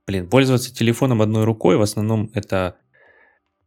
блин, 0.05 0.29
пользоваться 0.29 0.75
телефоном 0.75 1.23
одной 1.23 1.45
рукой 1.45 1.77
в 1.77 1.81
основном 1.81 2.29
это 2.35 2.75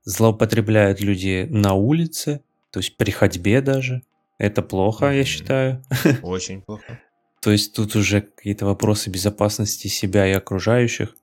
злоупотребляют 0.03 0.99
люди 0.99 1.48
на 1.49 1.76
улице, 1.76 2.41
то 2.72 2.80
есть 2.82 2.98
при 2.98 3.12
ходьбе 3.12 3.62
даже. 3.62 4.02
Это 4.38 4.62
плохо, 4.62 5.12
я 5.12 5.24
считаю. 5.24 5.82
Очень 6.22 6.62
плохо. 6.62 6.99
То 7.41 7.52
есть 7.52 7.74
тут 7.74 7.95
уже 7.95 8.20
какие-то 8.20 8.66
вопросы 8.66 9.10
безопасности 9.10 9.88
себя 9.88 10.28
и 10.28 10.34
окружающих. 10.34 11.16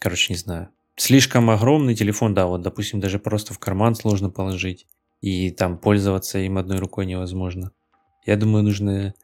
Короче, 0.00 0.32
не 0.32 0.38
знаю. 0.38 0.70
Слишком 0.96 1.50
огромный 1.50 1.94
телефон, 1.94 2.34
да, 2.34 2.46
вот, 2.46 2.62
допустим, 2.62 2.98
даже 2.98 3.20
просто 3.20 3.54
в 3.54 3.60
карман 3.60 3.94
сложно 3.94 4.28
положить 4.28 4.88
и 5.24 5.50
там 5.50 5.78
пользоваться 5.78 6.38
им 6.38 6.58
одной 6.58 6.78
рукой 6.78 7.06
невозможно. 7.06 7.72
Я 8.26 8.36
думаю, 8.36 8.62
нужно 8.62 9.14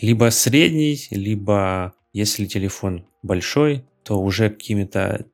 либо 0.00 0.30
средний, 0.30 1.00
либо 1.10 1.94
если 2.12 2.46
телефон 2.46 3.08
большой, 3.24 3.84
то 4.04 4.22
уже 4.22 4.50
какими-то 4.50 5.26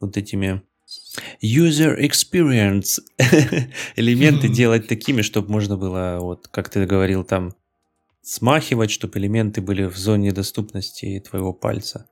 вот 0.00 0.18
этими 0.18 0.60
user 1.42 1.98
experience 1.98 3.00
элементы 3.96 4.48
делать 4.48 4.86
такими, 4.86 5.22
чтобы 5.22 5.50
можно 5.50 5.78
было, 5.78 6.18
вот 6.20 6.46
как 6.48 6.68
ты 6.68 6.84
говорил, 6.84 7.24
там 7.24 7.54
смахивать, 8.20 8.90
чтобы 8.90 9.18
элементы 9.18 9.62
были 9.62 9.84
в 9.84 9.96
зоне 9.96 10.30
доступности 10.30 11.24
твоего 11.26 11.54
пальца. 11.54 12.06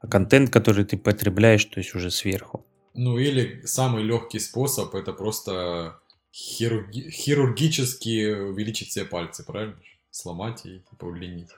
А 0.00 0.06
контент, 0.06 0.50
который 0.50 0.84
ты 0.84 0.96
потребляешь, 0.96 1.64
то 1.64 1.80
есть 1.80 1.96
уже 1.96 2.12
сверху. 2.12 2.64
Ну 2.94 3.18
или 3.18 3.62
самый 3.66 4.04
легкий 4.04 4.38
способ 4.38 4.94
это 4.94 5.12
просто 5.12 5.98
хирурги- 6.32 7.10
хирургически 7.10 8.32
увеличить 8.32 8.92
себе 8.92 9.04
пальцы, 9.04 9.44
правильно? 9.44 9.76
Сломать 10.10 10.64
и 10.64 10.80
типа 10.90 11.06
удлинить. 11.06 11.48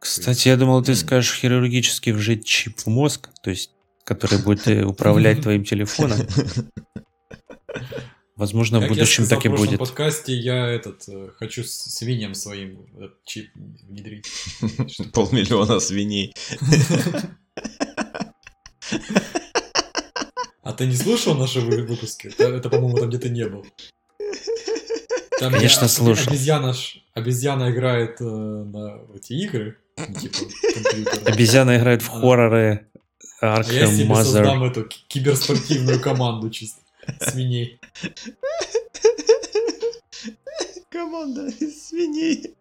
Кстати, 0.00 0.48
я 0.48 0.56
думал, 0.56 0.82
ты 0.82 0.96
скажешь 0.96 1.38
хирургически 1.38 2.10
вжить 2.10 2.44
чип 2.44 2.78
в 2.78 2.86
мозг, 2.88 3.28
то 3.42 3.50
есть, 3.50 3.70
который 4.04 4.42
будет 4.42 4.66
э, 4.66 4.84
управлять 4.84 5.40
твоим 5.42 5.64
телефоном. 5.64 6.18
Возможно, 8.34 8.80
в 8.80 8.88
будущем 8.88 9.26
так 9.26 9.44
и 9.44 9.50
будет. 9.50 9.74
В 9.74 9.78
подкасте 9.78 10.34
я 10.34 10.66
этот 10.66 11.06
э, 11.08 11.28
хочу 11.36 11.62
свиньям 11.62 12.34
своим 12.34 12.86
этот 12.96 13.22
чип 13.26 13.50
внедрить. 13.54 14.26
Полмиллиона 15.12 15.78
свиней. 15.78 16.34
А 20.70 20.72
ты 20.72 20.86
не 20.86 20.94
слушал 20.94 21.34
наши 21.34 21.60
выпуски? 21.60 22.28
Это, 22.28 22.44
это 22.44 22.70
по-моему, 22.70 22.96
там 22.96 23.08
где-то 23.08 23.28
не 23.28 23.44
был. 23.44 23.66
Там 25.40 25.52
Конечно, 25.52 25.88
слушал. 25.88 26.28
Обезьяна, 26.28 26.74
обезьяна 27.12 27.72
играет 27.72 28.20
э, 28.20 28.24
на 28.24 29.00
эти 29.16 29.32
игры. 29.32 29.78
Ну, 29.96 30.14
типа, 30.14 30.36
обезьяна 31.26 31.76
играет 31.76 32.02
в 32.02 32.08
а. 32.10 32.20
хорроры 32.20 32.86
Arkham 33.42 33.64
а 33.68 33.72
я 33.72 33.86
себе 33.88 34.04
Mother. 34.04 34.22
создам 34.22 34.62
эту 34.62 34.88
киберспортивную 35.08 36.00
команду 36.00 36.50
чисто. 36.50 36.82
Свиней. 37.20 37.80
Команда 40.88 41.50
свиней. 41.50 42.54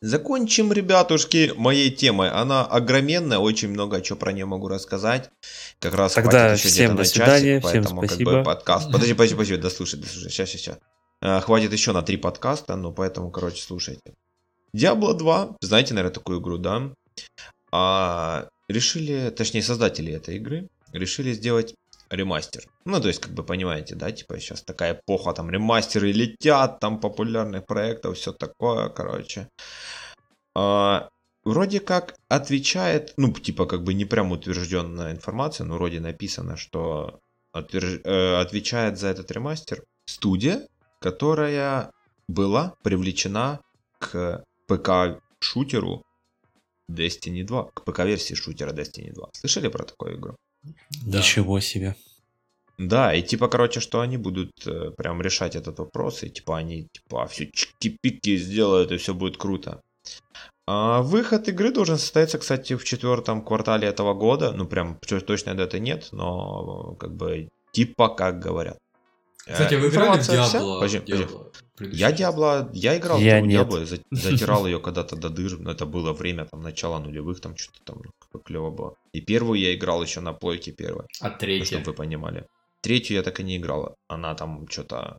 Закончим, 0.00 0.72
ребятушки, 0.72 1.52
моей 1.56 1.90
темой. 1.90 2.30
Она 2.30 2.64
огроменная, 2.64 3.38
очень 3.38 3.68
много 3.68 4.00
чего 4.00 4.16
про 4.16 4.32
нее 4.32 4.46
могу 4.46 4.68
рассказать. 4.68 5.30
Как 5.80 5.94
раз 5.94 6.14
Тогда 6.14 6.30
хватит 6.30 6.58
еще 6.58 6.68
всем 6.68 6.96
до 6.96 7.04
свидания, 7.04 7.60
часик, 7.60 7.68
всем 7.68 7.84
спасибо. 7.84 8.30
Как 8.30 8.40
бы, 8.40 8.44
подкаст. 8.44 8.92
Подожди, 8.92 9.14
подожди, 9.14 9.34
подожди, 9.34 9.56
дослушай, 9.56 9.98
дослушай. 9.98 10.30
Сейчас, 10.30 10.50
сейчас, 10.50 10.60
сейчас. 10.60 10.78
А, 11.20 11.40
хватит 11.40 11.72
еще 11.72 11.92
на 11.92 12.02
три 12.02 12.16
подкаста, 12.16 12.76
ну 12.76 12.92
поэтому, 12.92 13.30
короче, 13.32 13.60
слушайте. 13.60 14.14
Diablo 14.72 15.14
2, 15.14 15.56
знаете, 15.62 15.94
наверное, 15.94 16.14
такую 16.14 16.40
игру, 16.40 16.58
да? 16.58 16.92
А, 17.72 18.48
решили, 18.68 19.30
точнее, 19.30 19.62
создатели 19.62 20.12
этой 20.12 20.36
игры 20.36 20.68
решили 20.92 21.32
сделать 21.32 21.74
ремастер. 22.10 22.62
Ну, 22.84 23.00
то 23.00 23.08
есть, 23.08 23.20
как 23.20 23.32
бы 23.32 23.42
понимаете, 23.44 23.94
да, 23.94 24.10
типа 24.10 24.38
сейчас 24.38 24.62
такая 24.62 24.94
эпоха, 24.94 25.32
там 25.32 25.50
ремастеры 25.50 26.12
летят, 26.12 26.80
там 26.80 27.00
популярных 27.00 27.66
проектов, 27.66 28.16
все 28.16 28.32
такое, 28.32 28.88
короче. 28.88 29.48
А, 30.54 31.08
вроде 31.44 31.80
как 31.80 32.14
отвечает, 32.28 33.14
ну, 33.16 33.32
типа, 33.32 33.66
как 33.66 33.82
бы 33.82 33.94
не 33.94 34.04
прям 34.04 34.32
утвержденная 34.32 35.12
информация, 35.12 35.66
но 35.66 35.74
вроде 35.74 36.00
написано, 36.00 36.56
что 36.56 37.20
отверж... 37.52 38.00
э, 38.04 38.40
отвечает 38.40 38.98
за 38.98 39.08
этот 39.08 39.30
ремастер 39.30 39.84
студия, 40.06 40.66
которая 41.00 41.90
была 42.28 42.74
привлечена 42.82 43.60
к 43.98 44.44
ПК-шутеру 44.68 46.02
Destiny 46.90 47.44
2, 47.44 47.70
к 47.74 47.84
ПК-версии 47.84 48.34
шутера 48.34 48.72
Destiny 48.72 49.12
2. 49.12 49.28
Слышали 49.32 49.68
про 49.68 49.84
такую 49.84 50.16
игру? 50.16 50.36
Да. 51.04 51.18
Ничего 51.18 51.60
себе. 51.60 51.94
Да, 52.78 53.12
и 53.12 53.22
типа, 53.22 53.48
короче, 53.48 53.80
что 53.80 54.00
они 54.00 54.16
будут 54.16 54.52
э, 54.66 54.92
прям 54.96 55.20
решать 55.20 55.56
этот 55.56 55.78
вопрос, 55.80 56.22
и 56.22 56.30
типа 56.30 56.58
они 56.58 56.86
типа 56.92 57.26
все 57.26 57.50
чики-пики 57.50 58.36
сделают, 58.36 58.92
и 58.92 58.96
все 58.96 59.14
будет 59.14 59.36
круто. 59.36 59.82
А 60.66 61.02
выход 61.02 61.48
игры 61.48 61.72
должен 61.72 61.96
состояться, 61.98 62.38
кстати, 62.38 62.76
в 62.76 62.84
четвертом 62.84 63.42
квартале 63.42 63.88
этого 63.88 64.14
года. 64.14 64.52
Ну, 64.52 64.66
прям 64.66 64.98
точной 65.26 65.54
даты 65.54 65.80
нет, 65.80 66.08
но 66.12 66.94
как 67.00 67.16
бы 67.16 67.48
типа 67.72 68.08
как 68.08 68.38
говорят. 68.38 68.78
Кстати, 69.50 69.74
вы 69.74 69.88
играли 69.88 70.20
в? 70.20 70.26
Подожди, 70.74 70.98
Diablo 70.98 71.52
я 71.80 72.12
Диабло, 72.12 72.70
я 72.72 72.96
играл 72.96 73.18
я 73.18 73.40
в 73.40 73.46
Диабло, 73.46 73.84
затирал 74.10 74.66
ее 74.66 74.80
когда-то 74.80 75.16
до 75.16 75.28
дыр, 75.30 75.58
но 75.58 75.70
это 75.70 75.86
было 75.86 76.12
время 76.12 76.44
там 76.44 76.62
начала 76.62 76.98
нулевых, 76.98 77.40
там 77.40 77.56
что-то 77.56 77.80
там 77.84 78.02
ну, 78.32 78.40
клево 78.40 78.70
было. 78.70 78.94
И 79.12 79.20
первую 79.20 79.60
я 79.60 79.74
играл 79.74 80.02
еще 80.02 80.20
на 80.20 80.32
плойке 80.32 80.72
первой. 80.72 81.06
А 81.20 81.30
третью? 81.30 81.66
Чтобы 81.66 81.92
вы 81.92 81.92
понимали. 81.94 82.46
Третью 82.80 83.16
я 83.16 83.22
так 83.22 83.40
и 83.40 83.44
не 83.44 83.56
играл, 83.56 83.96
она 84.08 84.34
там 84.34 84.66
что-то 84.68 85.18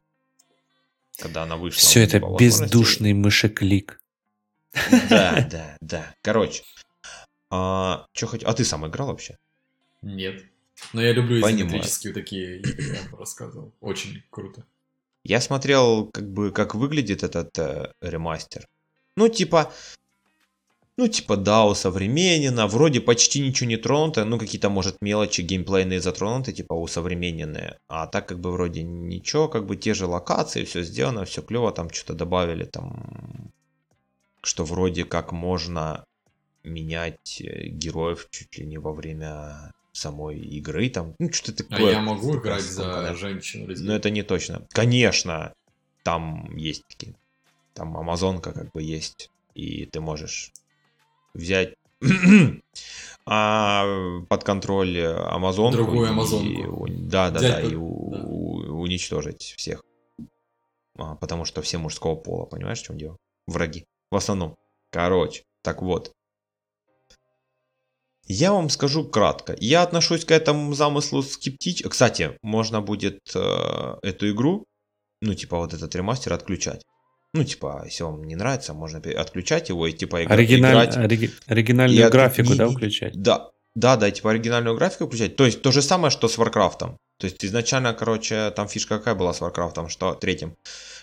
когда 1.18 1.44
она 1.44 1.58
вышла. 1.58 1.80
Все 1.80 2.04
это 2.04 2.20
бездушный 2.20 3.14
мышеклик. 3.14 4.00
Да, 5.10 5.48
да, 5.52 5.78
да. 5.82 6.16
Короче, 6.22 6.64
а, 7.50 8.06
что 8.14 8.28
хоть... 8.28 8.44
а 8.44 8.54
ты 8.54 8.64
сам 8.64 8.88
играл 8.88 9.08
вообще? 9.08 9.38
Нет. 10.02 10.46
Но 10.94 11.02
я 11.02 11.14
люблю 11.14 11.40
изометрические 11.40 12.14
такие 12.14 12.60
игры, 12.60 12.96
я 12.96 13.10
бы 13.10 13.18
рассказывал. 13.18 13.74
Очень 13.82 14.24
круто. 14.30 14.66
Я 15.24 15.42
смотрел, 15.42 16.08
как 16.08 16.32
бы, 16.32 16.52
как 16.52 16.76
выглядит 16.76 17.24
этот 17.24 17.58
э, 17.60 17.92
ремастер. 18.02 18.68
Ну, 19.16 19.28
типа, 19.28 19.72
ну, 21.00 21.08
типа, 21.08 21.38
да, 21.38 21.66
усовременено, 21.66 22.68
вроде 22.68 23.00
почти 23.00 23.40
ничего 23.40 23.70
не 23.70 23.78
тронуто, 23.78 24.26
ну, 24.26 24.38
какие-то, 24.38 24.70
может, 24.70 25.02
мелочи 25.02 25.42
геймплейные 25.42 26.02
затронуты, 26.02 26.52
типа, 26.52 26.74
усовремененные, 26.74 27.78
а 27.88 28.08
так, 28.08 28.28
как 28.28 28.40
бы, 28.40 28.52
вроде 28.52 28.84
ничего, 28.84 29.48
как 29.48 29.66
бы, 29.66 29.78
те 29.78 29.94
же 29.94 30.08
локации, 30.08 30.66
все 30.66 30.84
сделано, 30.84 31.24
все 31.24 31.42
клево, 31.42 31.72
там 31.72 31.90
что-то 31.90 32.16
добавили, 32.16 32.66
там, 32.66 33.52
что 34.42 34.66
вроде 34.66 35.06
как 35.06 35.32
можно 35.32 36.04
менять 36.64 37.42
э, 37.42 37.68
героев 37.68 38.28
чуть 38.30 38.58
ли 38.58 38.66
не 38.66 38.78
во 38.78 38.92
время 38.92 39.72
самой 40.00 40.40
игры, 40.40 40.90
там, 40.90 41.16
ну, 41.20 41.32
что-то 41.32 41.64
а 41.64 41.68
такое. 41.68 41.90
А 41.90 41.92
я 41.94 42.02
могу 42.02 42.38
играть 42.38 42.64
за 42.64 43.14
женщину? 43.16 43.74
Ну, 43.78 43.94
это 43.94 44.10
не 44.10 44.24
точно. 44.24 44.66
Конечно, 44.72 45.54
там 46.04 46.56
есть 46.56 46.84
такие, 46.88 47.16
там 47.74 47.98
Амазонка, 47.98 48.52
как 48.52 48.72
бы, 48.72 48.82
есть, 48.82 49.30
и 49.54 49.86
ты 49.86 50.02
можешь 50.02 50.52
взять 51.34 51.76
а, 53.26 54.22
под 54.28 54.44
контроль 54.44 55.06
Амазонку. 55.06 55.78
Другую 55.78 56.10
Амазонку. 56.10 56.86
И, 56.88 56.94
да, 56.94 57.30
да, 57.30 57.40
да, 57.40 57.62
и 57.62 57.76
у, 57.76 58.12
да. 58.12 58.72
уничтожить 58.72 59.54
всех. 59.58 59.84
А, 60.98 61.16
потому 61.16 61.46
что 61.46 61.62
все 61.62 61.78
мужского 61.78 62.16
пола, 62.16 62.46
понимаешь, 62.46 62.80
в 62.80 62.86
чем 62.86 62.98
дело? 62.98 63.18
Враги. 63.48 63.86
В 64.12 64.16
основном. 64.16 64.58
Короче, 64.92 65.44
так 65.62 65.82
вот. 65.82 66.12
Я 68.32 68.54
вам 68.54 68.70
скажу 68.70 69.04
кратко. 69.06 69.56
Я 69.60 69.82
отношусь 69.82 70.24
к 70.24 70.30
этому 70.30 70.74
замыслу 70.76 71.24
скептично. 71.24 71.90
Кстати, 71.90 72.38
можно 72.44 72.80
будет 72.80 73.20
э, 73.34 73.96
эту 74.04 74.30
игру, 74.30 74.66
ну, 75.22 75.34
типа 75.34 75.58
вот 75.58 75.74
этот 75.74 75.96
ремастер 75.96 76.34
отключать. 76.34 76.84
Ну, 77.34 77.44
типа, 77.44 77.84
если 77.86 78.04
вам 78.04 78.24
не 78.24 78.36
нравится, 78.36 78.76
можно 78.76 79.00
отключать 79.00 79.70
его 79.70 79.88
и 79.88 79.94
типа 79.94 80.24
игра, 80.24 80.36
Оригиналь... 80.36 80.72
играть. 80.74 80.98
Ори... 80.98 81.32
Оригинальную 81.48 82.08
и 82.08 82.12
графику, 82.12 82.52
от... 82.52 82.58
да, 82.58 82.70
включать? 82.70 83.20
Да, 83.20 83.50
да, 83.74 83.98
да, 83.98 84.12
типа 84.12 84.30
оригинальную 84.30 84.76
графику 84.76 85.08
включать. 85.08 85.36
То 85.36 85.46
есть 85.46 85.64
то 85.64 85.72
же 85.72 85.82
самое, 85.82 86.12
что 86.12 86.28
с 86.28 86.38
Warcraft. 86.38 86.98
То 87.20 87.26
есть 87.26 87.44
изначально, 87.44 87.94
короче, 87.94 88.50
там 88.52 88.70
фишка 88.70 88.98
какая 88.98 89.14
была 89.14 89.34
с 89.34 89.42
Warcraft, 89.42 89.90
что 89.90 90.14
третьим, 90.14 90.56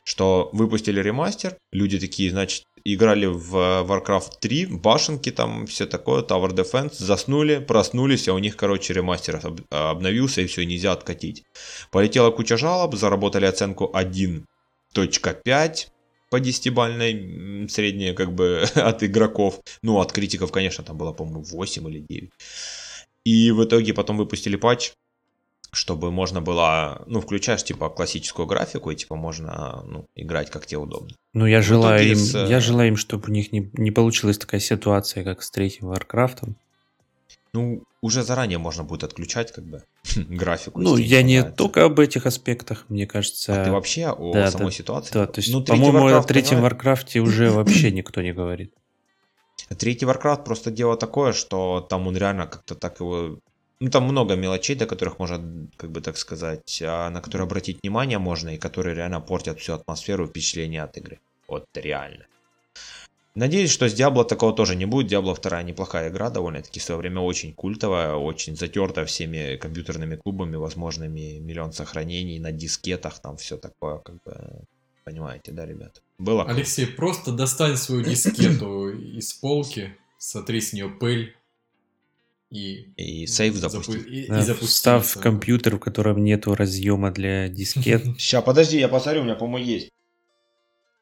что 0.02 0.48
выпустили 0.52 1.00
ремастер, 1.02 1.58
люди 1.72 1.98
такие, 1.98 2.30
значит, 2.30 2.64
играли 2.84 3.26
в 3.26 3.54
Warcraft 3.54 4.38
3, 4.40 4.66
башенки 4.66 5.30
там, 5.30 5.66
все 5.66 5.84
такое, 5.86 6.22
Tower 6.22 6.54
Defense, 6.54 6.94
заснули, 6.94 7.58
проснулись, 7.58 8.28
а 8.28 8.32
у 8.32 8.38
них, 8.38 8.56
короче, 8.56 8.94
ремастер 8.94 9.42
обновился 9.68 10.40
и 10.40 10.46
все, 10.46 10.64
нельзя 10.64 10.92
откатить. 10.92 11.44
Полетела 11.90 12.30
куча 12.30 12.56
жалоб, 12.56 12.94
заработали 12.94 13.44
оценку 13.44 13.92
1.5, 13.94 15.86
по 16.30 16.40
десятибальной 16.40 17.68
средняя 17.68 18.14
как 18.14 18.32
бы 18.32 18.64
от 18.74 19.02
игроков. 19.02 19.60
Ну, 19.82 20.00
от 20.00 20.12
критиков, 20.12 20.50
конечно, 20.50 20.82
там 20.82 20.96
было, 20.96 21.12
по-моему, 21.12 21.42
8 21.42 21.88
или 21.90 22.00
9. 22.08 22.30
И 23.24 23.50
в 23.50 23.64
итоге 23.64 23.92
потом 23.92 24.16
выпустили 24.16 24.56
патч, 24.56 24.92
чтобы 25.76 26.10
можно 26.10 26.40
было, 26.40 27.02
ну, 27.06 27.20
включаешь, 27.20 27.62
типа, 27.62 27.90
классическую 27.90 28.46
графику, 28.46 28.90
и, 28.90 28.96
типа, 28.96 29.16
можно, 29.16 29.82
ну, 29.86 30.06
играть 30.14 30.50
как 30.50 30.66
тебе 30.66 30.78
удобно. 30.78 31.14
Ну, 31.34 31.46
я 31.46 31.62
желаю 31.62 32.08
им, 32.08 32.16
с... 32.16 32.48
я 32.48 32.60
желаю 32.60 32.88
им, 32.88 32.96
чтобы 32.96 33.28
у 33.28 33.30
них 33.30 33.52
не, 33.52 33.70
не 33.74 33.90
получилась 33.90 34.38
такая 34.38 34.60
ситуация, 34.60 35.22
как 35.22 35.42
с 35.42 35.50
третьим 35.50 35.88
Варкрафтом. 35.88 36.56
Ну, 37.52 37.82
уже 38.00 38.22
заранее 38.22 38.58
можно 38.58 38.84
будет 38.84 39.04
отключать, 39.04 39.52
как 39.52 39.64
бы, 39.64 39.82
графику. 40.16 40.80
Ну, 40.80 40.96
я 40.96 41.22
не 41.22 41.42
только 41.42 41.84
об 41.84 42.00
этих 42.00 42.26
аспектах, 42.26 42.86
мне 42.88 43.06
кажется. 43.06 43.60
А 43.60 43.64
ты 43.64 43.70
вообще 43.70 44.08
о 44.08 44.32
да, 44.32 44.50
самой 44.50 44.66
да, 44.66 44.72
ситуации? 44.72 45.12
Да, 45.12 45.26
то 45.26 45.40
есть, 45.40 45.52
ну, 45.52 45.62
по-моему, 45.62 46.06
о 46.06 46.22
третьем 46.22 46.62
Варкрафте 46.62 47.20
уже 47.20 47.50
вообще 47.52 47.92
никто 47.92 48.22
не 48.22 48.32
говорит. 48.32 48.72
Третий 49.78 50.06
Warcraft 50.06 50.44
просто 50.44 50.70
дело 50.70 50.96
такое, 50.96 51.32
что 51.32 51.80
там 51.80 52.06
он 52.06 52.16
реально 52.16 52.46
как-то 52.46 52.74
так 52.74 53.00
его... 53.00 53.38
Ну, 53.80 53.90
там 53.90 54.04
много 54.04 54.36
мелочей, 54.36 54.74
до 54.76 54.86
которых 54.86 55.18
можно, 55.18 55.68
как 55.76 55.90
бы 55.90 56.00
так 56.00 56.16
сказать, 56.16 56.82
а 56.82 57.10
на 57.10 57.20
которые 57.20 57.44
обратить 57.44 57.78
внимание 57.82 58.18
можно, 58.18 58.54
и 58.54 58.58
которые 58.58 58.96
реально 58.96 59.20
портят 59.20 59.60
всю 59.60 59.74
атмосферу 59.74 60.24
и 60.24 60.28
впечатление 60.28 60.82
от 60.82 60.96
игры. 60.96 61.20
Вот 61.48 61.66
реально. 61.74 62.26
Надеюсь, 63.34 63.70
что 63.70 63.86
с 63.86 63.94
Diablo 63.94 64.24
такого 64.24 64.54
тоже 64.54 64.76
не 64.76 64.86
будет. 64.86 65.12
Diablo 65.12 65.38
2 65.38 65.62
неплохая 65.62 66.08
игра, 66.08 66.30
довольно-таки 66.30 66.80
в 66.80 66.82
свое 66.82 66.98
время 66.98 67.20
очень 67.20 67.52
культовая, 67.52 68.14
очень 68.14 68.56
затертая 68.56 69.04
всеми 69.04 69.56
компьютерными 69.56 70.16
клубами, 70.16 70.56
возможными 70.56 71.38
миллион 71.38 71.72
сохранений 71.72 72.38
на 72.38 72.50
дискетах, 72.50 73.18
там 73.18 73.36
все 73.36 73.58
такое, 73.58 73.98
как 73.98 74.14
бы, 74.24 74.64
понимаете, 75.04 75.52
да, 75.52 75.66
ребят? 75.66 76.02
Было. 76.18 76.44
Алексей, 76.44 76.86
просто 76.86 77.30
достань 77.30 77.76
свою 77.76 78.02
дискету 78.02 78.88
из 78.88 79.34
полки, 79.34 79.94
сотри 80.16 80.62
с 80.62 80.72
нее 80.72 80.88
пыль, 80.88 81.36
и, 82.50 82.92
и 82.96 83.26
сейв 83.26 83.54
запусти. 83.56 83.92
Запу... 83.92 84.04
И, 84.04 84.26
да, 84.28 84.38
и 84.38 84.42
запусти 84.42 84.66
Встав 84.66 85.06
в 85.06 85.20
компьютер, 85.20 85.76
в 85.76 85.80
котором 85.80 86.22
нету 86.22 86.54
разъема 86.54 87.10
для 87.10 87.48
дискет. 87.48 88.04
Сейчас, 88.18 88.44
подожди, 88.44 88.78
я 88.78 88.88
посмотрю, 88.88 89.22
у 89.22 89.24
меня, 89.24 89.34
по-моему, 89.34 89.66
есть. 89.66 89.90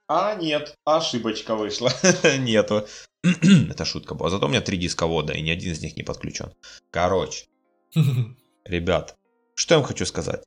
А, 0.07 0.35
нет, 0.35 0.75
ошибочка 0.85 1.55
вышла. 1.55 1.91
Нету. 2.39 2.87
Это 3.23 3.85
шутка 3.85 4.15
была. 4.15 4.31
Зато 4.31 4.47
у 4.47 4.49
меня 4.49 4.61
три 4.61 4.77
дисковода, 4.77 5.33
и 5.33 5.41
ни 5.41 5.51
один 5.51 5.73
из 5.73 5.81
них 5.81 5.97
не 5.97 6.03
подключен. 6.03 6.53
Короче, 6.91 7.47
ребят, 8.65 9.16
что 9.55 9.75
я 9.75 9.79
вам 9.79 9.89
хочу 9.89 10.05
сказать. 10.05 10.45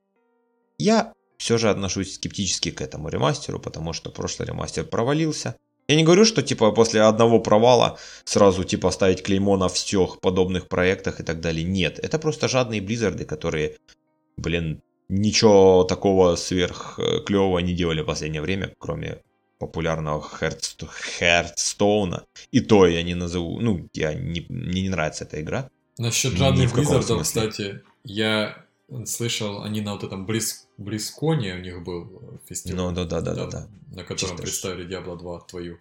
Я 0.78 1.14
все 1.38 1.58
же 1.58 1.70
отношусь 1.70 2.16
скептически 2.16 2.72
к 2.72 2.82
этому 2.82 3.10
ремастеру, 3.10 3.60
потому 3.60 3.94
что 3.94 4.12
прошлый 4.12 4.48
ремастер 4.48 4.86
провалился. 4.86 5.56
Я 5.88 5.96
не 5.96 6.04
говорю, 6.04 6.26
что 6.26 6.42
типа 6.42 6.72
после 6.72 7.02
одного 7.02 7.40
провала 7.40 7.98
сразу 8.26 8.64
типа 8.64 8.92
ставить 8.92 9.24
клеймо 9.24 9.58
на 9.58 9.68
всех 9.70 10.20
подобных 10.20 10.68
проектах 10.68 11.20
и 11.20 11.24
так 11.24 11.40
далее. 11.40 11.64
Нет, 11.64 12.00
это 12.00 12.20
просто 12.20 12.48
жадные 12.50 12.82
близзарды, 12.82 13.24
которые, 13.24 13.78
блин, 14.38 14.82
ничего 15.10 15.86
такого 15.86 16.36
сверх 16.36 17.00
э, 17.00 17.22
клевого 17.26 17.60
не 17.60 17.74
делали 17.74 18.02
в 18.02 18.06
последнее 18.06 18.42
время, 18.42 18.74
кроме 18.78 19.22
популярного 19.60 20.24
Хердстоуна. 21.20 22.26
И 22.52 22.60
то 22.60 22.86
я 22.86 23.04
не 23.04 23.16
назову, 23.16 23.60
ну, 23.62 23.88
я 23.94 24.14
не, 24.14 24.46
мне 24.50 24.82
не 24.82 24.90
нравится 24.90 25.24
эта 25.24 25.42
игра. 25.42 25.70
Насчет 25.98 26.34
жадных 26.34 26.76
Blizzard, 26.76 27.22
кстати, 27.22 27.82
я 28.04 28.66
слышал, 29.06 29.64
они 29.64 29.82
на 29.82 29.94
вот 29.94 30.04
этом 30.04 30.26
Близ, 30.26 30.67
Близконе 30.78 31.56
у 31.56 31.60
них 31.60 31.84
был 31.84 32.40
фестиваль. 32.48 32.78
Ну, 32.78 32.92
да, 32.92 33.06
да, 33.06 33.22
да, 33.22 33.34
да, 33.34 33.48
да. 33.48 33.68
На 33.92 34.04
котором 34.04 34.18
Чисто 34.18 34.36
представили 34.36 34.88
Diablo 34.88 35.18
2 35.18 35.40
твою. 35.42 35.78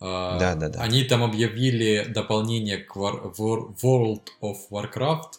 Да, 0.00 0.56
да, 0.56 0.68
да. 0.68 0.80
Они 0.80 1.04
там 1.04 1.22
объявили 1.22 2.04
дополнение 2.08 2.78
к 2.78 2.96
War, 2.96 3.32
World 3.36 4.22
of 4.40 4.56
Warcraft. 4.70 5.38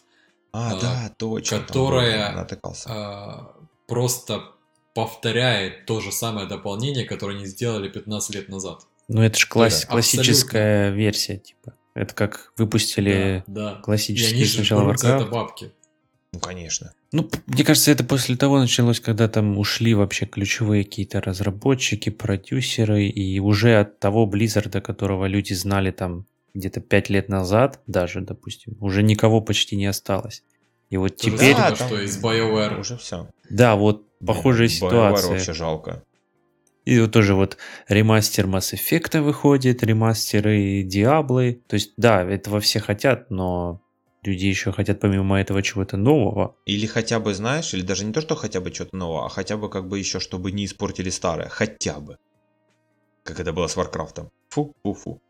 А, 0.52 0.72
а 0.72 0.80
да, 0.80 1.14
точно. 1.18 1.60
Которая 1.60 2.48
а, 2.86 3.54
просто 3.86 4.52
повторяет 4.94 5.84
то 5.84 6.00
же 6.00 6.12
самое 6.12 6.46
дополнение, 6.46 7.04
которое 7.04 7.36
они 7.36 7.46
сделали 7.46 7.88
15 7.88 8.34
лет 8.34 8.48
назад. 8.48 8.86
Ну, 9.08 9.20
это 9.20 9.38
же 9.38 9.48
класс... 9.48 9.82
да, 9.82 9.88
классическая 9.88 10.86
абсолютно. 10.86 10.98
версия, 10.98 11.36
типа. 11.36 11.74
Это 11.94 12.14
как 12.14 12.52
выпустили 12.56 13.44
да, 13.46 13.74
да. 13.74 13.80
классический 13.80 14.46
сначала 14.46 14.92
Warcraft. 14.92 15.16
это 15.16 15.26
бабки. 15.26 15.72
Ну, 16.32 16.40
конечно. 16.40 16.94
Ну, 17.14 17.30
мне 17.46 17.62
кажется, 17.62 17.92
это 17.92 18.02
после 18.02 18.34
того 18.36 18.58
началось, 18.58 18.98
когда 18.98 19.28
там 19.28 19.56
ушли 19.56 19.94
вообще 19.94 20.26
ключевые 20.26 20.82
какие-то 20.82 21.20
разработчики, 21.20 22.10
продюсеры, 22.10 23.06
и 23.06 23.38
уже 23.38 23.78
от 23.78 24.00
того 24.00 24.28
Blizzard, 24.28 24.80
которого 24.80 25.26
люди 25.26 25.52
знали 25.52 25.92
там 25.92 26.26
где-то 26.54 26.80
пять 26.80 27.10
лет 27.10 27.28
назад, 27.28 27.80
даже, 27.86 28.20
допустим, 28.20 28.76
уже 28.80 29.04
никого 29.04 29.40
почти 29.40 29.76
не 29.76 29.86
осталось. 29.86 30.42
И 30.90 30.96
вот 30.96 31.16
То 31.16 31.30
теперь... 31.30 31.54
Да, 31.54 31.76
что 31.76 32.00
из 32.00 32.20
BioWare. 32.20 32.80
Уже 32.80 32.96
все. 32.96 33.28
Да, 33.48 33.76
вот 33.76 34.08
похожая 34.18 34.66
Блин, 34.66 34.76
ситуация. 34.76 35.30
вообще 35.30 35.52
жалко. 35.52 36.02
И 36.84 36.98
вот 36.98 37.12
тоже 37.12 37.36
вот 37.36 37.58
ремастер 37.86 38.46
Mass 38.46 38.74
Effect 38.74 39.20
выходит, 39.20 39.84
ремастеры 39.84 40.82
Диаблы. 40.82 41.62
То 41.68 41.74
есть, 41.74 41.92
да, 41.96 42.24
этого 42.24 42.58
все 42.58 42.80
хотят, 42.80 43.30
но 43.30 43.80
люди 44.26 44.46
еще 44.46 44.72
хотят 44.72 45.00
помимо 45.00 45.40
этого 45.40 45.62
чего-то 45.62 45.96
нового. 45.96 46.56
Или 46.66 46.86
хотя 46.86 47.20
бы, 47.20 47.34
знаешь, 47.34 47.74
или 47.74 47.82
даже 47.82 48.04
не 48.04 48.12
то, 48.12 48.20
что 48.20 48.34
хотя 48.34 48.60
бы 48.60 48.72
что-то 48.72 48.96
нового, 48.96 49.26
а 49.26 49.28
хотя 49.28 49.56
бы 49.56 49.68
как 49.70 49.88
бы 49.88 49.98
еще, 49.98 50.20
чтобы 50.20 50.52
не 50.52 50.64
испортили 50.64 51.10
старое. 51.10 51.48
Хотя 51.48 52.00
бы. 52.00 52.18
Как 53.22 53.40
это 53.40 53.52
было 53.52 53.66
с 53.66 53.76
Варкрафтом. 53.76 54.30
Фу-фу-фу. 54.50 55.20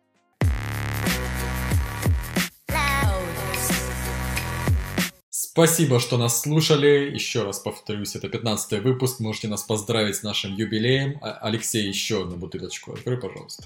Спасибо, 5.30 6.00
что 6.00 6.16
нас 6.16 6.40
слушали. 6.40 7.14
Еще 7.14 7.44
раз 7.44 7.60
повторюсь, 7.60 8.16
это 8.16 8.28
15 8.28 8.82
выпуск. 8.82 9.20
Можете 9.20 9.46
нас 9.46 9.62
поздравить 9.62 10.16
с 10.16 10.22
нашим 10.24 10.52
юбилеем. 10.56 11.18
А, 11.22 11.38
Алексей, 11.42 11.86
еще 11.86 12.22
одну 12.22 12.36
бутылочку 12.36 12.92
открой, 12.92 13.20
пожалуйста. 13.20 13.64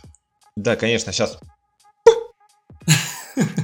Да, 0.56 0.76
конечно, 0.76 1.12
сейчас. 1.12 1.40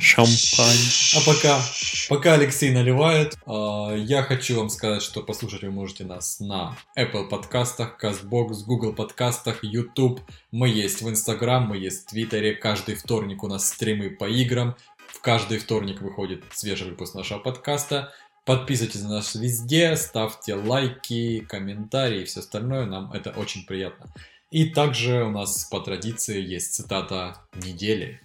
Шампань. 0.00 1.16
А 1.16 1.20
пока, 1.26 1.60
пока 2.08 2.34
Алексей 2.34 2.70
наливает, 2.70 3.36
а, 3.46 3.94
я 3.94 4.22
хочу 4.22 4.58
вам 4.58 4.68
сказать, 4.68 5.02
что 5.02 5.22
послушать 5.22 5.62
вы 5.62 5.70
можете 5.70 6.04
нас 6.04 6.40
на 6.40 6.76
Apple 6.98 7.28
подкастах, 7.28 7.98
CastBox, 8.02 8.64
Google 8.66 8.92
подкастах, 8.92 9.62
YouTube. 9.62 10.20
Мы 10.50 10.68
есть 10.68 11.02
в 11.02 11.08
Instagram, 11.08 11.68
мы 11.68 11.78
есть 11.78 12.04
в 12.04 12.10
Твиттере. 12.10 12.54
Каждый 12.54 12.94
вторник 12.94 13.42
у 13.42 13.48
нас 13.48 13.68
стримы 13.68 14.10
по 14.10 14.28
играм. 14.28 14.76
В 15.08 15.20
каждый 15.20 15.58
вторник 15.58 16.00
выходит 16.00 16.44
свежий 16.52 16.90
выпуск 16.90 17.14
нашего 17.14 17.38
подкаста. 17.38 18.12
Подписывайтесь 18.44 19.02
на 19.02 19.08
нас 19.08 19.34
везде, 19.34 19.96
ставьте 19.96 20.54
лайки, 20.54 21.40
комментарии 21.48 22.22
и 22.22 22.24
все 22.24 22.40
остальное. 22.40 22.84
Нам 22.84 23.10
это 23.12 23.30
очень 23.30 23.64
приятно. 23.64 24.12
И 24.50 24.66
также 24.66 25.24
у 25.24 25.30
нас 25.30 25.64
по 25.64 25.80
традиции 25.80 26.40
есть 26.40 26.74
цитата 26.74 27.42
недели. 27.56 28.20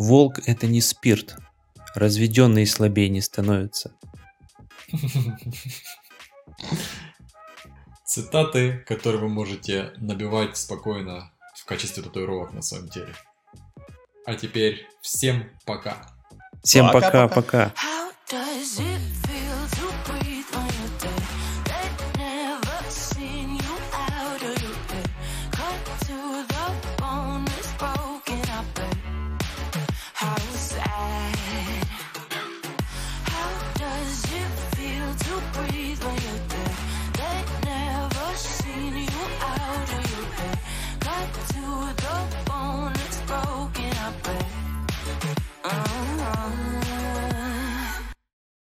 Волк– 0.00 0.38
это 0.46 0.66
не 0.66 0.80
спирт. 0.80 1.36
Разведенный 1.94 2.66
слабее 2.66 3.10
не 3.10 3.20
становится. 3.20 3.92
Цитаты, 8.06 8.78
которые 8.88 9.20
вы 9.20 9.28
можете 9.28 9.92
набивать 9.98 10.56
спокойно 10.56 11.30
в 11.54 11.66
качестве 11.66 12.02
татуировок 12.02 12.54
на 12.54 12.62
своем 12.62 12.88
теле. 12.88 13.14
А 14.24 14.36
теперь 14.36 14.88
всем 15.02 15.50
пока. 15.66 16.10
Всем 16.62 16.90
пока-пока. 16.90 17.74